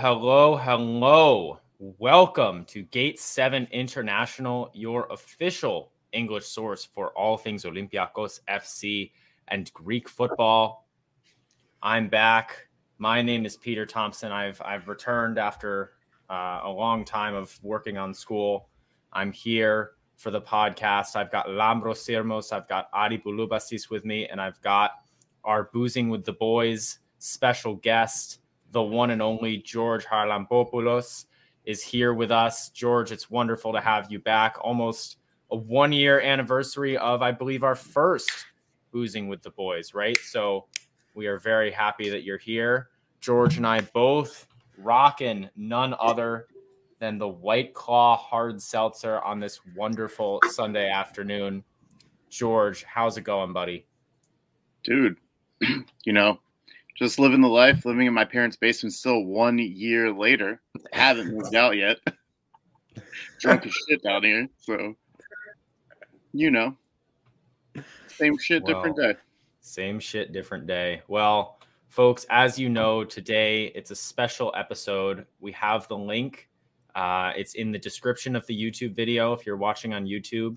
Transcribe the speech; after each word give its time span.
Hello, 0.00 0.56
hello. 0.56 1.58
Welcome 1.80 2.64
to 2.66 2.82
Gate 2.84 3.18
7 3.18 3.66
International, 3.72 4.70
your 4.72 5.08
official 5.10 5.90
English 6.12 6.46
source 6.46 6.84
for 6.84 7.10
all 7.18 7.36
things 7.36 7.64
Olympiacos 7.64 8.38
FC 8.48 9.10
and 9.48 9.72
Greek 9.72 10.08
football. 10.08 10.86
I'm 11.82 12.08
back. 12.08 12.68
My 12.98 13.22
name 13.22 13.44
is 13.44 13.56
Peter 13.56 13.84
Thompson. 13.84 14.30
I've 14.30 14.62
I've 14.64 14.86
returned 14.86 15.36
after 15.36 15.94
uh, 16.30 16.60
a 16.62 16.70
long 16.70 17.04
time 17.04 17.34
of 17.34 17.58
working 17.64 17.98
on 17.98 18.14
school. 18.14 18.68
I'm 19.12 19.32
here 19.32 19.94
for 20.16 20.30
the 20.30 20.40
podcast. 20.40 21.16
I've 21.16 21.32
got 21.32 21.48
Lambros 21.48 22.06
Sirmos, 22.06 22.52
I've 22.52 22.68
got 22.68 22.88
Adi 22.92 23.18
Bulubasis 23.18 23.90
with 23.90 24.04
me, 24.04 24.28
and 24.28 24.40
I've 24.40 24.62
got 24.62 24.92
our 25.42 25.70
Boozing 25.72 26.08
with 26.08 26.24
the 26.24 26.34
Boys 26.34 27.00
special 27.18 27.74
guest, 27.74 28.38
the 28.72 28.82
one 28.82 29.10
and 29.10 29.22
only 29.22 29.58
George 29.58 30.04
Harlampopoulos 30.04 31.26
is 31.64 31.82
here 31.82 32.14
with 32.14 32.30
us. 32.30 32.70
George, 32.70 33.12
it's 33.12 33.30
wonderful 33.30 33.72
to 33.72 33.80
have 33.80 34.10
you 34.10 34.18
back. 34.18 34.56
Almost 34.60 35.18
a 35.50 35.56
one 35.56 35.92
year 35.92 36.20
anniversary 36.20 36.96
of, 36.96 37.22
I 37.22 37.32
believe, 37.32 37.62
our 37.62 37.74
first 37.74 38.30
Boozing 38.90 39.28
with 39.28 39.42
the 39.42 39.50
Boys, 39.50 39.94
right? 39.94 40.16
So 40.18 40.66
we 41.14 41.26
are 41.26 41.38
very 41.38 41.70
happy 41.70 42.08
that 42.10 42.22
you're 42.22 42.38
here. 42.38 42.88
George 43.20 43.56
and 43.56 43.66
I 43.66 43.80
both 43.80 44.46
rocking 44.78 45.48
none 45.56 45.94
other 45.98 46.46
than 46.98 47.18
the 47.18 47.28
White 47.28 47.74
Claw 47.74 48.16
hard 48.16 48.60
seltzer 48.60 49.20
on 49.20 49.40
this 49.40 49.60
wonderful 49.76 50.40
Sunday 50.48 50.90
afternoon. 50.90 51.64
George, 52.30 52.84
how's 52.84 53.16
it 53.16 53.22
going, 53.22 53.52
buddy? 53.52 53.86
Dude, 54.84 55.18
you 56.04 56.12
know, 56.12 56.38
just 56.98 57.20
living 57.20 57.40
the 57.40 57.48
life, 57.48 57.84
living 57.84 58.08
in 58.08 58.12
my 58.12 58.24
parents' 58.24 58.56
basement 58.56 58.92
still 58.92 59.24
one 59.24 59.58
year 59.58 60.12
later. 60.12 60.60
Haven't 60.92 61.32
moved 61.32 61.54
out 61.54 61.76
yet. 61.76 61.98
Drunk 63.40 63.66
as 63.66 63.72
shit 63.88 64.02
down 64.02 64.24
here. 64.24 64.48
So, 64.58 64.96
you 66.32 66.50
know, 66.50 66.76
same 68.08 68.36
shit, 68.36 68.64
Well, 68.64 68.74
different 68.74 68.96
day. 68.96 69.14
Same 69.60 70.00
shit, 70.00 70.32
different 70.32 70.66
day. 70.66 71.02
Well, 71.06 71.60
folks, 71.88 72.26
as 72.30 72.58
you 72.58 72.68
know, 72.68 73.04
today 73.04 73.66
it's 73.76 73.92
a 73.92 73.96
special 73.96 74.52
episode. 74.56 75.24
We 75.38 75.52
have 75.52 75.86
the 75.86 75.96
link. 75.96 76.48
Uh, 76.96 77.32
it's 77.36 77.54
in 77.54 77.70
the 77.70 77.78
description 77.78 78.34
of 78.34 78.44
the 78.46 78.60
YouTube 78.60 78.96
video 78.96 79.32
if 79.34 79.46
you're 79.46 79.56
watching 79.56 79.94
on 79.94 80.04
YouTube. 80.04 80.56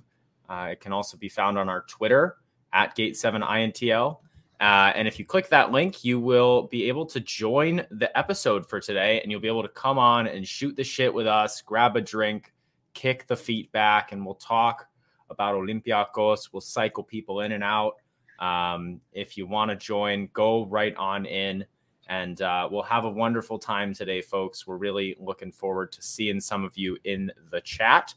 Uh, 0.50 0.70
it 0.72 0.80
can 0.80 0.92
also 0.92 1.18
be 1.18 1.30
found 1.30 1.60
on 1.60 1.70
our 1.70 1.82
Twitter 1.88 2.38
at 2.74 2.98
Gate7INTL. 2.98 4.18
Uh, 4.62 4.94
and 4.96 5.08
if 5.08 5.18
you 5.18 5.26
click 5.26 5.50
that 5.50 5.72
link, 5.72 6.06
you 6.06 6.20
will 6.20 6.68
be 6.68 6.88
able 6.88 7.06
to 7.08 7.20
join 7.20 7.84
the 7.90 8.16
episode 8.16 8.70
for 8.70 8.80
today 8.80 9.20
and 9.20 9.32
you'll 9.32 9.42
be 9.42 9.48
able 9.48 9.64
to 9.64 9.70
come 9.70 9.98
on 9.98 10.28
and 10.28 10.48
shoot 10.48 10.76
the 10.76 10.84
shit 10.84 11.12
with 11.12 11.26
us, 11.26 11.62
grab 11.62 11.96
a 11.96 12.02
drink, 12.02 12.54
kick 12.94 13.26
the 13.26 13.36
feet 13.36 13.72
back, 13.72 14.12
and 14.12 14.24
we'll 14.24 14.36
talk 14.36 14.86
about 15.32 15.56
Olympiacos. 15.56 16.50
We'll 16.54 16.62
cycle 16.62 17.04
people 17.04 17.42
in 17.42 17.54
and 17.54 17.64
out. 17.64 17.96
Um, 18.40 19.02
if 19.14 19.36
you 19.36 19.48
want 19.48 19.72
to 19.72 19.76
join, 19.76 20.30
go 20.32 20.66
right 20.68 20.96
on 20.96 21.26
in. 21.26 21.66
And 22.08 22.40
uh, 22.42 22.70
we'll 22.70 22.84
have 22.84 23.06
a 23.06 23.10
wonderful 23.10 23.58
time 23.58 23.96
today, 23.96 24.22
folks. 24.22 24.68
We're 24.68 24.78
really 24.78 25.16
looking 25.20 25.52
forward 25.52 25.92
to 25.94 26.04
seeing 26.04 26.40
some 26.40 26.64
of 26.64 26.78
you 26.78 26.98
in 27.04 27.32
the 27.52 27.62
chat. 27.62 28.14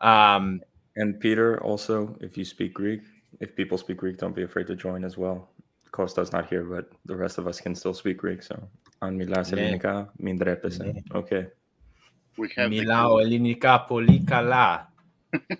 Um, 0.00 0.62
And 0.96 1.18
Peter, 1.20 1.62
also, 1.62 2.16
if 2.20 2.36
you 2.36 2.44
speak 2.44 2.74
Greek, 2.74 3.00
if 3.40 3.56
people 3.56 3.78
speak 3.78 3.98
Greek, 3.98 4.18
don't 4.18 4.34
be 4.34 4.42
afraid 4.42 4.66
to 4.68 4.76
join 4.76 5.04
as 5.04 5.18
well. 5.18 5.50
Costa's 5.91 6.31
not 6.31 6.45
here, 6.49 6.63
but 6.63 6.91
the 7.05 7.15
rest 7.15 7.37
of 7.37 7.47
us 7.47 7.59
can 7.61 7.73
still 7.75 7.93
speak 7.93 8.17
Greek. 8.17 8.41
So, 8.43 8.55
αν 8.99 9.15
μιλάς 9.15 9.51
Ναι. 9.51 9.61
ελληνικά, 9.61 10.13
μην 10.17 10.37
ντρέπεσαι. 10.37 10.83
Ναι. 10.83 11.19
Okay. 11.21 11.45
We 12.37 12.47
have 12.55 12.69
the 12.69 12.69
Μιλάω 12.69 13.19
ελληνικά 13.19 13.85
πολύ 13.85 14.23
καλά. 14.23 14.91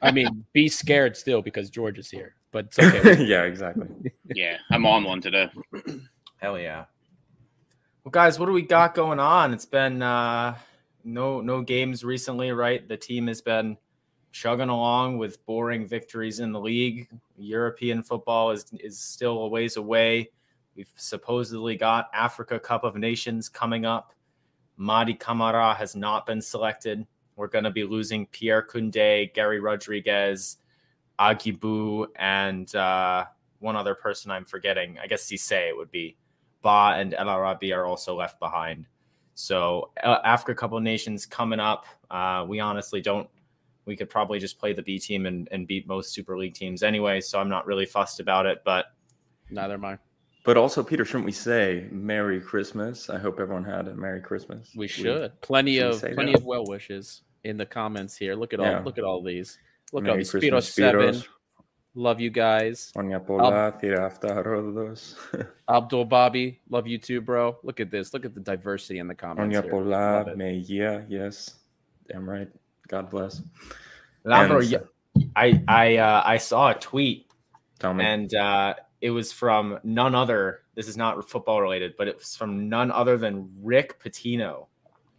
I 0.01 0.11
mean, 0.11 0.45
be 0.53 0.67
scared 0.69 1.15
still 1.17 1.41
because 1.41 1.69
George 1.69 1.97
is 1.99 2.09
here, 2.09 2.35
but 2.51 2.65
it's 2.65 2.79
okay. 2.79 3.25
yeah, 3.33 3.43
exactly. 3.43 3.87
Yeah, 4.41 4.57
I'm 4.71 4.85
on 4.85 5.03
one 5.03 5.21
today. 5.21 5.49
Hell 6.41 6.57
yeah. 6.59 6.85
Well, 8.03 8.11
guys, 8.11 8.39
what 8.39 8.45
do 8.45 8.53
we 8.53 8.61
got 8.61 8.95
going 8.95 9.19
on? 9.19 9.53
It's 9.55 9.65
been 9.79 10.01
uh, 10.01 10.55
no 11.03 11.41
no 11.41 11.61
games 11.61 12.03
recently, 12.13 12.51
right? 12.51 12.81
The 12.87 12.97
team 13.09 13.27
has 13.27 13.41
been 13.41 13.77
chugging 14.32 14.70
along 14.70 15.18
with 15.18 15.44
boring 15.46 15.86
victories 15.86 16.40
in 16.40 16.52
the 16.52 16.60
league. 16.60 17.08
European 17.36 18.02
football 18.02 18.50
is 18.50 18.66
is 18.80 18.98
still 18.98 19.42
a 19.42 19.48
ways 19.48 19.76
away. 19.76 20.30
We've 20.74 20.90
supposedly 20.96 21.76
got 21.76 22.08
Africa 22.14 22.58
Cup 22.58 22.82
of 22.82 22.96
Nations 22.96 23.48
coming 23.48 23.84
up. 23.84 24.14
Mady 24.78 25.18
Camara 25.18 25.74
has 25.74 25.94
not 25.94 26.24
been 26.24 26.40
selected. 26.40 27.06
We're 27.36 27.48
going 27.48 27.64
to 27.64 27.70
be 27.70 27.84
losing 27.84 28.26
Pierre 28.26 28.62
Kunde, 28.62 29.32
Garry 29.34 29.60
Rodrigues, 29.60 30.56
Agibu, 31.18 32.06
and 32.16 32.74
uh, 32.74 33.26
one 33.60 33.76
other 33.76 33.94
person 33.94 34.30
I'm 34.30 34.44
forgetting. 34.44 34.98
I 35.02 35.06
guess 35.06 35.24
Cisse 35.24 35.68
it 35.68 35.76
would 35.76 35.90
be. 35.90 36.16
Ba 36.62 36.94
and 36.96 37.14
El 37.14 37.28
Arabi 37.28 37.72
are 37.72 37.84
also 37.84 38.16
left 38.16 38.38
behind. 38.38 38.86
So 39.34 39.90
uh, 40.02 40.18
Africa 40.24 40.54
Cup 40.54 40.72
of 40.72 40.82
Nations 40.82 41.26
coming 41.26 41.60
up. 41.60 41.86
Uh, 42.10 42.44
we 42.48 42.60
honestly 42.60 43.00
don't. 43.00 43.28
We 43.84 43.96
could 43.96 44.08
probably 44.10 44.38
just 44.38 44.58
play 44.58 44.72
the 44.72 44.82
B 44.82 44.98
team 44.98 45.26
and, 45.26 45.48
and 45.50 45.66
beat 45.66 45.86
most 45.88 46.12
Super 46.12 46.38
League 46.38 46.54
teams 46.54 46.82
anyway. 46.82 47.20
So 47.20 47.40
I'm 47.40 47.48
not 47.48 47.66
really 47.66 47.86
fussed 47.86 48.20
about 48.20 48.46
it. 48.46 48.62
But 48.64 48.86
Neither 49.50 49.74
am 49.74 49.84
I. 49.84 49.98
But 50.44 50.56
also, 50.56 50.82
Peter, 50.82 51.04
shouldn't 51.04 51.24
we 51.26 51.32
say 51.32 51.86
Merry 51.92 52.40
Christmas? 52.40 53.08
I 53.08 53.18
hope 53.18 53.38
everyone 53.38 53.64
had 53.64 53.86
a 53.88 53.94
Merry 53.94 54.20
Christmas. 54.20 54.70
We 54.74 54.88
should. 54.88 55.40
Plenty 55.40 55.76
should 55.76 55.86
of 55.86 56.00
plenty 56.14 56.32
that? 56.32 56.40
of 56.40 56.44
well 56.44 56.64
wishes 56.66 57.22
in 57.44 57.56
the 57.56 57.66
comments 57.66 58.16
here. 58.16 58.34
Look 58.34 58.52
at 58.52 58.60
all 58.60 58.66
Yeah. 58.66 58.80
look 58.80 58.98
at 58.98 59.04
all 59.04 59.22
these. 59.22 59.58
Look 59.92 60.04
Merry 60.04 60.20
at 60.20 60.26
Spiros 60.26 60.30
Christmas, 60.30 60.74
seven. 60.74 61.14
Spiros. 61.14 61.26
Love 61.94 62.20
you 62.20 62.30
guys. 62.30 62.90
Onya 62.96 63.20
Pola, 63.20 63.74
Tira 63.78 64.10
Afta 64.10 64.42
Rodos. 64.42 65.14
Abdul 65.68 66.06
Bobby, 66.06 66.58
love 66.70 66.86
you 66.86 66.96
too, 66.96 67.20
bro. 67.20 67.58
Look 67.62 67.80
at 67.80 67.90
this. 67.90 68.14
Look 68.14 68.24
at 68.24 68.34
the 68.34 68.40
diversity 68.40 68.98
in 68.98 69.06
the 69.06 69.14
comments. 69.14 69.42
Onya 69.54 69.60
here. 69.62 69.70
Pola, 69.70 69.88
Love 69.90 70.28
it. 70.28 70.38
Meia, 70.38 71.04
yes. 71.08 71.56
Damn 72.10 72.28
right. 72.28 72.48
God 72.88 73.10
bless. 73.10 73.42
Lambro, 74.24 74.62
And- 74.62 74.88
I 75.36 75.62
I 75.68 75.96
uh, 75.96 76.22
I 76.24 76.36
saw 76.38 76.70
a 76.70 76.74
tweet 76.74 77.26
Tell 77.78 77.92
me. 77.94 78.04
and 78.04 78.34
uh, 78.34 78.74
it 79.00 79.10
was 79.10 79.32
from 79.32 79.78
none 79.84 80.14
other. 80.14 80.60
This 80.74 80.88
is 80.88 80.96
not 80.96 81.28
football 81.28 81.60
related, 81.60 81.94
but 81.98 82.08
it 82.08 82.16
was 82.18 82.34
from 82.34 82.68
none 82.68 82.90
other 82.90 83.16
than 83.18 83.50
Rick 83.62 84.02
Pitino. 84.02 84.66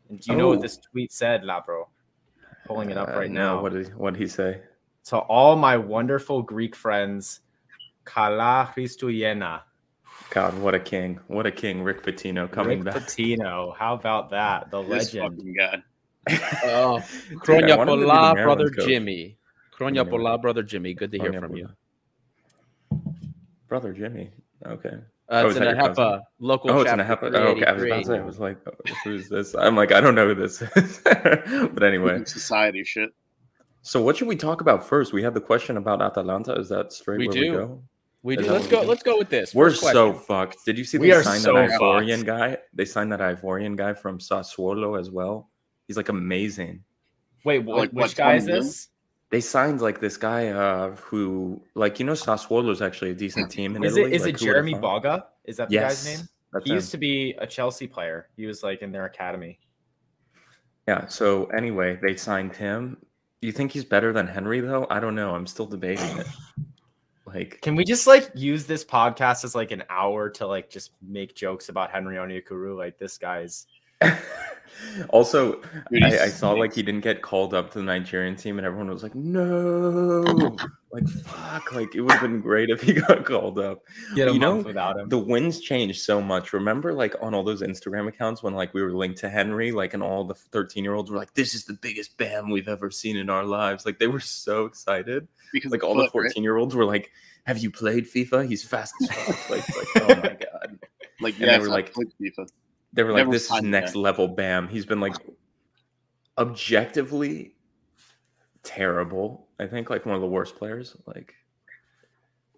And 0.09 0.19
do 0.19 0.31
you 0.31 0.38
know 0.38 0.47
what 0.50 0.59
Oh. 0.59 0.62
this 0.62 0.77
tweet 0.77 1.12
said, 1.12 1.44
Labro? 1.44 1.88
Pulling 2.65 2.89
it 2.89 2.98
up 2.98 3.10
Uh, 3.10 3.19
right 3.19 3.30
no, 3.31 3.56
now. 3.57 3.62
What 3.62 3.74
did, 3.74 3.94
what 3.95 4.13
did 4.13 4.21
he 4.21 4.27
say? 4.27 4.62
to 5.06 5.18
all 5.18 5.56
my 5.57 5.75
wonderful 5.75 6.42
Greek 6.42 6.75
friends, 6.75 7.42
Kala 8.06 8.71
Christouyena. 8.75 9.62
God, 10.30 10.57
what 10.60 10.74
a 10.74 10.80
king. 10.80 11.19
What 11.27 11.45
a 11.45 11.51
king. 11.51 11.83
Rick 11.83 12.04
Pitino 12.04 12.50
coming 12.50 12.81
Rick 12.83 12.94
back. 12.94 13.04
Pitino. 13.04 13.75
How 13.75 13.94
about 13.95 14.30
that? 14.30 14.71
The 14.71 14.81
This 14.83 15.13
legend. 15.13 15.36
fucking 15.38 15.54
guy. 15.56 15.83
Oh, 16.66 17.04
Kronya 17.46 17.78
want 17.78 17.90
him 17.90 18.00
to 18.00 18.06
be 18.06 18.06
the 18.06 18.08
Pola, 18.08 18.34
brother 18.36 18.70
coach. 18.70 18.86
Jimmy. 18.88 19.38
Kronya 19.78 20.10
Pola, 20.10 20.38
brother 20.38 20.64
Jimmy. 20.64 20.94
Good 20.94 21.12
to 21.12 21.20
hear 21.20 21.31
Kronya 21.31 21.40
from 21.42 21.56
you. 21.56 21.70
Brother 23.68 23.94
Jimmy. 23.94 24.31
Okay. 24.66 24.90
Uh, 24.90 25.00
Oh, 25.30 25.48
it's 25.48 25.52
is 25.52 25.58
an 25.58 25.64
that 25.64 25.75
your 25.78 25.88
cousin? 25.96 26.22
Local. 26.40 26.72
Oh, 26.72 26.81
it's 26.81 26.92
an 26.92 27.00
chapter 27.00 27.30
Ahepa. 27.31 27.36
Oh, 27.36 27.48
okay. 27.52 27.66
I 27.66 27.72
was 27.74 27.84
about 27.84 27.96
to 27.98 28.04
383. 28.04 28.04
say, 28.04 28.20
I 28.20 28.25
was 28.25 28.40
like, 28.40 28.58
oh, 28.68 28.94
who's 29.04 29.30
this? 29.30 29.56
I'm 29.56 29.75
like, 29.75 29.92
I 29.92 30.00
don't 30.02 30.16
know 30.16 30.28
who 30.28 30.36
this 30.36 30.62
is. 30.62 31.00
but 31.04 31.81
anyway, 31.84 32.24
Society 32.25 32.84
shit. 32.84 33.10
so 33.81 34.02
what 34.02 34.18
should 34.18 34.28
we 34.28 34.36
talk 34.36 34.62
about 34.62 34.86
first? 34.86 35.12
We 35.14 35.24
have 35.24 35.34
the 35.34 35.42
question 35.42 35.78
about 35.78 36.02
Atalanta. 36.02 36.54
Is 36.60 36.70
that 36.70 36.94
straight 36.94 37.20
We 37.20 37.28
where 37.30 37.34
do. 37.36 37.52
we 37.52 37.58
go? 37.58 37.84
We 38.22 38.36
do. 38.36 38.52
Let's 38.52 38.68
go. 38.68 38.80
we 38.80 38.84
do? 38.86 38.90
Let's 38.90 39.04
go 39.04 39.18
with 39.18 39.30
this. 39.30 39.56
We're 39.56 39.72
First 39.72 39.81
so 39.92 40.14
fucked. 40.14 40.58
Did 40.66 40.78
you 40.78 40.84
see 40.84 40.98
We 40.98 41.08
they 41.08 41.14
are 41.14 41.24
signed 41.24 41.42
so 41.42 41.54
that 41.56 41.70
fucked. 41.72 41.81
Ivorian 41.81 42.25
guy? 42.25 42.58
They 42.74 42.86
signed 42.86 43.12
that 43.14 43.20
Ivorian 43.22 43.75
guy 43.75 43.94
from 43.94 44.20
Sassuolo 44.20 45.00
as 45.00 45.10
well. 45.10 45.50
He's 45.88 45.97
like 45.97 46.09
amazing. 46.09 46.83
Wait, 47.45 47.59
what, 47.59 47.77
Like, 47.77 47.89
which 47.91 48.01
what, 48.03 48.15
guy 48.15 48.35
is 48.35 48.45
this? 48.45 48.88
they 49.30 49.41
signed 49.41 49.81
like 49.81 50.00
this 50.00 50.15
guy 50.15 50.50
uh 50.50 50.95
who 50.95 51.59
like 51.75 52.00
you 52.00 52.06
know 52.06 52.13
Sassuolo 52.13 52.69
is 52.71 52.81
actually 52.83 53.12
a 53.12 53.15
decent 53.15 53.50
team 53.50 53.75
in 53.75 53.83
Is 53.83 53.97
Italy. 53.97 54.12
it 54.12 54.15
is 54.15 54.21
like, 54.24 54.35
it 54.35 54.39
Jeremy 54.39 54.74
thought? 54.75 55.03
Boga? 55.03 55.24
Is 55.45 55.57
that 55.57 55.69
the 55.69 55.74
Yes, 55.75 56.06
guy's 56.06 56.18
name? 56.19 56.27
that's 56.53 56.65
He 56.65 56.74
used 56.74 56.91
to 56.91 56.97
be 56.97 57.35
a 57.39 57.47
Chelsea 57.47 57.88
player. 57.88 58.30
He 58.38 58.45
was 58.45 58.62
like 58.63 58.81
in 58.81 58.91
their 58.91 59.06
academy. 59.06 59.59
Yeah. 60.88 61.07
So 61.07 61.45
anyway, 61.47 61.97
they 62.01 62.15
signed 62.15 62.56
him. 62.56 62.97
Do 63.41 63.47
you 63.47 63.51
think 63.53 63.71
he's 63.71 63.86
better 63.86 64.13
than 64.13 64.27
Henry 64.27 64.59
though? 64.62 64.86
I 64.89 65.00
don't 65.00 65.15
know. 65.15 65.33
I'm 65.36 65.47
still 65.47 65.65
debating 65.65 66.18
it. 66.18 66.27
Like, 67.25 67.62
Can 67.62 67.75
we 67.75 67.83
just 67.83 68.06
like 68.06 68.29
use 68.36 68.65
this 68.65 68.86
podcast 68.86 69.44
as 69.44 69.56
like 69.56 69.71
an 69.71 69.83
hour 69.89 70.29
to 70.31 70.45
like 70.45 70.69
just 70.69 70.91
make 71.01 71.33
jokes 71.36 71.69
about 71.69 71.89
Henry 71.89 72.18
Onyekuru? 72.18 72.77
Like 72.77 73.00
this 73.00 73.18
guy's 73.18 73.65
also, 75.09 75.61
I, 76.03 76.19
I 76.19 76.27
saw 76.27 76.51
like 76.51 76.73
he 76.73 76.83
didn't 76.83 77.01
get 77.01 77.21
called 77.21 77.53
up 77.53 77.71
to 77.71 77.79
the 77.79 77.83
Nigerian 77.83 78.35
team, 78.35 78.57
and 78.57 78.65
everyone 78.67 78.89
was 78.89 79.03
like, 79.03 79.15
"No, 79.15 80.55
like 80.91 81.07
fuck!" 81.07 81.71
Like 81.73 81.95
it 81.95 82.01
would 82.01 82.11
have 82.11 82.21
been 82.21 82.41
great 82.41 82.69
if 82.69 82.81
he 82.81 82.94
got 83.07 83.25
called 83.25 83.59
up. 83.59 83.79
get 84.15 84.31
You 84.31 84.39
know, 84.39 84.57
without 84.57 85.00
him. 85.00 85.09
The 85.09 85.17
wins 85.17 85.59
changed 85.61 86.01
so 86.01 86.21
much. 86.21 86.53
Remember, 86.53 86.94
like 86.94 87.15
on 87.21 87.33
all 87.33 87.44
those 87.44 87.61
Instagram 87.61 88.07
accounts 88.07 88.44
when 88.44 88.53
like 88.53 88.73
we 88.73 88.81
were 88.81 88.94
linked 88.94 89.19
to 89.19 89.29
Henry, 89.29 89.71
like, 89.71 89.94
and 89.94 90.03
all 90.03 90.23
the 90.25 90.35
thirteen-year-olds 90.35 91.09
were 91.09 91.17
like, 91.17 91.33
"This 91.33 91.55
is 91.55 91.65
the 91.65 91.73
biggest 91.73 92.17
bam 92.17 92.50
we've 92.50 92.67
ever 92.69 92.91
seen 92.91 93.17
in 93.17 93.29
our 93.29 93.44
lives." 93.45 93.85
Like 93.85 94.00
they 94.00 94.07
were 94.07 94.19
so 94.19 94.65
excited. 94.65 95.27
because 95.51 95.71
Like 95.71 95.83
all 95.83 95.95
the 95.95 96.09
fourteen-year-olds 96.09 96.75
were 96.75 96.85
like, 96.85 97.11
"Have 97.45 97.57
you 97.57 97.71
played 97.71 98.05
FIFA? 98.05 98.47
He's 98.47 98.63
fast 98.63 98.94
as 99.01 99.09
fuck." 99.11 99.50
Like, 99.50 99.67
like 99.75 99.88
oh 99.95 100.07
my 100.07 100.38
god. 100.51 100.79
Like 101.21 101.35
and 101.35 101.44
they 101.44 101.51
yes, 101.53 101.61
were 101.61 101.69
I 101.69 101.71
like- 101.71 101.94
FIFA. 101.94 102.47
They 102.94 103.04
were 103.04 103.12
like, 103.12 103.19
Never 103.22 103.31
"This 103.31 103.44
is 103.44 103.48
signed 103.50 103.69
next 103.72 103.94
that. 103.94 104.00
level 104.00 104.28
Bam." 104.28 104.68
He's 104.68 104.86
been 104.86 105.00
like 105.00 105.16
objectively 106.38 107.56
terrible. 108.63 109.48
I 109.60 109.68
think 109.68 109.90
like 109.90 110.06
one 110.06 110.16
of 110.16 110.22
the 110.22 110.28
worst 110.28 110.56
players. 110.56 110.95
Like, 111.06 111.34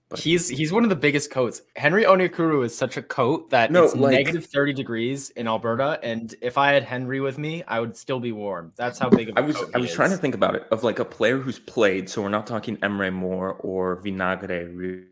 but 0.09 0.19
He's 0.19 0.47
he's 0.49 0.71
one 0.71 0.83
of 0.83 0.89
the 0.89 0.95
biggest 0.95 1.31
coats. 1.31 1.61
Henry 1.75 2.03
Onyekuru 2.03 2.63
is 2.65 2.77
such 2.77 2.95
a 2.97 3.01
coat 3.01 3.49
that 3.49 3.71
No, 3.71 3.85
it's 3.85 3.95
like- 3.95 4.11
negative 4.13 4.45
30 4.45 4.73
degrees 4.73 5.29
in 5.31 5.47
Alberta. 5.47 5.99
And 6.03 6.33
if 6.41 6.57
I 6.57 6.71
had 6.71 6.83
Henry 6.83 7.21
with 7.21 7.37
me, 7.37 7.63
I 7.67 7.79
would 7.79 7.95
still 7.97 8.19
be 8.19 8.31
warm. 8.31 8.71
That's 8.75 8.99
how 8.99 9.09
big 9.09 9.29
of 9.29 9.35
a 9.35 9.39
I 9.39 9.41
was 9.41 9.55
coat 9.55 9.71
I 9.73 9.79
he 9.79 9.81
was 9.83 9.93
trying 9.93 10.11
to 10.11 10.17
think 10.17 10.35
about 10.35 10.55
it 10.55 10.67
of 10.71 10.83
like 10.83 10.99
a 10.99 11.05
player 11.05 11.37
who's 11.37 11.59
played. 11.59 12.09
So 12.09 12.21
we're 12.21 12.29
not 12.29 12.45
talking 12.45 12.77
Emre 12.77 13.11
Mor 13.11 13.53
or 13.53 13.97
Vinagre, 14.03 15.05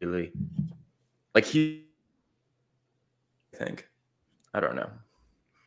really. 0.00 0.32
Like 1.34 1.44
he, 1.44 1.84
I 3.54 3.64
think. 3.64 3.88
I 4.54 4.60
don't 4.60 4.76
know. 4.76 4.90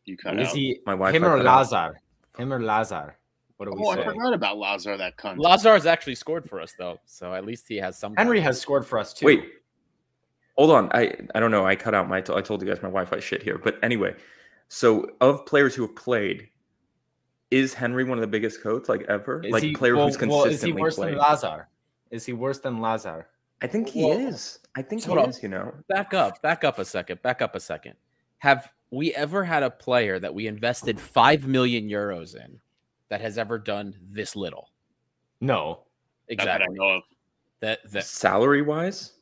You 0.04 0.16
cut 0.16 0.38
Is 0.38 0.48
out. 0.48 0.54
he 0.54 0.80
My 0.86 0.94
wife. 0.94 1.14
him 1.14 1.24
or 1.24 1.42
Lazar? 1.42 2.00
Him 2.38 2.52
or 2.52 2.60
Lazar? 2.62 3.16
What 3.56 3.66
do 3.66 3.72
we 3.72 3.78
say? 3.78 3.84
Oh, 3.86 3.90
I 3.90 4.04
forgot 4.04 4.32
about 4.34 4.58
Lazar. 4.58 4.96
That 4.96 5.16
cunt. 5.16 5.38
Lazar's 5.38 5.86
actually 5.86 6.14
scored 6.14 6.48
for 6.48 6.60
us 6.60 6.74
though, 6.78 7.00
so 7.06 7.32
at 7.34 7.44
least 7.46 7.64
he 7.68 7.76
has 7.76 7.98
some. 7.98 8.14
Henry 8.16 8.40
has 8.40 8.60
scored 8.60 8.86
for 8.86 8.98
us 8.98 9.12
too. 9.14 9.24
Wait, 9.26 9.44
hold 10.56 10.70
on. 10.70 10.90
I 10.92 11.14
I 11.34 11.40
don't 11.40 11.50
know. 11.50 11.66
I 11.66 11.74
cut 11.74 11.94
out 11.94 12.08
my. 12.08 12.18
I 12.18 12.20
told 12.20 12.60
you 12.62 12.68
guys 12.68 12.82
my 12.82 12.88
Wi-Fi 12.88 13.18
shit 13.20 13.42
here. 13.42 13.58
But 13.58 13.78
anyway, 13.82 14.14
so 14.68 15.10
of 15.20 15.46
players 15.46 15.74
who 15.74 15.82
have 15.86 15.96
played, 15.96 16.48
is 17.50 17.72
Henry 17.72 18.04
one 18.04 18.18
of 18.18 18.20
the 18.22 18.26
biggest 18.28 18.62
coats 18.62 18.88
like 18.90 19.02
ever? 19.08 19.42
Is 19.42 19.50
like 19.52 19.62
he, 19.62 19.72
player 19.72 19.96
well, 19.96 20.06
who's 20.06 20.18
well, 20.18 20.44
consistently 20.44 20.54
is 20.54 20.62
he 20.62 20.72
worse 20.82 20.96
played. 20.96 21.12
than 21.14 21.18
Lazar? 21.18 21.68
Is 22.10 22.26
he 22.26 22.32
worse 22.34 22.58
than 22.58 22.80
Lazar? 22.80 23.28
I 23.62 23.66
think 23.66 23.88
he 23.88 24.04
Well, 24.04 24.18
is. 24.18 24.58
I 24.76 24.82
think 24.82 25.00
he 25.00 25.06
hold 25.06 25.18
on. 25.20 25.30
is. 25.30 25.42
You 25.42 25.48
know. 25.48 25.72
Back 25.88 26.12
up, 26.12 26.42
back 26.42 26.62
up 26.62 26.78
a 26.78 26.84
second, 26.84 27.22
back 27.22 27.40
up 27.40 27.54
a 27.54 27.60
second. 27.60 27.94
Have 28.40 28.70
we 28.90 29.12
ever 29.14 29.44
had 29.44 29.62
a 29.62 29.70
player 29.70 30.18
that 30.18 30.34
we 30.34 30.46
invested 30.46 31.00
five 31.00 31.46
million 31.46 31.88
euros 31.88 32.34
in 32.34 32.60
that 33.08 33.20
has 33.20 33.38
ever 33.38 33.58
done 33.58 33.94
this 34.02 34.36
little? 34.36 34.70
No. 35.40 35.80
Not 36.28 36.38
that 36.38 36.48
I 36.48 36.54
Exactly. 36.54 36.74
know 36.78 36.88
of. 36.96 37.02
That 37.60 37.90
that 37.92 38.04
Salary 38.04 38.62
wise, 38.62 39.12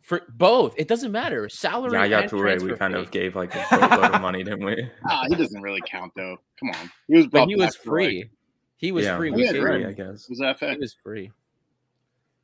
for 0.00 0.22
both, 0.30 0.74
it 0.76 0.86
doesn't 0.88 1.12
matter. 1.12 1.48
Salary. 1.48 1.92
Yaya 1.92 2.20
and 2.22 2.30
Toure, 2.30 2.60
we 2.62 2.76
kind 2.76 2.92
fee. 2.94 3.00
of 3.00 3.10
gave 3.10 3.36
like 3.36 3.54
a 3.54 3.66
boatload 3.70 4.14
of 4.14 4.20
money, 4.20 4.42
didn't 4.44 4.64
we? 4.64 4.90
Ah, 5.08 5.24
he 5.28 5.34
doesn't 5.34 5.62
really 5.62 5.80
count 5.86 6.12
though. 6.14 6.36
Come 6.58 6.70
on, 6.70 6.90
he 7.08 7.16
was 7.16 7.26
but 7.28 7.48
he 7.48 7.56
was 7.56 7.74
for, 7.76 7.92
like- 8.00 8.08
free. 8.08 8.30
He 8.76 8.92
was 8.92 9.04
yeah, 9.06 9.16
free. 9.16 9.30
We 9.30 9.44
yeah, 9.44 9.52
paid 9.52 9.86
I 9.86 9.92
guess. 9.92 10.28
was 10.28 10.38
that 10.40 10.58
He 10.58 10.76
was 10.78 10.94
free. 11.02 11.30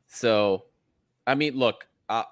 So, 0.06 0.64
I 1.26 1.34
mean, 1.34 1.56
look, 1.56 1.86
uh, 2.08 2.24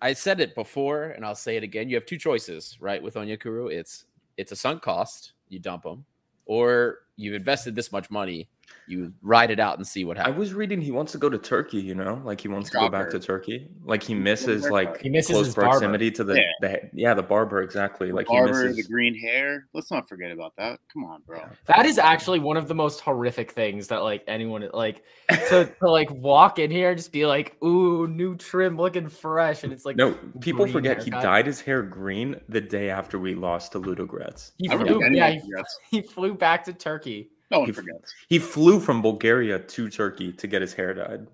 I 0.00 0.12
said 0.12 0.40
it 0.40 0.54
before, 0.54 1.10
and 1.10 1.24
I'll 1.24 1.34
say 1.34 1.56
it 1.56 1.62
again. 1.62 1.88
You 1.88 1.96
have 1.96 2.06
two 2.06 2.18
choices, 2.18 2.76
right? 2.80 3.02
With 3.02 3.14
Onyekuru, 3.14 3.72
it's 3.72 4.04
it's 4.36 4.52
a 4.52 4.56
sunk 4.56 4.82
cost, 4.82 5.32
you 5.48 5.58
dump 5.58 5.84
him, 5.84 6.04
or 6.46 7.00
you've 7.16 7.34
invested 7.34 7.74
this 7.74 7.90
much 7.90 8.10
money, 8.10 8.48
you 8.86 9.12
ride 9.22 9.50
it 9.50 9.60
out 9.60 9.76
and 9.76 9.86
see 9.86 10.04
what 10.04 10.16
happens. 10.16 10.34
I 10.34 10.38
was 10.38 10.54
reading 10.54 10.80
he 10.80 10.90
wants 10.90 11.12
to 11.12 11.18
go 11.18 11.28
to 11.28 11.36
Turkey, 11.38 11.78
you 11.78 11.94
know, 11.94 12.22
like 12.24 12.40
he 12.40 12.48
wants 12.48 12.70
to 12.70 12.78
go 12.78 12.88
back 12.88 13.10
to 13.10 13.18
Turkey. 13.20 13.68
Like 13.84 14.02
he 14.02 14.14
misses 14.14 14.68
like 14.70 15.00
He 15.02 15.10
misses 15.10 15.30
close 15.32 15.46
his 15.46 15.54
barber. 15.54 15.70
proximity 15.70 16.10
to 16.12 16.24
the 16.24 16.34
Yeah. 16.36 16.42
the 16.62 16.90
yeah, 16.94 17.12
the 17.14 17.22
barber 17.22 17.60
exactly. 17.62 18.12
Like 18.12 18.26
he 18.28 18.34
Barber, 18.34 18.52
misses 18.64 18.76
the 18.76 18.82
green 18.90 19.14
hair. 19.14 19.66
Let's 19.74 19.90
not 19.90 20.08
forget 20.08 20.30
about 20.30 20.54
that. 20.56 20.80
Come 20.92 21.04
on, 21.04 21.20
bro. 21.26 21.36
Yeah. 21.38 21.48
That 21.66 21.84
is 21.84 21.98
actually 21.98 22.38
one 22.38 22.56
of 22.56 22.66
the 22.66 22.74
most 22.74 23.00
horrific 23.00 23.52
things 23.52 23.88
that 23.88 24.02
like 24.02 24.24
anyone 24.26 24.66
like 24.72 25.02
to, 25.30 25.70
to 25.80 25.90
like 25.90 26.10
walk 26.10 26.58
in 26.58 26.70
here 26.70 26.88
and 26.88 26.98
just 26.98 27.12
be 27.12 27.26
like, 27.26 27.62
ooh, 27.62 28.06
new 28.06 28.36
trim 28.36 28.78
looking 28.78 29.08
fresh. 29.08 29.64
And 29.64 29.72
it's 29.72 29.84
like 29.84 29.96
No, 29.96 30.14
people 30.40 30.64
green 30.64 30.72
forget 30.72 31.02
he 31.02 31.10
haircut. 31.10 31.22
dyed 31.22 31.46
his 31.46 31.60
hair 31.60 31.82
green 31.82 32.40
the 32.48 32.60
day 32.62 32.88
after 32.88 33.18
we 33.18 33.34
lost 33.34 33.72
to 33.72 33.80
Ludogorets. 33.80 34.52
He 34.56 34.68
flew, 34.68 35.00
yeah, 35.12 35.30
he, 35.32 35.42
he 35.90 36.00
flew 36.00 36.32
back 36.34 36.64
to 36.64 36.72
Turkey. 36.72 37.32
No 37.50 37.60
one 37.60 37.68
He- 37.68 37.72
forgets. 37.72 38.14
He 38.28 38.38
flew 38.38 38.78
from 38.80 39.00
Bulgaria 39.02 39.58
to 39.58 39.88
Turkey 39.88 40.32
to 40.32 40.46
get 40.46 40.60
his 40.62 40.72
hair 40.74 40.94
dyed. 40.94 41.26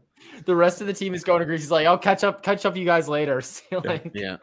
The 0.46 0.54
rest 0.56 0.80
of 0.80 0.86
the 0.86 0.92
team 0.92 1.14
is 1.14 1.22
going 1.24 1.40
to 1.40 1.44
Greece. 1.46 1.60
He's 1.62 1.70
like, 1.70 1.86
I'll 1.86 1.98
catch 1.98 2.24
up, 2.24 2.42
catch 2.42 2.64
up 2.64 2.76
you 2.76 2.84
guys 2.84 3.08
later. 3.08 3.40
See 3.42 3.64
you 3.70 3.80
Yeah. 3.84 3.90
later. 3.90 4.10
Yeah. 4.14 4.36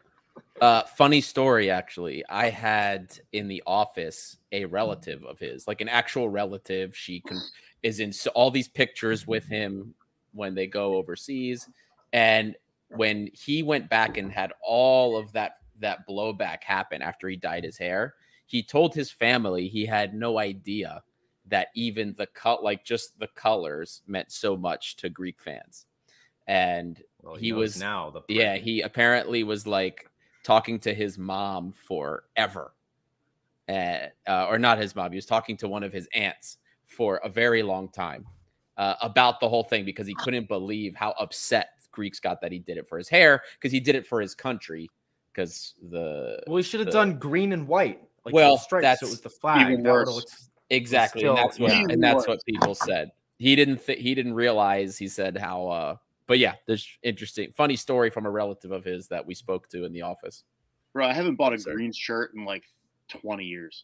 Uh, 0.62 0.83
funny 0.83 1.21
story, 1.21 1.71
actually. 1.71 2.23
I 2.29 2.50
had 2.50 3.18
in 3.33 3.47
the 3.47 3.63
office 3.65 4.38
a 4.51 4.65
relative 4.65 5.23
of 5.25 5.39
his, 5.39 5.68
like 5.68 5.81
an 5.81 5.89
actual 5.89 6.29
relative. 6.29 6.95
She 6.95 7.21
con- 7.21 7.41
is 7.83 8.00
in 8.00 8.09
s 8.09 8.27
all 8.27 8.51
these 8.51 8.68
pictures 8.68 9.25
with 9.25 9.45
him 9.47 9.95
when 10.33 10.53
they 10.53 10.68
go 10.68 10.95
overseas, 10.95 11.68
and 12.13 12.56
when 12.89 13.29
he 13.33 13.63
went 13.63 13.89
back 13.89 14.18
and 14.18 14.31
had 14.31 14.53
all 14.62 15.18
of 15.18 15.31
that 15.31 15.53
that 15.79 16.07
blowback 16.07 16.63
happen 16.63 17.01
after 17.01 17.27
he 17.27 17.35
dyed 17.35 17.63
his 17.63 17.77
hair, 17.77 18.13
he 18.45 18.62
told 18.62 18.94
his 18.94 19.09
family 19.09 19.68
he 19.68 19.83
had 19.85 20.13
no 20.13 20.37
idea 20.37 21.01
that 21.48 21.68
even 21.76 22.14
the 22.18 22.28
cut, 22.28 22.64
like 22.64 22.83
just 22.86 23.18
the 23.19 23.28
colors, 23.36 24.02
meant 24.07 24.31
so 24.31 24.56
much 24.56 24.95
to 24.98 25.10
Greek 25.10 25.40
fans, 25.40 25.86
and 26.48 27.02
Well, 27.21 27.36
He 27.36 27.52
knows 27.52 27.57
was- 27.60 27.80
now. 27.80 28.10
The 28.10 28.21
yeah, 28.30 28.56
he 28.57 28.81
apparently 28.81 29.44
was 29.44 29.66
like 29.68 30.10
talking 30.44 30.80
to 30.81 30.94
his 30.94 31.18
mom 31.18 31.71
forever. 31.71 32.74
Uh, 33.69 34.07
uh, 34.28 34.48
or 34.50 34.57
not 34.60 34.78
his 34.80 34.95
mom. 34.95 35.12
He 35.12 35.16
was 35.18 35.26
talking 35.26 35.56
to 35.57 35.68
one 35.69 35.83
of 35.83 35.94
his 35.94 36.10
aunts 36.14 36.57
for 36.88 37.18
a 37.24 37.30
very 37.30 37.64
long 37.64 37.88
time 37.90 38.26
uh, 38.78 38.95
about 39.02 39.40
the 39.40 39.48
whole 39.48 39.64
thing 39.64 39.86
because 39.86 40.06
he 40.07 40.16
couldn't 40.16 40.48
believe 40.50 40.94
how 40.95 41.12
upset 41.19 41.69
Greeks 41.92 42.19
got 42.19 42.42
that 42.42 42.52
he 42.52 42.60
did 42.60 42.78
it 42.78 42.88
for 42.88 42.98
his 42.98 43.07
hair 43.07 43.44
because 43.54 43.71
he 43.71 43.80
did 43.80 43.95
it 43.95 44.06
for 44.06 44.19
his 44.19 44.36
country 44.36 44.90
because 45.31 45.76
the 45.90 46.42
Well, 46.48 46.57
he 46.57 46.64
should 46.64 46.81
have 46.81 46.90
done 46.92 47.18
green 47.18 47.54
and 47.54 47.66
white. 47.68 48.02
Like 48.26 48.33
Well, 48.33 48.52
well, 48.52 48.57
stripes, 48.57 49.00
so 49.00 49.07
it 49.07 49.10
was 49.12 49.21
the 49.21 49.30
flag. 49.30 49.71
even 49.71 49.83
That 49.83 49.92
would've 49.94 50.16
worse. 50.16 50.50
Looked- 50.71 50.81
exactly 50.81 51.21
still- 51.21 51.35
and 51.37 51.37
that's 51.45 51.59
what 51.59 51.71
and 51.71 52.04
that's 52.04 52.28
what 52.28 52.44
people 52.45 52.75
said. 52.75 53.11
He 53.37 53.56
didn't 53.56 53.85
th- 53.85 53.99
he 53.99 54.13
didn't 54.16 54.33
realize 54.35 54.97
he 54.97 55.07
said 55.07 55.37
how 55.37 55.68
uh 55.68 55.95
but 56.28 56.40
yeah, 56.40 56.56
there's 56.66 56.87
interesting 57.04 57.51
funny 57.51 57.75
story 57.75 58.09
from 58.09 58.25
a 58.25 58.30
relative 58.31 58.71
of 58.71 58.83
his 58.85 59.07
that 59.09 59.25
we 59.25 59.33
spoke 59.35 59.68
to 59.69 59.83
in 59.85 59.92
the 59.94 60.01
office. 60.04 60.44
Bro, 60.94 61.07
I 61.07 61.13
haven't 61.13 61.35
bought 61.35 61.54
a 61.54 61.59
Sir. 61.59 61.73
green 61.73 61.92
shirt 61.92 62.33
in 62.35 62.45
like 62.45 62.63
20 63.09 63.44
years. 63.44 63.83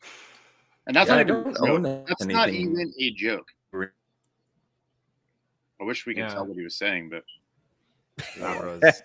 And 0.86 0.96
that's 0.96 1.10
Yeah, 1.10 1.16
I 1.16 1.24
not 1.24 1.30
even 1.30 1.42
a 1.42 1.44
don't 1.44 1.56
joke. 1.56 1.70
own 1.70 1.82
That's 2.08 2.26
not 2.26 2.50
even 2.50 2.94
a 3.00 3.12
joke. 3.12 3.48
I 5.80 5.84
wish 5.84 6.06
we 6.06 6.14
could 6.16 6.22
Yeah. 6.22 6.30
tell 6.34 6.46
what 6.46 6.58
he 6.58 6.64
was 6.64 6.76
saying, 6.76 7.10
but 7.10 7.24
that 8.40 8.82
was- 8.82 9.02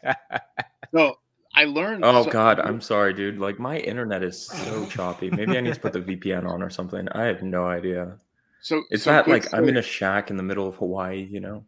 no, 0.92 1.16
I 1.54 1.64
learned. 1.64 2.04
Oh 2.04 2.24
so- 2.24 2.30
god, 2.30 2.60
I'm 2.60 2.80
sorry, 2.80 3.12
dude. 3.12 3.38
Like 3.38 3.58
my 3.58 3.78
internet 3.78 4.22
is 4.22 4.46
so 4.46 4.86
choppy. 4.90 5.30
Maybe 5.30 5.56
I 5.56 5.60
need 5.60 5.74
to 5.74 5.80
put 5.80 5.92
the 5.92 6.00
VPN 6.00 6.48
on 6.48 6.62
or 6.62 6.70
something. 6.70 7.08
I 7.10 7.24
have 7.24 7.42
no 7.42 7.66
idea. 7.66 8.16
So 8.62 8.82
It's 8.90 9.02
so 9.04 9.10
that 9.10 9.24
quick 9.24 9.44
like 9.44 9.54
I'm 9.54 9.68
in 9.68 9.76
a 9.76 9.82
shack 9.82 10.30
in 10.30 10.36
the 10.36 10.42
middle 10.42 10.66
of 10.68 10.76
Hawaii, 10.76 11.26
you 11.30 11.40
know? 11.40 11.64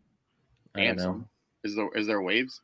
I 0.77 0.85
don't 0.87 0.97
know. 0.97 1.25
Is 1.65 1.75
there 1.75 1.89
is 1.95 2.07
there 2.07 2.23
waves? 2.23 2.61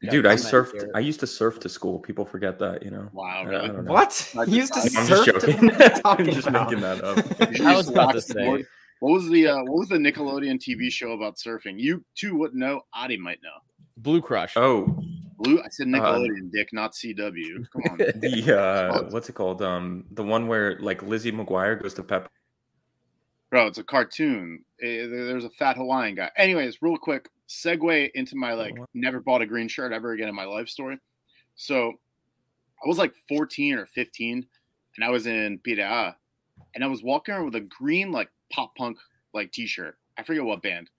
Yeah, 0.00 0.10
Dude, 0.12 0.26
I 0.26 0.32
I'm 0.32 0.36
surfed. 0.38 0.88
I 0.94 1.00
used 1.00 1.18
to 1.20 1.26
surf 1.26 1.58
to 1.60 1.68
school. 1.68 1.98
People 1.98 2.24
forget 2.24 2.60
that, 2.60 2.84
you 2.84 2.90
know. 2.92 3.08
Wow, 3.12 3.24
I- 3.24 3.40
I 3.40 3.44
really? 3.48 3.68
know. 3.68 3.92
what? 3.92 4.32
I 4.38 4.44
used 4.44 4.72
to 4.74 4.80
just- 4.82 4.96
I'm 4.96 5.06
surf. 5.06 5.26
just 5.26 5.46
joking. 5.46 5.68
what 5.70 6.00
I'm 6.04 6.24
just 6.26 6.46
about? 6.46 6.68
making 6.70 6.82
that 6.82 7.02
up. 7.02 7.60
I 7.60 7.76
was 7.76 7.88
about 7.88 8.12
to 8.12 8.20
say. 8.20 8.44
board- 8.44 8.66
What 9.00 9.12
was 9.12 9.28
the 9.28 9.48
uh, 9.48 9.56
what 9.64 9.78
was 9.80 9.88
the 9.88 9.96
Nickelodeon 9.98 10.60
TV 10.60 10.90
show 10.90 11.12
about 11.12 11.36
surfing? 11.36 11.74
You 11.80 12.04
two 12.14 12.36
wouldn't 12.36 12.58
know. 12.60 12.82
Adi 12.94 13.16
might 13.16 13.42
know. 13.42 13.50
Blue 14.02 14.20
Crush. 14.20 14.56
Oh, 14.56 14.98
Blue. 15.38 15.60
I 15.62 15.68
said 15.68 15.86
Nickelodeon, 15.86 16.50
Dick, 16.52 16.72
not 16.72 16.92
CW. 16.92 17.66
Come 17.72 17.82
on. 17.90 17.98
the 18.16 18.58
uh, 18.58 19.02
what's 19.10 19.28
it 19.28 19.34
called? 19.34 19.62
Um, 19.62 20.04
the 20.10 20.24
one 20.24 20.48
where 20.48 20.78
like 20.80 21.02
Lizzie 21.02 21.32
McGuire 21.32 21.80
goes 21.80 21.94
to 21.94 22.02
Pep. 22.02 22.28
Bro, 23.50 23.68
it's 23.68 23.78
a 23.78 23.84
cartoon. 23.84 24.64
Eh, 24.82 25.06
There's 25.06 25.44
a 25.44 25.50
fat 25.50 25.76
Hawaiian 25.76 26.16
guy. 26.16 26.30
Anyways, 26.36 26.82
real 26.82 26.98
quick, 26.98 27.30
segue 27.48 28.10
into 28.14 28.36
my 28.36 28.52
like 28.52 28.76
never 28.94 29.20
bought 29.20 29.42
a 29.42 29.46
green 29.46 29.68
shirt 29.68 29.92
ever 29.92 30.12
again 30.12 30.28
in 30.28 30.34
my 30.34 30.44
life 30.44 30.68
story. 30.68 30.98
So 31.54 31.92
I 32.84 32.88
was 32.88 32.98
like 32.98 33.14
14 33.28 33.74
or 33.74 33.86
15, 33.86 34.46
and 34.96 35.04
I 35.04 35.10
was 35.10 35.26
in 35.26 35.60
Piraa, 35.66 36.14
and 36.74 36.84
I 36.84 36.86
was 36.88 37.02
walking 37.02 37.34
around 37.34 37.46
with 37.46 37.56
a 37.56 37.60
green 37.60 38.12
like 38.12 38.30
pop 38.52 38.74
punk 38.76 38.98
like 39.34 39.52
t-shirt. 39.52 39.96
I 40.16 40.22
forget 40.24 40.44
what 40.44 40.62
band. 40.62 40.90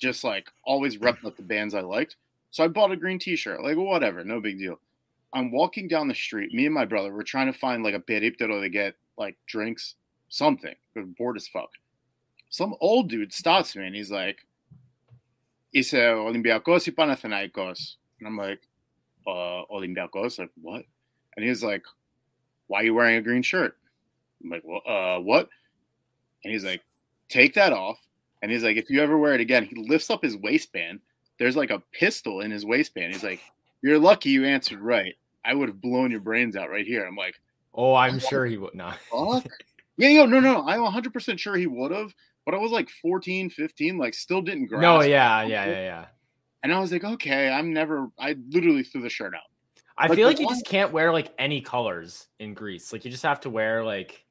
Just 0.00 0.24
like 0.24 0.48
always 0.64 0.96
repping 0.96 1.26
up 1.26 1.36
the 1.36 1.42
bands 1.42 1.74
I 1.74 1.80
liked. 1.80 2.16
So 2.54 2.62
I 2.62 2.68
bought 2.68 2.92
a 2.92 2.96
green 2.96 3.18
t-shirt. 3.18 3.64
Like 3.64 3.76
whatever, 3.76 4.22
no 4.22 4.40
big 4.40 4.60
deal. 4.60 4.78
I'm 5.32 5.50
walking 5.50 5.88
down 5.88 6.06
the 6.06 6.14
street. 6.14 6.54
Me 6.54 6.66
and 6.66 6.74
my 6.74 6.84
brother, 6.84 7.12
we're 7.12 7.24
trying 7.24 7.52
to 7.52 7.58
find 7.58 7.82
like 7.82 7.96
a 7.96 7.98
periptero 7.98 8.62
to 8.62 8.68
get 8.68 8.94
like 9.18 9.36
drinks, 9.48 9.96
something. 10.28 10.76
We're 10.94 11.02
bored 11.02 11.36
as 11.36 11.48
fuck. 11.48 11.70
Some 12.50 12.76
old 12.80 13.10
dude 13.10 13.32
stops 13.32 13.74
me 13.74 13.84
and 13.84 13.96
he's 13.96 14.12
like, 14.12 14.46
"It's 15.72 15.92
Olympiacos 15.92 16.86
y 16.86 16.94
Panathinaikos," 16.94 17.96
and 18.20 18.28
I'm 18.28 18.36
like, 18.36 18.60
"Uh, 19.26 19.64
Olympiacos? 19.68 20.38
Like 20.38 20.52
what?" 20.62 20.84
And 21.36 21.44
he's 21.44 21.64
like, 21.64 21.82
"Why 22.68 22.82
are 22.82 22.84
you 22.84 22.94
wearing 22.94 23.16
a 23.16 23.22
green 23.22 23.42
shirt?" 23.42 23.76
I'm 24.44 24.50
like, 24.50 24.62
"Well, 24.64 24.82
uh, 24.86 25.18
what?" 25.18 25.48
And 26.44 26.52
he's 26.52 26.64
like, 26.64 26.82
"Take 27.28 27.54
that 27.54 27.72
off." 27.72 27.98
And 28.42 28.52
he's 28.52 28.62
like, 28.62 28.76
"If 28.76 28.90
you 28.90 29.00
ever 29.00 29.18
wear 29.18 29.34
it 29.34 29.40
again," 29.40 29.64
he 29.64 29.74
lifts 29.74 30.08
up 30.08 30.22
his 30.22 30.36
waistband. 30.36 31.00
There's 31.38 31.56
like 31.56 31.70
a 31.70 31.82
pistol 31.92 32.40
in 32.40 32.50
his 32.50 32.64
waistband. 32.64 33.12
He's 33.12 33.24
like, 33.24 33.40
"You're 33.82 33.98
lucky 33.98 34.30
you 34.30 34.44
answered 34.44 34.80
right. 34.80 35.14
I 35.44 35.54
would 35.54 35.68
have 35.68 35.80
blown 35.80 36.10
your 36.10 36.20
brains 36.20 36.56
out 36.56 36.70
right 36.70 36.86
here." 36.86 37.04
I'm 37.06 37.16
like, 37.16 37.40
Oh, 37.76 37.94
I'm 37.94 38.20
sure 38.20 38.46
he 38.46 38.56
would 38.56 38.74
not. 38.76 38.98
fuck? 39.10 39.44
Yeah, 39.96 40.08
yo, 40.10 40.26
no, 40.26 40.38
no, 40.38 40.64
I'm 40.66 40.80
100% 40.80 41.38
sure 41.40 41.56
he 41.56 41.66
would 41.66 41.90
have, 41.90 42.14
but 42.44 42.54
I 42.54 42.58
was 42.58 42.70
like 42.70 42.88
14, 42.88 43.50
15, 43.50 43.98
like 43.98 44.14
still 44.14 44.42
didn't 44.42 44.66
grasp. 44.66 44.82
No, 44.82 45.02
yeah, 45.02 45.42
yeah, 45.42 45.64
yeah, 45.66 45.70
yeah. 45.72 46.04
And 46.62 46.72
I 46.72 46.78
was 46.78 46.92
like, 46.92 47.02
okay, 47.04 47.50
I'm 47.50 47.72
never, 47.72 48.08
I 48.18 48.36
literally 48.50 48.84
threw 48.84 49.02
the 49.02 49.08
shirt 49.10 49.34
out. 49.34 49.40
I 49.98 50.06
Like, 50.06 50.16
feel 50.16 50.26
like 50.28 50.38
you 50.38 50.46
one- 50.46 50.54
just 50.54 50.66
can't 50.66 50.92
wear 50.92 51.12
like 51.12 51.32
any 51.38 51.60
colors 51.60 52.28
in 52.38 52.54
Greece. 52.54 52.92
Like 52.92 53.04
you 53.04 53.10
just 53.10 53.24
have 53.24 53.40
to 53.40 53.50
wear 53.50 53.84
like, 53.84 54.24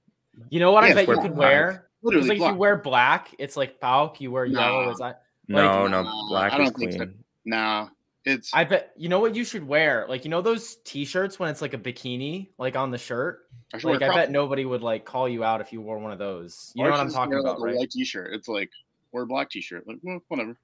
you 0.49 0.59
know 0.61 0.71
what? 0.71 0.83
I 0.85 0.93
bet 0.93 1.07
you 1.07 1.15
could 1.15 1.35
black. 1.35 1.37
wear. 1.37 1.67
Because 2.01 2.15
Literally, 2.25 2.27
like 2.39 2.47
if 2.49 2.53
you 2.53 2.57
wear 2.59 2.77
black, 2.77 3.29
it's 3.39 3.55
like 3.57 3.79
PAOK. 3.79 4.19
You 4.19 4.31
wear 4.31 4.45
yellow, 4.45 4.85
Nah. 4.85 4.91
is 4.91 4.97
that? 4.99 5.21
No, 5.47 5.81
Like, 5.83 5.91
no, 5.91 5.99
uh, 5.99 6.27
black 6.29 6.53
I 6.53 6.61
is 6.61 6.69
don't 6.69 6.79
think 6.79 6.91
so. 6.93 6.97
clean. 6.99 7.23
nah, 7.45 7.89
it's, 8.25 8.53
I 8.53 8.63
bet 8.63 8.93
you 8.95 9.09
know 9.09 9.19
what 9.19 9.35
you 9.35 9.43
should 9.43 9.67
wear. 9.67 10.05
Like 10.07 10.23
you 10.23 10.31
know 10.31 10.41
those 10.41 10.75
T-shirts 10.85 11.39
when 11.39 11.49
it's 11.49 11.61
like 11.61 11.73
a 11.73 11.77
bikini, 11.77 12.49
like 12.57 12.75
on 12.75 12.91
the 12.91 12.97
shirt. 12.97 13.47
I 13.73 13.77
should 13.77 13.87
wear 13.87 13.99
Like 13.99 14.09
I 14.09 14.15
bet 14.15 14.31
nobody 14.31 14.63
would 14.63 14.81
like 14.81 15.03
call 15.03 15.27
you 15.27 15.43
out 15.43 15.59
if 15.59 15.73
you 15.73 15.81
wore 15.81 15.99
one 15.99 16.11
of 16.11 16.19
those. 16.19 16.71
You 16.75 16.83
or 16.83 16.87
know 16.87 16.91
what 16.91 17.01
I'm 17.01 17.11
talking 17.11 17.39
about, 17.39 17.59
like, 17.59 17.67
right? 17.67 17.75
A 17.75 17.79
white 17.79 17.91
t-shirt. 17.91 18.33
It's 18.33 18.47
like, 18.47 18.69
wear 19.11 19.23
a 19.23 19.27
black 19.27 19.49
t-shirt. 19.49 19.85
Like, 19.87 19.97
well, 20.03 20.21
whatever. 20.29 20.57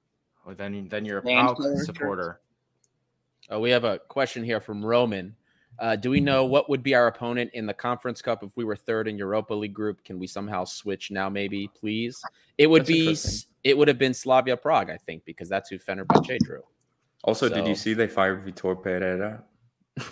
Well, 0.46 0.54
then 0.54 0.88
then 0.88 1.04
you're 1.04 1.18
a 1.18 1.22
Band 1.22 1.48
PAOK 1.48 1.56
color 1.56 1.84
supporter. 1.84 2.40
Oh, 3.50 3.60
we 3.60 3.70
have 3.70 3.84
a 3.84 3.98
question 3.98 4.42
here 4.44 4.60
from 4.60 4.84
Roman. 4.84 5.36
Uh, 5.78 5.96
do 5.96 6.10
we 6.10 6.20
know 6.20 6.44
what 6.44 6.68
would 6.68 6.82
be 6.82 6.94
our 6.94 7.06
opponent 7.06 7.50
in 7.54 7.64
the 7.64 7.72
Conference 7.72 8.20
Cup 8.20 8.42
if 8.42 8.54
we 8.56 8.64
were 8.64 8.76
third 8.76 9.08
in 9.08 9.16
Europa 9.16 9.54
League 9.54 9.72
group? 9.72 10.04
Can 10.04 10.18
we 10.18 10.26
somehow 10.26 10.64
switch 10.64 11.10
now? 11.10 11.28
Maybe, 11.30 11.68
please. 11.68 12.22
It 12.58 12.66
would 12.66 12.86
That's 12.86 13.44
be. 13.44 13.70
It 13.70 13.78
would 13.78 13.88
have 13.88 13.98
been 13.98 14.14
Slavia 14.14 14.56
Prague, 14.56 14.90
I 14.90 14.96
think, 14.96 15.24
because 15.24 15.48
that's 15.48 15.70
who 15.70 15.78
Fenerbahce 15.78 16.38
drew. 16.40 16.62
Also, 17.24 17.48
did 17.48 17.66
you 17.66 17.74
see 17.74 17.94
they 17.94 18.08
fired 18.08 18.44
Vitor 18.44 18.80
Pereira? 18.82 19.42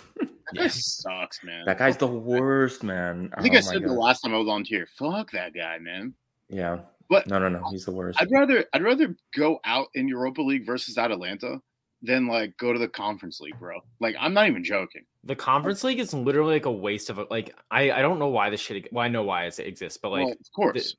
That 0.51 0.61
guy 0.61 0.67
sucks, 0.67 1.43
man. 1.43 1.63
That 1.65 1.77
guy's 1.77 1.97
the 1.97 2.07
worst, 2.07 2.83
man. 2.83 3.29
I 3.37 3.41
think 3.43 3.53
Oh 3.53 3.57
I 3.57 3.61
my 3.61 3.65
said 3.65 3.83
the 3.83 3.93
last 3.93 4.21
time 4.21 4.33
I 4.33 4.37
was 4.37 4.47
on 4.47 4.63
here. 4.63 4.87
Fuck 4.97 5.29
that 5.31 5.53
guy, 5.53 5.77
man. 5.77 6.15
Yeah. 6.49 6.79
But- 7.07 7.27
no, 7.27 7.37
no, 7.37 7.49
no. 7.49 7.63
He's 7.69 7.85
the 7.85 7.91
worst. 7.91 8.19
I'd 8.19 8.31
rather 8.31 8.65
I'd 8.73 8.83
rather 8.83 9.15
go 9.35 9.59
out 9.63 9.89
in 9.93 10.07
Europa 10.07 10.41
League 10.41 10.65
versus 10.65 10.97
Atalanta 10.97 11.61
than 12.01 12.27
like 12.27 12.55
go 12.57 12.73
to 12.73 12.79
the 12.79 12.87
Conference 12.87 13.39
League, 13.39 13.59
bro. 13.59 13.79
Like 13.99 14.15
I'm 14.19 14.33
not 14.33 14.47
even 14.47 14.63
joking. 14.63 15.03
The 15.25 15.35
conference 15.35 15.83
league 15.83 15.99
is 15.99 16.13
literally 16.13 16.53
like 16.53 16.65
a 16.65 16.71
waste 16.71 17.09
of 17.09 17.17
a 17.17 17.27
like 17.29 17.53
I 17.69 17.91
I 17.91 18.01
don't 18.01 18.19
know 18.19 18.29
why 18.29 18.49
this 18.49 18.61
shit 18.61 18.91
well 18.93 19.03
I 19.03 19.09
know 19.09 19.23
why 19.23 19.45
it 19.45 19.59
exists 19.59 19.99
but 20.01 20.11
like 20.11 20.25
well, 20.25 20.31
of 20.31 20.51
course. 20.53 20.95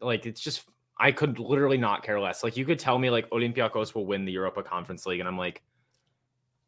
like 0.00 0.26
it's 0.26 0.40
just 0.40 0.64
I 0.98 1.12
could 1.12 1.38
literally 1.38 1.78
not 1.78 2.02
care 2.02 2.20
less. 2.20 2.42
Like 2.42 2.56
you 2.56 2.64
could 2.64 2.78
tell 2.78 2.98
me 2.98 3.10
like 3.10 3.30
Olympiacos 3.30 3.94
will 3.94 4.06
win 4.06 4.24
the 4.24 4.32
Europa 4.32 4.62
Conference 4.62 5.06
League, 5.06 5.20
and 5.20 5.28
I'm 5.28 5.38
like, 5.38 5.62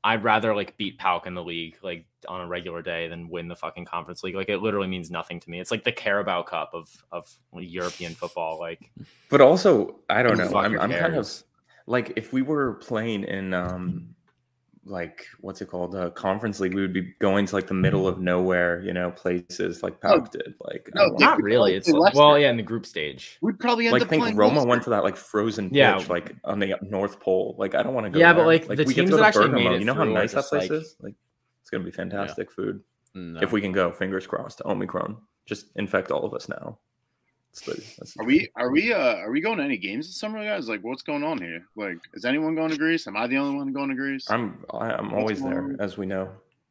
I'd 0.04 0.22
rather 0.22 0.54
like 0.54 0.76
beat 0.76 0.98
PAOK 0.98 1.26
in 1.26 1.34
the 1.34 1.42
league 1.42 1.76
like 1.82 2.06
on 2.28 2.40
a 2.40 2.46
regular 2.46 2.80
day 2.80 3.08
than 3.08 3.28
win 3.28 3.48
the 3.48 3.56
fucking 3.56 3.86
Conference 3.86 4.22
League. 4.22 4.36
Like 4.36 4.48
it 4.48 4.58
literally 4.58 4.86
means 4.86 5.10
nothing 5.10 5.40
to 5.40 5.50
me. 5.50 5.60
It's 5.60 5.70
like 5.70 5.84
the 5.84 5.92
Carabao 5.92 6.42
Cup 6.42 6.70
of 6.74 7.04
of 7.10 7.36
European 7.54 8.14
football. 8.14 8.58
Like 8.60 8.90
But 9.28 9.40
also, 9.40 9.96
I 10.08 10.22
don't 10.22 10.38
know. 10.38 10.56
I'm, 10.56 10.78
I'm 10.78 10.90
kind 10.90 10.92
of 10.92 10.98
cares? 10.98 11.44
Like 11.86 12.12
if 12.16 12.32
we 12.32 12.42
were 12.42 12.74
playing 12.74 13.24
in 13.24 13.52
um 13.54 13.88
mm-hmm. 13.88 14.90
like 14.90 15.26
what's 15.40 15.60
it 15.60 15.66
called 15.68 15.92
the 15.92 16.10
conference 16.12 16.60
league 16.60 16.74
we 16.74 16.80
would 16.80 16.92
be 16.92 17.12
going 17.18 17.46
to 17.46 17.54
like 17.54 17.66
the 17.66 17.74
middle 17.74 18.02
mm-hmm. 18.02 18.18
of 18.18 18.20
nowhere 18.20 18.82
you 18.82 18.92
know 18.92 19.10
places 19.10 19.82
like 19.82 19.96
oh, 20.04 20.08
No. 20.16 20.20
PAOK 20.20 20.30
did 20.30 20.54
like 20.60 20.88
I 20.94 20.98
No, 20.98 21.02
don't 21.08 21.18
they 21.18 21.24
know. 21.24 21.30
not 21.30 21.36
could 21.36 21.44
really. 21.44 21.74
It's 21.74 21.88
like, 21.88 22.14
well, 22.14 22.38
yeah, 22.38 22.50
in 22.50 22.56
the 22.56 22.62
group 22.62 22.86
stage. 22.86 23.38
We'd 23.42 23.58
probably 23.58 23.86
end 23.86 23.94
like 23.94 24.02
up 24.02 24.08
think 24.08 24.22
Roma 24.36 24.54
Leicester. 24.56 24.68
went 24.68 24.82
to 24.84 24.90
that 24.90 25.04
like 25.04 25.16
frozen 25.16 25.68
pitch 25.70 25.76
Yeah. 25.76 26.02
like 26.08 26.34
on 26.44 26.58
the 26.60 26.74
uh, 26.74 26.78
North 26.82 27.20
Pole 27.20 27.56
like 27.58 27.74
I 27.74 27.82
don't 27.82 27.94
want 27.94 28.06
to 28.06 28.10
go 28.10 28.18
Yeah, 28.18 28.32
but, 28.32 28.38
there. 28.38 28.46
like, 28.46 28.62
the 28.66 28.70
we 28.70 28.76
get 28.76 28.86
to 28.86 28.94
teams 28.94 29.10
that 29.10 29.16
to 29.18 29.24
actually 29.24 29.48
made 29.48 29.56
Bergamo. 29.64 29.74
it 29.76 29.78
you 29.80 29.84
know 29.84 29.94
how 29.94 30.04
nice 30.04 30.32
that 30.32 30.44
place 30.46 30.70
like- 30.70 30.80
is 30.80 30.96
like 31.00 31.14
it's 31.60 31.70
gonna 31.70 31.84
be 31.84 31.90
fantastic 31.90 32.50
food 32.50 32.80
No. 33.14 33.40
if 33.40 33.52
we 33.52 33.60
can 33.60 33.72
go 33.72 33.92
fingers 33.92 34.26
crossed 34.26 34.62
Omicron 34.64 35.16
just 35.46 35.66
infect 35.76 36.10
all 36.10 36.24
of 36.24 36.32
us 36.34 36.48
now 36.48 36.78
It's 37.52 37.62
the- 37.62 37.82
that's 37.98 38.16
Are 38.16 38.24
we 38.24 38.48
are 38.56 38.70
we 38.70 38.92
uh 38.92 39.16
are 39.16 39.30
we 39.30 39.40
going 39.40 39.58
to 39.58 39.64
any 39.64 39.76
games 39.76 40.06
this 40.06 40.16
summer, 40.16 40.42
guys? 40.44 40.68
Like 40.68 40.82
what's 40.84 41.02
going 41.02 41.24
on 41.24 41.38
here? 41.38 41.64
Like 41.76 41.98
is 42.14 42.24
anyone 42.24 42.54
going 42.54 42.70
to 42.70 42.76
Greece? 42.76 43.06
Am 43.06 43.16
I 43.16 43.26
the 43.26 43.36
only 43.38 43.56
one 43.56 43.72
going 43.72 43.88
to 43.88 43.94
Greece? 43.96 44.30
I'm 44.30 44.64
I, 44.72 44.92
I'm 44.92 45.12
always 45.12 45.42
there 45.42 45.74
as 45.80 45.96
we 45.98 46.06
know 46.06 46.30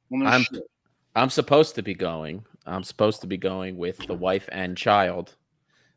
Well, 0.09 0.21
no 0.21 0.25
I'm- 0.27 0.43
shit. 0.43 0.63
I'm 1.15 1.29
supposed 1.31 1.75
to 1.75 1.81
be 1.83 1.95
going. 1.95 2.45
I'm 2.65 2.83
supposed 2.83 3.19
to 3.21 3.27
be 3.27 3.36
going 3.36 3.77
with 3.77 3.98
the 4.07 4.13
wife 4.13 4.48
and 4.51 4.77
child. 4.77 5.36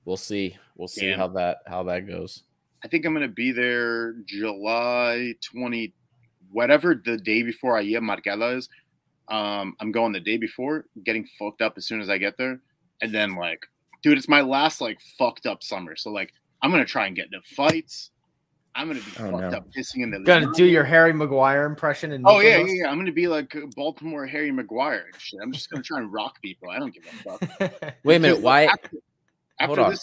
We'll 0.04 0.16
see. 0.16 0.56
We'll 0.76 0.88
see 0.88 1.10
Damn. 1.10 1.18
how 1.18 1.28
that 1.28 1.58
how 1.66 1.82
that 1.84 2.08
goes. 2.08 2.42
I 2.84 2.88
think 2.88 3.04
I'm 3.04 3.12
gonna 3.12 3.28
be 3.28 3.52
there 3.52 4.14
July 4.24 5.34
20, 5.52 5.94
whatever 6.50 6.94
the 6.94 7.18
day 7.18 7.42
before 7.42 7.76
Aya 7.76 8.00
Margella 8.00 8.56
is. 8.56 8.68
Um, 9.28 9.76
I'm 9.80 9.92
going 9.92 10.12
the 10.12 10.18
day 10.20 10.38
before, 10.38 10.86
getting 11.04 11.24
fucked 11.38 11.62
up 11.62 11.74
as 11.76 11.86
soon 11.86 12.00
as 12.00 12.10
I 12.10 12.18
get 12.18 12.36
there, 12.36 12.58
and 13.00 13.12
then 13.12 13.36
like, 13.36 13.64
dude, 14.02 14.18
it's 14.18 14.28
my 14.28 14.40
last 14.40 14.80
like 14.80 14.98
fucked 15.18 15.46
up 15.46 15.62
summer. 15.62 15.96
So 15.96 16.10
like, 16.10 16.32
I'm 16.62 16.70
gonna 16.70 16.84
try 16.84 17.06
and 17.06 17.16
get 17.16 17.26
into 17.26 17.40
fights. 17.54 18.10
I'm 18.74 18.86
gonna 18.88 19.00
be 19.00 19.06
Oh, 19.20 19.30
fucked 19.30 19.50
no. 19.52 19.58
up 19.58 19.66
pissing 19.76 20.02
in 20.02 20.10
the. 20.10 20.20
Gonna 20.20 20.50
do 20.54 20.64
your 20.64 20.84
Harry 20.84 21.12
Maguire 21.12 21.66
impression 21.66 22.12
and 22.12 22.24
Oh 22.26 22.40
yeah, 22.40 22.58
yeah, 22.58 22.66
yeah. 22.84 22.90
I'm 22.90 22.96
gonna 22.98 23.12
be 23.12 23.28
like 23.28 23.54
Baltimore 23.76 24.26
Harry 24.26 24.50
Maguire 24.50 25.06
and 25.12 25.20
shit. 25.20 25.40
I'm 25.42 25.52
just 25.52 25.68
gonna 25.70 25.82
try 25.82 25.98
and 25.98 26.12
rock 26.12 26.40
people. 26.40 26.70
I 26.70 26.78
don't 26.78 26.94
give 26.94 27.04
a 27.04 27.38
fuck. 27.38 27.94
Wait 28.04 28.16
a 28.16 28.18
minute. 28.20 28.40
Why 28.40 28.64
After, 28.64 28.90
Hold 29.60 29.78
after 29.78 29.92
on. 29.92 29.96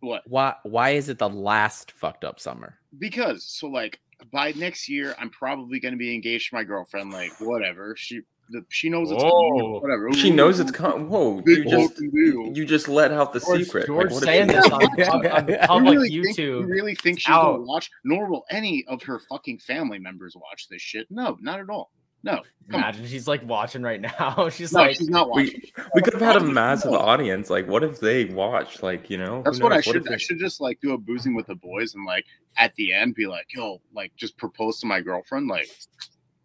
what? 0.00 0.22
why 0.26 0.54
why 0.62 0.90
is 0.90 1.08
it 1.08 1.18
the 1.18 1.28
last 1.28 1.92
fucked 1.92 2.24
up 2.24 2.38
summer? 2.40 2.78
because 2.98 3.42
so 3.44 3.66
like 3.68 3.98
by 4.30 4.52
next 4.52 4.86
year 4.88 5.14
i'm 5.18 5.30
probably 5.30 5.80
going 5.80 5.92
to 5.92 5.98
be 5.98 6.14
engaged 6.14 6.50
to 6.50 6.54
my 6.54 6.62
girlfriend 6.62 7.10
like 7.10 7.32
whatever 7.40 7.94
she 7.96 8.20
the, 8.52 8.64
she 8.68 8.88
knows 8.88 9.10
it's 9.10 9.22
coming, 9.22 9.54
Whoa. 9.54 9.76
Oh, 9.76 9.80
whatever 9.80 10.12
she 10.12 10.30
knows 10.30 10.60
it's 10.60 10.70
com- 10.70 11.08
whoa 11.08 11.40
Big 11.40 11.58
you 11.58 11.64
just 11.64 12.00
you 12.00 12.64
just 12.64 12.88
let 12.88 13.10
out 13.12 13.32
the 13.32 13.40
George, 13.40 13.64
secret 13.64 13.86
George 13.86 14.06
Like, 14.06 14.14
what 14.14 14.22
saying 14.24 14.48
this 14.48 14.64
on, 14.66 14.82
on, 14.84 15.26
on 15.26 15.48
You 15.48 15.56
public 15.58 15.94
really 15.94 16.08
think, 16.08 16.38
you 16.38 16.44
YouTube. 16.44 16.68
really 16.68 16.94
think 16.94 17.20
she's 17.20 17.30
out. 17.34 17.52
gonna 17.52 17.62
watch 17.64 17.90
nor 18.04 18.26
will 18.30 18.44
any 18.50 18.84
of 18.88 19.02
her 19.02 19.18
fucking 19.18 19.58
family 19.58 19.98
members 19.98 20.36
watch 20.36 20.68
this 20.68 20.80
shit 20.80 21.06
no 21.10 21.36
not 21.40 21.58
at 21.58 21.68
all 21.70 21.90
no 22.24 22.40
come 22.70 22.76
on. 22.76 22.90
Imagine 22.90 23.06
she's 23.06 23.26
like 23.26 23.44
watching 23.48 23.82
right 23.82 24.00
now. 24.00 24.48
She's 24.52 24.72
no 24.72 24.82
like, 24.82 24.94
she's 24.96 25.08
not 25.08 25.28
watching 25.28 25.60
we, 25.76 25.82
we 25.96 26.02
could 26.02 26.12
have 26.12 26.22
had 26.22 26.36
a 26.36 26.44
massive 26.44 26.92
audience. 26.92 27.50
Like, 27.50 27.66
what 27.66 27.82
if 27.82 27.98
they 27.98 28.26
watch? 28.26 28.80
Like, 28.80 29.10
you 29.10 29.18
know, 29.18 29.42
that's 29.44 29.58
what 29.60 29.72
i 29.72 29.76
knows? 29.76 29.84
should 29.84 29.96
if 29.96 30.08
i 30.08 30.16
should 30.16 30.38
just 30.38 30.60
like 30.60 30.80
do 30.80 30.92
a 30.92 30.98
boozing 30.98 31.34
with 31.34 31.46
the 31.48 31.56
boys 31.56 31.94
and 31.96 32.06
like 32.06 32.24
at 32.56 32.72
the 32.76 32.92
end 32.92 33.16
be 33.16 33.26
like 33.26 33.46
yo 33.52 33.80
like 33.92 34.12
just 34.16 34.36
propose 34.38 34.78
to 34.78 34.86
my 34.86 35.00
girlfriend 35.00 35.48
like 35.48 35.68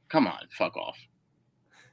come 0.10 0.26
on 0.26 0.40
fuck 0.50 0.76
off 0.78 0.98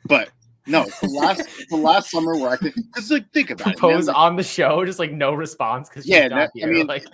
but 0.07 0.31
no 0.67 0.83
it's 0.85 1.01
the 1.01 1.09
last 1.09 1.43
the 1.71 1.77
last 1.77 2.11
summer 2.11 2.37
where 2.39 2.51
i 2.51 2.57
could 2.57 2.75
because 2.75 3.11
like 3.11 3.31
think 3.33 3.51
about 3.51 3.61
it 3.63 3.67
man, 3.67 3.77
propose 3.77 4.09
on 4.09 4.37
the 4.37 4.43
show, 4.43 4.85
just 4.85 4.99
like 4.99 5.13
no 5.13 5.35
response 5.35 5.89
because 5.89 6.07
Yeah, 6.07 6.29
that- 6.29 6.51
I 6.63 6.67
mean- 6.67 6.87
like, 6.87 7.05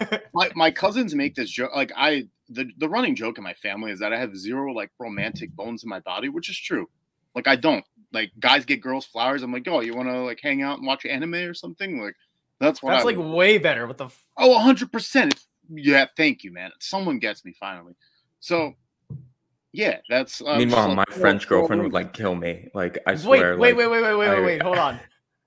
my, 0.34 0.50
my 0.56 0.70
cousins 0.70 1.14
make 1.14 1.34
this 1.34 1.50
joke 1.50 1.70
like 1.74 1.92
i 1.96 2.26
the, 2.48 2.70
the 2.78 2.88
running 2.88 3.14
joke 3.14 3.38
in 3.38 3.44
my 3.44 3.54
family 3.54 3.92
is 3.92 4.00
that 4.00 4.12
i 4.12 4.18
have 4.18 4.36
zero 4.36 4.72
like 4.72 4.90
romantic 4.98 5.50
bones 5.54 5.82
in 5.84 5.88
my 5.88 6.00
body 6.00 6.28
which 6.28 6.48
is 6.48 6.58
true 6.58 6.88
like 7.34 7.46
i 7.46 7.54
don't 7.54 7.84
like 8.12 8.32
guys 8.40 8.64
get 8.64 8.80
girls 8.80 9.04
flowers 9.06 9.42
i'm 9.42 9.52
like 9.52 9.68
oh 9.68 9.80
you 9.80 9.94
want 9.94 10.08
to 10.08 10.20
like 10.22 10.40
hang 10.42 10.62
out 10.62 10.78
and 10.78 10.86
watch 10.86 11.04
anime 11.06 11.34
or 11.34 11.54
something 11.54 12.00
like 12.02 12.14
that's 12.58 12.82
what 12.82 12.90
that's 12.90 13.02
I 13.04 13.06
like 13.06 13.16
would- 13.16 13.30
way 13.36 13.58
better. 13.58 13.86
What 13.86 13.98
the? 13.98 14.06
F- 14.06 14.24
oh 14.36 14.58
100% 14.58 15.30
yeah 15.70 16.06
thank 16.16 16.42
you 16.42 16.50
man 16.52 16.70
someone 16.80 17.18
gets 17.20 17.44
me 17.44 17.52
finally 17.52 17.94
so 18.40 18.72
yeah 19.72 19.98
that's 20.08 20.40
uh, 20.40 20.56
Meanwhile, 20.56 20.86
just, 20.86 20.96
my 20.96 21.04
French 21.20 21.46
girlfriend 21.48 21.80
throw- 21.80 21.84
would 21.86 21.92
like 21.92 22.12
kill 22.12 22.34
me. 22.34 22.68
Like, 22.74 22.98
I 23.06 23.14
swear. 23.16 23.56
wait, 23.58 23.76
like, 23.76 23.76
wait, 23.78 23.90
wait, 23.90 24.02
wait, 24.02 24.14
wait, 24.16 24.28
I- 24.28 24.34
wait, 24.34 24.44
wait. 24.44 24.62
Hold 24.62 24.78
on. 24.78 24.98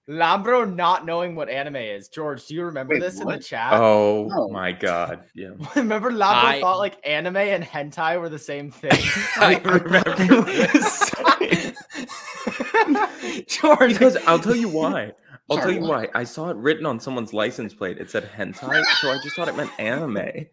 Lambro 0.10 0.66
not 0.76 1.06
knowing 1.06 1.36
what 1.36 1.48
anime 1.48 1.76
is. 1.78 2.10
George, 2.10 2.46
do 2.48 2.56
you 2.56 2.64
remember 2.66 2.96
Wait, 2.96 3.00
this 3.02 3.22
in 3.22 3.28
the 3.28 3.38
chat? 3.38 3.74
Oh 3.74 4.26
No. 4.30 4.50
my 4.50 4.72
god. 4.74 5.24
Yeah. 5.36 5.52
remember 5.76 6.12
Lambro 6.12 6.44
I- 6.44 6.60
thought 6.60 6.80
like 6.80 6.98
anime 7.08 7.38
and 7.38 7.64
hentai 7.64 8.20
were 8.20 8.28
the 8.28 8.40
same 8.40 8.72
thing. 8.72 8.92
I 9.38 9.62
remember 9.64 10.42
this. 10.46 11.12
George, 13.48 13.94
Because 13.94 14.18
I'll 14.28 14.40
tell 14.40 14.56
you 14.56 14.70
why. 14.70 15.12
I'll 15.50 15.58
Sorry, 15.58 15.74
tell 15.74 15.82
you 15.84 15.88
what? 15.88 16.14
why. 16.14 16.20
I 16.20 16.24
saw 16.24 16.50
it 16.50 16.58
written 16.58 16.86
on 16.86 17.00
someone's 17.00 17.34
license 17.34 17.74
plate. 17.74 17.98
It 17.98 18.10
said 18.10 18.30
hentai, 18.36 18.84
so 19.00 19.12
I 19.12 19.18
just 19.24 19.36
thought 19.36 19.48
it 19.48 19.56
meant 19.56 19.72
anime. 19.80 20.48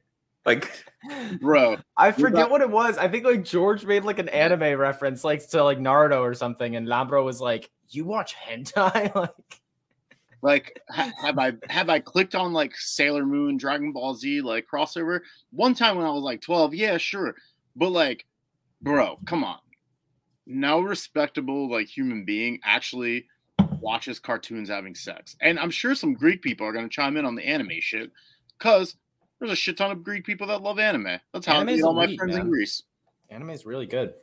Like, 0.49 0.85
bro. 1.41 1.77
I 1.97 2.13
forget 2.13 2.51
what 2.51 2.61
it 2.61 2.71
was. 2.71 2.99
I 2.99 3.09
think 3.09 3.25
like 3.25 3.45
George 3.45 3.85
made 3.85 4.05
like 4.05 4.19
an 4.19 4.29
anime 4.29 4.79
reference, 4.79 5.25
like 5.25 5.47
to 5.51 5.63
like 5.63 5.79
Naruto 5.79 6.21
or 6.21 6.35
something, 6.35 6.77
and 6.77 6.87
Lambro 6.87 7.25
was 7.25 7.41
like, 7.41 7.71
"You 7.91 8.05
watch 8.05 8.35
hentai?" 8.35 9.15
like, 9.15 9.31
Like, 10.41 10.81
ha- 10.89 11.13
have 11.21 11.39
I 11.39 11.53
have 11.69 11.89
I 11.89 11.99
clicked 11.99 12.35
on 12.35 12.53
like 12.53 12.75
Sailor 12.77 13.27
Moon, 13.27 13.57
Dragon 13.57 13.93
Ball 13.93 14.15
Z, 14.15 14.41
like 14.43 14.67
crossover? 14.73 15.21
One 15.51 15.75
time 15.75 15.97
when 15.97 16.07
I 16.07 16.11
was 16.11 16.23
like 16.23 16.41
twelve, 16.41 16.75
yeah, 16.75 16.97
sure, 16.97 17.35
but 17.75 17.91
like, 17.91 18.25
bro, 18.81 19.19
come 19.27 19.45
on. 19.45 19.59
No 20.47 20.81
respectable 20.81 21.71
like 21.71 21.89
human 21.89 22.25
being 22.25 22.61
actually 22.65 23.27
watches 23.81 24.19
cartoons 24.19 24.69
having 24.69 24.95
sex, 24.95 25.37
and 25.41 25.59
I'm 25.59 25.71
sure 25.71 25.95
some 25.95 26.15
Greek 26.15 26.41
people 26.41 26.67
are 26.67 26.73
gonna 26.73 26.89
chime 26.89 27.17
in 27.17 27.25
on 27.25 27.35
the 27.35 27.47
anime 27.47 27.81
shit, 27.81 28.11
cause 28.59 28.97
there's 29.39 29.53
a 29.53 29.57
shit 29.57 29.77
ton 29.77 29.91
of 29.91 30.03
Greek 30.03 30.25
people 30.25 30.47
that 30.49 30.63
love 30.63 30.79
anime. 30.79 31.19
That's 31.33 31.47
how 31.47 31.55
I 31.55 31.57
Anime's 31.57 31.77
meet 31.79 31.85
all 31.85 31.95
my 31.95 32.05
elite, 32.05 32.19
friends 32.19 32.37
in. 32.37 32.49
Greece. 32.49 32.83
anime 33.31 33.51
is 33.51 33.65
really 33.67 33.87
good. 33.87 34.15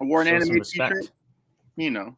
I 0.00 0.04
wore 0.04 0.20
an 0.22 0.26
Show 0.28 0.32
some 0.40 0.42
anime 0.42 0.58
respect. 0.58 0.94
t-shirt, 0.94 1.10
you 1.76 1.90
know. 1.90 2.16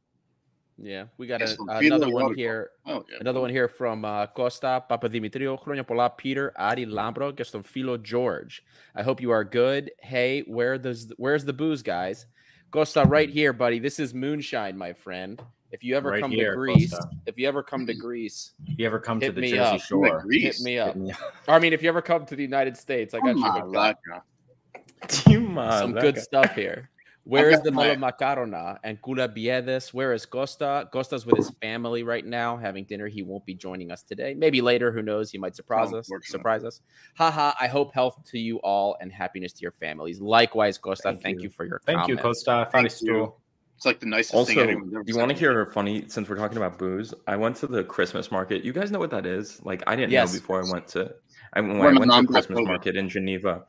Yeah, 0.81 1.07
we 1.17 1.27
got 1.27 1.41
Yes, 1.41 1.55
a, 1.55 1.57
from 1.57 1.69
another 1.71 2.09
one 2.09 2.33
Erotico. 2.33 2.37
here. 2.37 2.71
Oh 2.87 3.05
yeah. 3.11 3.17
Another 3.21 3.41
one 3.41 3.51
here 3.51 3.67
from 3.67 4.05
uh, 4.05 4.27
Costa, 4.29 4.85
Papa 4.89 5.09
Dimitrio, 5.09 5.61
Chronia 5.61 5.85
Pola, 5.87 6.09
Peter, 6.11 6.53
Ari 6.57 6.87
Lambro, 6.87 7.35
Gaston 7.35 7.65
Philo, 7.65 7.97
George. 7.99 8.63
I 8.95 9.03
hope 9.03 9.21
you 9.21 9.31
are 9.33 9.43
good. 9.45 9.91
Hey, 10.01 10.43
where 10.47 10.79
does 10.79 11.13
where's 11.17 11.45
the 11.45 11.53
booze, 11.53 11.83
guys? 11.83 12.27
Costa, 12.71 13.05
right 13.05 13.31
here, 13.31 13.53
buddy. 13.53 13.79
This 13.79 13.99
is 13.99 14.13
moonshine, 14.15 14.77
my 14.77 14.93
friend. 14.93 15.41
If 15.71 15.85
you 15.85 15.97
ever 15.97 16.11
Right 16.11 16.21
come 16.23 16.31
here, 16.31 16.53
to 16.53 16.57
Greece, 16.57 16.91
Costa. 16.93 17.11
if 17.27 17.39
you 17.39 17.47
ever 17.47 17.63
come 17.63 17.87
to 17.87 17.95
Greece, 17.95 18.53
If 18.67 18.79
you 18.79 18.87
ever 18.87 18.99
come 18.99 19.21
to 19.21 19.31
the 19.33 19.41
me 19.41 19.51
Jersey 19.51 19.61
up. 19.77 19.81
Shore, 19.83 20.21
Greece. 20.23 20.59
hit 20.59 20.65
me 20.65 20.79
up. 20.79 20.95
hit 20.95 20.97
me 20.97 21.11
up. 21.13 21.19
I 21.47 21.59
mean, 21.59 21.73
if 21.75 21.83
you 21.83 21.89
ever 21.91 22.01
come 22.03 22.25
to 22.27 22.35
the 22.37 22.43
United 22.43 22.77
States, 22.77 23.13
I 23.15 23.19
got 23.21 23.27
Oh 23.29 23.31
you 23.33 23.37
my 23.37 23.51
hooked 23.61 23.73
God, 23.75 23.91
up. 23.91 23.99
yeah. 24.11 25.21
you 25.33 25.41
mother- 25.41 25.79
some 25.79 25.93
good 25.93 26.19
stuff 26.19 26.55
here. 26.55 26.89
Where 27.29 27.47
I've 27.49 27.53
is 27.53 27.57
got 27.59 27.65
the 27.65 27.73
my- 27.73 27.95
Melo 27.95 28.11
Macarona 28.11 28.79
and 28.83 29.01
Kula 29.03 29.29
Biedes? 29.29 29.93
Where 29.93 30.15
is 30.15 30.25
Costa? 30.25 30.89
Costa's 30.91 31.27
with 31.27 31.37
his 31.37 31.51
family 31.61 32.03
right 32.03 32.25
now 32.25 32.57
having 32.57 32.85
dinner. 32.85 33.07
He 33.07 33.23
won't 33.23 33.45
be 33.45 33.55
joining 33.55 33.91
us 33.91 34.03
today. 34.03 34.33
Maybe 34.33 34.63
later. 34.63 34.91
Who 34.91 35.03
knows? 35.03 35.31
He 35.31 35.37
might 35.37 35.55
surprise 35.55 35.93
us. 35.93 36.09
Surprise 36.23 36.65
us. 36.65 36.81
Haha. 37.17 37.53
I 37.61 37.67
hope 37.67 37.93
health 37.93 38.19
to 38.31 38.39
you 38.39 38.57
all 38.61 38.97
and 39.03 39.13
happiness 39.13 39.53
to 39.53 39.61
your 39.63 39.73
families. 39.73 40.21
Likewise, 40.23 40.79
Costa. 40.79 41.11
Thank, 41.11 41.23
Thank 41.23 41.37
you. 41.39 41.43
you. 41.45 41.51
for 41.51 41.67
your 41.67 41.83
Thank 41.85 42.09
you. 42.09 42.17
Costa. 42.17 42.67
Thank 42.73 42.91
Thank 42.93 43.03
you. 43.03 43.15
you. 43.17 43.35
It's 43.77 43.85
like 43.87 44.01
the 44.01 44.07
nicest 44.07 44.35
Also, 44.35 44.55
thing 44.55 44.59
anyone's 44.61 44.93
ever 44.93 45.05
you 45.07 45.17
want 45.17 45.29
to 45.29 45.35
to 45.35 45.39
hear 45.39 45.61
a 45.61 45.71
funny? 45.71 46.05
Since 46.09 46.29
we're 46.29 46.35
talking 46.37 46.57
about 46.57 46.79
booze, 46.79 47.15
I 47.29 47.37
went 47.37 47.55
to 47.57 47.67
the 47.69 47.85
Christmas 47.85 48.33
market. 48.33 48.65
You 48.65 48.73
guys 48.73 48.91
know 48.91 48.99
what 48.99 49.11
that 49.11 49.25
is? 49.27 49.65
Like, 49.65 49.85
I 49.87 49.95
didn't 49.95 50.11
Yes. 50.11 50.33
know 50.33 50.41
before 50.41 50.67
I 50.67 50.73
went 50.73 50.89
to. 50.89 51.15
I, 51.53 51.61
I 51.61 51.63
went 51.63 52.11
to 52.11 52.19
a 52.19 52.27
Christmas 52.27 52.59
market 52.65 52.97
in 52.97 53.09
Geneva, 53.09 53.65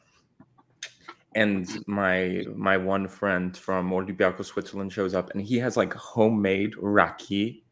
and 1.36 1.68
my 1.88 2.44
my 2.56 2.78
one 2.78 3.08
friend 3.08 3.56
from 3.56 3.92
Olympiacos, 3.92 4.46
Switzerland, 4.46 4.92
shows 4.92 5.14
up, 5.14 5.32
and 5.32 5.42
he 5.42 5.58
has 5.60 5.78
like 5.78 5.94
homemade 5.94 6.74
raki 6.78 7.64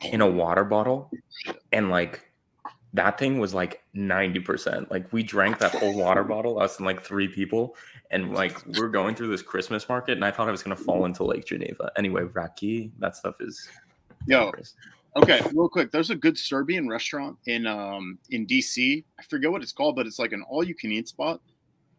in 0.00 0.20
a 0.20 0.26
water 0.26 0.64
bottle, 0.64 1.10
and 1.72 1.90
like 1.90 2.28
that 2.94 3.18
thing 3.18 3.38
was 3.38 3.54
like 3.54 3.82
90%. 3.96 4.90
Like 4.90 5.10
we 5.12 5.22
drank 5.22 5.58
that 5.58 5.74
whole 5.74 5.96
water 5.96 6.24
bottle, 6.24 6.58
us 6.60 6.76
and 6.76 6.86
like 6.86 7.02
three 7.02 7.28
people, 7.28 7.76
and 8.10 8.34
like 8.34 8.64
we're 8.78 8.88
going 8.88 9.14
through 9.14 9.28
this 9.28 9.42
Christmas 9.42 9.88
market, 9.88 10.12
and 10.12 10.24
I 10.24 10.30
thought 10.30 10.48
I 10.48 10.50
was 10.50 10.62
gonna 10.62 10.76
fall 10.76 11.04
into 11.04 11.24
Lake 11.24 11.46
Geneva. 11.46 11.90
Anyway, 11.96 12.22
raki, 12.22 12.92
that 12.98 13.16
stuff 13.16 13.36
is 13.40 13.68
Yo, 14.26 14.52
okay, 15.16 15.40
real 15.54 15.68
quick. 15.68 15.90
There's 15.90 16.10
a 16.10 16.14
good 16.14 16.38
Serbian 16.38 16.88
restaurant 16.88 17.36
in 17.46 17.66
um 17.66 18.18
in 18.30 18.46
DC. 18.46 19.04
I 19.18 19.22
forget 19.24 19.50
what 19.50 19.62
it's 19.62 19.72
called, 19.72 19.96
but 19.96 20.06
it's 20.06 20.18
like 20.18 20.32
an 20.32 20.42
all 20.48 20.62
you 20.62 20.74
can 20.74 20.92
eat 20.92 21.08
spot. 21.08 21.40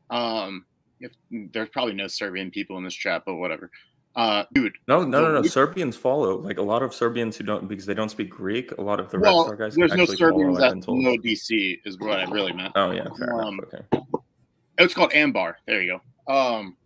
Um, 0.10 0.66
if 1.04 1.12
there's 1.52 1.70
probably 1.70 1.94
no 1.94 2.08
Serbian 2.08 2.50
people 2.50 2.78
in 2.78 2.84
this 2.84 2.94
chat, 2.96 3.24
but 3.26 3.36
whatever. 3.36 3.70
Uh, 4.16 4.44
dude, 4.54 4.74
No, 4.88 5.04
no, 5.04 5.22
no, 5.22 5.32
no. 5.34 5.42
we- 5.42 5.48
Serbians 5.48 5.96
follow. 5.98 6.38
Like 6.38 6.58
a 6.60 6.62
lot 6.62 6.84
of 6.84 6.94
Serbians 6.94 7.36
who 7.38 7.44
don't 7.44 7.68
because 7.68 7.86
they 7.86 7.94
don't 7.96 8.10
speak 8.10 8.30
Greek. 8.30 8.72
A 8.78 8.82
lot 8.82 9.00
of 9.00 9.10
the 9.10 9.18
well, 9.20 9.40
Red 9.40 9.44
Star 9.46 9.56
guys 9.56 9.76
there's 9.76 9.92
no 9.94 10.02
actually 10.04 10.18
follow. 10.18 10.32
Serbians 10.32 10.60
I've 10.62 10.72
been 10.72 10.80
that 10.82 10.92
know 10.92 11.18
DC 11.18 11.80
is 11.86 12.00
what 12.00 12.20
I 12.20 12.24
really 12.32 12.54
meant. 12.54 12.74
Oh 12.76 12.92
yeah, 12.92 13.08
fair 13.18 13.34
Um, 13.42 13.60
enough. 13.60 13.74
Okay. 13.74 14.04
It's 14.78 14.94
called 14.94 15.14
Ambar. 15.14 15.58
There 15.68 15.82
you 15.82 16.00
go. 16.28 16.34
Um, 16.34 16.78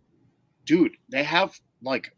dude, 0.64 0.92
they 1.10 1.22
have 1.22 1.58
like 1.82 2.14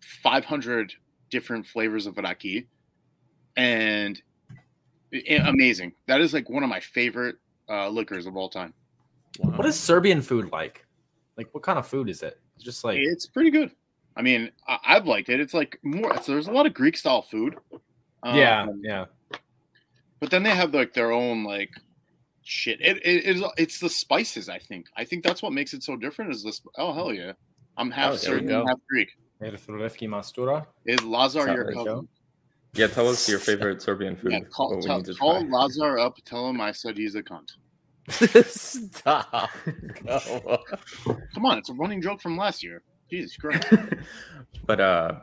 500 0.00 0.92
different 1.30 1.66
flavors 1.66 2.06
of 2.06 2.16
raki, 2.16 2.66
and 3.56 4.20
i- 5.12 5.42
amazing. 5.46 5.92
That 6.06 6.20
is 6.20 6.32
like 6.32 6.48
one 6.48 6.62
of 6.62 6.68
my 6.68 6.80
favorite 6.80 7.36
uh, 7.68 7.88
liquors 7.88 8.26
of 8.26 8.36
all 8.36 8.48
time. 8.48 8.72
What 9.38 9.66
is 9.66 9.78
Serbian 9.78 10.22
food 10.22 10.50
like? 10.50 10.84
Like, 11.40 11.54
what 11.54 11.62
kind 11.62 11.78
of 11.78 11.86
food 11.86 12.10
is 12.10 12.22
it? 12.22 12.38
It's 12.56 12.64
just 12.66 12.84
like 12.84 12.98
it's 13.00 13.24
pretty 13.24 13.50
good. 13.50 13.70
I 14.14 14.20
mean, 14.20 14.50
I, 14.68 14.78
I've 14.84 15.06
liked 15.06 15.30
it. 15.30 15.40
It's 15.40 15.54
like 15.54 15.78
more. 15.82 16.14
So 16.22 16.32
there's 16.32 16.48
a 16.48 16.52
lot 16.52 16.66
of 16.66 16.74
Greek 16.74 16.98
style 16.98 17.22
food. 17.22 17.56
Um, 18.22 18.36
yeah, 18.36 18.66
yeah. 18.82 19.06
But 20.20 20.30
then 20.30 20.42
they 20.42 20.50
have 20.50 20.74
like 20.74 20.92
their 20.92 21.12
own 21.12 21.42
like 21.44 21.70
shit. 22.42 22.78
It, 22.82 22.98
it 22.98 23.24
is 23.24 23.42
it's 23.56 23.80
the 23.80 23.88
spices. 23.88 24.50
I 24.50 24.58
think. 24.58 24.88
I 24.98 25.04
think 25.06 25.24
that's 25.24 25.40
what 25.40 25.54
makes 25.54 25.72
it 25.72 25.82
so 25.82 25.96
different. 25.96 26.30
Is 26.30 26.44
this? 26.44 26.60
Oh 26.76 26.92
hell 26.92 27.10
yeah! 27.10 27.32
I'm 27.78 27.90
half 27.90 28.12
Oh, 28.12 28.16
Serbian, 28.16 28.66
half 28.66 28.80
Greek. 28.90 29.08
Erthulevki 29.40 30.06
Mastura. 30.10 30.66
Is 30.84 31.02
Lazar 31.02 31.46
Sounds 31.46 31.56
your 31.56 31.64
like 31.64 31.74
cousin? 31.74 32.08
Yeah, 32.74 32.88
tell 32.88 33.08
us 33.08 33.26
your 33.26 33.38
favorite 33.38 33.80
Serbian 33.80 34.14
food. 34.14 34.32
Yeah, 34.32 34.40
call, 34.40 34.72
what 34.72 34.80
we 34.80 34.82
tell, 34.82 34.96
need 34.98 35.06
to 35.06 35.14
call. 35.14 35.48
Lazar 35.48 35.98
up. 35.98 36.18
Tell 36.26 36.50
him 36.50 36.60
I 36.60 36.72
said 36.72 36.98
he's 36.98 37.14
a 37.14 37.22
cunt. 37.22 37.52
Stop. 38.46 39.50
Go. 40.04 40.58
Come 41.34 41.46
on, 41.46 41.58
it's 41.58 41.70
a 41.70 41.74
running 41.74 42.00
joke 42.02 42.20
from 42.20 42.36
last 42.36 42.62
year. 42.62 42.82
Jesus 43.10 43.36
Christ. 43.36 43.66
but 44.66 44.80
uh 44.80 45.20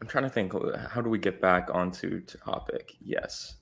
I'm 0.00 0.06
trying 0.06 0.24
to 0.24 0.30
think. 0.30 0.52
How 0.90 1.00
do 1.00 1.10
we 1.10 1.18
get 1.18 1.40
back 1.40 1.68
onto 1.72 2.20
topic? 2.22 2.92
Yes. 3.00 3.56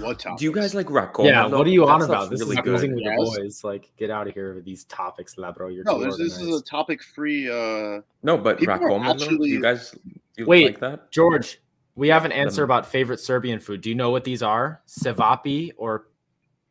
What 0.00 0.18
topic? 0.18 0.38
Do 0.38 0.44
you 0.46 0.52
guys 0.52 0.74
like 0.74 0.90
Racco? 0.90 1.24
yeah, 1.24 1.46
what 1.46 1.66
are 1.66 1.70
you 1.70 1.86
on 1.86 2.02
about? 2.02 2.26
stuff's 2.26 2.30
This 2.30 2.40
really 2.40 2.56
is 2.56 2.62
good. 2.62 2.72
losing 2.72 2.94
with 2.94 3.04
the 3.04 3.14
boys. 3.16 3.62
Like, 3.62 3.92
get 3.98 4.10
out 4.10 4.26
of 4.26 4.34
here 4.34 4.54
with 4.54 4.64
these 4.64 4.84
topics, 4.84 5.34
Labro. 5.36 5.72
You're 5.72 5.84
No, 5.84 6.02
this, 6.02 6.16
this 6.16 6.38
is 6.40 6.58
a 6.60 6.62
topic-free. 6.64 7.48
uh 7.50 8.00
No, 8.22 8.38
but 8.38 8.58
People 8.58 8.74
are 8.74 8.78
Racco, 8.80 9.02
actually- 9.02 9.50
you 9.50 9.60
guys 9.60 9.94
you 10.36 10.46
Wait. 10.46 10.64
like 10.66 10.80
that? 10.80 11.10
George. 11.12 11.60
We 11.96 12.08
have 12.08 12.24
an 12.24 12.32
answer 12.32 12.64
about 12.64 12.86
favorite 12.86 13.20
Serbian 13.20 13.60
food. 13.60 13.80
Do 13.82 13.88
you 13.88 13.94
know 13.94 14.10
what 14.10 14.24
these 14.24 14.42
are? 14.42 14.82
Cevapi 14.88 15.70
or 15.76 16.08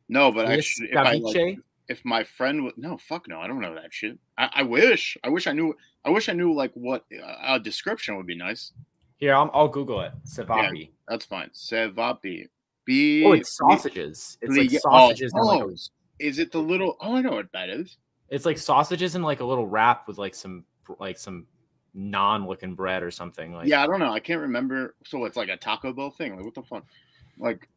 No, 0.09 0.31
but 0.31 0.45
actually, 0.45 0.89
if, 0.91 0.97
I, 0.97 1.13
like, 1.15 1.59
if 1.87 2.03
my 2.05 2.23
friend 2.23 2.63
would 2.63 2.77
no, 2.77 2.97
fuck 2.97 3.27
no, 3.27 3.39
I 3.39 3.47
don't 3.47 3.61
know 3.61 3.75
that 3.75 3.93
shit. 3.93 4.17
I, 4.37 4.49
I 4.55 4.63
wish, 4.63 5.17
I 5.23 5.29
wish 5.29 5.47
I 5.47 5.53
knew. 5.53 5.75
I 6.05 6.09
wish 6.09 6.29
I 6.29 6.33
knew 6.33 6.53
like 6.53 6.71
what 6.73 7.05
uh, 7.13 7.55
a 7.55 7.59
description 7.59 8.17
would 8.17 8.27
be 8.27 8.35
nice. 8.35 8.73
Here, 9.17 9.33
I'll, 9.35 9.49
I'll 9.53 9.67
Google 9.67 10.01
it. 10.01 10.11
Cevapi. 10.27 10.89
That's 11.07 11.25
fine. 11.25 11.49
Sevapi. 11.53 12.47
B. 12.85 13.23
Oh, 13.25 13.31
it's 13.31 13.55
sausages. 13.55 14.37
It's 14.41 14.57
like 14.57 14.81
sausages 14.81 15.31
oh, 15.35 15.39
and 15.39 15.47
like 15.47 15.61
a, 15.61 15.65
oh, 15.65 15.75
Is 16.19 16.39
it 16.39 16.51
the 16.51 16.59
little? 16.59 16.97
Oh, 16.99 17.15
I 17.15 17.21
know 17.21 17.31
what 17.31 17.51
that 17.53 17.69
is. 17.69 17.97
it's 18.29 18.45
like 18.45 18.57
sausages 18.57 19.15
and 19.15 19.23
like 19.23 19.39
a 19.39 19.45
little 19.45 19.67
wrap 19.67 20.07
with 20.07 20.17
like 20.17 20.35
some 20.35 20.65
like 20.99 21.17
some 21.17 21.45
non-looking 21.93 22.75
bread 22.75 23.03
or 23.03 23.11
something. 23.11 23.53
Like 23.53 23.67
yeah, 23.67 23.83
I 23.83 23.87
don't 23.87 23.99
know. 23.99 24.11
I 24.11 24.19
can't 24.19 24.41
remember. 24.41 24.95
So 25.05 25.23
it's 25.25 25.37
like 25.37 25.49
a 25.49 25.57
Taco 25.57 25.93
Bell 25.93 26.11
thing. 26.11 26.35
Like 26.35 26.45
what 26.45 26.55
the 26.55 26.63
fuck? 26.63 26.85
Like 27.37 27.69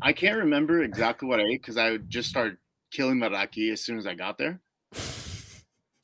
I 0.00 0.12
can't 0.12 0.38
remember 0.38 0.82
exactly 0.82 1.28
what 1.28 1.40
I 1.40 1.44
ate 1.44 1.62
because 1.62 1.76
I 1.76 1.90
would 1.90 2.08
just 2.08 2.28
start 2.28 2.58
killing 2.90 3.18
Maraki 3.18 3.72
as 3.72 3.80
soon 3.80 3.98
as 3.98 4.06
I 4.06 4.14
got 4.14 4.38
there. 4.38 4.60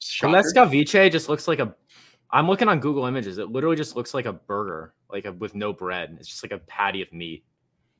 Shocker. 0.00 0.32
Pliskavice 0.32 1.10
just 1.12 1.28
looks 1.28 1.48
like 1.48 1.60
a. 1.60 1.74
I'm 2.30 2.48
looking 2.48 2.68
on 2.68 2.80
Google 2.80 3.06
Images. 3.06 3.38
It 3.38 3.50
literally 3.50 3.76
just 3.76 3.96
looks 3.96 4.12
like 4.12 4.26
a 4.26 4.32
burger, 4.32 4.94
like 5.10 5.24
a, 5.24 5.32
with 5.32 5.54
no 5.54 5.72
bread. 5.72 6.16
It's 6.18 6.28
just 6.28 6.42
like 6.42 6.52
a 6.52 6.58
patty 6.58 7.02
of 7.02 7.12
meat. 7.12 7.44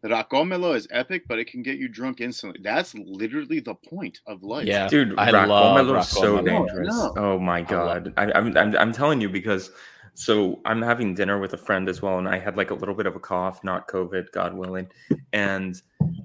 Racomelo 0.04 0.76
is 0.76 0.86
epic, 0.90 1.22
but 1.26 1.38
it 1.38 1.46
can 1.46 1.62
get 1.62 1.78
you 1.78 1.88
drunk 1.88 2.20
instantly. 2.20 2.60
That's 2.62 2.94
literally 2.94 3.60
the 3.60 3.74
point 3.74 4.20
of 4.26 4.42
life. 4.42 4.66
Yeah. 4.66 4.86
Dude, 4.86 5.18
I 5.18 5.30
Racco 5.30 5.48
love 5.48 5.76
Melo 5.76 5.98
is 5.98 6.08
so 6.08 6.42
dangerous. 6.42 6.88
No. 6.88 7.14
Oh 7.16 7.38
my 7.38 7.60
love 7.60 7.68
god, 7.68 8.14
I, 8.16 8.30
I'm, 8.32 8.56
I'm 8.56 8.76
I'm 8.76 8.92
telling 8.92 9.20
you 9.20 9.30
because 9.30 9.70
so 10.14 10.60
I'm 10.64 10.80
having 10.80 11.14
dinner 11.14 11.38
with 11.38 11.52
a 11.52 11.58
friend 11.58 11.88
as 11.88 12.00
well, 12.00 12.18
and 12.18 12.28
I 12.28 12.38
had 12.38 12.56
like 12.56 12.70
a 12.70 12.74
little 12.74 12.94
bit 12.94 13.06
of 13.06 13.16
a 13.16 13.20
cough, 13.20 13.62
not 13.64 13.88
COVID, 13.88 14.30
God 14.32 14.54
willing, 14.54 14.88
and 15.32 15.80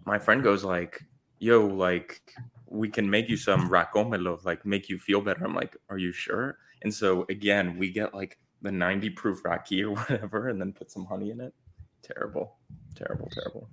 my 0.05 0.19
friend 0.19 0.43
goes 0.43 0.63
like, 0.63 1.03
"Yo, 1.39 1.65
like 1.65 2.21
we 2.67 2.87
can 2.89 3.09
make 3.09 3.27
you 3.29 3.37
some 3.37 3.69
racomelo, 3.69 4.43
like 4.45 4.65
make 4.65 4.89
you 4.89 4.97
feel 4.99 5.21
better." 5.21 5.43
I'm 5.43 5.55
like, 5.55 5.75
"Are 5.89 5.97
you 5.97 6.11
sure?" 6.11 6.57
And 6.83 6.93
so 6.93 7.25
again, 7.29 7.77
we 7.77 7.91
get 7.91 8.13
like 8.13 8.37
the 8.61 8.71
90 8.71 9.09
proof 9.11 9.43
raki 9.43 9.83
or 9.83 9.93
whatever, 9.95 10.49
and 10.49 10.59
then 10.61 10.71
put 10.71 10.91
some 10.91 11.05
honey 11.05 11.31
in 11.31 11.41
it. 11.41 11.53
Terrible, 12.01 12.57
terrible, 12.95 13.29
terrible. 13.31 13.69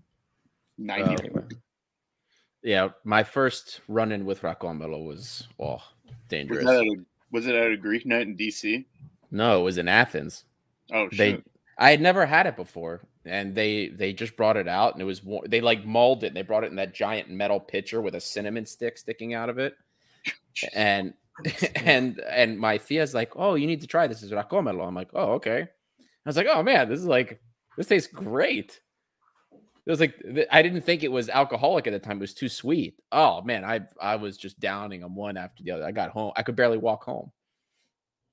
90 0.79 1.03
Uh, 1.05 1.17
Anyway, 1.19 1.43
Yeah, 2.63 2.89
my 3.05 3.23
first 3.23 3.81
run 3.89 4.13
in 4.13 4.25
with 4.25 4.43
Racomelo 4.43 5.05
was 5.05 5.47
oh 5.61 5.83
dangerous. 6.29 6.65
that 6.65 6.81
a, 6.83 6.97
was 7.31 7.47
it 7.47 7.55
at 7.55 7.71
a 7.71 7.77
Greek 7.77 8.07
night 8.07 8.27
in 8.27 8.37
DC? 8.37 8.85
No, 9.31 9.61
it 9.61 9.65
was 9.65 9.79
in 9.79 9.89
Athens. 9.89 10.45
Oh, 10.93 11.09
They. 11.11 11.43
I 11.79 11.91
had 11.91 12.01
never 12.01 12.25
had 12.25 12.47
it 12.47 12.57
before, 12.57 13.07
and 13.27 13.55
they 13.55 13.89
they 13.89 14.15
just 14.15 14.37
brought 14.37 14.57
it 14.57 14.67
out, 14.67 14.95
and 14.95 15.03
it 15.03 15.05
was 15.05 15.21
they 15.47 15.61
like 15.61 15.85
mulled 15.85 16.25
it. 16.25 16.29
And 16.29 16.37
they 16.37 16.43
brought 16.43 16.65
it 16.65 16.71
in 16.71 16.77
that 16.77 16.95
giant 16.95 17.29
metal 17.29 17.61
pitcher 17.61 18.01
with 18.01 18.15
a 18.15 18.21
cinnamon 18.21 18.65
stick 18.65 18.97
sticking 18.97 19.35
out 19.35 19.51
of 19.51 19.59
it, 19.59 19.75
and 20.75 21.13
and 21.77 22.19
and 22.21 22.59
my 22.59 22.79
Thea's 22.79 23.15
like, 23.15 23.33
oh, 23.37 23.55
you 23.55 23.67
need 23.67 23.83
to 23.83 23.87
try 23.87 24.07
this. 24.07 24.23
Is 24.23 24.33
Racomelo? 24.33 24.87
I'm 24.87 24.95
like, 24.95 25.11
oh, 25.15 25.33
okay. 25.35 25.63
I 25.63 26.29
was 26.29 26.37
like, 26.37 26.49
oh 26.51 26.63
man, 26.63 26.89
this 26.89 27.01
is 27.01 27.07
like 27.07 27.41
this 27.77 27.87
tastes 27.87 28.13
great. 28.13 28.81
It 29.53 29.91
was 29.91 30.01
like 30.01 30.21
I 30.51 30.63
didn't 30.63 30.81
think 30.81 31.05
it 31.05 31.13
was 31.13 31.29
alcoholic 31.29 31.87
at 31.87 31.93
the 31.93 31.99
time. 31.99 32.17
It 32.17 32.23
was 32.23 32.35
too 32.35 32.49
sweet. 32.49 32.97
Oh 33.13 33.43
man, 33.43 33.65
I 33.65 33.81
I 34.01 34.17
was 34.17 34.37
just 34.37 34.59
downing 34.59 35.01
them 35.01 35.15
one 35.15 35.37
after 35.37 35.63
the 35.63 35.73
other. 35.73 35.85
I 35.85 35.93
got 35.93 36.11
home. 36.11 36.33
I 36.37 36.43
could 36.43 36.57
barely 36.57 36.79
walk 36.79 37.05
home 37.05 37.31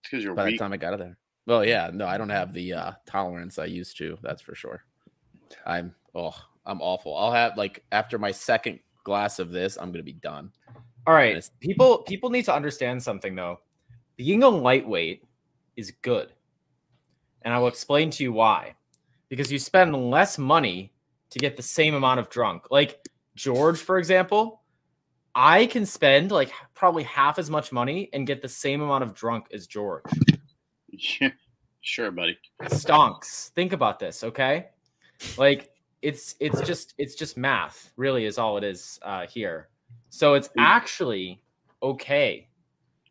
because 0.04 0.24
you're 0.24 0.36
by 0.36 0.46
the 0.46 0.58
time 0.58 0.74
I 0.74 0.78
got 0.78 0.88
out 0.89 0.94
of 0.96 1.00
there. 1.00 1.18
Well, 1.46 1.66
yeah, 1.66 1.89
no, 1.94 2.06
I 2.08 2.18
don't 2.18 2.30
have 2.30 2.54
the 2.54 2.74
uh, 2.74 2.92
tolerance 3.06 3.60
I 3.60 3.66
used 3.66 3.98
to. 3.98 4.18
That's 4.22 4.42
for 4.42 4.56
sure. 4.56 4.84
I'm 5.66 5.94
oh, 6.16 6.34
I'm 6.66 6.82
awful. 6.82 7.16
I'll 7.18 7.32
have 7.32 7.58
like 7.58 7.84
after 7.92 8.18
my 8.18 8.32
second 8.32 8.80
glass 9.04 9.39
of 9.39 9.52
this, 9.52 9.78
I'm 9.78 9.92
gonna 9.92 10.04
be 10.04 10.13
done. 10.13 10.52
All 11.06 11.13
right, 11.13 11.32
It's- 11.32 11.52
people 11.60 12.00
people 12.00 12.30
need 12.30 12.46
to 12.46 12.54
understand 12.56 13.02
something 13.04 13.36
though. 13.36 13.60
Being 14.16 14.44
a 14.44 14.50
lightweight 14.50 15.24
is 15.76 15.92
good, 16.02 16.32
and 17.42 17.54
I 17.54 17.60
will 17.60 17.68
explain 17.68 18.10
to 18.12 18.24
you 18.24 18.32
why. 18.32 18.76
Because 19.30 19.52
you 19.52 19.58
spend 19.58 19.96
less 20.12 20.38
money 20.38 20.94
to 21.32 21.39
get 21.39 21.58
the 21.58 21.63
same 21.63 21.96
amount 21.96 22.20
of 22.20 22.30
drunk. 22.30 22.70
Like 22.70 23.00
George, 23.36 23.80
for 23.80 23.98
example, 23.98 24.62
I 25.36 25.65
can 25.65 25.86
spend 25.86 26.32
like 26.32 26.52
probably 26.76 27.04
half 27.04 27.39
as 27.39 27.50
much 27.50 27.72
money 27.72 28.10
and 28.13 28.28
get 28.28 28.41
the 28.41 28.48
same 28.48 28.82
amount 28.82 29.04
of 29.04 29.13
drunk 29.13 29.48
as 29.54 29.67
George. 29.67 30.04
Yeah, 31.19 31.32
sure, 31.82 32.12
buddy. 32.12 32.38
Stonks. 32.63 33.50
Think 33.50 33.74
about 33.74 34.00
this, 34.00 34.24
okay? 34.24 34.67
Like 35.38 35.72
it's 36.02 36.36
it's 36.39 36.62
just 36.62 36.93
it's 36.98 37.15
just 37.15 37.36
math, 37.38 37.91
really, 37.98 38.26
is 38.26 38.38
all 38.38 38.58
it 38.58 38.63
is 38.63 39.00
uh, 39.02 39.26
here. 39.26 39.67
So 40.10 40.36
it's 40.36 40.50
actually 40.58 41.41
okay 41.82 42.48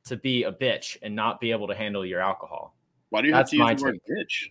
to 0.04 0.16
be 0.16 0.44
a 0.44 0.52
bitch 0.52 0.96
and 1.02 1.14
not 1.14 1.40
be 1.40 1.50
able 1.50 1.66
to 1.68 1.74
handle 1.74 2.06
your 2.06 2.20
alcohol. 2.20 2.74
Why 3.10 3.20
do 3.22 3.28
you 3.28 3.34
That's 3.34 3.50
have 3.50 3.58
to 3.58 3.64
my 3.64 3.72
use 3.72 3.80
the 3.80 3.86
word 3.86 4.00
take. 4.06 4.16
bitch? 4.16 4.50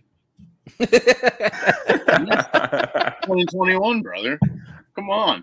2021, 3.22 4.02
brother. 4.02 4.38
Come 4.94 5.10
on. 5.10 5.42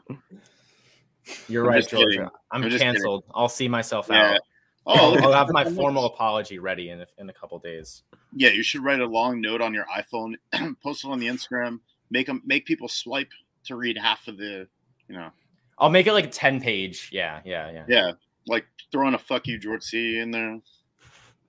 You're 1.47 1.65
I'm 1.65 1.69
right, 1.71 1.77
just 1.81 1.89
kidding. 1.89 2.21
I'm, 2.21 2.29
I'm 2.51 2.61
just 2.63 2.77
kidding. 2.81 2.93
canceled. 2.93 3.23
I'll 3.33 3.49
see 3.49 3.67
myself 3.67 4.07
Yeah. 4.09 4.33
out. 4.35 4.41
Oh, 4.85 5.15
I'll, 5.17 5.25
I'll 5.25 5.33
have 5.33 5.49
my 5.51 5.65
formal 5.65 6.05
apology 6.05 6.57
ready 6.57 6.89
in 6.89 7.01
a, 7.01 7.05
in 7.17 7.29
a 7.29 7.33
couple 7.33 7.59
days. 7.59 8.03
Yeah, 8.35 8.49
you 8.49 8.63
should 8.63 8.83
write 8.83 9.01
a 9.01 9.05
long 9.05 9.39
note 9.41 9.61
on 9.61 9.73
your 9.73 9.85
iPhone, 9.85 10.35
post 10.83 11.03
it 11.03 11.09
on 11.11 11.19
the 11.19 11.27
Instagram, 11.27 11.79
make 12.09 12.27
them 12.27 12.41
make 12.45 12.65
people 12.65 12.87
swipe 12.87 13.29
to 13.65 13.75
read 13.75 13.97
half 13.97 14.27
of 14.27 14.37
the, 14.37 14.67
you 15.07 15.15
know, 15.15 15.29
I'll 15.77 15.89
make 15.89 16.07
it 16.07 16.13
like 16.13 16.25
a 16.25 16.29
10 16.29 16.61
page. 16.61 17.09
Yeah, 17.11 17.41
yeah, 17.45 17.71
yeah. 17.71 17.85
yeah, 17.87 18.11
like 18.47 18.65
throwing 18.91 19.13
a 19.13 19.17
"fuck 19.19 19.45
you, 19.47 19.59
George 19.59 19.83
C" 19.83 20.17
in 20.17 20.31
there, 20.31 20.59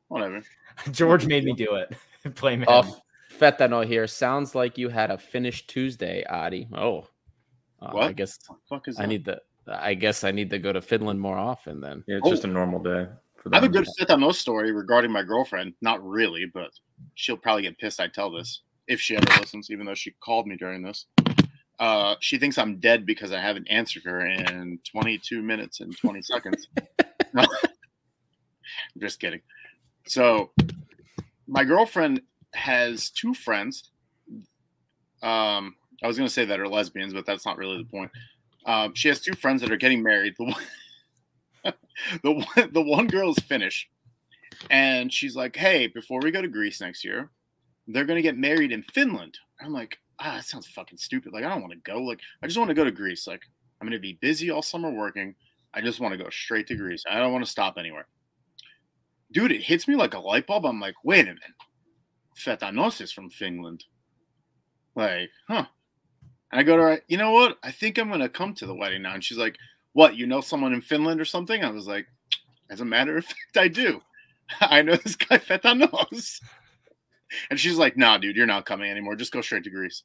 whatever. 0.08 0.42
George 0.90 1.26
made 1.26 1.44
me 1.44 1.52
do 1.54 1.76
it. 1.76 1.94
Blame 2.40 2.62
him. 2.62 2.68
Off 2.68 3.00
Fetano 3.38 3.86
here. 3.86 4.06
Sounds 4.06 4.54
like 4.54 4.76
you 4.76 4.88
had 4.90 5.10
a 5.10 5.16
finished 5.18 5.68
Tuesday, 5.70 6.24
Adi. 6.28 6.68
Oh, 6.74 7.06
Uh, 7.80 7.86
I 7.86 7.94
What? 7.94 8.16
guess 8.16 8.38
Fuck 8.68 8.88
is 8.88 8.98
I 8.98 9.02
that? 9.02 9.08
need 9.08 9.24
to. 9.26 9.40
I 9.70 9.94
guess 9.94 10.24
I 10.24 10.30
need 10.30 10.50
to 10.50 10.58
go 10.58 10.72
to 10.72 10.80
Finland 10.80 11.20
more 11.20 11.38
often 11.38 11.80
then. 11.80 12.04
yeah, 12.06 12.18
it's 12.18 12.28
just 12.28 12.44
a 12.44 12.48
normal 12.48 12.82
day. 12.82 13.06
For 13.36 13.54
I 13.54 13.60
have 13.60 13.64
a 13.64 13.68
them. 13.68 13.84
on 13.86 14.06
Fetano 14.06 14.34
story 14.34 14.72
regarding 14.72 15.10
my 15.10 15.22
girlfriend. 15.22 15.74
Not 15.80 16.06
really, 16.06 16.46
but 16.52 16.70
she'll 17.14 17.36
probably 17.36 17.62
get 17.62 17.78
pissed 17.78 18.00
I 18.00 18.08
tell 18.08 18.30
this 18.30 18.62
if 18.86 19.00
she 19.00 19.16
ever 19.16 19.26
listens, 19.38 19.70
even 19.70 19.86
though 19.86 19.94
she 19.94 20.12
called 20.22 20.46
me 20.46 20.56
during 20.56 20.82
this. 20.82 21.06
Uh, 21.78 22.16
she 22.20 22.36
thinks 22.36 22.58
I'm 22.58 22.78
dead 22.78 23.06
because 23.06 23.32
I 23.32 23.40
haven't 23.40 23.66
answered 23.70 24.02
her 24.04 24.26
in 24.26 24.78
22 24.90 25.40
minutes 25.40 25.80
and 25.80 25.96
20 25.96 26.20
seconds. 26.22 26.68
I'm 27.34 27.46
just 28.98 29.20
kidding. 29.20 29.40
So, 30.06 30.50
my 31.46 31.64
girlfriend 31.64 32.20
has 32.52 33.10
two 33.10 33.32
friends. 33.32 33.90
Um, 35.22 35.74
I 36.02 36.06
was 36.06 36.16
going 36.16 36.26
to 36.26 36.32
say 36.32 36.44
that 36.44 36.60
are 36.60 36.68
lesbians, 36.68 37.14
but 37.14 37.24
that's 37.24 37.46
not 37.46 37.56
really 37.56 37.78
the 37.78 37.88
point. 37.88 38.10
Um, 38.66 38.94
she 38.94 39.08
has 39.08 39.20
two 39.20 39.34
friends 39.34 39.62
that 39.62 39.72
are 39.72 39.76
getting 39.76 40.02
married. 40.02 40.34
The 40.38 40.44
one, 40.44 40.64
the 42.22 42.32
one, 42.32 42.72
the 42.72 42.82
one 42.82 43.06
girl 43.06 43.30
is 43.30 43.38
Finnish, 43.38 43.88
and 44.70 45.12
she's 45.12 45.36
like, 45.36 45.56
"Hey, 45.56 45.86
before 45.86 46.20
we 46.20 46.30
go 46.30 46.42
to 46.42 46.48
Greece 46.48 46.80
next 46.80 47.04
year, 47.04 47.30
they're 47.86 48.04
gonna 48.04 48.22
get 48.22 48.36
married 48.36 48.72
in 48.72 48.82
Finland." 48.82 49.38
I'm 49.60 49.72
like, 49.72 49.98
"Ah, 50.18 50.36
that 50.36 50.44
sounds 50.44 50.66
fucking 50.68 50.98
stupid. 50.98 51.32
Like, 51.32 51.44
I 51.44 51.48
don't 51.48 51.62
want 51.62 51.72
to 51.72 51.90
go. 51.90 52.02
Like, 52.02 52.20
I 52.42 52.46
just 52.46 52.58
want 52.58 52.68
to 52.68 52.74
go 52.74 52.84
to 52.84 52.90
Greece. 52.90 53.26
Like, 53.26 53.42
I'm 53.80 53.86
gonna 53.86 53.98
be 53.98 54.18
busy 54.20 54.50
all 54.50 54.62
summer 54.62 54.90
working. 54.90 55.34
I 55.72 55.80
just 55.80 56.00
want 56.00 56.12
to 56.12 56.22
go 56.22 56.28
straight 56.30 56.66
to 56.68 56.76
Greece. 56.76 57.04
I 57.08 57.18
don't 57.18 57.32
want 57.32 57.44
to 57.44 57.50
stop 57.50 57.76
anywhere." 57.78 58.06
Dude, 59.32 59.52
it 59.52 59.62
hits 59.62 59.86
me 59.86 59.94
like 59.94 60.14
a 60.14 60.18
light 60.18 60.46
bulb. 60.46 60.66
I'm 60.66 60.80
like, 60.80 60.96
"Wait 61.04 61.20
a 61.20 61.34
minute, 61.34 61.42
Fetanos 62.36 63.00
is 63.00 63.12
from 63.12 63.30
Finland." 63.30 63.84
Like, 64.94 65.30
huh? 65.48 65.66
And 66.50 66.60
I 66.60 66.62
go 66.62 66.76
to 66.76 66.82
her, 66.82 67.00
you 67.08 67.16
know 67.16 67.30
what? 67.30 67.58
I 67.62 67.70
think 67.70 67.98
I'm 67.98 68.10
gonna 68.10 68.28
come 68.28 68.54
to 68.54 68.66
the 68.66 68.74
wedding 68.74 69.02
now. 69.02 69.14
And 69.14 69.24
she's 69.24 69.38
like, 69.38 69.56
What, 69.92 70.16
you 70.16 70.26
know 70.26 70.40
someone 70.40 70.72
in 70.72 70.80
Finland 70.80 71.20
or 71.20 71.24
something? 71.24 71.64
I 71.64 71.70
was 71.70 71.86
like, 71.86 72.06
As 72.68 72.80
a 72.80 72.84
matter 72.84 73.16
of 73.16 73.24
fact, 73.24 73.56
I 73.56 73.68
do. 73.68 74.00
I 74.60 74.82
know 74.82 74.96
this 74.96 75.16
guy 75.16 75.38
Feta 75.38 75.68
Fetanos. 75.68 76.40
And 77.48 77.60
she's 77.60 77.76
like, 77.76 77.96
Nah, 77.96 78.18
dude, 78.18 78.36
you're 78.36 78.46
not 78.46 78.66
coming 78.66 78.90
anymore. 78.90 79.16
Just 79.16 79.32
go 79.32 79.40
straight 79.40 79.64
to 79.64 79.70
Greece. 79.70 80.02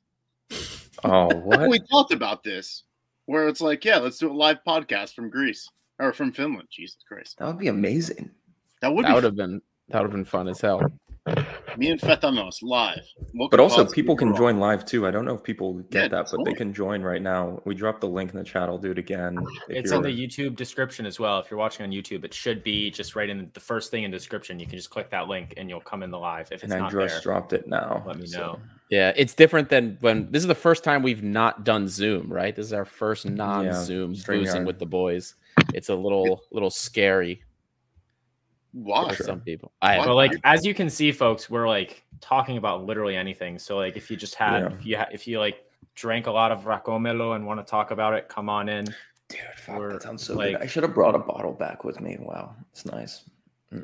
Oh, 1.04 1.34
what? 1.36 1.70
We 1.70 1.80
talked 1.80 2.14
about 2.14 2.44
this, 2.44 2.84
where 3.26 3.48
it's 3.48 3.62
like, 3.62 3.84
Yeah, 3.84 3.98
let's 3.98 4.18
do 4.18 4.32
a 4.32 4.34
live 4.34 4.58
podcast 4.68 5.14
from 5.14 5.30
Greece 5.30 5.70
or 6.00 6.14
from 6.14 6.32
Finland. 6.32 6.68
Jesus 6.72 6.98
Christ. 7.08 7.38
That 7.40 7.48
would 7.48 7.60
be 7.60 7.70
amazing. 7.70 8.30
That 8.82 8.94
would 8.94 9.06
That 9.06 9.10
be 9.10 9.16
would 9.16 9.24
have 9.24 9.36
been 9.36 9.62
that 9.90 10.02
would 10.02 10.12
have 10.12 10.12
been 10.12 10.26
fun 10.26 10.48
as 10.48 10.62
hell. 10.62 10.82
Me 11.78 11.90
and 11.90 12.00
Fetanos 12.00 12.58
live. 12.62 13.06
What 13.34 13.52
But 13.52 13.60
also, 13.60 13.86
people 13.86 14.16
can 14.16 14.36
join 14.36 14.60
live 14.60 14.86
too. 14.86 15.08
I 15.08 15.12
don't 15.12 15.26
know 15.26 15.34
if 15.34 15.44
people 15.44 15.74
get 15.90 16.04
Yeah, 16.04 16.08
that, 16.10 16.28
but 16.32 16.46
they 16.46 16.54
can 16.54 16.72
join 16.74 17.02
right 17.02 17.22
now. 17.22 17.62
We 17.66 17.74
dropped 17.76 18.02
the 18.02 18.08
link 18.08 18.32
in 18.32 18.38
the 18.38 18.44
chat. 18.44 18.64
I'll 18.64 18.78
do 18.78 18.92
it 18.92 18.98
again. 19.00 19.38
if 19.68 19.78
It's 19.78 19.92
in 19.92 20.04
you're- 20.04 20.14
the 20.14 20.28
YouTube 20.28 20.56
description 20.56 21.06
as 21.06 21.20
well. 21.20 21.40
If 21.40 21.50
you're 21.50 21.58
watching 21.60 21.84
on 21.86 21.92
YouTube, 21.92 22.24
it 22.24 22.34
should 22.34 22.64
be 22.64 22.92
just 22.92 23.16
right 23.16 23.30
in 23.30 23.50
the 23.54 23.60
first 23.60 23.92
thing 23.92 24.04
in 24.04 24.12
description. 24.12 24.60
You 24.60 24.68
can 24.68 24.78
just 24.78 24.90
click 24.90 25.10
that 25.10 25.28
link 25.28 25.56
and 25.58 25.70
you'll 25.70 25.82
come 25.82 26.04
in 26.04 26.12
the 26.12 26.20
live. 26.20 26.48
If 26.52 26.64
it's 26.64 26.64
and 26.64 26.74
I 26.74 26.78
not 26.80 26.92
just 26.92 27.16
there, 27.16 27.22
dropped 27.22 27.54
it 27.54 27.68
now. 27.68 28.04
let 28.06 28.18
me 28.18 28.28
so- 28.28 28.40
know. 28.40 28.60
Yeah, 28.92 29.12
it's 29.16 29.34
different 29.34 29.70
than 29.70 29.98
when 30.02 30.32
this 30.32 30.44
is 30.44 30.48
the 30.48 30.54
first 30.54 30.84
time 30.84 31.02
we've 31.02 31.24
not 31.24 31.64
done 31.64 31.88
Zoom, 31.88 32.32
right? 32.32 32.56
This 32.56 32.68
is 32.68 32.74
our 32.74 32.86
first 32.86 33.26
non-Zoom 33.28 34.14
StreamYard. 34.14 34.26
boozing 34.28 34.66
with 34.66 34.78
the 34.78 34.86
boys. 34.86 35.34
It's 35.74 35.90
a 35.90 35.96
little 35.96 36.44
little 36.52 36.70
scary 36.70 37.42
Why? 38.78 39.14
for 39.14 39.24
some 39.24 39.40
people. 39.40 39.72
I 39.82 39.98
But 40.06 40.14
like 40.16 40.34
as 40.44 40.66
you 40.66 40.74
can 40.74 40.90
see, 40.90 41.12
folks, 41.14 41.50
we're 41.50 41.68
like 41.68 42.04
talking 42.20 42.58
about 42.58 42.84
literally 42.86 43.16
anything. 43.16 43.58
So 43.58 43.78
like 43.78 43.96
if 43.96 44.12
you 44.12 44.18
just 44.18 44.36
had 44.36 44.60
Yeah. 44.64 44.74
if 44.78 44.86
you 44.86 44.98
ha- 44.98 45.08
if 45.12 45.28
you 45.28 45.40
like 45.40 45.64
drank 45.96 46.28
a 46.28 46.32
lot 46.32 46.52
of 46.52 46.66
Racomelo 46.66 47.36
and 47.38 47.46
want 47.48 47.66
to 47.66 47.70
talk 47.70 47.92
about 47.92 48.14
it, 48.14 48.28
come 48.28 48.50
on 48.50 48.68
in. 48.68 48.86
Dude, 49.30 49.40
fuck, 49.58 49.78
Or, 49.80 49.94
that 49.94 50.04
sounds 50.04 50.24
so 50.26 50.36
like- 50.36 50.52
good. 50.52 50.62
I 50.62 50.68
should 50.68 50.84
have 50.84 50.94
brought 50.94 51.16
a 51.16 51.20
bottle 51.20 51.54
back 51.54 51.84
with 51.86 52.00
me. 52.02 52.18
Wow, 52.20 52.56
it's 52.72 52.86
nice. 52.86 53.24
Yeah, 53.72 53.80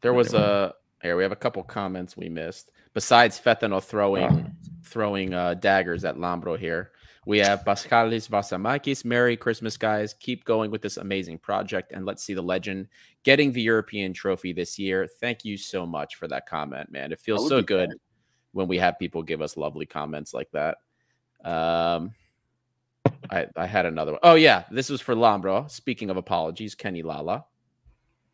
there 0.00 0.12
was 0.12 0.34
a 0.34 0.74
here 1.02 1.16
we 1.16 1.22
have 1.22 1.32
a 1.32 1.36
couple 1.36 1.62
comments 1.62 2.16
we 2.16 2.28
missed. 2.28 2.72
Besides 2.94 3.40
Fetano 3.40 3.80
throwing 3.82 4.24
Oh. 4.24 4.50
throwing 4.82 5.34
uh, 5.34 5.54
daggers 5.54 6.04
at 6.04 6.16
Lambro 6.16 6.58
here. 6.58 6.90
We 7.24 7.38
have 7.38 7.64
Pascalis 7.64 8.28
Vasamakis. 8.28 9.04
Merry 9.04 9.36
Christmas, 9.36 9.76
guys. 9.76 10.14
Keep 10.14 10.44
going 10.44 10.72
with 10.72 10.82
this 10.82 10.96
amazing 10.96 11.38
project 11.38 11.92
and 11.92 12.04
let's 12.04 12.24
see 12.24 12.34
the 12.34 12.42
legend 12.42 12.88
getting 13.22 13.52
the 13.52 13.62
European 13.62 14.12
trophy 14.12 14.52
this 14.52 14.78
year. 14.78 15.06
Thank 15.20 15.44
you 15.44 15.56
so 15.56 15.86
much 15.86 16.16
for 16.16 16.26
that 16.28 16.46
comment, 16.46 16.90
man. 16.90 17.12
It 17.12 17.20
feels 17.20 17.48
so 17.48 17.62
good 17.62 17.90
great. 17.90 18.00
when 18.52 18.66
we 18.66 18.78
have 18.78 18.98
people 18.98 19.22
give 19.22 19.40
us 19.40 19.56
lovely 19.56 19.86
comments 19.86 20.34
like 20.34 20.50
that. 20.50 20.78
Um, 21.44 22.12
I, 23.30 23.46
I 23.56 23.66
had 23.66 23.86
another 23.86 24.12
one. 24.12 24.20
Oh, 24.24 24.34
yeah. 24.34 24.64
This 24.70 24.88
was 24.88 25.00
for 25.00 25.14
Lambro. 25.14 25.70
Speaking 25.70 26.10
of 26.10 26.16
apologies, 26.16 26.74
Kenny 26.74 27.02
Lala. 27.02 27.44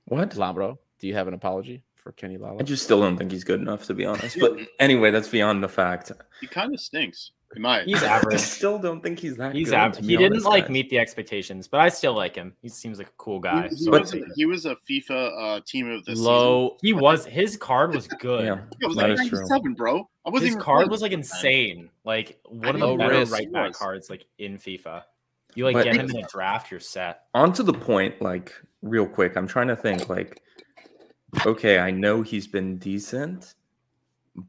What? 0.07 0.31
Lambro, 0.31 0.79
do 0.99 1.07
you 1.07 1.15
have 1.15 1.29
an 1.29 1.35
apology 1.35 1.83
for 1.95 2.13
Kenny 2.13 2.39
Lala? 2.39 2.61
I 2.61 2.63
just 2.63 2.85
still 2.85 3.01
don't 3.01 3.19
think 3.19 3.33
he's 3.33 3.45
good 3.45 3.61
enough, 3.61 3.85
to 3.85 3.95
be 3.95 4.07
honest. 4.07 4.39
But 4.41 4.59
anyway, 4.81 5.11
that's 5.11 5.29
beyond 5.29 5.63
the 5.63 5.69
fact. 5.69 6.11
He 6.41 6.47
kind 6.47 6.73
of 6.73 6.81
stinks. 6.81 7.33
In 7.57 7.63
my 7.63 7.83
He's 7.83 8.03
average. 8.03 8.35
I 8.35 8.39
still 8.39 8.79
don't 8.79 9.03
think 9.03 9.19
he's 9.19 9.37
that 9.39 9.55
He's 9.55 9.71
good. 9.71 9.75
average. 9.75 10.05
He 10.07 10.17
didn't 10.17 10.43
like 10.43 10.65
guys. 10.65 10.71
meet 10.71 10.91
the 10.91 10.99
expectations, 10.99 11.67
but 11.67 11.81
I 11.81 11.89
still 11.89 12.13
like 12.15 12.35
him. 12.37 12.55
He 12.61 12.69
seems 12.69 12.99
like 12.99 13.09
a 13.09 13.13
cool 13.17 13.41
guy. 13.41 13.69
he, 13.69 13.77
he 13.77 13.85
So 13.85 13.91
was, 13.93 14.13
a, 14.15 14.21
he 14.37 14.45
was 14.45 14.67
a 14.67 14.77
FIFA 14.89 15.57
uh, 15.59 15.61
team 15.67 15.91
of 15.91 16.05
the 16.05 16.13
season. 16.13 16.25
Low. 16.27 16.77
he 16.83 16.93
was 16.93 17.25
his 17.25 17.57
card 17.57 17.95
was 17.95 18.07
good. 18.21 18.45
Yeah, 18.45 18.55
Yeah, 18.57 18.61
it 18.83 18.87
was 18.87 18.97
like 18.97 19.17
97, 19.17 19.75
bro. 19.75 20.09
I 20.27 20.31
wasn't 20.31 20.47
His 20.49 20.53
even 20.57 20.63
card 20.63 20.91
was 20.91 21.01
like 21.01 21.13
at 21.13 21.23
the 21.23 21.29
time. 21.29 21.37
insane. 21.37 21.91
Like 22.05 22.39
one 22.45 22.75
of 22.75 22.81
the 22.81 22.87
know 22.87 22.97
better 22.99 23.25
right 23.27 23.51
back 23.51 23.73
cards 23.73 24.11
like 24.11 24.27
in 24.39 24.59
FIFA. 24.59 25.03
You 25.55 25.65
like 25.65 25.75
But- 25.75 25.85
get 25.85 25.97
him 25.97 26.11
in 26.11 26.17
a 26.25 26.29
draft, 26.29 26.71
you're 26.71 26.81
set. 26.81 27.23
On 27.35 27.53
to 27.55 27.63
the 27.63 27.73
point, 27.73 28.21
like 28.21 28.53
real 28.83 29.07
quick. 29.07 29.37
I'm 29.37 29.47
trying 29.47 29.69
to 29.69 29.77
think. 29.77 30.11
Like, 30.11 30.43
okay, 31.47 31.79
I 31.79 31.91
know 31.91 32.21
he's 32.23 32.47
been 32.47 32.77
decent, 32.79 33.55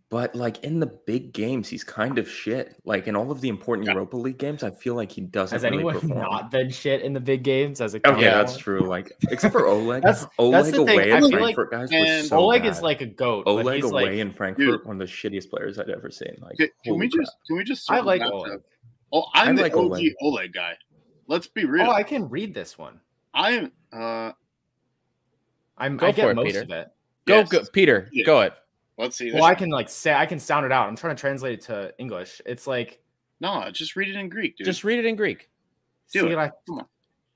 but 0.09 0.35
like 0.35 0.63
in 0.63 0.79
the 0.79 0.85
big 0.87 1.33
games, 1.33 1.67
he's 1.69 1.83
kind 1.83 2.17
of 2.17 2.29
shit. 2.29 2.75
Like 2.85 3.07
in 3.07 3.15
all 3.15 3.31
of 3.31 3.41
the 3.41 3.49
important 3.49 3.87
Yeah. 3.87 3.93
Europa 3.93 4.17
League 4.17 4.37
games, 4.37 4.63
I 4.63 4.71
feel 4.71 4.95
like 4.95 5.11
he 5.11 5.21
doesn't 5.21 5.55
Has 5.55 5.63
really 5.63 5.75
anyone 5.77 5.93
perform. 5.99 6.19
not 6.19 6.51
been 6.51 6.69
shit 6.69 7.01
in 7.01 7.13
the 7.13 7.19
big 7.19 7.43
games 7.43 7.81
as 7.81 7.95
a 7.95 8.07
Okay, 8.07 8.21
Yeah. 8.21 8.35
that's 8.37 8.57
true. 8.57 8.81
Like 8.81 9.11
except 9.29 9.51
for 9.53 9.67
Oleg, 9.67 10.01
That's- 10.03 10.25
Oleg 10.37 10.51
that's 10.65 10.71
the 10.77 10.85
thing, 10.85 10.89
away 10.99 11.11
at 11.11 11.19
feel 11.19 11.29
like- 11.29 11.39
Frankfurt, 11.55 11.71
guys, 11.71 11.89
and 11.91 12.01
was 12.21 12.29
so 12.29 12.37
Oleg 12.39 12.63
bad. 12.63 12.69
is 12.71 12.81
like 12.81 13.01
a 13.01 13.05
goat. 13.05 13.45
but 13.45 13.51
Oleg 13.51 13.75
he's 13.83 13.91
away 13.91 14.03
like, 14.05 14.13
in 14.13 14.31
Frankfurt, 14.33 14.85
one 14.85 15.01
of 15.01 15.07
the 15.07 15.13
shittiest 15.13 15.49
players 15.49 15.79
I'd 15.79 15.89
ever 15.89 16.09
seen. 16.11 16.35
Like, 16.41 16.57
Can, 16.57 16.67
can 16.83 16.93
holy 16.93 16.99
we 16.99 17.09
crap. 17.09 17.25
just 17.25 17.37
can 17.47 17.57
we 17.57 17.63
just 17.63 17.91
I 17.91 17.99
like 18.01 18.21
Oleg. 18.21 18.59
Oh, 19.11 19.25
I'm 19.33 19.49
I 19.49 19.53
the 19.53 19.61
like 19.63 19.73
OG 19.73 19.79
Oleg. 19.85 20.13
Oleg. 20.21 20.53
guy. 20.53 20.77
Let's 21.27 21.47
be 21.47 21.65
real. 21.65 21.87
Oh, 21.87 21.91
I 21.91 22.03
can 22.03 22.27
read 22.29 22.53
this 22.53 22.77
one. 22.77 22.99
I 23.33 23.51
am. 23.51 23.71
Uh, 23.93 24.31
I'm 25.77 25.97
Go 25.97 26.07
I 26.07 26.11
for 26.11 26.15
get 26.15 26.29
it, 26.29 26.35
most 26.35 26.45
Peter. 26.47 26.61
of 26.61 26.69
it. 26.71 26.87
Go, 27.25 27.35
yes. 27.37 27.49
go, 27.49 27.61
Peter. 27.71 28.09
Yeah. 28.11 28.25
Go 28.25 28.41
it. 28.41 28.53
Let's 28.99 29.17
see. 29.17 29.31
Well, 29.33 29.45
I 29.45 29.55
can 29.55 29.69
like 29.69 29.89
say 29.89 30.13
I 30.13 30.25
can 30.25 30.39
sound 30.39 30.65
it 30.65 30.71
out. 30.71 30.87
I'm 30.89 30.95
trying 30.95 31.15
to 31.15 31.19
translate 31.19 31.53
it 31.53 31.61
to 31.67 31.93
English. 31.97 32.41
It's 32.45 32.67
like 32.67 32.99
no, 33.39 33.71
just 33.71 33.95
read 33.95 34.09
it 34.09 34.15
in 34.17 34.27
Greek, 34.29 34.57
dude. 34.57 34.65
Just 34.65 34.83
read 34.83 34.99
it 34.99 35.05
in 35.05 35.15
Greek. 35.15 35.49
Do 36.13 36.27
it. 36.27 36.31
Sirak- 36.35 36.51
Come 36.67 36.79
on. 36.79 36.85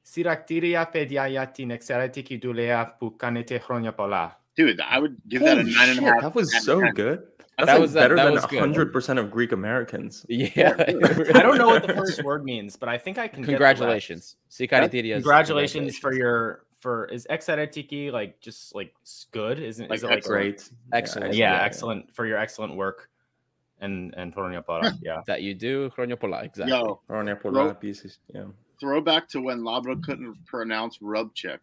Siraktiria 0.06 0.86
pediayati 0.94 1.66
nexeratiki 1.66 2.40
dulea 2.42 2.92
pukanete 3.02 3.62
chronia 3.62 3.96
pola. 3.96 4.36
dude. 4.58 4.82
I 4.82 5.00
would 5.00 5.16
give 5.30 5.42
that 5.44 5.58
a 5.58 5.62
Holy 5.62 5.74
nine 5.74 5.90
and 5.90 6.00
a 6.00 6.02
shit, 6.02 6.14
half. 6.14 6.22
That 6.22 6.36
was 6.36 6.64
so 6.66 6.82
good. 6.92 7.24
That's 7.58 7.68
That 7.68 7.74
like 7.74 7.82
was- 7.82 7.94
better 7.94 8.16
that 8.18 8.50
than 8.50 8.60
hundred 8.60 8.92
percent 8.92 9.18
of 9.20 9.32
Greek 9.32 9.54
Americans. 9.54 10.26
Yeah. 10.30 10.76
I 10.80 11.42
don't 11.42 11.58
know 11.58 11.68
what 11.68 11.88
the 11.88 11.94
first 11.94 12.22
word 12.24 12.44
means, 12.44 12.76
but 12.76 12.90
I 12.90 12.98
think 12.98 13.18
I 13.18 13.28
can. 13.30 13.42
get 13.42 13.46
the. 13.46 13.52
Congratulations. 13.54 14.36
Congratulations 14.58 15.98
for 15.98 16.14
your 16.14 16.66
for 16.84 17.06
is 17.06 17.26
exeratiki 17.32 18.12
like 18.12 18.40
just 18.42 18.76
like 18.76 18.94
good? 19.32 19.60
Isn't 19.60 19.90
Like 19.90 19.98
is 19.98 20.04
it 20.04 20.08
like 20.10 20.24
Great, 20.24 20.70
Excellent. 20.92 21.34
yeah, 21.34 21.54
Yeah. 21.58 21.64
excellent 21.64 22.14
for 22.14 22.26
your 22.28 22.38
excellent 22.38 22.76
work 22.76 23.10
and 23.82 24.14
and 24.16 24.36
chronia 24.36 24.64
pola. 24.64 24.92
Yeah. 25.02 25.22
that 25.26 25.42
you 25.42 25.56
do. 25.56 25.90
Chroniopola. 25.98 26.44
Exactly. 26.44 26.76
Yo, 26.78 27.02
Ronnie 27.08 27.34
Pola 27.36 27.74
pieces. 27.74 28.20
Yeah. 28.34 28.46
throwback 28.80 29.28
to 29.30 29.42
when 29.42 29.62
Labra 29.62 30.02
couldn't 30.04 30.36
pronounce 30.46 30.98
Rubchek. 31.00 31.60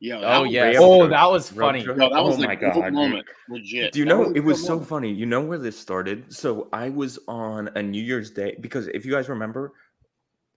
Yo, 0.00 0.20
that 0.20 0.36
Oh, 0.40 0.44
yeah. 0.44 0.74
Oh, 0.76 1.06
that 1.06 1.30
was 1.30 1.48
funny. 1.48 1.82
trip. 1.82 1.96
Yo, 1.96 2.10
that 2.10 2.22
was 2.22 2.36
Oh 2.36 2.40
like 2.40 2.48
my 2.48 2.68
a 2.68 2.72
good 2.74 2.74
God, 2.82 2.92
moment. 2.92 3.26
Legit. 3.48 3.92
Do 3.92 4.00
you 4.00 4.04
That 4.04 4.08
know 4.10 4.24
a 4.26 4.32
it 4.32 4.44
was 4.44 4.60
so 4.60 4.72
moment. 4.74 4.88
funny? 4.88 5.10
You 5.12 5.24
know 5.24 5.40
where 5.40 5.56
this 5.56 5.78
started? 5.78 6.30
So 6.34 6.68
I 6.72 6.90
was 6.90 7.18
on 7.28 7.70
a 7.76 7.82
New 7.82 8.02
Year's 8.02 8.30
Day 8.30 8.56
because 8.60 8.88
if 8.88 9.06
you 9.06 9.12
guys 9.12 9.28
remember, 9.30 9.72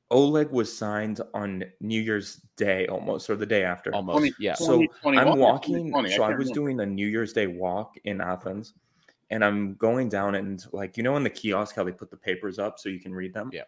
Oleg 0.10 0.50
was 0.52 0.76
signed 0.76 1.20
on 1.34 1.64
New 1.82 2.02
Year's 2.02 2.42
Day 2.56 2.88
almost 2.88 3.30
or 3.30 3.36
the 3.36 3.46
day 3.46 3.64
after. 3.64 3.94
Almost. 3.94 4.18
Twenty- 4.18 4.34
yeah. 4.40 4.54
So 4.54 4.80
2021 4.80 5.28
I'm 5.28 5.40
walking. 5.40 5.74
2020, 5.76 6.14
I 6.14 6.16
So 6.18 6.24
I 6.24 6.28
can't 6.28 6.40
was 6.40 6.48
remember. 6.50 6.54
doing 6.60 6.80
a 6.80 6.86
New 6.86 7.08
Year's 7.08 7.34
Day 7.34 7.48
walk 7.48 7.96
in 8.06 8.22
Athens, 8.22 8.74
and 9.30 9.44
I'm 9.44 9.76
going 9.76 10.08
down 10.10 10.36
and 10.36 10.66
like 10.72 10.96
you 10.98 11.04
know 11.04 11.16
in 11.18 11.24
the 11.24 11.30
kiosk 11.30 11.76
how 11.76 11.84
they 11.84 11.92
put 11.92 12.10
the 12.10 12.18
papers 12.18 12.58
up 12.60 12.80
so 12.80 12.90
you 12.90 13.00
can 13.00 13.14
read 13.14 13.34
them. 13.34 13.50
Yeah. 13.52 13.64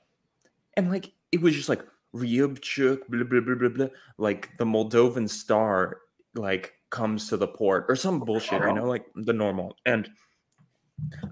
And 0.78 0.90
like 0.90 1.12
it 1.32 1.42
was 1.42 1.54
just 1.56 1.68
like 1.70 1.84
Ryubchuk, 2.16 3.08
blah 3.10 3.24
blah 3.24 3.42
blah 3.42 3.56
blah 3.56 3.70
blah, 3.70 3.88
like 4.18 4.50
the 4.58 4.66
Moldovan 4.66 5.30
star 5.30 5.98
like 6.36 6.74
comes 6.90 7.28
to 7.30 7.38
the 7.38 7.48
port 7.48 7.86
or 7.90 7.96
some 7.96 8.20
bullshit, 8.20 8.62
you 8.62 8.74
know, 8.74 8.86
like 8.86 9.06
the 9.16 9.34
normal. 9.34 9.76
And 9.86 10.10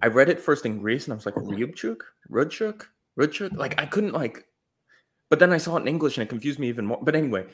I 0.01 0.07
read 0.07 0.27
it 0.29 0.39
first 0.39 0.65
in 0.65 0.79
Greece 0.79 1.05
and 1.05 1.13
I 1.13 1.15
was 1.15 1.25
like 1.25 1.35
Ryubchuk, 1.35 1.97
Rudchuk, 2.29 2.83
Rudchuk. 3.17 3.55
Like 3.55 3.79
I 3.81 3.85
couldn't 3.85 4.13
like, 4.13 4.45
but 5.29 5.39
then 5.39 5.51
I 5.51 5.57
saw 5.57 5.77
it 5.77 5.81
in 5.81 5.87
English 5.87 6.17
and 6.17 6.25
it 6.25 6.29
confused 6.29 6.59
me 6.59 6.67
even 6.69 6.85
more. 6.85 6.99
But 7.01 7.15
anyway, 7.15 7.45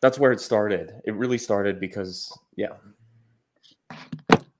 that's 0.00 0.18
where 0.18 0.32
it 0.32 0.40
started. 0.40 0.92
It 1.04 1.14
really 1.14 1.38
started 1.38 1.78
because 1.80 2.32
yeah, 2.56 2.74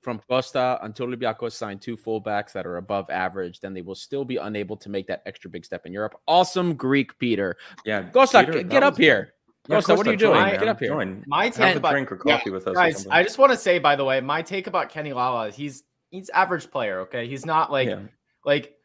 From 0.01 0.19
Costa 0.27 0.79
until 0.83 1.07
Olympiacos 1.07 1.53
signed 1.53 1.81
two 1.81 1.95
fullbacks 1.95 2.51
that 2.51 2.65
are 2.65 2.77
above 2.77 3.09
average, 3.09 3.61
then 3.61 3.73
they 3.73 3.81
will 3.81 3.95
still 3.95 4.25
be 4.25 4.35
unable 4.37 4.75
to 4.77 4.89
make 4.89 5.07
that 5.07 5.23
extra 5.25 5.49
big 5.49 5.63
step 5.63 5.85
in 5.85 5.93
Europe. 5.93 6.15
Awesome 6.27 6.73
Greek, 6.75 7.17
Peter. 7.19 7.55
yeah. 7.85 8.09
Costa, 8.09 8.39
Peter, 8.43 8.63
g- 8.63 8.69
get 8.69 8.83
up 8.83 8.93
was 8.93 8.99
here. 8.99 9.33
Yeah, 9.69 9.77
Costa, 9.77 9.95
what 9.95 10.05
are 10.07 10.11
you 10.11 10.17
doing? 10.17 10.33
man, 10.41 10.59
Get 10.59 10.67
up 10.67 10.79
here. 10.79 10.89
Join. 10.89 11.23
My 11.25 11.45
Have 11.45 11.55
take 11.55 11.75
a 11.75 11.77
about 11.77 11.91
drink 11.91 12.11
or 12.11 12.21
yeah, 12.25 12.41
with 12.47 12.67
us. 12.67 12.75
guys. 12.75 13.07
I 13.07 13.23
just 13.23 13.37
want 13.37 13.53
to 13.53 13.57
say 13.57 13.79
by 13.79 13.95
the 13.95 14.03
way, 14.03 14.19
my 14.19 14.41
take 14.41 14.67
about 14.67 14.89
Kenny 14.89 15.13
Lala, 15.13 15.51
he's 15.51 15.83
he's 16.09 16.29
average 16.31 16.69
player. 16.69 16.99
Okay, 17.01 17.27
he's 17.29 17.45
not 17.45 17.71
like 17.71 17.87
yeah. 17.87 17.99
like 18.45 18.75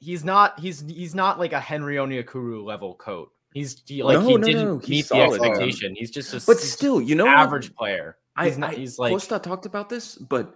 he's 0.00 0.24
not 0.24 0.58
he's 0.58 0.80
he's 0.88 1.14
not 1.14 1.38
like 1.38 1.52
a 1.52 1.60
Henry 1.60 1.96
Onyekuru 1.96 2.64
level 2.64 2.94
coat. 2.96 3.30
He's 3.54 3.82
he, 3.86 4.02
like 4.02 4.14
No, 4.18 4.26
he 4.26 4.36
no, 4.36 4.46
didn't 4.46 4.64
no, 4.64 4.78
he's 4.78 4.88
meet 4.88 5.06
solid, 5.06 5.38
the 5.38 5.42
man. 5.42 5.50
expectation. 5.52 5.94
He's 5.96 6.10
just 6.10 6.32
a 6.34 6.42
But 6.46 6.58
still, 6.58 7.00
you 7.00 7.14
know, 7.14 7.26
what? 7.26 7.36
average 7.36 7.74
player. 7.74 8.16
I, 8.36 8.46
He's 8.46 8.58
not. 8.58 8.70
I, 8.70 8.74
he's 8.74 8.98
like 8.98 9.12
Costa 9.12 9.38
talked 9.38 9.66
about 9.66 9.88
this, 9.88 10.14
but 10.16 10.54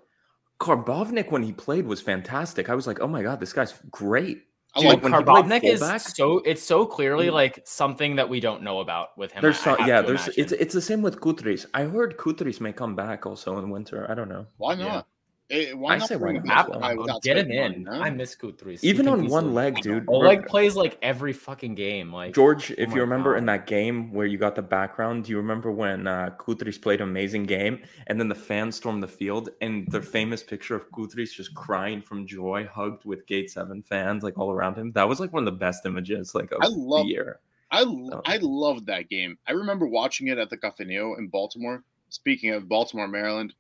Karbownik 0.61 1.31
when 1.31 1.43
he 1.43 1.53
played 1.53 1.87
was 1.87 2.01
fantastic. 2.01 2.71
I 2.71 2.75
was 2.75 2.87
like, 2.87 3.01
oh 3.01 3.09
my 3.09 3.23
god, 3.23 3.41
this 3.41 3.53
guy's 3.53 3.75
great. 3.91 4.43
I 4.77 4.81
Dude, 4.81 4.89
like 4.89 5.03
when 5.03 5.13
he 5.13 5.23
played 5.23 5.45
Karbownik 5.45 5.65
is 5.65 5.81
fullback- 5.81 6.01
so 6.01 6.39
it's 6.39 6.63
so 6.63 6.87
clearly 6.87 7.27
mm. 7.29 7.33
like 7.33 7.61
something 7.65 8.17
that 8.17 8.29
we 8.29 8.41
don't 8.41 8.63
know 8.63 8.81
about 8.81 9.17
with 9.19 9.33
him. 9.33 9.43
There's 9.43 9.59
I- 9.61 9.65
some, 9.65 9.75
I 9.75 9.79
have 9.81 9.89
yeah, 9.89 10.03
there's 10.03 10.29
it's 10.29 10.39
imagine. 10.39 10.59
it's 10.61 10.75
the 10.75 10.81
same 10.81 11.03
with 11.03 11.21
Koutris. 11.21 11.67
I 11.75 11.83
heard 11.83 12.17
Koutris 12.17 12.61
may 12.61 12.73
come 12.73 12.95
back 12.97 13.27
also 13.27 13.59
in 13.59 13.71
winter. 13.71 14.09
I 14.11 14.15
don't 14.15 14.29
know. 14.29 14.47
Why 14.57 14.75
Yeah. 14.75 14.87
not? 14.87 15.07
Why 15.51 15.95
I 15.95 15.99
not 15.99 16.09
say 16.09 16.17
why 16.17 16.33
not 16.33 16.37
him 16.45 16.51
as 16.51 16.57
back 16.57 16.69
well. 16.69 16.97
without 16.97 17.23
get 17.23 17.37
him 17.37 17.51
in. 17.51 17.85
money, 17.85 18.01
I 18.01 18.11
miss 18.11 18.35
Koutris. 18.35 18.83
Even 18.83 19.07
on 19.09 19.27
one 19.29 19.45
easily- 19.45 19.53
leg, 19.55 19.81
dude. 19.83 20.05
Oleg 20.09 20.41
Re- 20.41 20.45
plays 20.47 20.75
like 20.75 20.97
every 21.03 21.33
fucking 21.35 21.75
game. 21.75 22.13
Like 22.13 22.35
George, 22.35 22.71
Oh 22.71 22.75
if 22.79 22.89
my 22.89 22.95
you 22.97 23.01
remember 23.03 23.37
in 23.37 23.45
that 23.47 23.67
game 23.67 24.13
where 24.13 24.27
you 24.27 24.39
got 24.39 24.55
the 24.57 24.63
background, 24.63 25.25
do 25.25 25.31
you 25.33 25.37
remember 25.37 25.71
when 25.71 26.07
uh, 26.07 26.31
Koutris 26.39 26.81
played 26.81 27.01
an 27.03 27.09
amazing 27.11 27.45
game 27.45 27.83
and 28.07 28.19
then 28.19 28.29
the 28.29 28.35
fans 28.35 28.77
stormed 28.77 29.03
the 29.03 29.07
field 29.09 29.51
and 29.61 29.87
the 29.91 30.01
famous 30.01 30.43
picture 30.43 30.75
of 30.75 30.91
Koutris 30.91 31.33
just 31.35 31.55
crying 31.55 32.01
from 32.01 32.27
joy, 32.27 32.67
hugged 32.73 33.05
with 33.05 33.27
Gate 33.27 33.51
7 33.51 33.83
fans 33.83 34.23
like 34.23 34.39
all 34.39 34.51
around 34.51 34.77
him? 34.79 34.93
That 34.93 35.09
was 35.09 35.21
like 35.21 35.33
one 35.33 35.47
of 35.47 35.53
the 35.53 35.59
best 35.59 35.85
images 35.85 36.35
like 36.35 36.53
of 36.53 36.59
I 36.63 36.69
love- 36.69 37.05
the 37.07 37.11
year. 37.13 37.41
I 37.71 37.83
Oh. 37.83 38.23
I 38.25 38.39
loved 38.41 38.87
that 38.87 39.09
game. 39.11 39.37
I 39.49 39.53
remember 39.53 39.87
watching 39.87 40.29
it 40.29 40.39
at 40.39 40.49
the 40.49 40.57
Cafeneo 40.57 41.19
in 41.19 41.27
Baltimore. 41.29 41.83
Speaking 42.09 42.51
of 42.53 42.69
Baltimore, 42.69 43.09
Maryland, 43.09 43.53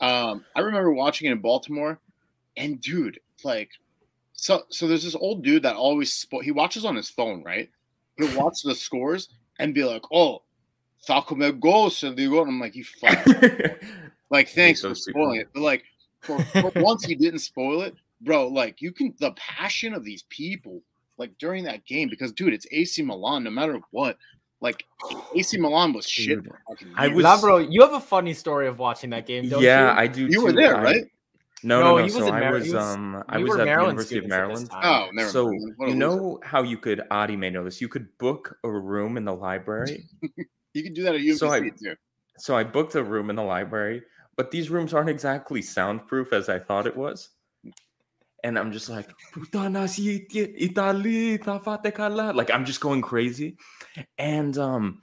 um, 0.00 0.44
I 0.54 0.60
remember 0.60 0.92
watching 0.92 1.28
it 1.28 1.32
in 1.32 1.40
Baltimore, 1.40 1.98
and 2.56 2.80
dude, 2.80 3.20
like, 3.44 3.70
so 4.32 4.64
so 4.68 4.86
there's 4.86 5.04
this 5.04 5.14
old 5.14 5.42
dude 5.42 5.62
that 5.62 5.76
always 5.76 6.12
spo- 6.12 6.42
he 6.42 6.50
watches 6.50 6.84
on 6.84 6.96
his 6.96 7.08
phone, 7.08 7.42
right? 7.42 7.70
He'll 8.18 8.36
watch 8.38 8.62
the 8.62 8.74
scores 8.74 9.28
and 9.58 9.74
be 9.74 9.84
like, 9.84 10.02
"Oh, 10.12 10.42
Falcome 11.06 11.60
goes," 11.60 12.02
and 12.02 12.16
they 12.16 12.26
go, 12.26 12.40
and 12.42 12.50
I'm 12.50 12.60
like, 12.60 12.76
"You 12.76 12.84
fuck." 13.00 13.26
Like, 14.30 14.48
thanks 14.48 14.80
for 14.80 14.88
those 14.88 15.04
spoiling 15.04 15.40
it. 15.40 15.48
But 15.54 15.62
like, 15.62 15.84
for, 16.20 16.42
for 16.44 16.72
once 16.76 17.04
he 17.04 17.14
didn't 17.14 17.40
spoil 17.40 17.82
it, 17.82 17.94
bro. 18.20 18.48
Like, 18.48 18.82
you 18.82 18.92
can 18.92 19.14
the 19.18 19.32
passion 19.32 19.94
of 19.94 20.04
these 20.04 20.24
people, 20.28 20.82
like 21.16 21.36
during 21.38 21.64
that 21.64 21.86
game, 21.86 22.08
because 22.08 22.32
dude, 22.32 22.52
it's 22.52 22.66
AC 22.72 23.02
Milan. 23.02 23.44
No 23.44 23.50
matter 23.50 23.80
what, 23.90 24.18
like 24.68 24.84
AC 25.38 25.58
Milan 25.58 25.92
was 25.92 26.06
shit. 26.08 26.42
Dude, 26.42 26.46
for 26.50 26.58
fucking 26.68 26.88
I 26.96 27.08
was- 27.08 27.24
Labro, 27.24 27.54
you 27.72 27.80
have 27.86 27.94
a 27.94 28.00
funny 28.14 28.34
story 28.34 28.66
of 28.68 28.78
watching 28.78 29.10
that 29.10 29.24
game, 29.30 29.48
don't 29.48 29.62
yeah, 29.62 29.92
you? 29.94 30.00
I 30.02 30.06
do. 30.18 30.26
You 30.26 30.42
were 30.44 30.52
there, 30.62 30.76
I- 30.76 30.82
right? 30.88 31.04
No, 31.62 31.80
No, 31.80 31.84
no, 31.84 31.90
no. 31.92 31.96
he 31.98 32.02
was 32.04 32.14
so 32.14 32.32
I 32.32 32.40
Mar- 32.40 32.52
was 32.52 32.74
um 32.74 33.24
I 33.28 33.38
was 33.38 33.48
were 33.48 33.60
at 33.60 33.64
the 33.64 33.70
University 33.70 34.18
of 34.18 34.24
students 34.24 34.34
at 34.34 34.48
this 34.48 34.68
Maryland. 34.70 34.70
Oh, 34.84 35.02
never 35.18 35.30
so 35.30 35.42
mind. 35.46 35.60
You 35.80 35.86
loser. 35.86 35.96
know 36.04 36.38
how 36.42 36.62
you 36.62 36.76
could 36.84 37.00
Adi 37.10 37.36
may 37.36 37.50
know 37.50 37.64
this. 37.64 37.80
You 37.80 37.88
could 37.88 38.06
book 38.18 38.58
a 38.62 38.70
room 38.70 39.16
in 39.16 39.24
the 39.24 39.34
library. 39.34 40.04
you 40.76 40.82
can 40.84 40.92
do 40.92 41.02
that 41.04 41.14
at 41.16 41.20
UMBC 41.22 41.38
So 41.38 41.50
I- 41.50 41.60
too. 41.70 41.94
so 42.38 42.50
I 42.60 42.62
booked 42.62 42.94
a 42.94 43.02
room 43.02 43.30
in 43.30 43.36
the 43.36 43.42
library, 43.56 44.02
but 44.36 44.50
these 44.50 44.68
rooms 44.70 44.92
aren't 44.94 45.08
exactly 45.08 45.62
soundproof 45.62 46.32
as 46.34 46.48
I 46.48 46.58
thought 46.58 46.86
it 46.86 46.96
was. 46.96 47.30
And 48.44 48.58
I'm 48.60 48.70
just 48.70 48.88
like, 48.88 49.08
"Putana 49.32 49.88
si 49.88 50.28
Italy, 50.68 51.38
ta 51.38 51.58
fate 51.58 51.90
kala." 51.94 52.32
like 52.32 52.50
I'm 52.54 52.64
just 52.64 52.80
going 52.80 53.00
crazy. 53.02 53.56
And 54.18 54.56
um 54.58 55.02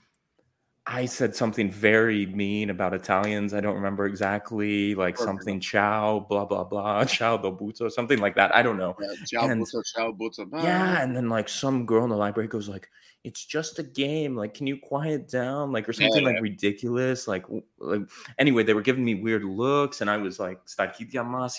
I 0.86 1.06
said 1.06 1.34
something 1.34 1.70
very 1.70 2.26
mean 2.26 2.68
about 2.68 2.92
Italians. 2.92 3.54
I 3.54 3.62
don't 3.62 3.74
remember 3.74 4.04
exactly, 4.04 4.94
like 4.94 5.14
Perfect. 5.14 5.26
something 5.26 5.60
ciao, 5.60 6.26
blah 6.28 6.44
blah 6.44 6.64
blah, 6.64 7.04
ciao 7.06 7.38
do 7.38 7.50
buto, 7.50 7.90
something 7.90 8.18
like 8.18 8.34
that. 8.34 8.54
I 8.54 8.62
don't 8.62 8.76
know. 8.76 8.94
Yeah, 9.00 9.08
ciao, 9.26 9.48
And- 9.48 9.62
butsa, 9.62 9.82
ciao, 9.94 10.12
bye. 10.12 10.62
Yeah, 10.62 11.02
and 11.02 11.16
then 11.16 11.30
like 11.30 11.48
some 11.48 11.86
girl 11.86 12.04
in 12.04 12.10
the 12.10 12.16
library 12.16 12.48
goes 12.48 12.68
like, 12.68 12.90
"It's 13.24 13.46
just 13.46 13.78
a 13.78 13.82
game. 13.82 14.36
Like, 14.36 14.52
can 14.52 14.66
you 14.66 14.76
quiet 14.78 15.26
down?" 15.26 15.72
Like, 15.72 15.88
or 15.88 15.94
something 15.94 16.22
yeah. 16.22 16.32
like 16.32 16.42
ridiculous. 16.42 17.26
Like, 17.26 17.46
like 17.78 18.02
anyway, 18.38 18.62
they 18.62 18.74
were 18.74 18.82
giving 18.82 19.06
me 19.06 19.14
weird 19.14 19.44
looks, 19.44 20.02
and 20.02 20.10
I 20.10 20.18
was 20.18 20.38
like, 20.38 20.60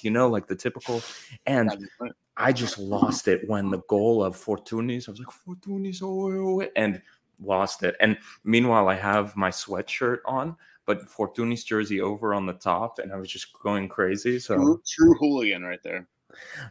you 0.03 0.11
know, 0.11 0.29
like 0.29 0.45
the 0.45 0.55
typical. 0.55 1.01
And 1.47 1.89
I 2.37 2.53
just 2.53 2.77
lost 2.77 3.27
it 3.27 3.49
when 3.49 3.71
the 3.71 3.81
goal 3.89 4.23
of 4.23 4.35
Fortounis. 4.35 5.07
I 5.07 5.11
was 5.13 5.19
like, 5.19 5.31
Fortounis, 5.31 6.03
oh, 6.03 6.31
oh, 6.31 6.61
oh," 6.61 6.69
and 6.75 7.01
lost 7.41 7.83
it. 7.83 7.95
And 7.99 8.17
meanwhile, 8.43 8.87
I 8.87 8.95
have 8.95 9.35
my 9.35 9.49
sweatshirt 9.49 10.19
on, 10.25 10.55
but 10.85 11.07
Fortuny's 11.09 11.63
jersey 11.63 12.01
over 12.01 12.33
on 12.33 12.45
the 12.45 12.53
top, 12.53 12.99
and 12.99 13.11
I 13.11 13.17
was 13.17 13.29
just 13.29 13.53
going 13.53 13.89
crazy. 13.89 14.39
So 14.39 14.55
True, 14.55 14.81
true 14.87 15.13
hooligan 15.19 15.63
right 15.63 15.81
there. 15.83 16.07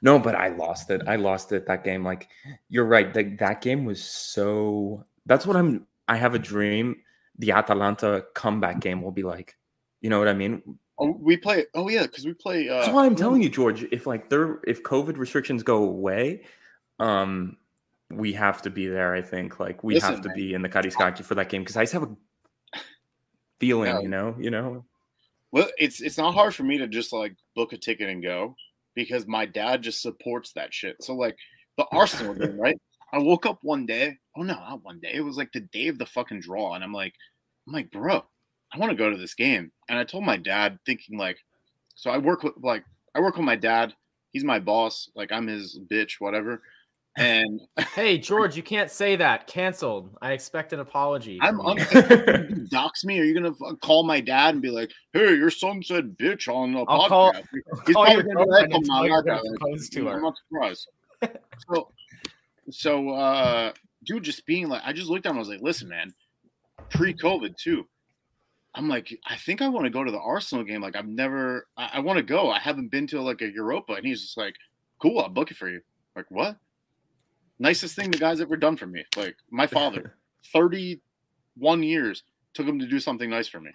no, 0.03 0.19
but 0.19 0.35
I 0.35 0.49
lost 0.49 0.91
it. 0.91 1.03
I 1.07 1.17
lost 1.17 1.53
it 1.53 1.67
that 1.67 1.85
game. 1.85 2.05
Like 2.05 2.29
you're 2.69 2.85
right. 2.85 3.13
That 3.15 3.39
that 3.39 3.61
game 3.61 3.85
was 3.85 4.03
so. 4.03 5.05
That's 5.27 5.47
what 5.47 5.57
I'm. 5.57 5.87
I 6.09 6.17
have 6.17 6.35
a 6.35 6.39
dream. 6.39 6.97
The 7.39 7.53
Atalanta 7.53 8.25
comeback 8.35 8.81
game 8.81 9.03
will 9.03 9.13
be 9.13 9.23
like. 9.23 9.57
You 10.01 10.11
know 10.11 10.19
what 10.19 10.29
I 10.29 10.35
mean? 10.35 10.63
Oh, 10.99 11.17
we 11.19 11.37
play. 11.37 11.65
Oh 11.75 11.89
yeah, 11.89 12.03
because 12.03 12.27
we 12.27 12.35
play. 12.35 12.69
Uh, 12.69 12.81
That's 12.81 12.93
why 12.93 13.07
I'm 13.07 13.17
telling 13.17 13.43
you, 13.43 13.49
George. 13.49 13.85
If 13.91 14.07
like 14.07 14.29
there, 14.29 14.61
if 14.67 14.83
COVID 14.83 15.17
restrictions 15.17 15.63
go 15.63 15.83
away, 15.83 16.43
um, 17.01 17.57
we 18.11 18.33
have 18.33 18.63
to 18.63 18.71
be 18.71 18.87
there. 18.87 19.15
I 19.15 19.23
think 19.23 19.61
like 19.61 19.83
we 19.83 19.95
Listen, 19.95 20.15
have 20.15 20.23
to 20.23 20.29
man. 20.29 20.37
be 20.37 20.55
in 20.55 20.63
the 20.63 20.69
Karaiskaki 20.69 21.25
for 21.25 21.35
that 21.35 21.49
game 21.49 21.63
because 21.63 21.77
I 21.77 21.83
just 21.83 21.93
have 21.95 22.05
a 22.05 22.81
feeling. 23.59 24.03
You 24.03 24.09
know. 24.09 24.37
You 24.39 24.51
know. 24.51 24.85
Well, 25.53 25.69
it's 25.79 26.01
it's 26.01 26.19
not 26.19 26.35
hard 26.35 26.55
for 26.55 26.65
me 26.65 26.79
to 26.79 26.89
just 26.89 27.13
like 27.13 27.37
book 27.55 27.73
a 27.73 27.79
ticket 27.79 28.09
and 28.09 28.23
go 28.23 28.57
because 28.95 29.27
my 29.27 29.47
dad 29.47 29.83
just 29.83 30.03
supports 30.03 30.53
that 30.53 30.75
shit. 30.75 31.03
So 31.03 31.15
like 31.15 31.37
the 31.77 31.87
Arsenal 31.93 32.35
game, 32.35 32.61
right? 32.61 32.81
I 33.13 33.19
woke 33.19 33.47
up 33.47 33.59
one 33.63 33.87
day. 33.87 34.19
Oh 34.37 34.43
no, 34.43 34.55
not 34.55 34.85
one 34.85 34.99
day. 35.01 35.13
It 35.15 35.21
was 35.21 35.37
like 35.37 35.53
the 35.53 35.61
day 35.61 35.89
of 35.89 35.99
the 35.99 36.07
fucking 36.07 36.41
draw, 36.41 36.75
and 36.75 36.83
I'm 36.83 36.93
like, 36.93 37.15
I'm 37.67 37.73
like, 37.73 37.91
bro, 37.91 38.25
I 38.73 38.79
want 38.79 38.91
to 38.91 38.97
go 38.97 39.11
to 39.11 39.17
this 39.17 39.35
game. 39.35 39.71
And 39.89 39.99
I 39.99 40.05
told 40.05 40.25
my 40.25 40.37
dad, 40.37 40.79
thinking 40.85 41.19
like, 41.19 41.39
so 41.95 42.11
I 42.11 42.19
work 42.19 42.43
with 42.43 42.55
like 42.61 42.85
I 43.15 43.21
work 43.21 43.37
with 43.37 43.45
my 43.45 43.57
dad. 43.57 43.95
He's 44.33 44.45
my 44.45 44.59
boss. 44.59 45.11
Like 45.15 45.31
I'm 45.31 45.47
his 45.47 45.79
bitch, 45.91 46.15
whatever. 46.19 46.63
And 47.17 47.61
Hey, 47.95 48.19
George, 48.19 48.57
you 48.57 48.63
can't 48.63 48.91
say 48.91 49.15
that. 49.17 49.47
Canceled. 49.47 50.17
I 50.21 50.33
expect 50.33 50.73
an 50.73 50.81
apology. 50.81 51.39
I'm 51.41 51.61
un- 51.61 52.67
dox 52.71 53.05
me? 53.05 53.21
Are 53.21 53.25
you 53.25 53.35
gonna 53.35 53.55
call 53.77 54.03
my 54.05 54.21
dad 54.21 54.55
and 54.55 54.63
be 54.63 54.71
like, 54.71 54.91
"Hey, 55.13 55.37
your 55.37 55.51
son 55.51 55.81
said 55.83 56.19
bitch 56.19 56.53
on 56.53 56.73
the 56.73 56.81
I'll 56.89 57.03
podcast"? 57.03 57.09
call- 57.09 57.33
He's 57.87 57.95
call 57.95 58.05
probably 58.07 58.23
gonna 58.35 58.45
like, 58.47 58.65
and 58.65 58.75
"Oh, 58.75 58.81
tell 58.81 59.03
my 59.03 59.09
her 59.11 59.23
God, 59.23 59.41
to 59.43 59.67
like, 59.71 59.91
to 59.91 60.07
her. 60.07 60.15
I'm 60.17 60.23
not 60.23 60.37
surprised. 60.37 60.89
so, 61.73 61.89
so, 62.71 63.11
uh, 63.11 63.73
dude, 64.05 64.25
just 64.25 64.45
being 64.45 64.69
like, 64.69 64.83
I 64.85 64.93
just 64.93 65.09
looked 65.09 65.27
at 65.27 65.31
him. 65.31 65.37
I 65.37 65.41
was 65.41 65.49
like, 65.49 65.63
"Listen, 65.63 65.89
man, 65.89 66.13
pre-COVID 66.91 67.57
too." 67.57 67.87
I'm 68.75 68.89
like, 68.89 69.17
I 69.25 69.37
think 69.37 69.63
I 69.63 69.69
want 69.69 69.85
to 69.85 69.91
go 69.91 70.03
to 70.03 70.11
the 70.11 70.19
Arsenal 70.19 70.65
game. 70.65 70.83
Like, 70.83 70.97
I've 70.97 71.07
never, 71.07 71.69
I, 71.77 71.91
I 71.95 71.99
want 72.01 72.17
to 72.17 72.25
go. 72.25 72.51
I 72.51 72.59
haven't 72.59 72.89
been 72.91 73.07
to 73.09 73.21
like 73.23 73.41
a 73.41 73.49
Europa, 73.49 73.93
and 73.93 74.05
he's 74.05 74.21
just 74.23 74.37
like, 74.37 74.57
"Cool, 75.01 75.21
I'll 75.21 75.29
book 75.29 75.53
it 75.53 75.57
for 75.57 75.71
you." 75.71 75.81
Like, 76.17 76.27
what? 76.29 76.57
Nicest 77.59 77.95
thing 77.97 78.11
the 78.11 78.19
guy's 78.19 78.41
ever 78.41 78.57
done 78.57 78.77
for 78.77 78.87
me. 78.87 79.05
Like, 79.17 79.37
my 79.51 79.67
father. 79.67 80.17
31 80.53 81.83
years 81.83 82.23
took 82.53 82.67
him 82.67 82.79
to 82.79 82.87
do 82.87 83.01
something 83.01 83.31
nice 83.31 83.49
for 83.49 83.61
me. 83.61 83.71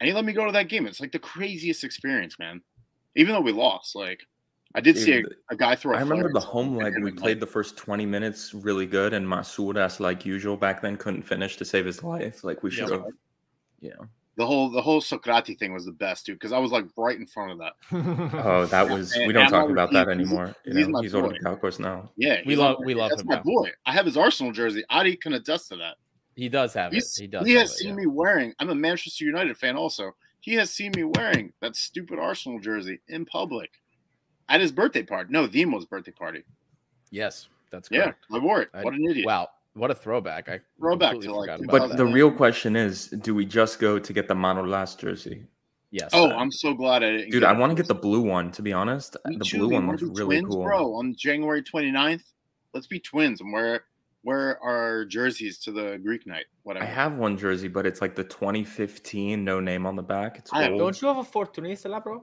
And 0.00 0.08
he 0.08 0.12
let 0.12 0.24
me 0.24 0.32
go 0.32 0.44
to 0.44 0.52
that 0.52 0.68
game. 0.68 0.86
It's 0.86 1.00
like 1.00 1.12
the 1.12 1.18
craziest 1.18 1.84
experience, 1.84 2.38
man. 2.38 2.60
Even 3.16 3.32
though 3.34 3.40
we 3.40 3.52
lost, 3.52 3.94
like 3.94 4.20
I 4.74 4.80
did 4.80 4.98
see 4.98 5.12
a, 5.20 5.22
a 5.50 5.56
guy 5.56 5.76
throw. 5.76 5.94
I 5.94 5.98
I 5.98 6.00
remember 6.00 6.32
the 6.32 6.40
home 6.40 6.76
leg. 6.76 6.94
We 7.00 7.12
played 7.12 7.38
the 7.38 7.46
first 7.46 7.76
20 7.76 8.04
minutes 8.04 8.52
really 8.52 8.86
good, 8.86 9.14
and 9.14 9.24
Masoud, 9.24 9.76
as 9.76 10.00
like 10.00 10.26
usual 10.26 10.56
back 10.56 10.82
then, 10.82 10.96
couldn't 10.96 11.22
finish 11.22 11.56
to 11.58 11.64
save 11.64 11.86
his 11.86 12.02
life. 12.02 12.42
Like 12.42 12.64
we 12.64 12.70
Yeah. 12.70 12.76
should 12.76 12.90
have. 12.90 13.04
Yeah. 13.80 13.92
The 14.36 14.44
whole 14.46 14.68
the 14.70 14.82
whole 14.82 15.00
Socrati 15.00 15.58
thing 15.58 15.72
was 15.72 15.84
the 15.84 15.92
best, 15.92 16.26
dude. 16.26 16.36
Because 16.36 16.52
I 16.52 16.58
was 16.58 16.72
like 16.72 16.86
right 16.96 17.18
in 17.18 17.26
front 17.26 17.52
of 17.52 17.58
that. 17.58 17.74
Oh, 18.44 18.66
that 18.66 18.88
was. 18.88 19.12
And- 19.12 19.26
We 19.26 19.32
don't 19.32 19.48
talk 19.48 19.70
about 19.70 19.92
like, 19.92 20.06
that 20.06 20.16
he's- 20.16 20.26
anymore. 20.28 20.54
You 20.64 20.74
he's 20.76 20.86
know, 20.88 20.92
my 20.92 21.02
he's 21.02 21.12
boy. 21.12 21.20
Olympiacos 21.20 21.78
now. 21.78 22.10
Yeah, 22.16 22.40
We 22.46 22.56
love- 22.56 22.78
we 22.84 22.94
love 22.94 23.10
That's 23.10 23.22
him 23.22 23.28
my 23.28 23.36
now. 23.36 23.42
boy. 23.42 23.70
I 23.86 23.92
have 23.92 24.06
his 24.06 24.16
Arsenal 24.16 24.52
jersey. 24.52 24.82
Adi 24.90 25.16
can 25.16 25.34
attest 25.34 25.68
to 25.68 25.76
that. 25.76 25.96
He 26.36 26.48
does 26.48 26.74
have 26.74 26.92
He's, 26.92 27.16
it. 27.18 27.22
He 27.22 27.26
does. 27.28 27.46
he 27.46 27.52
has 27.54 27.70
it, 27.72 27.76
seen 27.76 27.88
yeah. 27.90 27.94
me 27.94 28.06
wearing. 28.06 28.54
I'm 28.58 28.70
a 28.70 28.74
Manchester 28.74 29.24
United 29.24 29.56
fan, 29.56 29.76
also. 29.76 30.16
He 30.40 30.54
has 30.54 30.70
seen 30.70 30.92
me 30.96 31.04
wearing 31.04 31.52
that 31.60 31.76
stupid 31.76 32.18
Arsenal 32.18 32.58
jersey 32.58 32.98
in 33.08 33.24
public 33.24 33.70
at 34.48 34.60
his 34.60 34.72
birthday 34.72 35.02
party. 35.04 35.32
No, 35.32 35.46
Vimo's 35.46 35.84
birthday 35.86 36.10
party. 36.10 36.42
Yes, 37.10 37.48
that's 37.70 37.88
Yeah, 37.90 38.02
correct. 38.02 38.24
I 38.32 38.38
wore 38.38 38.62
it. 38.62 38.68
I- 38.74 38.82
What 38.82 38.94
an 38.94 39.04
idiot! 39.08 39.26
Wow, 39.26 39.48
what 39.74 39.90
a 39.90 39.94
throwback! 39.94 40.48
I 40.48 40.60
Throwback 40.78 41.12
completely 41.12 41.34
to, 41.34 41.38
like, 41.40 41.46
forgot 41.50 41.58
two 41.58 41.64
about 41.64 41.80
But 41.80 41.88
that. 41.90 41.96
the 41.98 42.04
that. 42.06 42.12
real 42.12 42.30
question 42.32 42.76
is, 42.76 43.08
do 43.08 43.34
we 43.34 43.44
just 43.44 43.78
go 43.78 43.98
to 43.98 44.12
get 44.12 44.28
the 44.28 44.34
Manolas 44.34 44.96
jersey? 44.98 45.46
yes. 45.90 46.10
Oh, 46.12 46.30
I'm 46.30 46.50
so 46.50 46.74
glad 46.74 47.04
I 47.04 47.12
didn't. 47.12 47.30
Dude, 47.30 47.44
I 47.44 47.52
want 47.52 47.70
to 47.70 47.76
get 47.76 47.86
the 47.86 47.94
blue 47.94 48.20
one. 48.20 48.50
To 48.52 48.62
be 48.62 48.72
honest, 48.72 49.16
Me 49.26 49.36
the 49.36 49.44
too. 49.44 49.58
blue 49.58 49.68
We 49.68 49.74
one 49.74 49.86
looks 49.88 50.02
really 50.02 50.40
twins, 50.40 50.54
cool. 50.54 50.64
bro. 50.64 50.94
On 50.94 51.14
January 51.16 51.62
29th, 51.62 52.22
let's 52.72 52.86
be 52.86 52.98
twins 53.00 53.40
and 53.40 53.52
wear 53.52 53.84
wear 54.24 54.58
our 54.62 55.04
jerseys 55.04 55.58
to 55.58 55.70
the 55.70 55.98
Greek 56.02 56.26
night. 56.26 56.46
Whatever. 56.62 56.84
I 56.84 56.88
have 56.88 57.18
one 57.18 57.36
jersey, 57.36 57.68
but 57.68 57.84
it's 57.84 58.00
like 58.00 58.14
the 58.16 58.24
2015, 58.24 59.44
no 59.44 59.60
name 59.60 59.84
on 59.86 59.96
the 59.96 60.02
back. 60.02 60.38
It's 60.38 60.50
I 60.52 60.70
old. 60.70 60.78
Don't 60.78 61.00
you 61.02 61.08
have 61.08 61.18
a 61.18 61.22
Fortunista, 61.22 62.02
bro? 62.02 62.22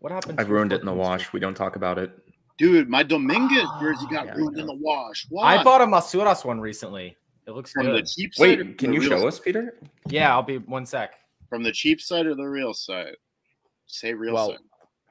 What 0.00 0.12
happened? 0.12 0.38
I 0.38 0.44
to 0.44 0.48
ruined 0.50 0.72
it 0.74 0.80
in 0.80 0.86
the 0.86 0.92
wash. 0.92 1.32
We 1.32 1.40
don't 1.40 1.54
talk 1.56 1.74
about 1.76 1.98
it. 1.98 2.12
Dude, 2.58 2.88
my 2.88 3.02
Dominguez 3.02 3.66
jersey 3.80 4.04
Ah, 4.08 4.12
got 4.12 4.26
yeah, 4.26 4.34
ruined 4.34 4.58
in 4.58 4.66
the 4.66 4.74
wash. 4.74 5.26
Why? 5.30 5.56
I 5.56 5.62
bought 5.62 5.80
a 5.80 5.86
Masouras 5.86 6.44
one 6.44 6.60
recently. 6.60 7.16
It 7.46 7.52
looks 7.52 7.72
from 7.72 7.86
the 7.86 7.92
good. 7.92 8.06
cheap 8.06 8.34
side. 8.34 8.60
or 8.60 8.64
Wait, 8.64 8.78
can 8.78 8.90
the 8.90 8.96
you 8.96 9.02
show 9.02 9.18
side? 9.20 9.26
us, 9.28 9.38
Peter? 9.38 9.74
Yeah, 10.08 10.32
I'll 10.32 10.42
be 10.42 10.58
one 10.58 10.84
sec. 10.84 11.14
from 11.48 11.62
the 11.62 11.72
cheap 11.72 12.00
side 12.00 12.26
or 12.26 12.34
the 12.34 12.44
real 12.44 12.74
side? 12.74 13.14
Say 13.86 14.12
real 14.12 14.34
Well, 14.34 14.50
side. 14.50 14.58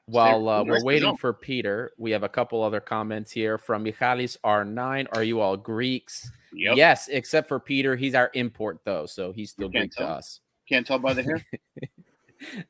While 0.06 0.48
uh, 0.48 0.64
we're 0.64 0.82
waiting 0.84 1.16
for 1.16 1.32
Peter, 1.34 1.90
we 1.98 2.12
have 2.12 2.22
a 2.22 2.28
couple 2.30 2.62
other 2.62 2.80
comments 2.80 3.30
here 3.32 3.58
from 3.58 3.82
Michalis 3.82 4.38
R9. 4.44 5.06
Are 5.12 5.22
you 5.22 5.40
all 5.40 5.56
Greeks? 5.56 6.30
Yep. 6.54 6.76
Yes, 6.76 7.08
except 7.08 7.46
for 7.48 7.60
Peter. 7.60 7.94
He's 7.96 8.14
our 8.14 8.30
import 8.34 8.78
though, 8.84 9.04
so 9.04 9.32
he's 9.32 9.50
still 9.50 9.68
can't 9.68 9.90
Greek 9.90 9.92
to 9.96 10.04
us. 10.06 10.40
Can't 10.68 10.86
tell 10.86 10.98
by 10.98 11.12
the 11.12 11.22
hair. 11.22 11.44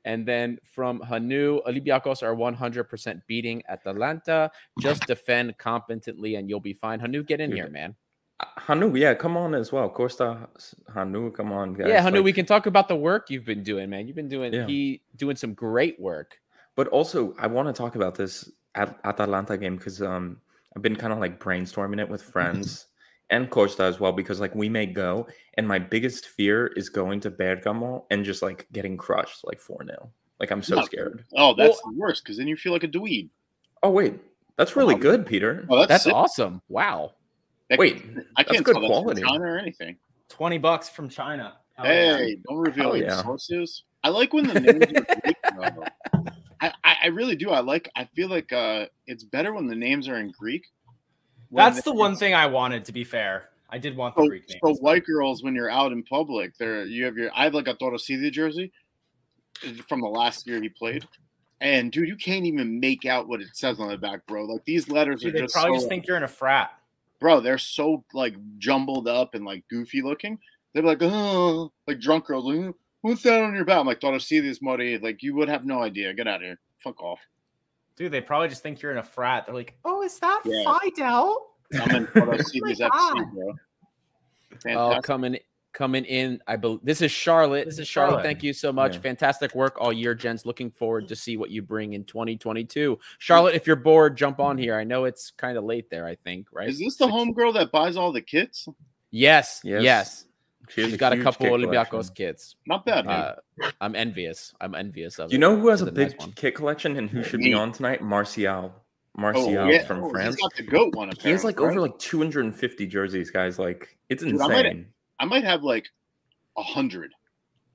And 0.05 0.27
then 0.27 0.59
from 0.65 1.01
Hanu, 1.01 1.61
Olympiacos 1.67 2.23
are 2.23 2.35
100% 2.35 3.21
beating 3.27 3.63
Atalanta. 3.69 4.51
Just 4.81 5.07
defend 5.07 5.57
competently 5.59 6.35
and 6.37 6.49
you'll 6.49 6.61
be 6.61 6.73
fine. 6.75 7.01
Hanu, 7.01 7.23
get 7.23 7.41
in 7.41 7.51
Dude, 7.51 7.59
here, 7.59 7.69
man. 7.69 7.95
Uh, 8.41 8.47
Hanu, 8.57 8.95
yeah, 8.97 9.15
come 9.15 9.37
on 9.37 9.55
as 9.55 9.73
well. 9.73 9.89
Costa, 9.89 10.49
Hanu, 10.93 11.31
come 11.33 11.53
on, 11.53 11.75
guys. 11.75 11.89
yeah, 11.89 12.03
Hanu, 12.03 12.19
Like- 12.19 12.25
we 12.25 12.33
can 12.33 12.47
talk 12.47 12.67
about 12.67 12.89
the 12.89 12.97
work 12.97 13.31
you've 13.31 13.45
been 13.45 13.63
doing, 13.63 13.91
man. 13.91 14.07
You've 14.07 14.17
been 14.17 14.29
doing 14.29 14.53
Yeah. 14.53 14.67
he 14.67 15.03
doing 15.17 15.37
some 15.37 15.55
great 15.55 15.99
work. 16.01 16.39
But 16.77 16.89
also, 16.89 17.35
I 17.39 17.47
want 17.49 17.69
to 17.69 17.73
talk 17.73 17.95
about 17.97 18.15
this 18.15 18.51
At- 18.75 18.99
Atalanta 19.05 19.57
game 19.57 19.77
because 19.77 20.01
um, 20.03 20.41
I've 20.77 20.83
been 20.83 20.95
kind 20.97 21.13
of 21.13 21.19
like 21.19 21.41
brainstorming 21.41 22.01
it 22.01 22.09
with 22.09 22.23
friends 22.23 22.88
and 23.31 23.51
Costa 23.51 23.83
as 23.85 24.01
well 24.01 24.13
because 24.13 24.41
like 24.41 24.55
we 24.55 24.69
may 24.69 24.87
go, 24.87 25.27
and 25.55 25.67
my 25.69 25.79
biggest 25.79 26.27
fear 26.29 26.69
is 26.77 26.89
going 26.89 27.21
to 27.21 27.31
Bergamo 27.31 28.07
and 28.11 28.25
just 28.25 28.43
like 28.43 28.67
getting 28.73 28.97
crushed 28.97 29.45
like 29.45 29.61
4 29.61 29.85
0. 29.85 30.11
Like, 30.41 30.51
I'm 30.53 30.63
so 30.63 30.77
No. 30.77 30.83
scared. 30.85 31.25
Oh, 31.37 31.55
that's 31.55 31.81
the 31.83 31.93
worst 31.97 32.23
because 32.25 32.37
then 32.37 32.47
you 32.47 32.57
feel 32.57 32.73
like 32.73 32.85
a 32.85 32.89
dweeb. 32.89 33.29
Oh, 33.83 33.91
wait, 33.91 34.15
that's 34.57 34.77
really 34.77 34.95
Oh. 34.95 34.99
good, 34.99 35.27
Peter. 35.27 35.67
Oh, 35.69 35.79
that's, 35.87 36.05
That's 36.05 36.07
awesome. 36.15 36.63
Wow. 36.69 37.15
That- 37.71 37.79
Wait, 37.79 37.97
I 38.37 38.43
that's 38.45 38.53
can't 38.53 38.65
good 38.65 38.73
tell 38.75 38.81
that's 38.83 38.91
quality. 38.93 39.21
from 39.23 39.31
China 39.31 39.45
or 39.45 39.59
anything. 39.59 39.97
Twenty 40.29 40.59
bucks 40.59 40.89
from 40.89 41.09
China. 41.09 41.57
Hell 41.75 41.87
yeah. 41.87 42.17
Hey, 42.17 42.39
don't 42.49 42.59
reveal 42.59 42.85
Hell 42.85 42.97
your 42.97 43.07
yeah. 43.09 43.23
sources. 43.23 43.83
I 44.05 44.09
like 44.11 44.33
when 44.33 44.47
the 44.47 44.61
names 44.61 44.85
are 44.85 45.21
Greek. 45.23 45.37
I, 46.61 46.73
I, 46.85 46.97
I 47.05 47.07
really 47.09 47.37
do. 47.37 47.51
I 47.51 47.61
like. 47.61 47.91
I 47.95 48.05
feel 48.05 48.29
like 48.29 48.53
uh, 48.53 48.87
it's 49.07 49.23
better 49.25 49.53
when 49.53 49.67
the 49.67 49.75
names 49.77 50.09
are 50.09 50.19
in 50.19 50.31
Greek. 50.31 50.67
When 51.51 51.65
That's 51.65 51.83
the 51.83 51.93
one 51.95 52.17
thing 52.17 52.35
I 52.35 52.47
wanted. 52.47 52.85
To 52.87 52.93
be 52.93 53.05
fair, 53.05 53.49
I 53.71 53.79
did 53.79 53.97
want 53.97 54.15
the 54.15 54.23
So, 54.23 54.29
Greek 54.29 54.49
names. 54.49 54.61
so 54.65 54.75
white 54.83 55.05
girls, 55.05 55.43
when 55.43 55.55
you're 55.55 55.71
out 55.71 55.93
in 55.93 56.03
public, 56.03 56.57
there 56.59 56.85
you 56.85 57.05
have 57.05 57.17
your. 57.17 57.31
I 57.35 57.45
have 57.45 57.55
like 57.55 57.69
a 57.69 57.75
Torosidi 57.75 58.31
jersey 58.31 58.73
from 59.89 60.01
the 60.01 60.09
last 60.09 60.47
year 60.47 60.61
he 60.63 60.69
played, 60.69 61.07
and 61.61 61.91
dude, 61.91 62.09
you 62.09 62.17
can't 62.17 62.45
even 62.47 62.79
make 62.81 63.05
out 63.07 63.29
what 63.29 63.41
it 63.41 63.49
says 63.55 63.81
on 63.81 63.89
the 63.89 63.97
back, 63.97 64.27
bro. 64.27 64.45
Like 64.45 64.65
these 64.65 64.89
letters 64.89 65.21
Dude, 65.23 65.31
are 65.31 65.39
they 65.39 65.43
just 65.45 65.55
probably 65.55 65.73
so, 65.73 65.77
just 65.81 65.89
think 65.89 66.07
you're 66.07 66.17
in 66.17 66.23
a 66.23 66.29
frat. 66.29 66.71
bro. 67.21 67.41
They're 67.41 67.59
so 67.59 68.05
like 68.13 68.35
jumbled 68.59 69.09
up 69.09 69.35
and 69.35 69.45
like 69.45 69.65
goofy 69.69 70.03
looking. 70.03 70.39
They're 70.75 70.83
like, 70.83 71.03
oh, 71.03 71.73
like 71.87 71.99
drunk 72.01 72.27
girls. 72.27 72.45
Like, 72.45 72.57
"Oh, 72.59 72.77
What's 73.01 73.23
that 73.23 73.43
on 73.43 73.55
your 73.55 73.65
back? 73.65 73.79
I'm 73.79 73.87
like, 73.87 74.01
Torosidi 74.01 74.55
Mori. 74.61 74.99
Like 74.99 75.23
you 75.23 75.35
would 75.37 75.49
have 75.49 75.65
no 75.65 75.83
idea. 75.83 76.13
Get 76.15 76.29
out 76.29 76.37
of 76.37 76.43
here. 76.43 76.59
Fuck 76.79 77.03
off. 77.03 77.21
Dude, 77.99 78.13
they 78.13 78.21
probably 78.21 78.49
just 78.49 78.63
think 78.63 78.81
you're 78.81 78.93
in 78.93 78.99
a 78.99 79.03
frat. 79.03 79.45
They're 79.47 79.55
like, 79.55 79.75
"Oh, 79.85 80.03
is 80.03 80.19
that 80.21 80.43
Yeah. 80.45 80.79
Fidel?" 80.83 81.55
I'm 81.75 81.95
in 81.97 82.07
Torosidi's 82.07 82.61
my 82.63 82.73
FC, 82.73 82.91
God. 82.91 83.25
bro. 83.35 84.97
Oh, 84.97 85.01
coming 85.03 85.39
coming 85.73 86.05
in. 86.07 86.41
I 86.47 86.57
believe 86.57 86.81
this 86.83 87.03
is 87.03 87.11
Charlotte. 87.11 87.65
This 87.67 87.79
is 87.79 87.87
Charlotte. 87.87 88.11
Charlotte. 88.13 88.23
Thank 88.25 88.43
you 88.43 88.53
so 88.53 88.73
much. 88.73 88.95
Yeah. 88.95 89.01
Fantastic 89.01 89.55
work 89.55 89.77
all 89.81 89.93
year, 89.93 90.15
gents. 90.15 90.47
Looking 90.47 90.71
forward 90.71 91.09
to 91.09 91.17
see 91.17 91.37
what 91.37 91.51
you 91.51 91.61
bring 91.61 91.93
in 91.93 92.05
2022. 92.05 92.99
Charlotte, 93.19 93.55
if 93.55 93.67
you're 93.67 93.77
bored, 93.77 94.17
jump 94.17 94.41
on 94.41 94.57
here. 94.59 94.77
I 94.77 94.85
know 94.85 95.05
it's 95.05 95.31
kind 95.33 95.59
of 95.59 95.65
late 95.65 95.91
there. 95.91 96.07
I 96.07 96.15
think 96.17 96.47
right. 96.53 96.69
Is 96.69 96.79
this 96.79 96.97
the 96.97 97.07
homegirl 97.07 97.55
that 97.55 97.71
buys 97.73 97.97
all 97.97 98.13
the 98.13 98.23
kits? 98.23 98.67
Yes. 99.11 99.61
Yes. 99.65 99.83
Yes. 99.83 100.25
She 100.69 100.83
has 100.83 100.91
She's 100.91 100.99
got 100.99 101.13
a 101.13 101.23
couple 101.23 101.47
Olympiacos 101.47 101.89
collection. 101.91 102.15
kits. 102.15 102.57
Not 102.67 102.85
bad. 102.85 103.07
Uh, 103.07 103.35
I'm 103.81 103.95
envious. 103.97 104.53
I'm 104.61 104.75
envious 104.75 105.19
of 105.19 105.33
you 105.33 105.37
it. 105.37 105.41
know 105.41 105.57
who 105.57 105.69
has 105.69 105.83
a 105.83 105.87
It's 105.87 105.97
a 105.97 106.01
nice 106.01 106.13
big 106.13 106.21
one. 106.21 106.33
kit 106.33 106.55
collection 106.55 106.97
and 106.97 107.09
who 107.09 107.23
should 107.23 107.41
Me. 107.41 107.47
be 107.47 107.55
on 107.55 107.73
tonight? 107.73 108.03
Martial. 108.03 108.75
Martial 109.17 109.59
oh, 109.59 109.69
yeah. 109.69 109.85
from 109.85 110.05
Oh, 110.05 110.11
France. 110.11 110.37
He's 110.37 110.43
got 110.43 110.55
the 110.57 110.63
goat 110.63 110.95
one. 110.95 111.11
He 111.21 111.31
has 111.31 111.43
like 111.43 111.57
apparently, 111.57 111.79
over 111.81 111.89
like 111.89 111.99
250 111.99 112.87
jerseys, 112.87 113.31
guys. 113.31 113.59
Like 113.59 113.97
it's 114.09 114.23
Dude, 114.23 114.41
I 114.41 114.47
might- 114.47 114.67
insane. 114.67 114.87
I 115.21 115.25
might 115.25 115.43
have 115.45 115.63
like 115.63 115.89
a 116.57 116.63
hundred. 116.63 117.13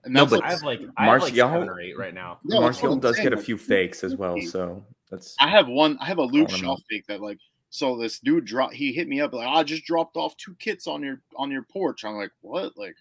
And 0.05 0.13
No, 0.13 0.25
but 0.25 0.39
like, 0.41 0.43
I 0.43 0.51
have 0.51 0.63
like 0.63 0.79
I 0.97 1.05
have 1.05 1.21
like 1.21 1.33
Martial- 1.33 1.35
seven 1.51 1.69
or 1.69 1.79
eight 1.81 1.97
right 1.97 2.13
now. 2.13 2.39
No, 2.43 2.61
Martial 2.61 2.95
does 2.95 3.15
saying, 3.17 3.29
get 3.29 3.37
a 3.37 3.41
few 3.41 3.57
fakes 3.57 4.03
as 4.03 4.15
well, 4.15 4.39
so 4.41 4.85
that's 5.09 5.35
I 5.39 5.49
have 5.49 5.67
one. 5.67 5.97
I 5.99 6.05
have 6.05 6.17
a 6.19 6.23
Luke 6.23 6.49
Shaw 6.49 6.77
fake 6.89 7.05
that 7.07 7.21
like. 7.21 7.39
So 7.73 7.97
this 7.97 8.19
dude 8.19 8.45
dropped. 8.45 8.75
He 8.75 8.93
hit 8.93 9.07
me 9.07 9.19
up 9.19 9.33
like, 9.33 9.47
I 9.47 9.63
just 9.63 9.83
dropped 9.83 10.15
off 10.15 10.37
two 10.37 10.55
kits 10.59 10.85
on 10.85 11.01
your 11.01 11.21
on 11.37 11.49
your 11.49 11.63
porch. 11.63 12.05
I'm 12.05 12.13
like, 12.13 12.29
what? 12.41 12.77
Like, 12.77 12.95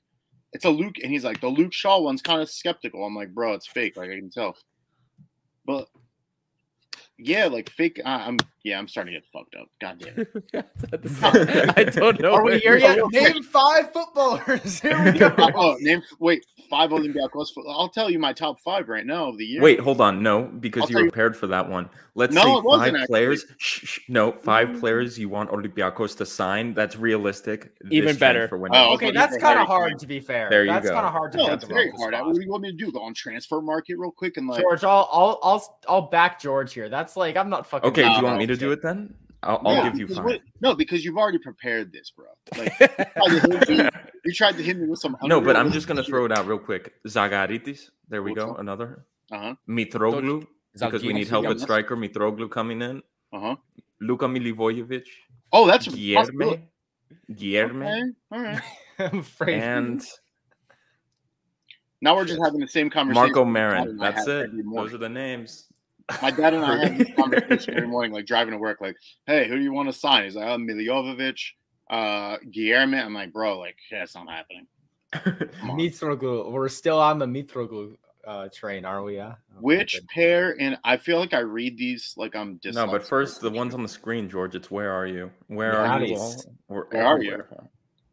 it's 0.55 0.65
a 0.65 0.71
Luke, 0.71 0.97
and 1.03 1.13
he's 1.13 1.25
like, 1.25 1.43
the 1.43 1.49
Luke 1.49 1.75
Shaw 1.75 2.01
one's 2.01 2.23
kind 2.23 2.41
of 2.41 2.49
skeptical. 2.49 3.05
I'm 3.05 3.15
like, 3.15 3.35
bro, 3.35 3.53
it's 3.53 3.67
fake. 3.67 3.99
Like 3.99 4.09
I 4.09 4.17
can 4.17 4.31
tell. 4.31 4.57
But 5.67 5.89
yeah, 7.19 7.49
like 7.49 7.69
fake. 7.69 8.01
I 8.03 8.27
I'm 8.27 8.39
yeah, 8.65 8.79
I'm 8.79 8.87
starting 8.87 9.15
to 9.15 9.21
get 9.21 9.29
fucked 9.33 9.57
up. 9.57 9.69
God 9.81 9.99
damn 9.99 10.19
it. 10.19 11.75
I 11.77 11.85
don't 11.85 12.21
know. 12.21 12.35
Are 12.35 12.45
we 12.45 12.51
where 12.51 12.59
here 12.59 12.79
you're- 12.79 13.09
yet? 13.13 13.35
Name 13.35 13.43
five 13.43 13.93
footballers. 13.93 14.81
Here 14.83 15.03
we 15.05 15.19
go. 15.19 15.35
oh, 15.39 15.77
name 15.81 16.03
wait 16.21 16.47
five 16.71 16.91
Olympiacos. 16.91 17.49
I'll 17.69 17.89
tell 17.89 18.09
you 18.11 18.19
my 18.19 18.33
top 18.33 18.61
five 18.61 18.89
right 18.89 19.05
now 19.05 19.29
of 19.29 19.39
the 19.39 19.45
year. 19.45 19.61
Wait, 19.63 19.81
hold 19.81 20.01
on. 20.01 20.23
No, 20.23 20.45
because 20.45 20.83
I'll 20.83 20.89
you 20.89 20.93
tell 20.95 21.01
were 21.03 21.05
you- 21.07 21.11
prepared 21.11 21.37
for 21.37 21.47
that 21.49 21.69
one. 21.69 21.89
Let's 22.15 22.35
No, 22.35 22.43
say 22.43 22.53
it 22.53 22.65
wasn't 22.65 22.99
five 22.99 23.07
players. 23.07 23.47
Shh, 23.57 23.87
shh, 23.87 23.99
no, 24.09 24.33
five 24.33 24.69
mm. 24.69 24.81
players 24.81 25.19
you 25.19 25.31
want 25.31 25.51
Olympiacos 25.51 26.15
to 26.19 26.27
sign. 26.27 26.75
That's 26.75 26.95
realistic. 26.97 27.73
Even 27.91 28.17
better. 28.17 28.49
For 28.49 28.59
window. 28.59 28.79
Oh, 28.79 28.93
Okay, 28.95 29.07
looking 29.07 29.19
that's 29.19 29.39
kind 29.39 29.59
of 29.59 29.67
hard 29.67 29.93
Kane. 29.93 29.99
to 29.99 30.07
be 30.07 30.21
fair. 30.21 30.51
There 30.51 30.65
you 30.65 30.73
that's 30.73 30.91
kind 30.91 31.07
of 31.07 31.13
hard 31.13 31.33
to 31.33 31.39
No, 31.39 31.45
think 31.45 31.55
it's 31.55 31.65
about 31.65 31.75
very 31.75 31.91
hard. 31.97 32.13
spot. 32.13 32.27
What 32.27 32.35
do 32.35 32.43
you 32.43 32.51
want 32.51 32.63
me 32.65 32.71
to 32.71 32.77
do? 32.77 32.93
Go 32.93 33.01
on 33.01 33.15
Transfermarkt 33.15 33.85
real 33.97 34.11
quick 34.11 34.37
and 34.37 34.47
like. 34.47 34.61
George, 34.61 34.85
I'll, 34.85 35.09
I'll 35.11 35.39
I'll 35.43 35.79
I'll 35.89 36.03
back 36.03 36.39
George 36.39 36.75
here. 36.75 36.91
That's 36.91 37.17
like 37.17 37.39
I'm 37.39 37.49
not 37.49 37.67
fucking. 37.67 37.89
Okay, 37.89 38.03
do 38.03 38.11
you 38.11 38.23
want 38.25 38.39
me 38.39 38.47
to 38.47 38.52
do 38.57 38.73
it 38.73 38.83
then? 38.83 39.15
I'll, 39.45 39.61
I'll 39.67 39.83
give 39.85 39.99
you 39.99 40.07
five. 40.07 40.25
what- 40.25 40.41
no, 40.61 40.75
because 40.75 41.05
you've 41.05 41.17
already 41.17 41.39
prepared 41.39 41.93
this, 41.93 42.13
bro. 42.13 42.27
Like 42.57 42.73
you 42.79 42.87
tried 42.89 43.41
to 43.41 43.65
hit 43.67 43.69
me, 43.69 43.91
you 44.25 44.33
tried 44.33 44.57
to 44.57 44.63
hit 44.63 44.77
me 44.79 44.87
with 44.89 45.01
some. 45.01 45.17
no, 45.25 45.41
but 45.41 45.57
I'm 45.57 45.73
just 45.73 45.89
gonna 45.89 46.05
throw 46.05 46.25
it 46.27 46.33
out 46.33 46.47
real 46.47 46.59
quick. 46.59 46.93
Zagaritis. 47.09 47.91
There 48.09 48.23
we 48.23 48.35
go. 48.35 48.53
One? 48.53 48.61
Another. 48.61 49.05
Uh 49.33 49.39
huh. 49.39 49.55
Mitroglou. 49.69 50.47
Because 50.75 51.03
we 51.03 51.13
need 51.13 51.29
help 51.29 51.47
with 51.47 51.61
striker. 51.61 51.97
Mitroglou 51.97 52.51
coming 52.51 52.81
in. 52.83 53.03
Uh 53.33 53.41
huh. 53.41 53.57
Luka 54.01 54.27
Milivojevic. 54.27 55.07
Oh, 55.53 55.67
that's 55.67 55.89
Guilherme. 55.89 56.63
Guilherme. 57.31 57.83
Okay, 57.83 58.03
all 58.31 58.41
right. 58.43 58.63
I'm 59.01 59.19
afraid. 59.19 59.61
And 59.63 60.03
Now 62.01 62.17
we're 62.17 62.25
just 62.25 62.41
having 62.43 62.61
the 62.61 62.69
same 62.69 62.91
conversation. 62.91 63.27
Marco 63.33 63.45
Marin. 63.45 63.97
That's 63.97 64.27
it. 64.27 64.51
Those 64.75 64.95
are 64.95 64.99
the 64.99 65.09
names. 65.09 65.67
My 66.21 66.31
dad 66.31 66.55
and 66.55 66.65
I 66.65 66.85
have 66.85 66.99
this 66.99 67.15
conversation 67.17 67.75
every 67.75 67.89
morning, 67.89 68.13
like 68.13 68.27
driving 68.27 68.53
to 68.53 68.59
work. 68.59 68.81
Like, 68.81 68.97
hey, 69.27 69.49
who 69.49 69.57
do 69.57 69.63
you 69.63 69.73
want 69.73 69.89
to 69.89 69.93
sign? 69.93 70.25
He's 70.25 70.37
like, 70.37 70.47
oh, 70.47 70.57
Miljovic, 70.57 71.41
uh, 71.91 72.37
Guillermo. 72.51 72.99
I'm 72.99 73.15
like, 73.15 73.33
bro, 73.33 73.59
like, 73.59 73.77
yeah, 73.91 74.03
it's 74.03 74.15
not 74.15 74.29
happening. 74.29 74.67
Come. 75.13 75.79
Mitroglou. 75.79 76.51
We're 76.51 76.69
still 76.69 76.99
on 76.99 77.19
the 77.19 77.27
Mitroglou 77.27 77.97
uh, 78.27 78.49
train, 78.53 78.85
are 78.85 79.03
we? 79.03 79.17
Yeah. 79.17 79.35
Which 79.61 80.01
pair? 80.09 80.57
And 80.59 80.79
I 80.85 80.97
feel 80.97 81.19
like 81.19 81.35
I 81.35 81.41
read 81.41 81.77
these 81.77 82.15
like 82.17 82.35
I'm 82.35 82.61
no, 82.65 82.87
but 82.87 83.07
first 83.07 83.41
the 83.41 83.51
ones 83.51 83.75
on 83.75 83.83
the 83.83 83.89
screen, 83.89 84.29
George. 84.29 84.55
It's 84.55 84.71
where 84.71 84.93
are 84.93 85.07
you? 85.07 85.31
Where 85.49 85.77
are 85.77 86.03
you 86.03 86.17
all? 86.17 86.35
We're 86.69 86.87
Where 86.87 87.07
are 87.07 87.23
you? 87.23 87.45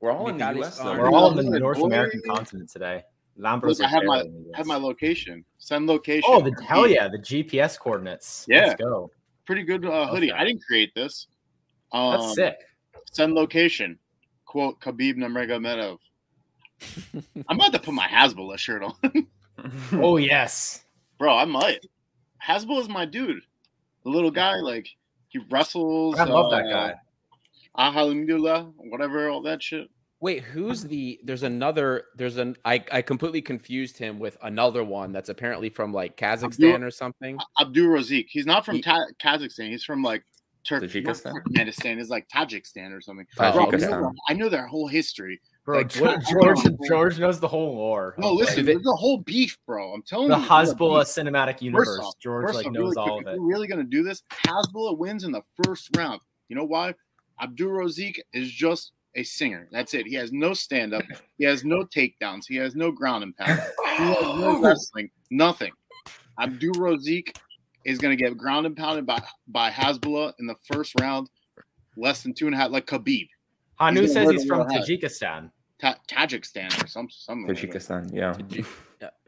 We're 0.02 0.12
all 0.12 0.30
in 0.30 0.38
the 0.38 0.52
U.S. 0.56 0.78
though. 0.78 0.98
We're 0.98 1.12
all 1.12 1.38
in 1.38 1.50
the 1.50 1.60
North. 1.60 1.80
American 1.80 2.22
continent 2.26 2.70
today. 2.70 3.04
Lambros 3.40 3.82
I 3.84 3.88
have 3.88 4.04
my- 4.04 4.18
barely 4.18 4.30
in 4.38 4.44
the 4.46 4.52
I 4.54 4.58
have 4.58 4.66
my 4.68 4.76
location. 4.76 5.46
Send 5.58 5.88
location. 5.88 6.24
Oh, 6.28 6.42
the 6.42 6.54
hell 6.64 6.88
yeah, 6.88 7.08
the 7.08 7.18
GPS 7.20 7.80
coordinates. 7.80 8.46
Yeah. 8.48 8.68
Let's 8.68 8.82
go. 8.82 9.12
Pretty 9.46 9.64
good 9.64 9.86
uh, 9.86 10.08
hoodie. 10.08 10.32
Okay. 10.32 10.40
I 10.42 10.44
didn't 10.46 10.64
create 10.64 10.94
this. 10.94 11.28
Um, 11.92 12.12
That's 12.12 12.36
sick. 12.36 12.56
Send 13.12 13.34
location. 13.34 13.98
Quote 14.46 14.80
Khabib 14.80 15.16
Nurmagomedov. 15.16 15.98
I'm 17.48 17.60
about 17.60 17.74
to 17.74 17.80
put 17.80 17.94
my 17.94 18.08
Hasbulla 18.08 18.58
shirt 18.58 18.84
on, 18.84 19.28
Oh 19.94 20.18
yes. 20.18 20.84
bro. 21.18 21.36
I 21.36 21.46
might. 21.46 21.86
Hasbulla 22.46 22.82
is 22.82 22.90
my 22.90 23.06
dude. 23.06 23.42
The 24.04 24.10
little 24.10 24.32
guy, 24.32 24.56
like 24.56 24.88
he 25.28 25.40
wrestles. 25.50 26.18
I 26.20 26.24
love 26.24 26.52
that 26.52 26.66
uh, 26.66 26.72
guy. 26.72 26.94
Alhamdulillah, 27.78 28.72
whatever, 28.78 29.30
all 29.30 29.42
that 29.44 29.62
shit. 29.62 29.88
Wait, 30.22 30.44
who's 30.44 30.84
the? 30.84 31.20
There's 31.24 31.44
another. 31.44 32.04
There's 32.16 32.38
an. 32.38 32.58
I 32.66 32.84
I 32.92 33.02
completely 33.02 33.42
confused 33.42 33.98
him 33.98 34.20
with 34.20 34.38
another 34.44 34.84
one 34.84 35.12
that's 35.14 35.30
apparently 35.30 35.70
from 35.70 35.94
like 35.94 36.18
Kazakhstan 36.18 36.84
or 36.84 36.92
something. 36.92 37.38
Abdul 37.60 37.88
Razik. 37.88 38.26
He's 38.30 38.46
not 38.46 38.66
from 38.66 38.76
He- 38.78 38.82
Ta- 38.82 39.06
Kazakhstan. 39.24 39.70
He's 39.70 39.84
from 39.86 40.04
like 40.04 40.24
Turk- 40.66 40.82
not 40.82 40.90
Tajikistan? 40.92 41.34
Turkmenistan. 41.34 42.00
It's 42.00 42.10
like 42.10 42.28
Tajikistan 42.28 42.92
or 42.96 43.00
something. 43.00 43.26
Oh, 43.40 43.52
Bro, 43.54 43.62
I, 43.62 43.66
know 43.66 43.72
Tajikistan. 43.72 43.80
their, 43.90 44.12
I 44.28 44.34
know 44.34 44.50
their 44.50 44.68
whole 44.68 44.88
history. 44.90 45.40
Bro, 45.64 45.78
like, 45.78 45.90
George, 45.90 46.20
George, 46.30 46.60
George 46.88 47.20
knows 47.20 47.40
the 47.40 47.48
whole 47.48 47.76
lore. 47.76 48.16
No, 48.18 48.34
listen, 48.34 48.58
like, 48.58 48.66
there's 48.66 48.86
a 48.88 48.92
whole 48.96 49.20
beef, 49.20 49.58
bro. 49.66 49.94
I'm 49.94 50.02
telling 50.02 50.28
the 50.30 50.36
you. 50.38 50.42
there's 50.50 50.72
a 50.72 50.76
Hasbulla 50.76 51.04
cinematic 51.06 51.62
universe. 51.62 51.98
off- 52.02 52.16
George 52.20 52.48
First 52.48 52.56
like 52.58 52.66
off, 52.68 52.74
knows 52.74 52.96
really 52.98 53.10
all 53.10 53.20
of 53.20 53.28
it. 53.28 53.40
we're 53.40 53.48
really 53.48 53.68
gonna 53.68 53.84
do 53.84 54.04
this, 54.04 54.22
Hasbulla 54.46 54.98
wins 54.98 55.24
in 55.24 55.32
the 55.32 55.44
first 55.64 55.96
round. 55.96 56.20
You 56.50 56.56
know 56.58 56.66
why? 56.66 56.94
Abdul 57.42 57.70
Razik 57.70 58.16
is 58.34 58.52
just 58.52 58.92
a 59.16 59.24
singer. 59.24 59.68
That's 59.72 59.93
it. 59.93 60.05
He 60.05 60.16
has 60.16 60.32
no 60.32 60.53
stand 60.53 60.93
up. 60.93 61.03
He 61.38 61.45
has 61.45 61.64
no 61.64 61.86
takedowns. 61.86 62.43
He 62.49 62.57
has 62.57 62.76
no 62.76 62.91
ground 62.91 63.24
and 63.24 63.34
pound. 63.38 63.62
He 63.97 64.03
has 64.03 64.22
no 64.22 64.60
wrestling. 64.62 65.10
Nothing. 65.32 65.72
Abdul 66.38 66.74
Razik 66.74 67.34
is 67.86 67.97
gonna 67.97 68.18
get 68.18 68.38
ground 68.38 68.66
and 68.66 68.76
pounded 68.76 69.05
by 69.05 69.22
by 69.47 69.72
Hasbulla 69.72 70.34
in 70.39 70.47
the 70.47 70.55
first 70.70 70.99
round, 70.99 71.30
less 71.95 72.24
than 72.24 72.34
two 72.34 72.45
and 72.47 72.55
a 72.55 72.57
half, 72.57 72.72
like 72.72 72.86
Khabib, 72.88 73.30
Hanu 73.80 74.01
He's 74.01 74.14
says 74.14 74.30
he's 74.30 74.45
from. 74.45 74.68
Tajikistan. 74.68 75.49
Ta- 75.80 75.97
Tajikistan 76.10 76.84
or 76.84 76.88
some 76.88 77.07
something. 77.10 77.55
Tajikistan. 77.55 78.14
Yeah. 78.14 78.36
Yeah. 78.49 78.64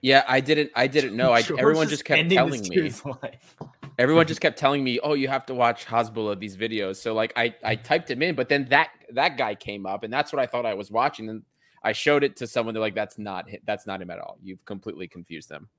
Yeah, 0.02 0.26
I 0.28 0.42
didn't. 0.42 0.72
I 0.76 0.88
didn't 0.88 1.16
know. 1.16 1.32
I 1.32 1.44
everyone 1.58 1.88
just 1.88 2.04
kept 2.04 2.30
telling 2.30 2.60
me. 2.68 2.92
life. 3.22 3.56
Everyone 4.00 4.28
just 4.28 4.42
kept 4.46 4.58
telling 4.58 4.84
me, 4.84 5.00
"Oh, 5.02 5.14
you 5.14 5.28
have 5.28 5.46
to 5.48 5.54
watch 5.54 5.86
Hasbulla 5.86 6.40
these 6.40 6.58
videos." 6.58 6.98
So 6.98 7.14
like, 7.14 7.34
I 7.36 7.56
I 7.64 7.76
typed 7.76 8.10
him 8.10 8.22
in, 8.22 8.36
but 8.36 8.50
then 8.50 8.66
that 8.70 8.90
that 9.14 9.38
guy 9.38 9.56
came 9.56 9.86
up, 9.86 10.04
and 10.04 10.12
that's 10.14 10.32
what 10.34 10.42
I 10.42 10.46
thought 10.46 10.66
I 10.66 10.74
was 10.74 10.92
watching. 10.92 11.30
And 11.30 11.44
I 11.84 11.92
showed 11.94 12.24
it 12.24 12.36
to 12.38 12.48
someone. 12.48 12.74
They're 12.74 12.82
like, 12.82 12.96
"That's 12.96 13.18
not 13.18 13.50
hi- 13.50 13.60
that's 13.66 13.86
not 13.88 14.02
him 14.02 14.10
at 14.10 14.20
all. 14.20 14.38
You've 14.44 14.64
completely 14.66 15.08
confused 15.08 15.50
them." 15.50 15.70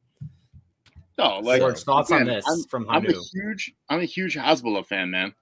No, 1.19 1.39
like 1.41 1.61
George, 1.61 1.81
thoughts 1.81 2.11
on 2.11 2.25
this 2.25 2.45
I'm- 2.49 2.65
from 2.71 2.89
I'm 2.89 3.05
a 3.07 3.13
huge, 3.13 3.73
I'm 3.91 4.01
a 4.01 4.05
huge 4.05 4.37
Hasbulla 4.37 4.85
fan, 4.87 5.11
man. 5.11 5.35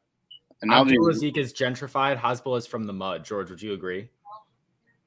And 0.63 0.71
now 0.71 0.83
Abdul 0.83 1.07
they, 1.07 1.13
Razik 1.13 1.37
is 1.39 1.53
gentrified. 1.55 2.19
Hasbulla 2.19 2.59
is 2.59 2.67
from 2.67 2.85
the 2.85 2.93
mud. 2.93 3.25
George, 3.25 3.51
would 3.51 3.63
you 3.63 3.73
agree? 3.73 4.11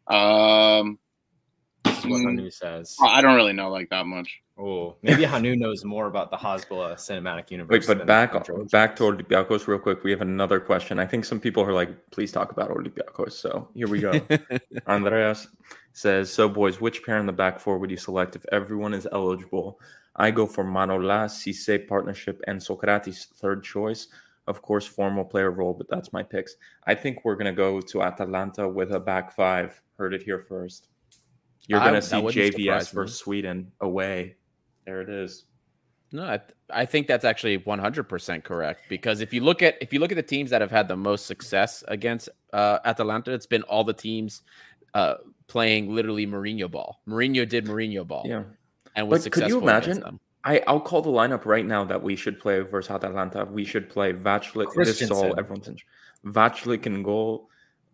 um, 0.07 0.97
This 2.03 2.11
what 2.11 2.21
Mm. 2.21 2.37
Hanu 2.37 2.49
says. 2.51 2.95
I 3.01 3.21
don't 3.21 3.35
really 3.35 3.53
know 3.53 3.69
like 3.69 3.89
that 3.89 4.05
much. 4.05 4.41
Oh, 4.57 4.95
maybe 5.01 5.23
Hanu 5.23 5.55
knows 5.55 5.83
more 5.83 6.07
about 6.07 6.29
the 6.29 6.37
Hasbulla 6.37 6.93
cinematic 6.93 7.49
universe. 7.49 7.87
Wait, 7.87 7.97
but 7.97 8.05
back 8.05 8.45
George 8.45 8.69
back 8.69 8.95
to 8.97 9.11
does. 9.11 9.25
Olympiacos 9.25 9.67
real 9.67 9.79
quick. 9.79 10.03
We 10.03 10.11
have 10.11 10.21
another 10.21 10.59
question. 10.59 10.99
I 10.99 11.07
think 11.07 11.25
some 11.25 11.39
people 11.39 11.63
are 11.63 11.73
like, 11.73 11.89
please 12.11 12.31
talk 12.31 12.51
about 12.51 12.69
Olympiacos. 12.69 13.31
So 13.31 13.67
here 13.73 13.87
we 13.87 13.99
go. 13.99 14.21
Andreas 14.87 15.47
says, 15.93 16.31
so 16.31 16.47
boys, 16.47 16.79
which 16.79 17.03
pair 17.03 17.17
in 17.17 17.25
the 17.25 17.33
back 17.33 17.59
four 17.59 17.79
would 17.79 17.89
you 17.89 17.97
select 17.97 18.35
if 18.35 18.45
everyone 18.51 18.93
is 18.93 19.07
eligible? 19.11 19.79
I 20.15 20.29
go 20.29 20.45
for 20.45 20.63
Manola, 20.63 21.25
Cisse 21.25 21.87
partnership, 21.87 22.39
and 22.45 22.61
Socrates 22.61 23.27
third 23.35 23.63
choice. 23.63 24.07
Of 24.45 24.61
course, 24.61 24.85
formal 24.85 25.23
player 25.23 25.51
role, 25.51 25.73
but 25.73 25.89
that's 25.89 26.11
my 26.13 26.21
picks. 26.21 26.57
I 26.85 26.93
think 26.95 27.23
we're 27.23 27.37
gonna 27.37 27.53
go 27.53 27.79
to 27.81 28.03
Atalanta 28.03 28.67
with 28.67 28.91
a 28.91 28.99
back 28.99 29.31
five. 29.31 29.81
Heard 29.97 30.13
it 30.13 30.21
here 30.21 30.39
first. 30.39 30.89
You're 31.67 31.79
gonna 31.79 32.01
see 32.01 32.15
JVS 32.17 32.53
surprise 32.55 32.89
versus 32.91 33.17
Sweden 33.17 33.71
away. 33.81 34.35
There 34.85 35.01
it 35.01 35.09
is. 35.09 35.45
No, 36.11 36.25
I, 36.25 36.39
I 36.69 36.85
think 36.85 37.07
that's 37.07 37.25
actually 37.25 37.57
100% 37.57 38.43
correct 38.43 38.81
because 38.87 39.19
if 39.21 39.33
you 39.33 39.41
look 39.41 39.63
at 39.63 39.77
if 39.81 39.91
you 39.91 39.99
look 39.99 40.11
at 40.11 40.15
the 40.15 40.21
teams 40.23 40.51
that 40.51 40.61
have 40.61 40.69
had 40.71 40.87
the 40.87 40.95
most 40.97 41.25
success 41.25 41.83
against 41.87 42.29
uh, 42.53 42.77
Atalanta, 42.85 43.31
it's 43.31 43.47
been 43.47 43.63
all 43.63 43.83
the 43.83 43.93
teams 43.93 44.43
uh, 44.93 45.15
playing 45.47 45.93
literally 45.95 46.27
Mourinho 46.27 46.69
ball. 46.69 47.01
Mourinho 47.07 47.47
did 47.49 47.65
Mourinho 47.65 48.05
ball, 48.05 48.23
Yeah. 48.27 48.43
and 48.95 49.09
was 49.09 49.23
But 49.23 49.31
could 49.31 49.47
you 49.47 49.59
imagine- 49.59 49.99
them. 50.01 50.19
I, 50.45 50.61
I'll 50.67 50.81
call 50.81 51.01
the 51.01 51.09
lineup 51.09 51.45
right 51.45 51.65
now 51.65 51.85
that 51.85 52.03
we 52.03 52.17
should 52.17 52.37
play 52.37 52.59
versus 52.59 52.91
Atalanta. 52.91 53.45
We 53.45 53.63
should 53.63 53.89
play 53.89 54.11
Vaclik. 54.11 54.67
This 54.75 55.01
is 55.01 55.09
everyone's 55.09 55.69
in. 55.69 55.77
Vaclik 56.25 56.85
in 56.85 57.01
goal, 57.01 57.49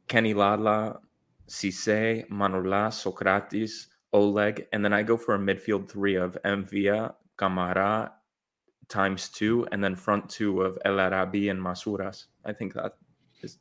Kenny 0.08 0.34
Lala, 0.34 1.00
Cisse, 1.50 2.28
Manolas, 2.30 2.94
Socrates, 2.94 3.88
Oleg, 4.14 4.68
and 4.72 4.84
then 4.84 4.94
I 4.94 5.04
go 5.04 5.18
for 5.18 5.36
a 5.36 5.40
midfield 5.40 5.90
three 5.90 6.16
of 6.16 6.38
M'Vila, 6.44 7.14
Camara 7.38 8.14
times 8.88 9.30
two, 9.30 9.68
and 9.72 9.84
then 9.84 9.96
front 9.96 10.30
two 10.30 10.62
of 10.62 10.78
El 10.86 11.00
Arabi 11.00 11.50
and 11.50 11.60
Masouras. 11.62 12.26
I 12.44 12.54
think 12.54 12.74
that 12.74 12.94
is 13.42 13.60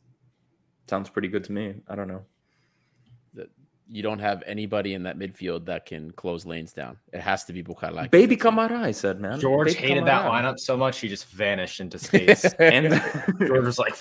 sounds 0.89 1.11
pretty 1.11 1.29
good 1.29 1.45
to 1.45 1.53
me. 1.53 1.75
I 1.89 1.95
don't 1.95 2.09
know. 2.09 2.25
You 3.91 4.03
don't 4.03 4.19
have 4.19 4.43
anybody 4.47 4.93
in 4.93 5.03
that 5.05 5.19
midfield 5.19 5.65
that 5.65 5.87
can 5.87 6.11
close 6.11 6.45
lanes 6.45 6.75
down. 6.75 6.99
It 7.15 7.21
has 7.21 7.47
to 7.47 7.55
be 7.55 7.63
Bouchalaki. 7.63 8.11
Baby 8.11 8.37
Camara, 8.37 8.81
I 8.81 8.91
said, 8.91 9.19
man. 9.19 9.41
George 9.41 9.69
Baby 9.69 9.87
hated 9.87 10.05
that 10.05 10.31
lineup 10.31 10.59
so 10.59 10.77
much 10.77 11.01
he 11.01 11.09
just 11.09 11.27
vanished 11.31 11.81
into 11.81 11.99
space. 11.99 12.45
And 12.59 13.01
George 13.39 13.65
was 13.65 13.79
like, 13.79 13.97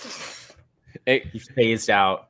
It, 1.06 1.26
he 1.28 1.38
phased 1.38 1.88
out. 1.88 2.27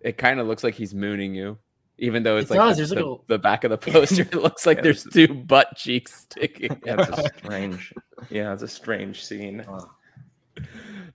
It 0.00 0.16
kind 0.18 0.40
of 0.40 0.46
looks 0.46 0.64
like 0.64 0.74
he's 0.74 0.94
mooning 0.94 1.34
you, 1.34 1.58
even 1.98 2.22
though 2.22 2.36
it's 2.38 2.50
It 2.50 2.56
like 2.56 2.68
does, 2.68 2.76
the, 2.76 2.94
there's 2.94 3.04
like 3.04 3.04
a- 3.20 3.24
the 3.26 3.38
back 3.38 3.64
of 3.64 3.70
the 3.70 3.78
poster. 3.92 4.22
It 4.22 4.34
looks 4.46 4.66
like 4.66 4.78
Yeah. 4.78 4.82
there's 4.84 5.04
two 5.04 5.28
butt 5.34 5.76
cheeks 5.76 6.14
sticking. 6.30 6.80
yeah, 6.84 6.96
it's 6.98 7.18
a 7.18 7.38
strange. 7.38 7.92
Yeah, 8.30 8.52
it's 8.52 8.62
a 8.62 8.68
strange 8.68 9.24
scene. 9.24 9.60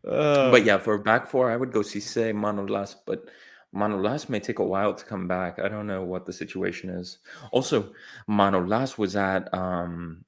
Uh, 0.07 0.51
But 0.51 0.65
yeah, 0.65 0.77
for 0.77 0.97
back 0.97 1.27
four, 1.27 1.51
I 1.51 1.57
would 1.57 1.71
go 1.71 1.79
Cisse, 1.81 2.33
Manolas, 2.33 2.95
but 3.05 3.25
Manolas 3.73 4.29
may 4.29 4.39
take 4.39 4.59
a 4.59 4.63
while 4.63 4.93
to 4.93 5.03
come 5.05 5.27
back. 5.27 5.59
I 5.59 5.67
don't 5.67 5.87
know 5.87 6.03
what 6.03 6.25
the 6.25 6.33
situation 6.33 6.89
is. 6.89 7.17
Also, 7.51 7.91
Manolas 8.29 8.97
was 8.97 9.15
at 9.15 9.51
um 9.53 10.23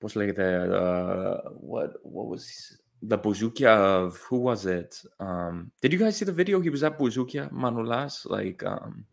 was 0.00 0.16
like 0.16 0.34
the 0.34 0.74
uh, 0.76 1.50
what 1.50 1.94
what 2.02 2.26
was 2.26 2.76
the 3.02 3.18
Buzukia 3.18 3.76
of 3.76 4.16
who 4.18 4.38
was 4.38 4.66
it? 4.66 5.02
Um 5.20 5.72
did 5.80 5.92
you 5.92 5.98
guys 5.98 6.16
see 6.16 6.24
the 6.24 6.32
video? 6.32 6.60
He 6.60 6.70
was 6.70 6.82
at 6.82 6.98
Buzukia, 6.98 7.50
Manolas, 7.52 8.24
like 8.28 8.62
um 8.64 9.04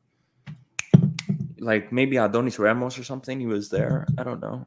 like 1.60 1.92
maybe 1.92 2.18
Adonis 2.18 2.60
Ramos 2.60 2.98
or 2.98 3.04
something. 3.04 3.40
He 3.40 3.48
was 3.48 3.70
there. 3.70 4.08
I 4.18 4.24
don't 4.24 4.42
know. 4.42 4.66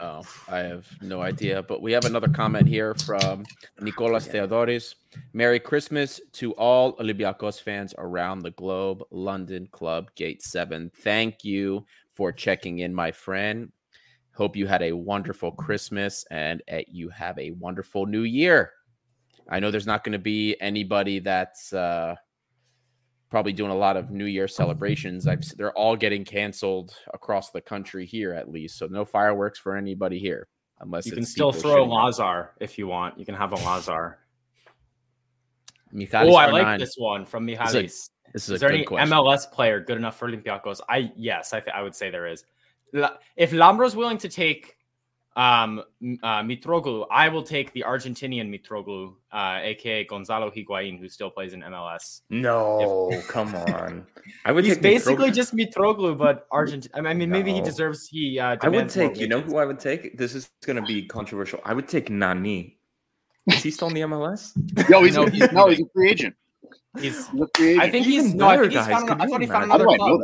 Oh, 0.00 0.22
I 0.48 0.58
have 0.58 0.86
no 1.02 1.20
idea. 1.20 1.62
But 1.62 1.82
we 1.82 1.92
have 1.92 2.04
another 2.04 2.28
comment 2.28 2.68
here 2.68 2.94
from 2.94 3.44
Nicolas 3.80 4.28
Theodoris. 4.28 4.94
Merry 5.32 5.60
Christmas 5.60 6.20
to 6.32 6.52
all 6.52 6.96
Olympiacos 6.96 7.60
fans 7.60 7.94
around 7.98 8.40
the 8.40 8.50
globe. 8.52 9.02
London 9.10 9.68
Club 9.70 10.10
Gate 10.14 10.42
7. 10.42 10.90
Thank 11.02 11.44
you 11.44 11.86
for 12.12 12.32
checking 12.32 12.80
in, 12.80 12.94
my 12.94 13.12
friend. 13.12 13.70
Hope 14.36 14.54
you 14.54 14.66
had 14.66 14.82
a 14.82 14.92
wonderful 14.92 15.50
Christmas 15.50 16.24
and 16.30 16.62
uh, 16.70 16.78
you 16.88 17.08
have 17.08 17.38
a 17.38 17.52
wonderful 17.52 18.04
new 18.04 18.22
year. 18.22 18.72
I 19.48 19.60
know 19.60 19.70
there's 19.70 19.86
not 19.86 20.04
going 20.04 20.12
to 20.12 20.18
be 20.18 20.56
anybody 20.60 21.20
that's 21.20 21.72
uh, 21.72 22.16
probably 23.30 23.52
doing 23.54 23.70
a 23.70 23.76
lot 23.76 23.96
of 23.96 24.10
New 24.10 24.26
Year 24.26 24.46
celebrations. 24.46 25.26
I've 25.26 25.42
they're 25.56 25.72
all 25.72 25.96
getting 25.96 26.24
canceled 26.24 26.94
across 27.14 27.50
the 27.50 27.60
country 27.62 28.04
here 28.04 28.34
at 28.34 28.50
least, 28.50 28.76
so 28.78 28.86
no 28.88 29.04
fireworks 29.06 29.58
for 29.58 29.74
anybody 29.74 30.18
here 30.18 30.48
unless 30.80 31.06
You 31.06 31.12
can 31.12 31.24
still 31.24 31.52
throw 31.52 31.76
shooting. 31.76 31.88
Lazar 31.88 32.50
if 32.60 32.76
you 32.76 32.88
want. 32.88 33.18
You 33.18 33.24
can 33.24 33.34
have 33.36 33.52
a 33.52 33.56
Lazar. 33.56 34.18
Michalis 35.92 36.28
Oh, 36.30 36.36
I 36.36 36.50
like 36.50 36.78
this 36.78 36.96
one 36.98 37.24
from 37.24 37.46
This 37.46 37.58
is 37.68 37.74
a- 37.74 37.84
Is, 37.84 38.10
This 38.34 38.48
is 38.50 38.56
a 38.56 38.58
there 38.58 38.70
any 38.70 38.84
question. 38.84 39.08
MLS 39.10 39.50
player 39.50 39.80
good 39.80 39.96
enough 39.96 40.18
for 40.18 40.28
Olympiacos? 40.30 40.80
I 40.90 41.10
yes, 41.16 41.54
I 41.54 41.60
th- 41.60 41.74
I 41.74 41.80
would 41.82 41.94
say 41.94 42.10
there 42.10 42.26
is. 42.26 42.44
La- 42.92 43.16
If 43.36 43.50
Lambro's 43.52 43.96
willing 43.96 44.18
to 44.18 44.28
take 44.28 44.74
um 45.36 45.80
uh, 46.22 46.40
Mitroglou, 46.42 47.06
I 47.10 47.28
will 47.28 47.42
take 47.42 47.70
the 47.74 47.84
Argentinian 47.86 48.48
Mitroglou, 48.48 49.12
uh, 49.32 49.58
aka 49.62 50.04
Gonzalo 50.04 50.50
Higuain, 50.50 50.98
who 50.98 51.10
still 51.10 51.28
plays 51.30 51.52
in 51.52 51.60
MLS. 51.60 52.22
No, 52.30 53.12
come 53.28 53.54
on. 53.74 54.06
I 54.46 54.52
would 54.52 54.64
He's 54.64 54.78
basically 54.78 55.28
Mitroglou- 55.30 55.34
just 55.34 55.54
Mitroglou, 55.54 56.16
but 56.16 56.46
Argent. 56.50 56.88
I 56.94 57.00
mean, 57.12 57.28
maybe 57.28 57.52
he 57.52 57.60
deserves. 57.60 58.08
He. 58.08 58.38
Uh, 58.38 58.56
I 58.62 58.68
would 58.70 58.88
take, 58.88 59.18
you 59.18 59.28
know 59.28 59.42
who 59.42 59.58
I 59.58 59.66
would 59.66 59.78
take? 59.78 60.16
This 60.16 60.34
is 60.34 60.48
going 60.64 60.76
to 60.76 60.82
be 60.82 61.04
controversial. 61.06 61.60
I 61.66 61.74
would 61.74 61.86
take 61.88 62.08
Nani. 62.08 62.78
Is 63.48 63.62
he 63.62 63.70
still 63.70 63.88
in 63.88 63.94
the 63.94 64.00
MLS? 64.02 64.52
Yo, 64.90 65.02
he's, 65.04 65.14
No, 65.16 65.26
he's- 65.26 65.52
no, 65.52 65.68
he's 65.68 65.80
a 65.80 65.84
free 65.92 66.10
agent. 66.10 66.34
He's. 66.98 67.28
He's 67.28 67.40
a 67.42 67.46
free 67.54 67.68
agent. 67.72 67.82
I 67.82 67.90
think 67.90 68.06
Even 68.06 68.24
he's. 68.24 68.34
No, 68.34 68.48
I 68.48 68.56
think 68.56 68.72
he's 68.72 68.80
guys. 68.80 68.88
found. 68.88 69.08
Could 69.08 69.20
I 69.20 69.24
you 69.24 69.30
thought 69.30 69.40
he 69.42 69.46
found 69.48 69.64
another 69.64 69.84
do 69.84 69.90
I 69.90 69.96
club. 69.98 70.20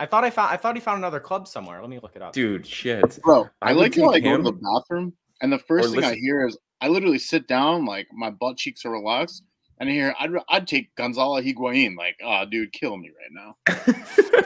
Know 0.00 0.04
that? 0.04 0.04
I 0.04 0.10
thought 0.10 0.24
I 0.24 0.30
found. 0.30 0.52
I 0.52 0.56
thought 0.56 0.76
he 0.76 0.80
found 0.80 0.98
another 0.98 1.20
club 1.20 1.48
somewhere. 1.48 1.80
Let 1.80 1.90
me 1.90 1.98
look 2.00 2.16
it 2.16 2.22
up. 2.22 2.32
Dude, 2.32 2.66
shit. 2.66 3.18
Bro, 3.22 3.50
I, 3.60 3.70
I 3.70 3.72
like 3.72 3.94
how 3.94 4.10
I 4.10 4.20
go 4.20 4.36
to 4.36 4.42
the 4.42 4.52
bathroom 4.52 5.12
and 5.40 5.52
the 5.52 5.58
first 5.58 5.88
Or 5.88 5.94
thing 6.00 6.04
I 6.04 6.14
hear 6.14 6.46
is 6.46 6.56
I 6.80 6.88
literally 6.88 7.18
sit 7.18 7.46
down, 7.46 7.84
like 7.84 8.08
my 8.12 8.30
butt 8.30 8.56
cheeks 8.56 8.84
are 8.84 8.90
relaxed, 8.90 9.44
and 9.82 9.90
I 9.90 9.92
hear 9.94 10.14
I'd, 10.20 10.30
I'd 10.48 10.68
take 10.68 10.94
Gonzalo 10.94 11.40
Higuain. 11.40 11.96
Like, 11.96 12.16
oh, 12.24 12.44
dude, 12.48 12.72
kill 12.72 12.96
me 12.96 13.10
right 13.10 13.32
now. 13.32 13.56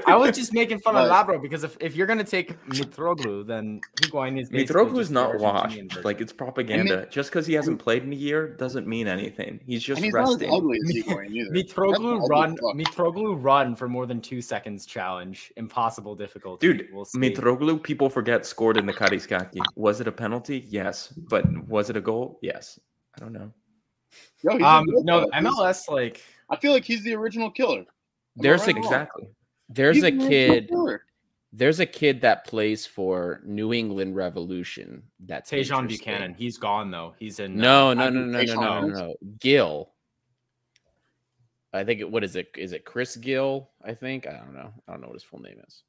I 0.06 0.16
was 0.16 0.34
just 0.34 0.54
making 0.54 0.80
fun 0.80 0.96
of 0.96 1.10
Labro 1.10 1.40
because 1.40 1.62
if, 1.62 1.76
if 1.78 1.94
you're 1.94 2.06
gonna 2.06 2.24
take 2.24 2.58
Mitroglou, 2.68 3.46
then 3.46 3.82
Higuain 4.00 4.40
is 4.40 4.48
basically 4.48 4.82
Mitroglou 4.86 4.98
is 4.98 5.10
not 5.10 5.38
washed. 5.38 6.04
Like, 6.04 6.22
it's 6.22 6.32
propaganda. 6.32 7.06
Just 7.10 7.28
because 7.28 7.46
he 7.46 7.52
hasn't 7.52 7.78
played 7.78 8.02
in 8.02 8.12
a 8.14 8.16
year 8.16 8.48
doesn't 8.48 8.86
mean 8.86 9.06
anything. 9.06 9.60
He's 9.66 9.82
just 9.82 9.98
and 9.98 10.06
he's 10.06 10.14
not 10.14 10.22
as 10.22 10.28
resting. 10.30 10.54
ugly 10.54 10.78
as 10.82 10.90
Higuain 10.94 11.30
either. 11.30 11.50
Mitroglou 11.50 12.26
run, 12.30 12.56
ugly 12.62 12.82
as 12.82 12.88
fuck. 12.88 13.14
Mitroglou 13.14 13.36
run 13.38 13.76
for 13.76 13.90
more 13.90 14.06
than 14.06 14.22
two 14.22 14.40
seconds 14.40 14.86
challenge, 14.86 15.52
impossible 15.58 16.14
difficulty. 16.14 16.66
Dude, 16.66 16.88
we'll 16.94 17.04
see. 17.04 17.18
Mitroglou, 17.18 17.82
people 17.82 18.08
forget, 18.08 18.46
scored 18.46 18.78
in 18.78 18.86
the 18.86 18.94
Karaiskaki. 18.94 19.60
Was 19.74 20.00
it 20.00 20.08
a 20.08 20.12
penalty? 20.12 20.64
Yes. 20.70 21.12
But 21.28 21.44
was 21.68 21.90
it 21.90 21.96
a 21.98 22.00
goal? 22.00 22.38
Yes. 22.40 22.80
I 23.14 23.20
don't 23.20 23.34
know. 23.34 23.52
Yo, 24.48 24.64
Um, 24.64 24.84
no, 25.04 25.28
guy. 25.28 25.40
MLS 25.40 25.88
like 25.88 26.22
I 26.50 26.56
feel 26.56 26.72
like 26.72 26.84
he's 26.84 27.02
the 27.02 27.14
original 27.14 27.50
killer. 27.50 27.80
Am 27.80 27.86
There's 28.36 28.66
right 28.66 28.76
a? 28.76 28.78
Exactly. 28.78 29.28
There's 29.68 29.96
He's 29.96 30.04
a 30.04 30.12
kid. 30.12 30.68
killer. 30.68 31.02
There's 31.52 31.80
a 31.80 31.86
kid 31.86 32.20
that 32.20 32.44
plays 32.46 32.86
for 32.86 33.40
New 33.44 33.72
England 33.72 34.14
Revolution. 34.14 35.02
That's 35.20 35.50
Tajon 35.50 35.58
interesting. 35.82 35.86
Buchanan. 35.86 36.34
He's 36.34 36.58
gone 36.58 36.90
though. 36.90 37.14
He's 37.18 37.40
in. 37.40 37.56
No, 37.56 37.90
uh, 37.90 37.94
no, 37.94 38.10
no, 38.10 38.20
no, 38.26 38.42
no, 38.42 38.54
no, 38.54 38.80
no, 38.80 38.86
no. 38.88 39.14
Gil. 39.40 39.90
I 41.72 41.84
think 41.84 42.00
it, 42.00 42.10
what 42.10 42.24
is 42.24 42.36
it? 42.36 42.48
Is 42.56 42.72
it 42.72 42.84
Chris 42.84 43.16
Gil? 43.16 43.68
I 43.84 43.94
think 43.94 44.26
I 44.26 44.32
don't 44.32 44.54
know. 44.54 44.70
I 44.86 44.92
don't 44.92 45.00
know 45.00 45.08
what 45.08 45.14
his 45.14 45.22
full 45.22 45.40
name 45.40 45.58
is. 45.66 45.82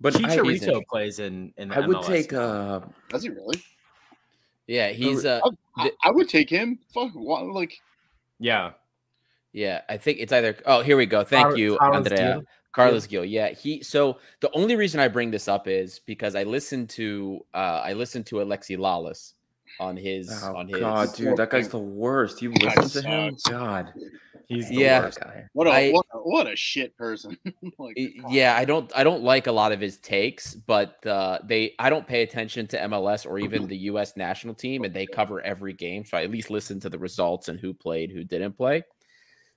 But 0.00 0.14
Chicharito 0.14 0.76
in- 0.78 0.84
plays 0.88 1.18
in 1.18 1.52
in 1.56 1.68
the 1.68 1.76
I 1.76 1.86
would 1.86 1.96
MLS 1.98 2.06
take 2.06 2.32
uh 2.32 2.80
Does 3.08 3.22
he 3.22 3.28
really? 3.28 3.62
Yeah, 4.66 4.88
he's 4.88 5.24
uh 5.24 5.40
I, 5.76 5.84
The- 5.84 5.94
I 6.04 6.10
would 6.10 6.28
take 6.28 6.48
him. 6.50 6.78
Fuck, 6.94 7.10
what, 7.14 7.46
like 7.46 7.78
yeah. 8.38 8.72
yeah, 9.52 9.82
I 9.88 9.96
think 9.96 10.18
it's 10.18 10.32
either 10.32 10.56
oh 10.66 10.82
here 10.82 10.96
we 10.96 11.06
go. 11.06 11.24
Thank 11.24 11.48
Car- 11.48 11.56
you, 11.56 11.76
Carlos 11.78 11.96
Andrea. 11.96 12.34
Gil? 12.34 12.42
Carlos 12.72 13.06
Gil. 13.06 13.24
Yeah, 13.24 13.50
he 13.50 13.82
so 13.82 14.18
the 14.40 14.50
only 14.54 14.76
reason 14.76 14.98
I 15.00 15.08
bring 15.08 15.30
this 15.30 15.46
up 15.48 15.68
is 15.68 16.00
because 16.06 16.34
I 16.34 16.44
listened 16.44 16.88
to 16.90 17.44
uh 17.54 17.82
I 17.84 17.92
listened 17.92 18.26
to 18.26 18.36
Alexi 18.36 18.78
Lalas 18.78 19.34
on 19.80 19.96
his 19.96 20.30
Oh 20.44 20.56
on 20.56 20.68
his 20.68 20.78
God, 20.80 21.14
dude, 21.14 21.36
that 21.36 21.50
guy's 21.50 21.68
the 21.68 21.78
worst. 21.78 22.40
You 22.42 22.50
Guy 22.52 22.74
listen 22.80 23.02
to 23.02 23.08
him. 23.08 23.36
God, 23.48 23.92
He's 24.48 24.68
the 24.68 24.76
Yeah. 24.76 25.00
worst. 25.00 25.20
guy. 25.20 25.44
what 25.52 25.66
a 25.66 25.70
I- 25.70 25.90
what, 25.90 26.06
a, 26.12 26.18
what 26.18 26.46
a 26.46 26.56
shit 26.56 26.96
person. 26.96 27.36
like, 27.78 27.94
yeah 28.28 28.54
i 28.56 28.64
don't 28.64 28.90
i 28.96 29.02
don't 29.04 29.22
like 29.22 29.46
a 29.46 29.52
lot 29.52 29.72
of 29.72 29.80
his 29.80 29.98
takes 29.98 30.54
but 30.54 31.04
uh 31.06 31.38
they 31.44 31.74
i 31.78 31.88
don't 31.90 32.06
pay 32.06 32.22
attention 32.22 32.66
to 32.68 32.78
mls 32.78 33.26
or 33.26 33.38
even 33.38 33.66
the 33.66 33.76
us 33.76 34.16
national 34.16 34.54
team 34.54 34.84
and 34.84 34.94
they 34.94 35.06
cover 35.06 35.40
every 35.42 35.72
game 35.72 36.04
so 36.04 36.16
i 36.16 36.22
at 36.22 36.30
least 36.30 36.50
listen 36.50 36.78
to 36.80 36.88
the 36.88 36.98
results 36.98 37.48
and 37.48 37.58
who 37.60 37.72
played 37.74 38.10
who 38.10 38.24
didn't 38.24 38.52
play 38.56 38.82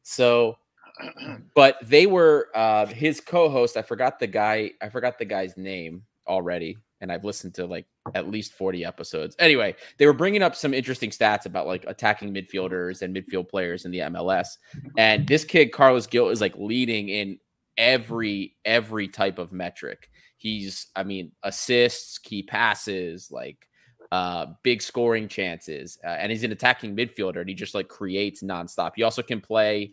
so 0.04 0.58
but 1.56 1.78
they 1.84 2.06
were 2.08 2.50
uh 2.56 2.86
his 2.86 3.20
co-host 3.20 3.78
i 3.78 3.82
forgot 3.82 4.20
the 4.20 4.28
guy 4.28 4.72
i 4.82 4.90
forgot 4.90 5.18
the 5.20 5.26
guy's 5.26 5.58
name 5.58 6.04
already 6.28 6.78
and 7.06 7.12
i've 7.12 7.24
listened 7.24 7.54
to 7.54 7.68
like 7.68 7.86
at 8.16 8.30
least 8.30 8.54
40 8.54 8.84
episodes. 8.84 9.36
Anyway 9.40 9.76
they 9.98 10.08
were 10.08 10.14
bringing 10.14 10.42
up 10.42 10.56
some 10.56 10.74
interesting 10.74 11.12
stats 11.12 11.46
about 11.46 11.68
like 11.68 11.86
attacking 11.88 12.34
midfielders 12.34 13.02
and 13.04 13.16
midfield 13.16 13.48
players 13.48 13.86
in 13.86 13.92
the 13.92 14.00
mls 14.00 14.58
and 14.98 15.28
this 15.28 15.46
kid 15.46 15.72
carlos 15.72 16.08
gil 16.08 16.30
is 16.30 16.42
like 16.42 16.56
leading 16.58 17.10
in 17.10 17.40
every 17.78 18.56
every 18.66 19.08
type 19.08 19.40
of 19.40 19.52
metric. 19.52 20.10
He's 20.38 20.88
i 20.96 21.04
mean 21.04 21.32
assists 21.44 22.18
key 22.18 22.44
passes 22.44 23.32
like 23.32 23.68
uh 24.12 24.48
big 24.64 24.82
scoring 24.82 25.28
chances 25.28 25.98
uh, 26.04 26.10
and 26.10 26.32
he's 26.32 26.44
an 26.44 26.52
attacking 26.52 26.96
midfielder 26.96 27.40
and 27.40 27.50
he 27.50 27.56
just 27.56 27.76
like 27.76 27.88
creates 27.88 28.44
nonstop. 28.44 28.92
He 28.96 29.04
also 29.04 29.22
can 29.22 29.42
play 29.42 29.92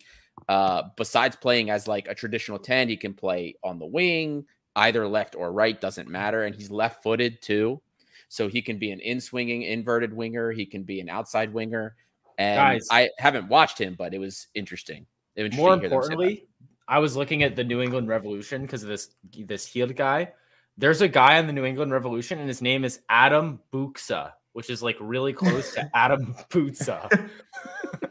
uh 0.48 0.82
besides 0.96 1.36
playing 1.36 1.70
as 1.70 1.86
like 1.86 2.08
a 2.08 2.14
traditional 2.14 2.58
10 2.58 2.88
he 2.88 2.96
can 2.96 3.14
play 3.14 3.54
on 3.62 3.78
the 3.78 3.86
wing 3.86 4.44
either 4.76 5.06
left 5.06 5.34
or 5.34 5.52
right 5.52 5.80
doesn't 5.80 6.08
matter 6.08 6.44
and 6.44 6.54
he's 6.54 6.70
left 6.70 7.02
footed 7.02 7.40
too 7.42 7.80
so 8.28 8.48
he 8.48 8.62
can 8.62 8.78
be 8.78 8.90
an 8.90 9.00
in 9.00 9.20
swinging 9.20 9.62
inverted 9.62 10.12
winger 10.12 10.50
he 10.52 10.64
can 10.66 10.82
be 10.82 11.00
an 11.00 11.08
outside 11.08 11.52
winger 11.52 11.94
and 12.38 12.56
Guys. 12.56 12.88
i 12.90 13.10
haven't 13.18 13.48
watched 13.48 13.78
him 13.78 13.94
but 13.98 14.14
it 14.14 14.18
was 14.18 14.46
interesting 14.54 15.04
It 15.36 15.42
was 15.44 15.52
More 15.56 15.74
to 15.76 15.80
hear 15.80 15.88
them 15.90 16.02
say 16.02 16.08
that. 16.08 16.12
importantly, 16.14 16.48
I 16.88 16.98
was 16.98 17.16
looking 17.16 17.42
at 17.42 17.56
the 17.56 17.64
New 17.64 17.80
England 17.80 18.08
Revolution 18.08 18.62
because 18.62 18.82
of 18.82 18.88
this 18.88 19.10
this 19.46 19.64
healed 19.66 19.94
guy. 19.96 20.32
There's 20.76 21.00
a 21.00 21.08
guy 21.08 21.38
in 21.38 21.46
the 21.46 21.52
New 21.52 21.64
England 21.64 21.92
Revolution, 21.92 22.38
and 22.38 22.48
his 22.48 22.60
name 22.60 22.84
is 22.84 23.00
Adam 23.08 23.60
Buksa, 23.72 24.32
which 24.52 24.68
is 24.68 24.82
like 24.82 24.96
really 25.00 25.32
close 25.32 25.72
to 25.74 25.88
Adam 25.94 26.34
Butza. 26.50 27.08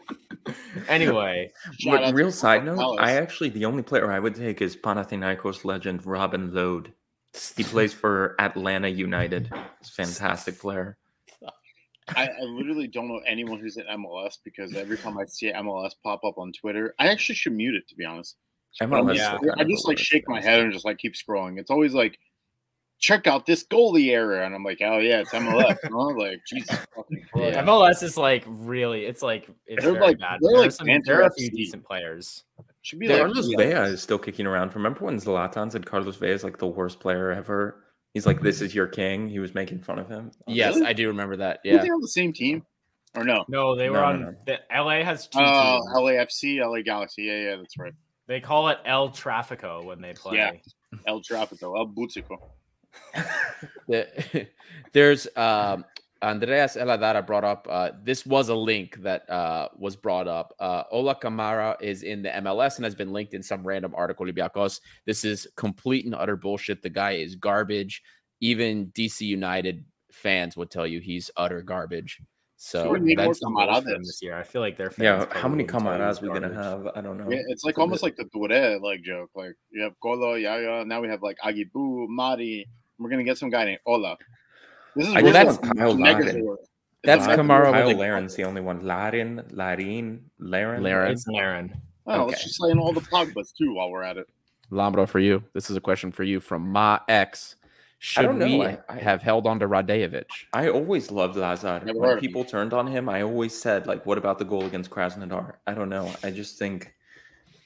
Anyway, 0.92 1.52
But 1.86 2.14
real 2.14 2.32
side 2.32 2.66
note, 2.66 2.78
Palace. 2.78 3.00
I 3.02 3.14
actually 3.14 3.50
the 3.50 3.66
only 3.66 3.84
player 3.84 4.12
I 4.12 4.20
would 4.20 4.36
take 4.36 4.62
is 4.62 4.76
Panathinaikos 4.76 5.64
legend 5.66 6.06
Robin 6.06 6.54
Lod. 6.54 6.92
He 7.56 7.64
plays 7.74 7.94
for 7.94 8.36
Atlanta 8.40 8.88
United. 8.90 9.52
He's 9.80 9.90
a 9.90 9.92
fantastic 9.94 10.60
player. 10.64 10.98
I, 12.10 12.28
I 12.28 12.42
literally 12.44 12.88
don't 12.88 13.08
know 13.08 13.22
anyone 13.26 13.60
who's 13.60 13.78
in 13.78 13.86
MLS 13.86 14.38
because 14.44 14.76
every 14.76 14.98
time 14.98 15.18
I 15.18 15.26
see 15.26 15.52
MLS 15.54 15.92
pop 16.04 16.24
up 16.26 16.38
on 16.38 16.52
Twitter, 16.52 16.94
I 17.00 17.08
actually 17.08 17.36
should 17.36 17.54
mute 17.54 17.76
it 17.76 17.88
to 17.90 17.96
be 17.96 18.04
honest. 18.06 18.36
I'm 18.82 18.90
MLS 18.90 19.00
um, 19.00 19.16
Yeah. 19.16 19.38
just- 19.44 19.60
I 19.60 19.64
just 19.64 19.88
like 19.88 19.98
shake 19.98 20.28
my 20.28 20.42
head 20.42 20.60
and 20.60 20.74
just 20.74 20.84
like 20.84 20.98
keep 20.98 21.14
scrolling. 21.14 21.58
It's 21.60 21.72
always 21.72 21.94
like, 21.94 22.18
check 23.02 23.28
out 23.28 23.46
this 23.46 23.66
goalie 23.66 24.12
error, 24.12 24.42
and 24.42 24.56
I'm 24.56 24.64
like, 24.64 24.80
oh 24.82 25.00
yeah, 25.00 25.20
it's 25.20 25.32
MLS. 25.32 25.78
you 25.84 25.90
know? 25.90 25.98
Like 25.98 26.40
Jesus 26.48 26.78
fucking 26.96 27.26
Yeah. 27.36 27.64
MLS 27.66 28.02
is 28.04 28.16
like 28.16 28.44
really, 28.48 29.06
it's 29.06 29.22
like 29.22 29.50
it's 29.68 29.84
They're 29.84 29.94
very 29.94 30.06
like- 30.06 30.20
bad. 30.20 30.38
they're 30.42 30.52
There, 30.52 30.60
like 30.62 30.68
are 30.70 30.72
some, 30.72 30.88
there 31.04 31.22
are 31.22 31.28
a 31.28 31.34
few 31.34 31.50
FC. 31.50 31.54
decent 31.56 31.84
players. 31.84 32.46
Should 32.84 33.00
be 33.00 33.08
They're- 33.08 33.26
like 33.26 33.34
Carlos 33.34 33.54
Vela 33.58 33.84
is 33.88 34.02
still 34.02 34.18
kicking 34.20 34.46
around. 34.48 34.74
Remember 34.76 35.04
when 35.06 35.18
Zlatan 35.18 35.72
said 35.72 35.86
Carlos 35.86 36.16
Vela 36.16 36.34
is 36.34 36.44
like 36.44 36.58
the 36.58 36.68
worst 36.68 37.00
player 37.00 37.32
ever? 37.32 37.84
He's 38.14 38.26
like, 38.26 38.42
"This 38.42 38.60
is 38.62 38.76
your 38.76 38.88
king." 38.88 39.30
He 39.30 39.40
was 39.40 39.54
making 39.56 39.80
fun 39.82 39.98
of 39.98 40.08
him. 40.10 40.32
Oh, 40.48 40.52
yes, 40.52 40.76
Really? 40.76 40.88
I 40.88 40.94
do 40.94 41.08
remember 41.08 41.38
that. 41.38 41.60
Were 41.64 41.72
Yeah. 41.72 41.82
they 41.82 41.90
on 41.90 42.02
the 42.02 42.08
same 42.10 42.34
team 42.34 42.66
or 43.16 43.24
no? 43.24 43.46
No, 43.48 43.76
they 43.76 43.90
were 43.90 43.98
No, 43.98 44.02
no, 44.02 44.08
on 44.08 44.22
no. 44.22 44.36
the 44.46 44.60
LA 44.70 45.04
has 45.04 45.28
two 45.28 45.40
Oh, 45.42 45.80
teams. 45.80 45.96
LAFC, 45.96 46.60
LA 46.60 46.82
Galaxy. 46.82 47.24
Yeah, 47.24 47.38
yeah, 47.52 47.56
that's 47.56 47.78
right. 47.78 47.94
They 48.28 48.42
call 48.42 48.68
it 48.70 48.80
El 48.86 49.10
Trafico 49.12 49.84
when 49.86 50.02
they 50.02 50.14
play. 50.14 50.38
Yeah. 50.38 50.52
El 51.08 51.22
Trafico, 51.22 51.78
El 51.78 51.88
Butico. 51.88 52.38
The- 53.88 54.48
there's 54.94 55.28
um 55.36 55.86
Andreas 56.24 56.76
Eladara 56.76 57.26
brought 57.26 57.44
up 57.44 57.68
uh 57.70 57.92
this 58.04 58.26
was 58.26 58.50
a 58.50 58.56
link 58.56 58.98
that 59.02 59.30
uh 59.30 59.70
was 59.78 59.96
brought 59.96 60.28
up. 60.28 60.54
Uh 60.60 60.84
Ola 60.92 61.16
Kamara 61.16 61.76
is 61.82 62.04
in 62.04 62.22
the 62.22 62.30
MLS 62.30 62.76
and 62.76 62.86
has 62.86 62.96
been 62.96 63.12
linked 63.12 63.34
in 63.34 63.44
some 63.44 63.66
random 63.66 63.94
article 63.96 64.26
Olympiacos. 64.26 64.82
This 65.06 65.26
is 65.26 65.48
complete 65.58 66.06
and 66.06 66.16
utter 66.16 66.38
bullshit. 66.38 66.82
The 66.84 66.90
guy 66.90 67.14
is 67.14 67.36
garbage. 67.36 68.02
Even 68.40 68.88
DC 68.88 69.22
United 69.22 69.86
fans 70.12 70.58
would 70.58 70.70
tell 70.70 70.86
you 70.86 71.00
he's 71.00 71.32
utter 71.38 71.62
garbage. 71.62 72.22
So 72.64 72.84
Sure, 72.84 73.00
need 73.00 73.18
more 73.18 73.26
that's 73.26 73.40
Kamara. 73.40 73.78
Of 73.78 73.86
them 73.86 74.04
this 74.04 74.22
year. 74.22 74.38
I 74.38 74.44
feel 74.44 74.62
like 74.62 74.78
their 74.78 74.92
fans 74.92 75.04
Yeah, 75.04 75.40
how 75.40 75.50
many 75.50 75.64
wouldn't 75.64 75.84
tell 75.84 75.98
you 75.98 76.04
Camaras 76.04 76.12
it's 76.12 76.22
we 76.22 76.28
gonna 76.28 76.54
have? 76.54 76.88
I 76.94 77.02
don't 77.02 77.18
know. 77.18 77.26
Yeah, 77.28 77.42
it's 77.48 77.64
like 77.64 77.80
almost 77.80 78.04
like 78.04 78.16
the 78.16 78.26
Toure 78.26 78.80
like 78.80 79.02
joke. 79.02 79.32
Like 79.34 79.56
you 79.72 79.82
have 79.82 79.94
Kolo, 80.00 80.36
Yaya, 80.36 80.86
now 80.86 81.02
we 81.02 81.08
have 81.08 81.24
like 81.24 81.38
Aguibou, 81.44 82.08
Mari. 82.08 82.68
We're 83.02 83.10
gonna 83.10 83.24
get 83.24 83.38
some 83.38 83.50
guy 83.50 83.66
named 83.66 83.80
Ola. 83.86 84.18
This 84.96 85.08
is 85.08 85.14
I 85.16 85.20
really 85.20 85.32
just 85.34 85.60
Cyle 85.64 85.96
Megazord. 85.96 86.34
Larin. 86.34 86.58
That's 87.04 87.24
a 87.24 87.26
Cyle- 87.26 87.38
Megazord. 87.38 87.40
Kamara 87.40 87.72
Cyle 87.72 87.88
with 87.88 87.96
a- 87.96 88.00
Larin's 88.00 88.36
the 88.36 88.44
only 88.44 88.62
one. 88.62 88.86
Larin, 88.86 89.44
Larin, 89.50 90.24
Larin. 90.40 90.84
Larin. 90.84 91.12
It's 91.12 91.28
Larin. 91.28 91.74
Oh, 92.06 92.26
let's 92.26 92.40
Okay. 92.40 92.44
just 92.44 92.58
sign 92.60 92.78
all 92.78 92.94
the 92.94 93.02
Pogbas 93.02 93.54
too 93.58 93.74
while 93.74 93.90
we're 93.90 94.04
at 94.04 94.18
it. 94.18 94.28
Lambro 94.72 95.08
for 95.08 95.20
you. 95.20 95.44
This 95.54 95.70
is 95.70 95.78
a 95.78 95.82
question 95.82 96.12
for 96.12 96.24
you 96.24 96.40
from 96.40 96.70
Ma 96.72 97.00
X. 97.10 97.56
Should 98.00 98.24
don't 98.24 98.40
know. 98.40 98.46
we 98.46 98.66
I- 98.66 98.80
I- 98.90 98.98
have 98.98 99.22
held 99.22 99.46
on 99.46 99.60
to 99.60 99.68
Randjelovic? 99.68 100.26
I 100.54 100.70
always 100.70 101.12
loved 101.12 101.36
Lazar. 101.36 101.82
Never 101.86 102.00
when 102.00 102.20
people 102.20 102.44
turned 102.44 102.74
on 102.74 102.88
him, 102.88 103.08
I 103.08 103.22
always 103.22 103.54
said, 103.60 103.86
like, 103.86 104.06
what 104.08 104.18
about 104.18 104.40
the 104.40 104.46
goal 104.46 104.66
against 104.66 104.90
Krasnodar? 104.90 105.54
I 105.68 105.74
don't 105.76 105.90
know. 105.90 106.12
I 106.24 106.32
just 106.32 106.58
think 106.58 106.94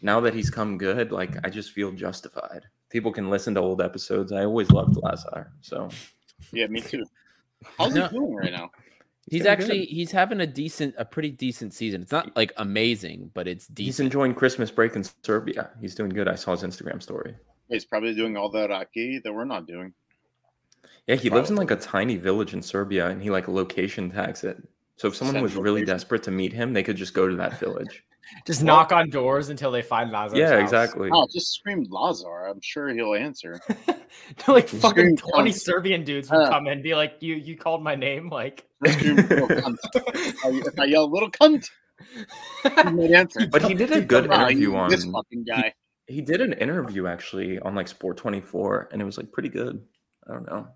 now 0.02 0.20
that 0.22 0.34
he's 0.34 0.50
come 0.50 0.78
good, 0.78 1.12
like, 1.14 1.32
I 1.46 1.50
just 1.50 1.72
feel 1.72 1.92
justified. 1.92 2.64
People 2.96 3.12
can 3.12 3.30
listen 3.30 3.54
to 3.56 3.60
old 3.60 3.82
episodes. 3.82 4.32
I 4.32 4.46
always 4.46 4.72
loved 4.72 4.96
Lazar. 4.96 5.52
So 5.60 5.90
Yeah, 6.54 6.68
me 6.68 6.80
too. 6.80 7.04
How's 7.78 7.94
No. 7.94 8.08
he 8.08 8.16
doing 8.18 8.34
right 8.34 8.54
now? 8.54 8.72
He's 9.30 9.42
doing 9.42 9.52
actually 9.52 9.86
he's 9.88 10.12
having 10.12 10.40
a 10.40 10.48
decent, 10.48 10.96
a 10.98 11.04
pretty 11.04 11.30
decent 11.32 11.74
season. 11.74 12.02
It's 12.04 12.14
not 12.14 12.34
like 12.38 12.54
amazing, 12.56 13.32
but 13.34 13.50
it's 13.50 13.68
he's 13.68 13.76
decent. 13.76 14.06
enjoying 14.06 14.34
Christmas 14.34 14.72
break 14.72 14.96
in 14.96 15.04
Serbia. 15.24 15.72
He's 15.82 15.94
doing 15.94 16.08
good. 16.10 16.30
I 16.30 16.36
saw 16.36 16.52
his 16.56 16.64
Instagram 16.64 17.04
story. 17.04 17.36
He's 17.68 17.84
probably 17.84 18.16
doing 18.16 18.38
all 18.38 18.50
the 18.50 18.70
Raki 18.70 19.20
that 19.26 19.34
we're 19.34 19.44
not 19.44 19.68
doing. 19.68 19.92
Yeah, 21.06 21.16
he 21.16 21.30
lives 21.30 21.50
in 21.50 21.58
like 21.58 21.72
a 21.72 21.76
tiny 21.76 22.16
village 22.16 22.54
in 22.54 22.62
Serbia 22.62 23.10
and 23.10 23.22
he 23.22 23.30
like 23.30 23.50
location 23.50 24.10
tags 24.10 24.46
it. 24.46 24.56
So 24.96 25.10
if 25.10 25.18
someone 25.18 25.42
was 25.44 25.56
really 25.58 25.82
location. 25.82 25.96
desperate 25.98 26.24
to 26.24 26.32
meet 26.32 26.54
him, 26.54 26.72
they 26.72 26.82
could 26.82 26.96
just 26.96 27.14
go 27.14 27.28
to 27.28 27.36
that 27.36 27.60
village. 27.60 28.06
Just 28.46 28.64
knock 28.64 28.92
on 28.92 29.10
doors 29.10 29.50
until 29.50 29.72
they 29.72 29.82
find 29.82 30.12
Lazar. 30.12 30.36
yeah, 30.38 30.50
house. 30.54 30.62
exactly. 30.64 31.10
Oh, 31.12 31.28
just 31.32 31.54
scream 31.54 31.86
Lazar. 31.90 32.48
I'm 32.50 32.60
sure 32.62 32.90
he'll 32.90 33.14
answer. 33.16 33.60
like 34.48 34.68
Just 34.68 34.82
fucking 34.82 35.18
twenty 35.18 35.52
cunt. 35.52 35.62
Serbian 35.62 36.04
dudes 36.04 36.30
would 36.32 36.42
Uh. 36.42 36.50
come 36.50 36.68
in 36.68 36.74
and 36.74 36.84
be 36.84 36.96
like, 36.96 37.18
"You, 37.20 37.36
you 37.36 37.56
called 37.58 37.84
my 37.84 37.96
name." 37.96 38.30
Like, 38.30 38.66
scream 38.88 39.18
cunt. 39.18 39.78
If 39.94 40.80
I- 40.80 40.84
I 40.84 40.86
yell 40.86 41.12
little 41.12 41.30
cunt, 41.32 41.66
he 42.64 42.70
might 42.92 43.12
answer. 43.12 43.48
But 43.48 43.64
he 43.64 43.74
did 43.74 43.92
a 43.92 44.02
good 44.02 44.26
interview 44.26 44.72
you- 44.72 44.76
on 44.78 44.90
this 44.90 45.06
fucking 45.06 45.44
guy. 45.46 45.74
He 46.08 46.22
did 46.22 46.40
an 46.42 46.54
interview 46.54 47.08
actually 47.08 47.58
on 47.60 47.74
like 47.74 47.88
Sport 47.88 48.18
24 48.18 48.90
and 48.92 49.02
it 49.02 49.06
was 49.06 49.18
like 49.18 49.32
pretty 49.32 49.50
good. 49.50 49.82
I 50.30 50.34
don't 50.34 50.46
know. 50.46 50.68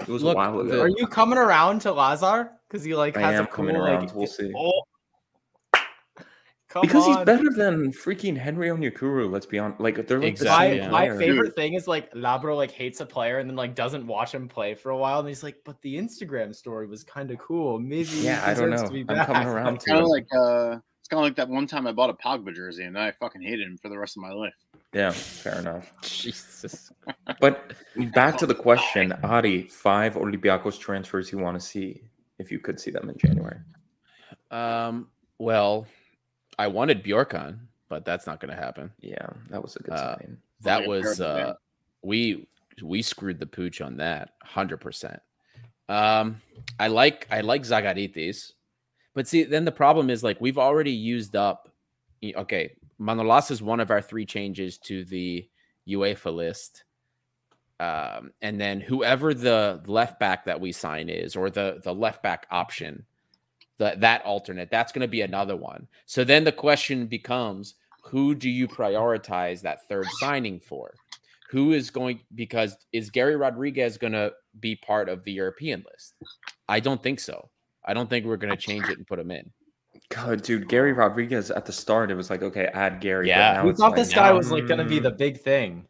It 0.00 0.08
was 0.08 0.22
Look, 0.22 0.34
a 0.34 0.36
while 0.36 0.60
ago. 0.60 0.80
Are 0.80 0.88
you 0.88 1.06
coming 1.06 1.38
around 1.38 1.80
to 1.82 1.92
Lazar? 1.92 2.52
Because 2.68 2.82
he 2.84 2.94
like 2.94 3.16
I 3.18 3.20
has 3.32 3.38
am 3.40 3.44
a 3.44 3.46
cool 3.48 3.66
coming 3.66 3.76
around. 3.76 4.06
like. 4.06 4.14
We'll 4.14 4.26
see. 4.26 4.50
Oh. 4.56 4.82
Come 6.76 6.82
because 6.82 7.06
he's 7.06 7.16
better 7.24 7.50
than 7.50 7.92
freaking 7.92 8.36
Henry 8.36 8.68
Onyekuru, 8.68 9.30
let's 9.30 9.46
be 9.46 9.58
honest. 9.58 9.80
Like 9.80 10.06
they're 10.06 10.18
like 10.18 10.28
Exactly, 10.28 10.78
the 10.80 10.88
My, 10.88 11.08
same 11.08 11.10
yeah. 11.10 11.12
my 11.12 11.18
favorite 11.18 11.54
thing 11.54 11.74
is 11.74 11.88
like 11.88 12.12
Labro 12.12 12.56
like 12.56 12.70
hates 12.70 13.00
a 13.00 13.06
player 13.06 13.38
and 13.38 13.48
then 13.48 13.56
like 13.56 13.74
doesn't 13.74 14.06
watch 14.06 14.32
him 14.34 14.48
play 14.48 14.74
for 14.74 14.90
a 14.90 14.96
while 14.96 15.20
and 15.20 15.28
he's 15.28 15.42
like, 15.42 15.56
but 15.64 15.80
the 15.82 15.96
Instagram 15.96 16.54
story 16.54 16.86
was 16.86 17.02
kind 17.04 17.30
of 17.30 17.38
cool. 17.38 17.78
Maybe 17.78 18.04
he 18.04 18.24
Yeah, 18.26 18.42
I 18.44 18.54
don't 18.54 18.70
know. 18.70 18.84
to 18.86 18.92
be 18.92 19.00
I'm 19.00 19.06
back." 19.06 19.26
coming 19.26 19.48
around 19.48 19.80
to 19.80 19.86
Kind 19.90 20.00
of 20.00 20.06
it. 20.06 20.08
like 20.10 20.26
uh, 20.36 20.78
it's 21.00 21.08
kind 21.08 21.20
of 21.20 21.24
like 21.24 21.36
that 21.36 21.48
one 21.48 21.66
time 21.66 21.86
I 21.86 21.92
bought 21.92 22.10
a 22.10 22.14
Pogba 22.14 22.54
jersey 22.54 22.82
and 22.84 22.98
I 22.98 23.12
fucking 23.12 23.40
hated 23.42 23.66
him 23.66 23.78
for 23.78 23.88
the 23.88 23.98
rest 23.98 24.16
of 24.16 24.22
my 24.22 24.32
life. 24.32 24.54
Yeah, 24.92 25.10
fair 25.12 25.58
enough. 25.60 25.92
Jesus. 26.02 26.90
But 27.40 27.74
back 28.14 28.36
to 28.38 28.46
the 28.46 28.54
question, 28.66 29.12
Adi, 29.22 29.62
five 29.68 30.14
Olympiacos 30.14 30.78
transfers 30.78 31.30
you 31.30 31.38
want 31.38 31.58
to 31.60 31.64
see 31.64 32.02
if 32.38 32.50
you 32.50 32.58
could 32.58 32.80
see 32.80 32.90
them 32.90 33.08
in 33.08 33.16
January. 33.18 33.58
Um. 34.50 35.08
Well, 35.38 35.86
I 36.58 36.68
wanted 36.68 37.04
Bjorkan, 37.04 37.58
but 37.88 38.04
that's 38.04 38.26
not 38.26 38.40
going 38.40 38.54
to 38.54 38.60
happen. 38.60 38.90
Yeah, 39.00 39.26
that 39.50 39.62
was 39.62 39.76
a 39.76 39.80
good 39.80 39.94
Uh, 39.94 40.16
sign. 40.16 40.38
That 40.62 40.82
yeah, 40.82 40.88
was 40.88 41.18
fair 41.18 41.46
uh, 41.48 41.54
we 42.02 42.46
we 42.82 43.02
screwed 43.02 43.38
the 43.38 43.46
pooch 43.46 43.80
on 43.80 43.96
that, 43.98 44.30
hundred 44.42 44.78
percent. 44.78 45.20
Um, 45.88 46.40
I 46.80 46.88
like 46.88 47.26
I 47.30 47.40
like 47.42 47.62
Zagaritis, 47.62 48.52
but 49.14 49.28
see, 49.28 49.44
then 49.44 49.64
the 49.64 49.72
problem 49.72 50.10
is 50.10 50.24
like 50.24 50.40
we've 50.40 50.58
already 50.58 50.92
used 50.92 51.36
up. 51.36 51.68
Okay, 52.24 52.72
Manolas 53.00 53.50
is 53.50 53.62
one 53.62 53.80
of 53.80 53.90
our 53.90 54.00
three 54.00 54.26
changes 54.26 54.78
to 54.78 55.04
the 55.04 55.48
UEFA 55.86 56.34
list. 56.34 56.84
Um, 57.78 58.32
and 58.40 58.58
then 58.58 58.80
whoever 58.80 59.34
the 59.34 59.82
left 59.86 60.18
back 60.18 60.46
that 60.46 60.60
we 60.60 60.72
sign 60.72 61.10
is, 61.10 61.36
or 61.36 61.50
the 61.50 61.80
the 61.84 61.94
left 61.94 62.22
back 62.22 62.46
option, 62.50 63.04
that 63.78 64.00
that 64.00 64.24
alternate, 64.24 64.70
that's 64.70 64.92
going 64.92 65.02
to 65.02 65.08
be 65.08 65.22
another 65.22 65.56
one. 65.56 65.86
So 66.06 66.24
then 66.24 66.44
the 66.44 66.52
question 66.52 67.06
becomes, 67.06 67.74
who 68.02 68.34
do 68.34 68.48
you 68.48 68.68
prioritize 68.68 69.62
that 69.62 69.86
third 69.88 70.06
signing 70.20 70.60
for? 70.60 70.94
Who 71.50 71.72
is 71.72 71.90
going 71.90 72.20
because 72.34 72.76
is 72.92 73.10
Garry 73.10 73.36
Rodrigues 73.36 73.98
going 73.98 74.12
to 74.12 74.32
be 74.58 74.76
part 74.76 75.08
of 75.08 75.22
the 75.24 75.32
European 75.32 75.84
list? 75.90 76.14
I 76.68 76.80
don't 76.80 77.02
think 77.02 77.20
so. 77.20 77.50
I 77.84 77.94
don't 77.94 78.10
think 78.10 78.26
we're 78.26 78.36
going 78.36 78.54
to 78.54 78.60
change 78.60 78.88
it 78.88 78.98
and 78.98 79.06
put 79.06 79.18
him 79.18 79.30
in. 79.30 79.50
God, 80.08 80.42
dude, 80.42 80.68
Garry 80.68 80.92
Rodrigues 80.92 81.50
at 81.50 81.64
the 81.64 81.72
start, 81.72 82.10
it 82.10 82.14
was 82.14 82.30
like, 82.30 82.42
okay, 82.42 82.66
add 82.74 83.00
Garry. 83.00 83.28
Yeah. 83.28 83.60
who 83.60 83.66
We 83.66 83.70
it's 83.70 83.80
thought 83.80 83.92
like, 83.92 83.96
this 83.96 84.12
guy 84.12 84.28
now, 84.30 84.36
was 84.36 84.50
like 84.50 84.66
gonna 84.66 84.84
be 84.84 85.00
mm, 85.00 85.04
the 85.04 85.10
big 85.10 85.40
thing. 85.40 85.86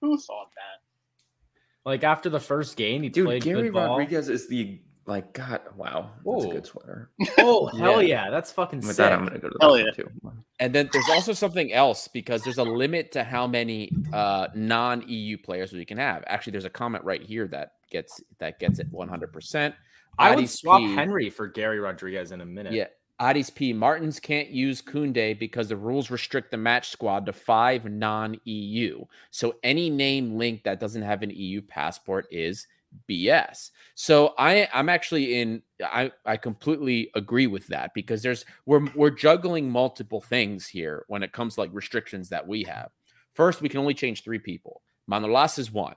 Who 0.00 0.18
thought 0.18 0.50
that? 0.54 1.88
Like 1.88 2.04
after 2.04 2.30
the 2.30 2.40
first 2.40 2.76
game, 2.76 3.02
he 3.02 3.08
dude. 3.08 3.26
played 3.26 3.42
Garry 3.42 3.62
good 3.64 3.72
ball. 3.74 3.98
Rodrigues 3.98 4.28
is 4.28 4.48
the 4.48 4.80
like 5.12 5.32
God. 5.32 5.60
Wow, 5.76 6.10
that's 6.24 6.44
a 6.44 6.48
good 6.48 6.66
sweater. 6.66 7.10
Oh 7.38 7.66
hell 7.78 8.02
Yeah. 8.02 8.24
yeah, 8.24 8.30
that's 8.30 8.50
fucking 8.52 8.80
With 8.80 8.88
sick. 8.88 8.96
that, 8.96 9.12
I'm 9.12 9.24
gonna 9.24 9.38
go 9.38 9.48
to 9.48 9.56
the 9.58 9.64
Hell 9.64 9.76
bathroom 9.76 10.20
too. 10.22 10.32
And 10.60 10.74
then 10.74 10.90
there's 10.92 11.08
also 11.10 11.32
something 11.32 11.72
else 11.72 12.08
because 12.08 12.42
there's 12.42 12.58
a 12.58 12.62
limit 12.64 13.12
to 13.12 13.24
how 13.24 13.46
many 13.46 13.90
uh, 14.12 14.48
non-EU 14.54 15.38
players 15.38 15.72
we 15.72 15.84
can 15.84 15.98
have. 15.98 16.22
Actually, 16.26 16.52
there's 16.52 16.64
a 16.64 16.70
comment 16.70 17.04
right 17.04 17.22
here 17.22 17.48
that 17.48 17.72
gets 17.90 18.20
that 18.38 18.58
gets 18.58 18.78
it 18.78 18.92
100%. 18.92 19.74
I 20.18 20.30
would 20.30 20.38
Adis 20.44 20.58
swap 20.58 20.80
P- 20.80 20.94
Henry 20.94 21.30
for 21.30 21.46
Garry 21.46 21.78
Rodrigues 21.80 22.32
in 22.32 22.40
a 22.40 22.46
minute. 22.46 22.72
Yeah. 22.72 22.86
Adis 23.20 23.50
P. 23.54 23.72
Martins 23.72 24.18
can't 24.18 24.48
use 24.48 24.82
Kunde 24.82 25.38
because 25.38 25.68
the 25.68 25.76
rules 25.76 26.10
restrict 26.10 26.50
the 26.50 26.56
match 26.56 26.88
squad 26.90 27.24
to 27.26 27.32
five 27.32 27.84
non 27.84 28.38
EU. 28.44 29.04
So 29.30 29.56
any 29.62 29.90
name 29.90 30.36
linked 30.36 30.64
that 30.64 30.80
doesn't 30.80 31.02
have 31.02 31.22
an 31.22 31.30
EU 31.30 31.60
passport 31.62 32.26
is 32.30 32.66
BS. 33.08 33.70
So 33.94 34.34
I 34.38 34.68
I'm 34.72 34.88
actually 34.88 35.40
in 35.40 35.62
I 35.82 36.12
I 36.24 36.36
completely 36.36 37.10
agree 37.14 37.46
with 37.46 37.66
that 37.68 37.92
because 37.94 38.22
there's 38.22 38.44
we're 38.66 38.86
we're 38.94 39.10
juggling 39.10 39.70
multiple 39.70 40.20
things 40.20 40.66
here 40.66 41.04
when 41.08 41.22
it 41.22 41.32
comes 41.32 41.54
to 41.54 41.60
like 41.60 41.70
restrictions 41.72 42.28
that 42.30 42.46
we 42.46 42.64
have. 42.64 42.90
First, 43.32 43.62
we 43.62 43.68
can 43.68 43.80
only 43.80 43.94
change 43.94 44.22
three 44.22 44.38
people. 44.38 44.82
Manolas 45.10 45.58
is 45.58 45.72
one. 45.72 45.96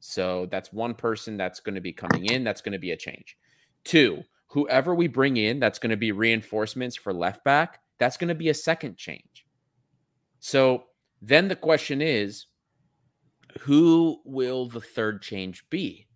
So 0.00 0.46
that's 0.50 0.72
one 0.72 0.94
person 0.94 1.36
that's 1.36 1.60
going 1.60 1.76
to 1.76 1.80
be 1.80 1.92
coming 1.92 2.26
in. 2.26 2.42
That's 2.42 2.60
going 2.60 2.72
to 2.72 2.78
be 2.78 2.90
a 2.90 2.96
change. 2.96 3.36
Two, 3.84 4.24
whoever 4.48 4.94
we 4.94 5.06
bring 5.06 5.36
in 5.36 5.60
that's 5.60 5.78
going 5.78 5.90
to 5.90 5.96
be 5.96 6.12
reinforcements 6.12 6.96
for 6.96 7.12
left 7.12 7.44
back, 7.44 7.80
that's 7.98 8.16
going 8.16 8.28
to 8.28 8.34
be 8.34 8.48
a 8.48 8.54
second 8.54 8.96
change. 8.96 9.46
So 10.40 10.84
then 11.20 11.46
the 11.46 11.56
question 11.56 12.02
is, 12.02 12.46
who 13.60 14.20
will 14.24 14.68
the 14.68 14.80
third 14.80 15.22
change 15.22 15.64
be? 15.70 16.08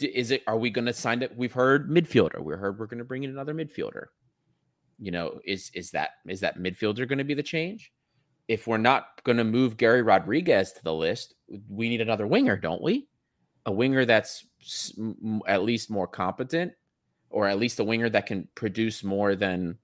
Is 0.00 0.30
it 0.30 0.42
are 0.46 0.58
we 0.58 0.70
going 0.70 0.86
to 0.86 0.92
sign 0.92 1.22
it? 1.22 1.36
We've 1.36 1.52
heard 1.52 1.88
midfielder. 1.88 2.40
We 2.42 2.54
heard 2.54 2.78
we're 2.78 2.86
going 2.86 2.98
to 2.98 3.04
bring 3.04 3.22
in 3.22 3.30
another 3.30 3.54
midfielder. 3.54 4.06
You 4.98 5.10
know, 5.12 5.40
is 5.44 5.70
is 5.74 5.90
that 5.92 6.10
is 6.26 6.40
that 6.40 6.58
midfielder 6.58 7.08
going 7.08 7.18
to 7.18 7.24
be 7.24 7.34
the 7.34 7.42
change? 7.42 7.92
If 8.48 8.66
we're 8.66 8.76
not 8.76 9.22
going 9.24 9.38
to 9.38 9.44
move 9.44 9.76
Garry 9.76 10.02
Rodrigues 10.02 10.72
to 10.72 10.84
the 10.84 10.92
list, 10.92 11.34
we 11.68 11.88
need 11.88 12.00
another 12.00 12.26
winger, 12.26 12.56
don't 12.56 12.82
we? 12.82 13.08
A 13.66 13.72
winger 13.72 14.04
that's 14.04 14.46
at 15.46 15.62
least 15.62 15.90
more 15.90 16.06
competent, 16.06 16.72
or 17.30 17.46
at 17.46 17.58
least 17.58 17.80
a 17.80 17.84
winger 17.84 18.10
that 18.10 18.26
can 18.26 18.48
produce 18.54 19.02
more 19.02 19.34
than 19.34 19.78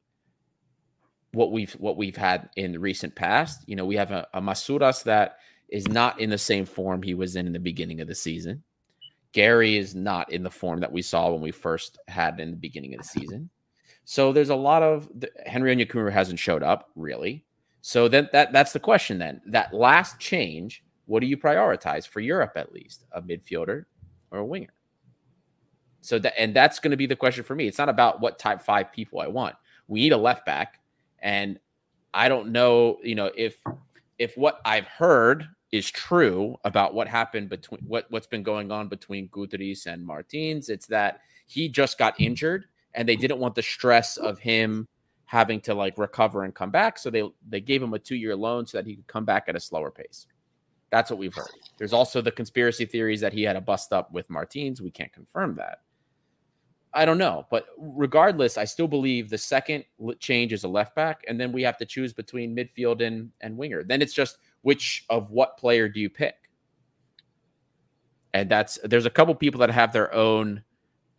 what 1.33 1.53
we've 1.53 1.73
what 1.75 1.97
we've 1.97 2.17
had 2.17 2.51
in 2.57 2.73
the 2.73 2.79
recent 2.79 3.15
past. 3.15 3.63
You 3.67 3.77
know, 3.77 3.87
we 3.87 3.97
have 3.97 4.11
a, 4.11 4.27
a 4.35 4.41
Masouras 4.41 5.05
that 5.05 5.37
is 5.69 5.89
not 5.89 6.21
in 6.21 6.31
the 6.31 6.39
same 6.39 6.65
form 6.65 7.03
he 7.03 7.15
was 7.15 7.37
in 7.37 7.47
in 7.47 7.53
the 7.53 7.61
beginning 7.61 8.01
of 8.01 8.09
the 8.09 8.15
season. 8.15 8.65
Garry 9.33 9.77
is 9.77 9.95
not 9.95 10.33
in 10.33 10.43
the 10.43 10.51
form 10.51 10.81
that 10.81 10.93
we 10.93 11.03
saw 11.03 11.31
when 11.31 11.41
we 11.41 11.53
first 11.53 11.99
had 12.09 12.41
in 12.41 12.51
the 12.51 12.57
beginning 12.57 12.95
of 12.95 13.01
the 13.01 13.07
season. 13.07 13.51
So 14.05 14.33
there's 14.33 14.51
a 14.51 14.57
lot 14.57 14.83
of 14.83 15.09
the, 15.15 15.31
Henry 15.47 15.75
Onyekuru 15.75 16.11
hasn't 16.11 16.39
showed 16.39 16.63
up 16.63 16.91
really. 16.97 17.45
So 17.81 18.09
then 18.09 18.29
that 18.33 18.53
that's 18.53 18.73
the 18.73 18.81
question 18.81 19.19
then. 19.19 19.41
That 19.47 19.73
last 19.73 20.19
change, 20.19 20.83
what 21.07 21.21
do 21.21 21.27
you 21.27 21.37
prioritize 21.37 22.07
for 22.07 22.21
Europe 22.21 22.53
at 22.57 22.73
least? 22.73 23.05
A 23.13 23.23
midfielder 23.23 23.85
or 24.31 24.39
a 24.39 24.45
winger? 24.45 24.73
So 26.01 26.19
that 26.19 26.39
and 26.39 26.55
that's 26.55 26.81
going 26.81 26.91
to 26.91 26.97
be 26.97 27.07
the 27.07 27.17
question 27.17 27.45
for 27.45 27.55
me. 27.55 27.69
It's 27.69 27.79
not 27.79 27.89
about 27.89 28.21
what 28.21 28.39
type 28.39 28.61
5 28.61 28.91
people 28.91 29.21
I 29.21 29.29
want. 29.29 29.55
We 29.87 30.01
need 30.01 30.13
a 30.13 30.17
left 30.17 30.45
back 30.45 30.81
and 31.21 31.59
I 32.13 32.29
don't 32.29 32.51
know, 32.51 32.99
you 33.03 33.15
know, 33.15 33.31
if 33.37 33.57
if 34.19 34.37
what 34.37 34.61
I've 34.65 34.87
heard 34.87 35.47
is 35.73 35.91
true 35.91 36.57
about 36.65 36.95
what 36.95 37.07
happened 37.07 37.49
between 37.49 37.81
what 37.87 38.07
what's 38.11 38.27
been 38.27 38.43
going 38.43 38.73
on 38.73 38.89
between 38.89 39.29
Gutierrez 39.29 39.87
and 39.87 40.05
Martins. 40.05 40.69
It's 40.69 40.87
that 40.87 41.21
he 41.47 41.69
just 41.69 41.99
got 41.99 42.19
injured 42.21 42.67
and 42.95 43.09
they 43.09 43.17
didn't 43.17 43.39
want 43.39 43.55
the 43.55 43.63
stress 43.63 44.17
of 44.17 44.39
him 44.39 44.89
having 45.25 45.61
to 45.61 45.75
like 45.75 45.97
recover 45.97 46.43
and 46.43 46.55
come 46.55 46.71
back. 46.71 46.99
So 46.99 47.11
they 47.11 47.23
they 47.49 47.61
gave 47.61 47.83
him 47.83 47.95
a 47.95 47.99
two 47.99 48.17
year 48.17 48.35
loan 48.35 48.67
so 48.67 48.79
that 48.79 48.87
he 48.87 48.97
could 48.97 49.07
come 49.07 49.25
back 49.25 49.45
at 49.49 49.57
a 49.57 49.61
slower 49.61 49.91
pace. 49.91 50.27
That's 50.91 51.09
what 51.09 51.21
we've 51.21 51.35
heard. 51.35 51.51
There's 51.79 51.93
also 51.93 52.21
the 52.21 52.33
conspiracy 52.33 52.85
theories 52.85 53.21
that 53.21 53.33
he 53.33 53.45
had 53.45 53.55
a 53.55 53.61
bust 53.61 53.93
up 53.93 54.13
with 54.13 54.29
Martins. 54.29 54.83
We 54.83 54.91
can't 54.91 55.13
confirm 55.13 55.55
that. 55.57 55.83
I 56.93 57.05
don't 57.05 57.19
know, 57.19 57.47
but 57.49 57.67
regardless, 57.79 58.59
I 58.59 58.65
still 58.65 58.89
believe 58.89 59.31
the 59.31 59.39
second 59.39 59.85
change 60.19 60.53
is 60.53 60.65
a 60.65 60.69
left 60.69 60.97
back, 60.97 61.23
and 61.29 61.39
then 61.39 61.53
we 61.53 61.63
have 61.63 61.79
to 61.79 61.87
choose 61.87 62.13
between 62.13 62.57
midfield 62.57 63.01
and 63.07 63.31
and 63.41 63.57
winger. 63.57 63.85
Then 63.85 64.03
it's 64.03 64.13
just 64.13 64.39
which 64.63 65.05
of 65.09 65.31
what 65.31 65.57
player 65.57 65.89
do 65.89 66.01
you 66.01 66.11
pick? 66.11 66.35
And 68.33 68.49
that's 68.49 68.79
there's 68.85 69.07
a 69.07 69.11
couple 69.11 69.35
people 69.35 69.61
that 69.61 69.71
have 69.71 69.93
their 69.93 70.15
own 70.15 70.63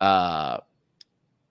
uh, 0.00 0.58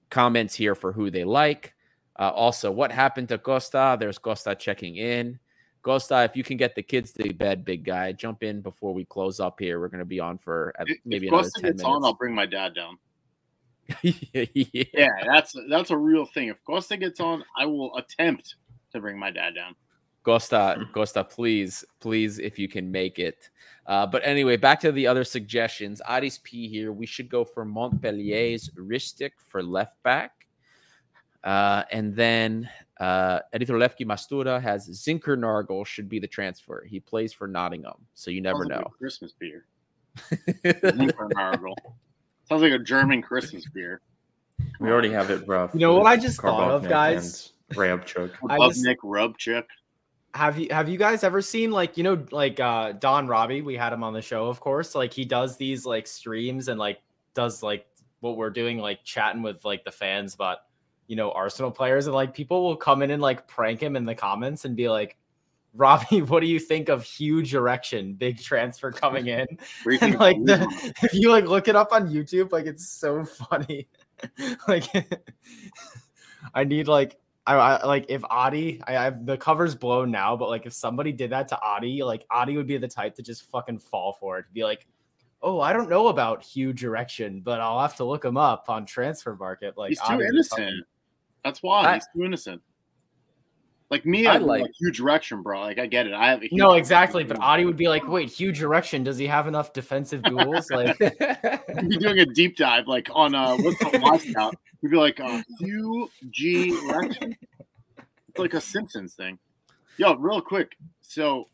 comments 0.10 0.56
here 0.56 0.76
for 0.76 0.92
who 0.92 1.10
they 1.12 1.24
like. 1.24 1.74
Uh, 2.20 2.30
also, 2.30 2.72
what 2.72 2.92
happened 2.92 3.30
to 3.30 3.38
Costa? 3.38 3.98
There's 4.00 4.18
Costa 4.18 4.56
checking 4.56 4.98
in. 4.98 5.40
Costa, 5.82 6.24
if 6.24 6.36
you 6.36 6.44
can 6.44 6.58
get 6.58 6.76
the 6.76 6.84
kids 6.84 7.12
to 7.14 7.34
bed, 7.34 7.66
big 7.66 7.84
guy, 7.84 8.12
jump 8.12 8.44
in 8.44 8.62
before 8.62 8.94
we 8.94 9.06
close 9.06 9.40
up 9.40 9.60
here. 9.60 9.80
We're 9.80 9.88
going 9.88 10.00
to 10.00 10.06
be 10.06 10.20
on 10.20 10.38
for 10.38 10.74
maybe 11.06 11.28
another 11.28 11.44
time. 11.44 11.44
if 11.44 11.44
another 11.44 11.44
Costa 11.44 11.62
10 11.62 11.72
gets 11.72 11.78
minutes. 11.78 11.84
on, 11.84 12.06
I'll 12.06 12.14
bring 12.14 12.36
my 12.36 12.46
dad 12.46 12.76
down. 12.76 12.98
yeah. 14.04 14.46
yeah, 14.94 15.10
that's 15.26 15.56
that's 15.70 15.90
a 15.90 15.98
real 15.98 16.26
thing. 16.26 16.50
If 16.50 16.64
Costa 16.64 16.98
gets 16.98 17.20
on, 17.20 17.44
I 17.58 17.66
will 17.66 17.96
attempt 17.98 18.56
to 18.94 19.00
bring 19.00 19.18
my 19.18 19.32
dad 19.32 19.56
down. 19.56 19.76
Costa, 20.24 20.88
Costa, 20.94 21.24
please, 21.24 21.84
please, 22.00 22.38
if 22.40 22.60
you 22.60 22.68
can 22.68 22.92
make 22.92 23.18
it. 23.18 23.50
Uh, 23.88 24.06
but 24.06 24.22
anyway, 24.24 24.56
back 24.56 24.80
to 24.82 24.92
the 24.92 25.08
other 25.08 25.24
suggestions. 25.24 26.02
Aris 26.08 26.40
P 26.44 26.68
here. 26.68 26.92
We 26.92 27.06
should 27.06 27.30
go 27.30 27.44
for 27.44 27.66
Montpellier's 27.66 28.70
Ristic 28.70 29.32
for 29.48 29.64
left 29.64 30.02
back. 30.04 30.48
Uh, 31.44 31.84
and 31.92 32.16
then 32.16 32.70
uh, 33.00 33.40
Lefki 33.52 34.06
Mastura 34.06 34.62
has 34.62 34.88
Zinckernagel 34.88 35.86
should 35.88 36.08
be 36.08 36.20
the 36.20 36.28
transfer. 36.28 36.86
He 36.88 37.00
plays 37.00 37.34
for 37.34 37.48
Nottingham, 37.48 38.06
so 38.14 38.30
you 38.30 38.42
never 38.42 38.64
know. 38.66 38.76
Like 38.76 38.92
Christmas 39.00 39.34
beer. 39.40 39.66
Zinckernagel. 40.64 41.74
Sounds 42.48 42.62
like 42.62 42.74
a 42.74 42.80
German 42.80 43.24
Christmas 43.24 43.66
beer. 43.74 44.02
We 44.80 44.92
already 44.92 45.12
have 45.12 45.32
it, 45.32 45.48
bro. 45.48 45.72
You 45.74 45.80
know 45.80 45.96
what 45.96 46.06
I 46.06 46.18
just 46.18 46.40
thought 46.40 46.70
of, 46.70 46.88
guys? 46.88 47.54
Rabchuk. 47.72 48.32
Bubnik, 48.44 48.98
Rubchuk 48.98 49.64
have 50.34 50.58
you 50.58 50.68
have 50.72 50.88
you 50.88 50.98
guys 50.98 51.24
ever 51.24 51.42
seen 51.42 51.72
like 51.72 51.98
you 51.98 52.04
know 52.04 52.26
like 52.32 52.60
uh 52.60 52.94
Don 52.94 53.28
Robbie? 53.28 53.62
We 53.62 53.76
had 53.76 53.94
him 53.94 54.04
on 54.04 54.14
the 54.14 54.22
show, 54.22 54.48
of 54.48 54.60
course. 54.60 54.96
Like 54.96 55.14
he 55.14 55.26
does 55.26 55.58
these 55.58 55.86
like 55.86 56.08
streams 56.08 56.68
and 56.68 56.80
like 56.80 57.00
does 57.34 57.62
like 57.62 57.86
what 58.20 58.38
we're 58.38 58.50
doing, 58.50 58.78
like 58.78 59.04
chatting 59.04 59.42
with 59.42 59.66
like 59.66 59.84
the 59.84 59.92
fans 59.92 60.34
about 60.34 60.60
you 61.08 61.16
know 61.16 61.32
Arsenal 61.32 61.72
players, 61.72 62.08
and 62.08 62.16
like 62.16 62.34
people 62.34 62.64
will 62.64 62.78
come 62.78 63.02
in 63.02 63.12
and 63.12 63.22
like 63.22 63.48
prank 63.48 63.82
him 63.82 63.96
in 63.96 64.06
the 64.06 64.16
comments 64.16 64.66
and 64.66 64.76
be 64.76 64.90
like, 64.90 65.18
Robbie, 65.74 66.22
what 66.22 66.42
do 66.42 66.48
you 66.48 66.60
think 66.60 66.90
of 66.90 67.04
huge 67.04 67.54
erection, 67.54 68.14
big 68.14 68.40
transfer 68.40 68.92
coming 68.92 69.28
in? 69.28 69.48
and 70.02 70.20
like 70.20 70.38
the, 70.44 70.94
if 71.04 71.14
you 71.14 71.30
like 71.30 71.46
look 71.46 71.68
it 71.68 71.76
up 71.76 71.92
on 71.92 72.10
YouTube, 72.10 72.52
like 72.52 72.66
it's 72.66 72.88
so 72.88 73.26
funny. 73.26 73.88
like 74.68 74.86
I 76.54 76.64
need 76.64 76.88
like 76.88 77.21
I, 77.48 77.56
I, 77.56 77.86
like 77.86 78.06
if 78.10 78.24
Adi, 78.30 78.82
I 78.86 78.94
have 78.94 79.26
the 79.26 79.38
cover's 79.38 79.74
blown 79.74 80.12
now, 80.12 80.38
but 80.38 80.50
like 80.50 80.66
if 80.66 80.74
somebody 80.74 81.12
did 81.12 81.32
that 81.32 81.48
to 81.50 81.60
Adi, 81.60 82.04
like 82.04 82.26
Adi 82.30 82.56
would 82.56 82.68
be 82.68 82.78
the 82.78 82.88
type 82.88 83.16
to 83.16 83.24
just 83.24 83.50
fucking 83.50 83.80
fall 83.80 84.14
for 84.20 84.38
it. 84.38 84.46
Be 84.54 84.64
like, 84.64 84.86
oh, 85.42 85.60
I 85.60 85.74
don't 85.74 85.90
know 85.90 86.08
about 86.08 86.44
huge 86.44 86.84
erection, 86.84 87.42
but 87.42 87.60
I'll 87.60 87.80
have 87.80 87.96
to 87.96 88.04
look 88.04 88.24
him 88.24 88.38
up 88.38 88.66
on 88.70 88.86
Transfermarkt. 88.86 89.76
Like 89.76 89.90
he's 89.90 90.00
too 90.00 90.14
Adi 90.14 90.26
innocent. 90.26 90.86
That's 91.44 91.64
why 91.64 91.86
I, 91.86 91.94
he's 91.96 92.08
too 92.16 92.24
innocent. 92.24 92.62
Like 93.90 94.06
me, 94.06 94.26
I 94.26 94.38
like, 94.38 94.62
like 94.62 94.72
huge 94.80 95.00
erection, 95.00 95.42
bro. 95.42 95.62
Like 95.62 95.80
I 95.80 95.88
get 95.88 96.08
it. 96.08 96.14
I 96.14 96.30
have 96.30 96.40
a 96.44 96.48
huge 96.48 96.54
no 96.54 96.74
exactly, 96.74 97.24
but 97.24 97.40
Adi 97.40 97.66
would 97.66 97.76
be 97.76 97.90
like, 97.90 98.08
"Wait, 98.08 98.30
huge 98.30 98.62
erection? 98.62 99.04
Does 99.04 99.18
he 99.18 99.28
have 99.28 99.48
enough 99.48 99.74
defensive 99.74 100.24
duels?" 100.24 100.70
Like, 100.72 100.98
he'd 100.98 101.90
be 101.90 101.98
doing 101.98 102.20
a 102.20 102.26
deep 102.26 102.56
dive, 102.56 102.88
like 102.88 103.10
on 103.12 103.36
uh, 103.36 103.58
what's 103.58 103.80
the 103.80 104.00
watch 104.02 104.34
out? 104.38 104.56
He'd 104.82 104.92
be 104.92 104.98
like, 104.98 105.20
uh, 105.20 105.42
"UG 105.62 106.72
erection." 106.90 107.38
It's 108.30 108.40
like 108.40 108.54
a 108.54 108.62
Simpsons 108.62 109.14
thing. 109.14 109.38
Yo, 109.98 110.16
real 110.16 110.42
quick. 110.42 110.78
So, 111.02 111.46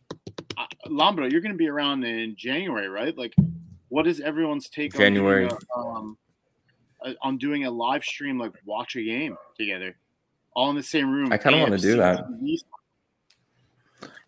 uh, 0.58 0.66
Lambro, 0.88 1.30
you're 1.30 1.42
going 1.42 1.52
to 1.52 1.58
be 1.58 1.68
around 1.68 2.04
in 2.04 2.36
January, 2.38 2.88
right? 2.88 3.18
Like, 3.18 3.34
what 3.90 4.06
is 4.08 4.22
everyone's 4.22 4.70
take 4.70 4.94
January. 4.94 5.46
on 5.46 5.50
doing 5.50 5.62
a, 5.76 5.80
um, 5.80 6.18
on 7.22 7.38
doing 7.38 7.66
a 7.66 7.72
live 7.72 8.04
stream, 8.04 8.38
like 8.38 8.54
watch 8.66 8.96
a 8.96 9.04
game 9.04 9.36
together? 9.58 9.96
all 10.58 10.72
in 10.72 10.76
the 10.76 10.84
same 10.84 11.12
room. 11.12 11.32
I 11.32 11.38
kind 11.38 11.56
of 11.56 11.62
want 11.62 11.80
to 11.80 11.88
do 11.88 11.98
that. 11.98 12.26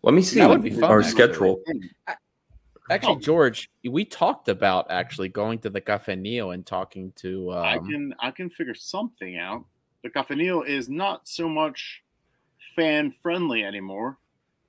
Let 0.02 0.14
me 0.14 0.22
see 0.22 0.38
that 0.38 0.48
would 0.48 0.62
be 0.62 0.70
fun, 0.70 0.84
our 0.84 1.02
schedule. 1.02 1.60
Actually, 2.90 3.20
George, 3.20 3.70
we 3.88 4.04
talked 4.04 4.48
about 4.48 4.90
actually 4.90 5.28
going 5.28 5.60
to 5.60 5.70
the 5.70 5.80
Cafenillo 5.80 6.52
and 6.52 6.66
talking 6.66 7.12
to. 7.16 7.52
Um... 7.52 7.64
I 7.64 7.78
can 7.78 8.14
I 8.20 8.30
can 8.30 8.50
figure 8.50 8.74
something 8.74 9.38
out. 9.38 9.64
The 10.02 10.10
Cafenillo 10.10 10.66
is 10.66 10.88
not 10.88 11.28
so 11.28 11.48
much 11.48 12.02
fan 12.74 13.14
friendly 13.22 13.64
anymore. 13.64 14.18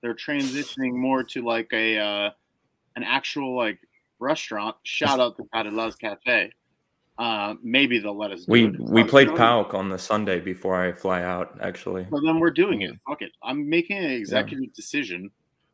They're 0.01 0.15
transitioning 0.15 0.93
more 0.93 1.23
to 1.25 1.41
like 1.43 1.69
a 1.73 1.97
uh, 1.97 2.29
an 2.95 3.03
actual 3.03 3.55
like 3.57 3.79
restaurant. 4.19 4.75
Shout 4.83 5.19
out 5.19 5.37
to 5.37 5.43
Padela's 5.53 5.95
Cafe. 5.95 6.51
Uh, 7.17 7.55
maybe 7.61 7.99
they'll 7.99 8.17
let 8.17 8.31
us. 8.31 8.45
we 8.47 8.67
we 8.67 9.03
played 9.03 9.27
PAOK 9.29 9.73
on 9.73 9.89
the 9.89 9.97
Sunday 9.97 10.39
before 10.39 10.81
I 10.81 10.91
fly 10.91 11.23
out. 11.23 11.57
Actually, 11.61 12.07
well 12.09 12.21
then 12.21 12.39
we're 12.39 12.51
doing 12.51 12.81
it. 12.81 12.93
Fuck 13.07 13.21
it. 13.21 13.31
I'm 13.43 13.69
making 13.69 13.97
an 13.97 14.11
executive 14.11 14.65
yeah. 14.65 14.75
decision 14.75 15.31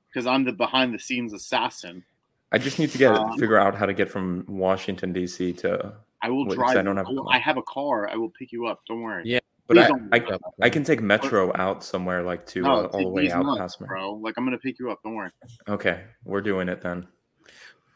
because 0.09 0.27
I'm 0.27 0.43
the 0.45 0.51
behind 0.51 0.93
the 0.93 0.99
scenes 0.99 1.33
assassin. 1.33 2.03
I 2.51 2.57
just 2.57 2.79
need 2.79 2.91
to 2.91 2.97
get 2.97 3.13
um, 3.13 3.37
figure 3.37 3.57
out 3.57 3.75
how 3.75 3.85
to 3.85 3.93
get 3.93 4.09
from 4.09 4.45
Washington 4.47 5.11
D.C. 5.11 5.53
to. 5.53 5.93
I 6.21 6.29
will 6.29 6.45
drive. 6.45 6.77
I 6.77 6.81
don't 6.81 6.97
have. 6.97 7.07
I, 7.07 7.11
will, 7.11 7.29
I, 7.29 7.39
have 7.39 7.57
a 7.57 7.63
car. 7.63 8.09
I 8.09 8.15
will 8.15 8.29
pick 8.29 8.51
you 8.51 8.67
up. 8.67 8.81
Don't 8.87 9.01
worry. 9.01 9.23
Yeah, 9.25 9.39
but 9.67 9.77
I, 9.77 9.89
I, 10.13 10.21
I, 10.61 10.69
can 10.69 10.83
take 10.83 11.01
Metro 11.01 11.51
out 11.55 11.83
somewhere 11.83 12.23
like 12.23 12.45
to 12.47 12.61
no, 12.61 12.71
uh, 12.71 12.83
all 12.85 13.01
the 13.01 13.09
way 13.09 13.31
out 13.31 13.45
months, 13.45 13.59
past 13.59 13.81
me. 13.81 13.87
Bro, 13.87 14.15
like 14.15 14.35
I'm 14.37 14.45
gonna 14.45 14.57
pick 14.57 14.79
you 14.79 14.89
up. 14.89 14.99
Don't 15.03 15.15
worry. 15.15 15.29
Okay, 15.67 16.05
we're 16.23 16.41
doing 16.41 16.69
it 16.69 16.81
then. 16.81 17.05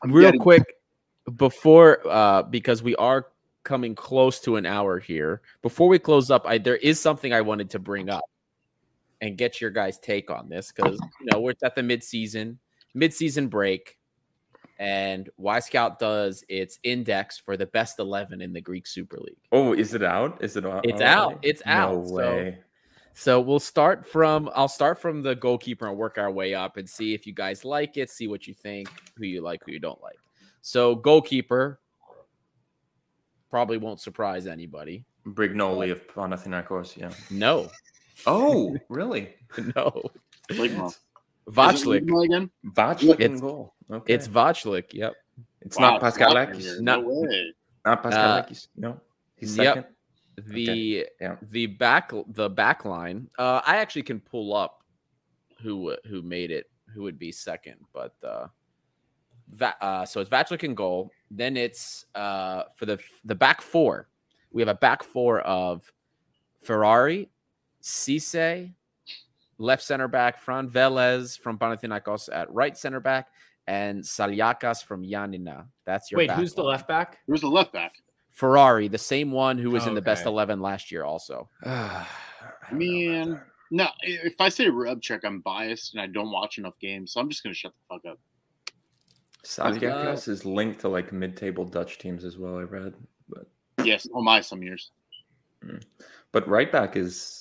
I'm 0.04 0.12
Real 0.12 0.34
quick, 0.34 0.64
before 1.38 2.00
uh 2.08 2.44
because 2.44 2.84
we 2.84 2.96
are 2.98 3.28
coming 3.64 3.96
close 3.96 4.42
to 4.42 4.58
an 4.58 4.66
hour 4.66 5.00
here. 5.00 5.42
Before 5.62 5.88
we 5.88 5.98
close 5.98 6.30
up, 6.30 6.46
I 6.46 6.58
there 6.58 6.78
is 6.78 7.00
something 7.00 7.34
I 7.34 7.42
wanted 7.42 7.70
to 7.72 7.80
bring 7.80 8.10
up 8.10 8.26
and 9.22 9.38
get 9.38 9.62
your 9.62 9.72
guys' 9.72 9.98
take 10.00 10.30
on 10.30 10.50
this 10.50 10.74
because 10.74 11.00
you 11.22 11.28
know 11.32 11.40
we're 11.40 11.54
at 11.64 11.76
the 11.76 11.82
midseason, 11.82 12.58
midseason 12.96 13.50
break, 13.50 13.98
and 14.82 15.30
Wyscout 15.40 16.00
does 16.00 16.44
its 16.50 16.80
index 16.82 17.38
for 17.38 17.56
the 17.56 17.68
best 17.68 18.00
11 18.00 18.42
in 18.42 18.52
the 18.52 18.62
Greek 18.62 18.88
Super 18.88 19.18
League. 19.20 19.38
Oh, 19.52 19.74
is 19.74 19.94
it 19.94 20.02
out? 20.02 20.44
Is 20.44 20.58
it 20.58 20.66
out? 20.66 20.84
It's 20.84 21.00
out. 21.02 21.34
Oh, 21.36 21.40
it's 21.44 21.62
No 21.68 21.72
out. 21.72 22.08
So- 22.08 22.14
way. 22.16 22.58
So 23.14 23.40
we'll 23.42 23.60
start 23.60 24.08
from 24.08 24.50
I'll 24.56 24.70
start 24.70 25.00
from 25.00 25.22
the 25.22 25.36
goalkeeper 25.36 25.86
and 25.88 25.98
work 25.98 26.18
our 26.18 26.32
way 26.32 26.56
up 26.56 26.78
and 26.78 26.90
see 26.90 27.14
if 27.14 27.28
you 27.28 27.34
guys 27.34 27.64
like 27.66 27.98
it, 27.98 28.10
see 28.10 28.26
what 28.28 28.48
you 28.48 28.54
think, 28.54 28.88
who 29.18 29.26
you 29.26 29.42
like, 29.42 29.62
who 29.66 29.74
you 29.74 29.80
don't 29.80 30.02
like. 30.02 30.18
So 30.62 30.96
goalkeeper 30.96 31.80
probably 33.50 33.78
won't 33.78 34.00
surprise 34.00 34.48
anybody. 34.48 35.04
Brignoli 35.28 35.92
of 35.92 36.08
Panathinaikos. 36.08 36.98
Yeah. 36.98 37.12
No, 37.30 37.70
Oh, 38.26 38.78
really? 38.90 39.36
no. 39.76 40.02
Ligma. 40.52 40.96
Is 41.52 41.58
it 41.58 42.06
Vaclik. 42.08 42.26
Again? 42.26 42.50
Vaclik 42.66 43.20
It's- 43.20 43.42
goal. 43.42 43.74
Okay. 43.92 44.14
It's 44.14 44.28
Vaclik. 44.28 44.94
Yep. 44.94 45.14
it's 45.62 45.78
Wow, 45.78 45.92
not 45.98 46.02
Vaclik 46.02 46.28
Paschalakis. 46.28 46.58
here. 46.62 46.82
No. 46.82 47.02
No 47.02 47.08
way. 47.22 47.54
Not 47.86 48.04
Paschalakis. 48.04 48.68
no. 48.76 49.00
He's 49.36 49.58
Yep. 49.58 49.76
second. 49.76 49.96
The 50.48 51.08
yeah. 51.20 51.36
the 51.42 51.66
back 51.68 52.12
the 52.28 52.50
back 52.50 52.86
line. 52.86 53.30
Uh, 53.38 53.62
I 53.66 53.78
actually 53.78 54.04
can 54.04 54.20
pull 54.20 54.56
up 54.56 54.84
who 55.62 55.96
who 56.08 56.22
made 56.22 56.52
it, 56.52 56.70
who 56.94 57.04
would 57.04 57.20
be 57.20 57.32
second, 57.32 57.76
but 57.94 58.16
uh, 58.24 58.48
Va- 59.50 59.76
uh 59.84 60.06
so 60.06 60.22
it's 60.22 60.30
Vaclik 60.30 60.64
in 60.64 60.74
goal. 60.74 61.12
Then 61.30 61.58
it's 61.58 62.06
uh 62.16 62.64
for 62.78 62.86
the 62.86 62.98
the 63.26 63.36
back 63.36 63.62
four. 63.62 64.08
We 64.52 64.62
have 64.62 64.70
a 64.70 64.76
back 64.76 65.04
four 65.04 65.42
of 65.42 65.92
Ferrari, 66.62 67.30
Cisse, 67.84 68.74
left 69.62 69.84
center 69.84 70.08
back, 70.08 70.40
Fran 70.40 70.70
Velez 70.70 71.40
from 71.40 71.58
Panathinaikos 71.58 72.30
at 72.32 72.52
right 72.54 72.78
center 72.78 73.00
back, 73.00 73.28
and 73.68 74.02
Saliakas 74.02 74.84
from 74.84 75.04
Giannina. 75.04 75.66
That's 75.86 76.12
your 76.12 76.20
Wait, 76.20 76.28
back 76.28 76.38
who's 76.38 76.54
the 76.54 76.64
left 76.64 76.88
back? 76.88 77.20
Who's 77.28 77.42
the 77.42 77.48
left 77.48 77.74
back? 77.74 77.94
Ferrari, 78.32 78.88
the 78.88 78.98
same 78.98 79.32
one 79.32 79.58
who 79.58 79.72
was 79.72 79.88
in 79.88 79.94
the 79.94 80.02
best 80.02 80.26
eleven 80.26 80.62
last 80.62 80.92
year, 80.92 81.04
also. 81.04 81.50
I 81.66 82.06
don't 82.70 82.80
know 82.80 83.10
about 83.10 83.28
Man. 83.30 83.42
No, 83.74 83.88
if 84.02 84.40
I 84.42 84.50
say 84.50 84.68
rub 84.68 85.02
check, 85.02 85.22
I'm 85.24 85.40
biased 85.40 85.94
and 85.94 86.02
I 86.02 86.08
don't 86.08 86.32
watch 86.32 86.58
enough 86.58 86.78
games, 86.80 87.14
so 87.14 87.22
I'm 87.22 87.30
just 87.30 87.42
gonna 87.44 87.56
shut 87.56 87.72
the 87.72 87.96
fuck 87.96 88.12
up. 88.12 88.20
Saliakas 89.46 90.28
uh, 90.28 90.32
is 90.32 90.46
linked 90.46 90.82
to 90.82 90.90
like 90.90 91.14
mid-table 91.14 91.66
Dutch 91.66 91.98
teams 91.98 92.26
as 92.26 92.38
well. 92.38 92.58
I 92.58 92.64
read, 92.64 92.94
but 93.30 93.48
Yes, 93.86 94.08
oh 94.14 94.22
my, 94.22 94.42
some 94.42 94.62
years. 94.62 94.92
Hmm. 95.64 95.78
but 96.32 96.48
right 96.48 96.72
back 96.72 96.96
is. 96.96 97.41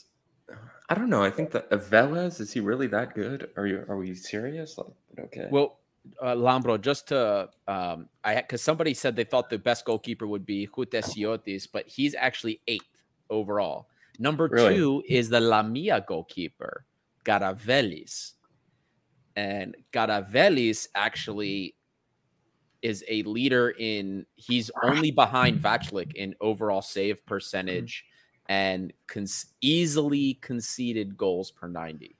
I 0.90 0.94
don't 0.94 1.08
know. 1.08 1.22
I 1.22 1.30
think 1.30 1.52
that 1.52 1.70
Velez 1.70 2.40
is 2.40 2.52
he 2.52 2.58
really 2.58 2.88
that 2.88 3.14
good? 3.14 3.50
Are 3.56 3.66
you? 3.66 3.84
Are 3.88 3.96
we 3.96 4.12
serious? 4.12 4.76
Like, 4.76 4.88
okay. 5.26 5.46
Well, 5.48 5.78
uh, 6.20 6.34
Lambro, 6.34 6.80
just 6.80 7.06
to 7.08 7.48
um, 7.68 8.08
I 8.24 8.34
because 8.34 8.60
somebody 8.60 8.92
said 8.92 9.14
they 9.14 9.22
thought 9.22 9.48
the 9.50 9.58
best 9.58 9.84
goalkeeper 9.84 10.26
would 10.26 10.44
be 10.44 10.66
Hutesiotis, 10.66 11.68
but 11.72 11.86
he's 11.86 12.16
actually 12.16 12.60
eighth 12.66 13.04
overall. 13.30 13.86
Number 14.18 14.48
Really? 14.50 14.74
two 14.74 15.02
is 15.08 15.28
the 15.28 15.40
Lamia 15.40 16.04
goalkeeper, 16.06 16.84
Garavelis, 17.24 18.32
and 19.36 19.76
Garavelis 19.92 20.88
actually 20.96 21.76
is 22.82 23.04
a 23.08 23.22
leader 23.22 23.70
in. 23.78 24.26
He's 24.34 24.72
only 24.82 25.12
behind 25.12 25.60
Vaclik 25.62 26.14
in 26.16 26.34
overall 26.40 26.82
save 26.82 27.24
percentage 27.26 28.04
and 28.50 28.92
cons- 29.06 29.46
easily 29.60 30.34
conceded 30.42 31.16
goals 31.16 31.52
per 31.52 31.68
ninety. 31.68 32.16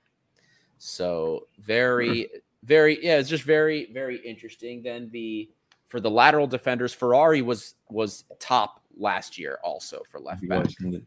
So 0.77 1.47
very 1.59 2.29
very 2.63 3.03
yeah 3.03 3.17
it's 3.17 3.29
just 3.29 3.43
very 3.43 3.91
very 3.93 4.17
interesting. 4.25 4.81
Then 4.81 5.09
the 5.11 5.49
for 5.87 5.99
the 5.99 6.09
lateral 6.09 6.47
defenders 6.47 6.93
ferrari 6.93 7.41
was 7.41 7.75
was 7.89 8.23
top 8.39 8.81
last 8.97 9.37
year 9.37 9.59
also 9.63 10.01
for 10.09 10.19
left 10.19 10.47
back. 10.47 10.63
was 10.63 10.75
in 10.81 10.91
the- 10.91 11.03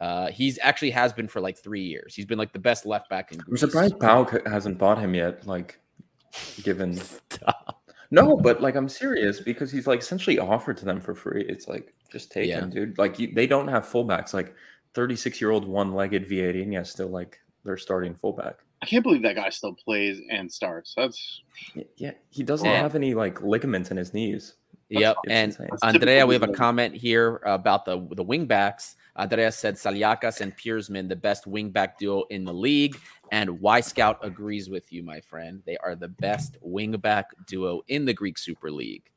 uh 0.00 0.26
he's 0.30 0.58
actually 0.62 0.90
has 0.90 1.12
been 1.12 1.28
for 1.28 1.40
like 1.40 1.56
three 1.56 1.82
years. 1.84 2.14
He's 2.16 2.26
been 2.26 2.38
like 2.38 2.52
the 2.52 2.58
best 2.58 2.84
left 2.84 3.08
back 3.08 3.30
in 3.32 3.40
I'm 3.48 3.56
surprised 3.56 3.94
PAOK 3.98 4.46
hasn't 4.46 4.76
bought 4.76 4.98
him 4.98 5.14
yet. 5.14 5.46
Like, 5.46 5.78
given 6.62 7.00
no, 8.10 8.36
but 8.36 8.60
like 8.60 8.74
I'm 8.74 8.88
serious 8.88 9.40
because 9.40 9.70
he's 9.70 9.86
like 9.86 10.00
essentially 10.00 10.38
offered 10.38 10.76
to 10.78 10.84
them 10.84 11.00
for 11.00 11.14
free. 11.14 11.44
It's 11.48 11.68
like 11.68 11.94
just 12.10 12.30
take 12.32 12.48
Yeah. 12.48 12.60
him, 12.60 12.70
dude. 12.70 12.98
Like 12.98 13.18
you, 13.18 13.32
they 13.34 13.46
don't 13.46 13.68
have 13.68 13.84
fullbacks. 13.84 14.32
Like 14.34 14.54
36 14.94 15.40
year 15.40 15.50
old 15.50 15.66
one-legged 15.68 16.28
Vieirinha, 16.28 16.62
and 16.62 16.72
yeah, 16.72 16.82
still 16.82 17.08
like 17.08 17.38
they're 17.64 17.76
starting 17.76 18.14
fullback. 18.14 18.56
I 18.80 18.86
can't 18.86 19.02
believe 19.02 19.22
that 19.22 19.34
guy 19.36 19.50
still 19.50 19.74
plays 19.74 20.20
and 20.30 20.50
starts. 20.50 20.94
That's 20.96 21.42
Yeah, 21.96 22.12
he 22.30 22.42
doesn't 22.42 22.66
Yeah. 22.66 22.80
have 22.80 22.94
any 22.94 23.14
like 23.14 23.42
ligaments 23.42 23.90
in 23.90 23.96
his 23.96 24.14
knees. 24.14 24.54
yep 24.90 25.16
and 25.28 25.50
insane. 25.52 25.68
Andrea 25.82 26.26
we 26.26 26.32
have 26.34 26.42
a 26.42 26.52
comment 26.52 26.94
here 26.94 27.42
about 27.44 27.84
the 27.84 28.08
the 28.16 28.22
wing 28.22 28.46
backs 28.46 28.96
andrea 29.18 29.50
said 29.52 29.74
saliakas 29.74 30.40
and 30.40 30.56
piersman 30.56 31.08
the 31.08 31.16
best 31.16 31.44
wingback 31.44 31.98
duo 31.98 32.24
in 32.30 32.44
the 32.44 32.52
league 32.54 32.96
and 33.32 33.50
wyscout 33.60 34.16
agrees 34.22 34.70
with 34.70 34.90
you 34.92 35.02
my 35.02 35.20
friend 35.20 35.62
they 35.66 35.76
are 35.78 35.94
the 35.96 36.08
best 36.08 36.56
wingback 36.66 37.24
duo 37.46 37.82
in 37.88 38.04
the 38.04 38.14
greek 38.14 38.38
super 38.38 38.70
league 38.70 39.10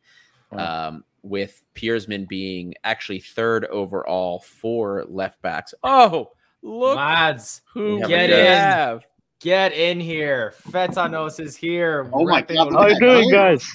Wow. 0.51 0.87
um, 0.89 1.03
with 1.23 1.63
Piersman 1.75 2.27
being 2.27 2.73
actually 2.83 3.19
third 3.21 3.63
overall 3.67 4.41
for 4.41 5.05
left 5.07 5.41
backs. 5.41 5.73
Oh, 5.81 6.31
look 6.61 6.97
Lads, 6.97 7.61
who 7.73 8.05
get 8.05 8.29
in. 8.29 8.45
have. 8.47 9.05
get 9.39 9.71
in 9.71 9.97
here. 10.01 10.53
Fetanos 10.67 11.39
is 11.39 11.55
here. 11.55 12.09
Oh 12.11 12.25
my 12.25 12.41
God, 12.41 12.73
How 12.73 12.79
are 12.79 12.89
you 12.89 12.99
doing, 12.99 13.31
guys? 13.31 13.65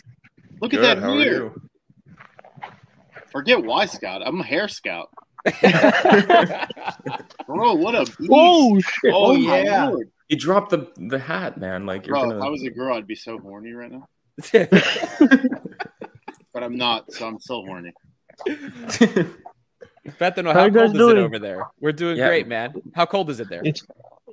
look 0.60 0.72
Good, 0.72 0.84
at 0.84 0.98
how 0.98 1.14
that 1.16 1.16
are 1.16 1.22
hair. 1.24 1.52
Forget 3.32 3.58
Wyscout. 3.58 4.22
I'm 4.26 4.40
a 4.40 4.44
hair 4.44 4.68
scout. 4.68 5.08
Bro, 7.46 7.74
what 7.74 7.94
a 7.94 8.04
beast. 8.04 8.30
Oh 8.30 8.80
shit! 8.80 9.12
Oh, 9.14 9.36
my 9.38 9.62
yeah. 9.62 9.88
Lord. 9.88 10.10
You 10.28 10.36
dropped 10.36 10.70
the 10.70 10.88
the 10.96 11.18
hat, 11.18 11.58
man. 11.58 11.86
Like 11.86 12.06
you're 12.06 12.14
Bro, 12.14 12.22
gonna. 12.30 12.38
if 12.38 12.42
I 12.44 12.48
was 12.48 12.62
a 12.64 12.70
girl, 12.70 12.96
I'd 12.96 13.06
be 13.06 13.14
so 13.14 13.38
horny 13.38 13.72
right 13.72 13.92
now. 13.92 14.06
But 16.52 16.62
I'm 16.62 16.76
not, 16.78 17.12
so 17.12 17.26
I'm 17.28 17.38
still 17.38 17.66
horny. 17.66 17.92
Fentanyl, 18.46 19.26
How 20.54 20.60
how 20.60 20.64
you 20.64 20.72
cold 20.72 20.96
is 20.96 21.02
it 21.08 21.18
over 21.18 21.38
there? 21.38 21.66
We're 21.80 21.92
doing 21.92 22.16
Yeah. 22.16 22.28
great, 22.28 22.48
man. 22.48 22.72
How 22.94 23.04
cold 23.04 23.28
is 23.28 23.40
it 23.40 23.50
there? 23.50 23.60
It's 23.62 23.84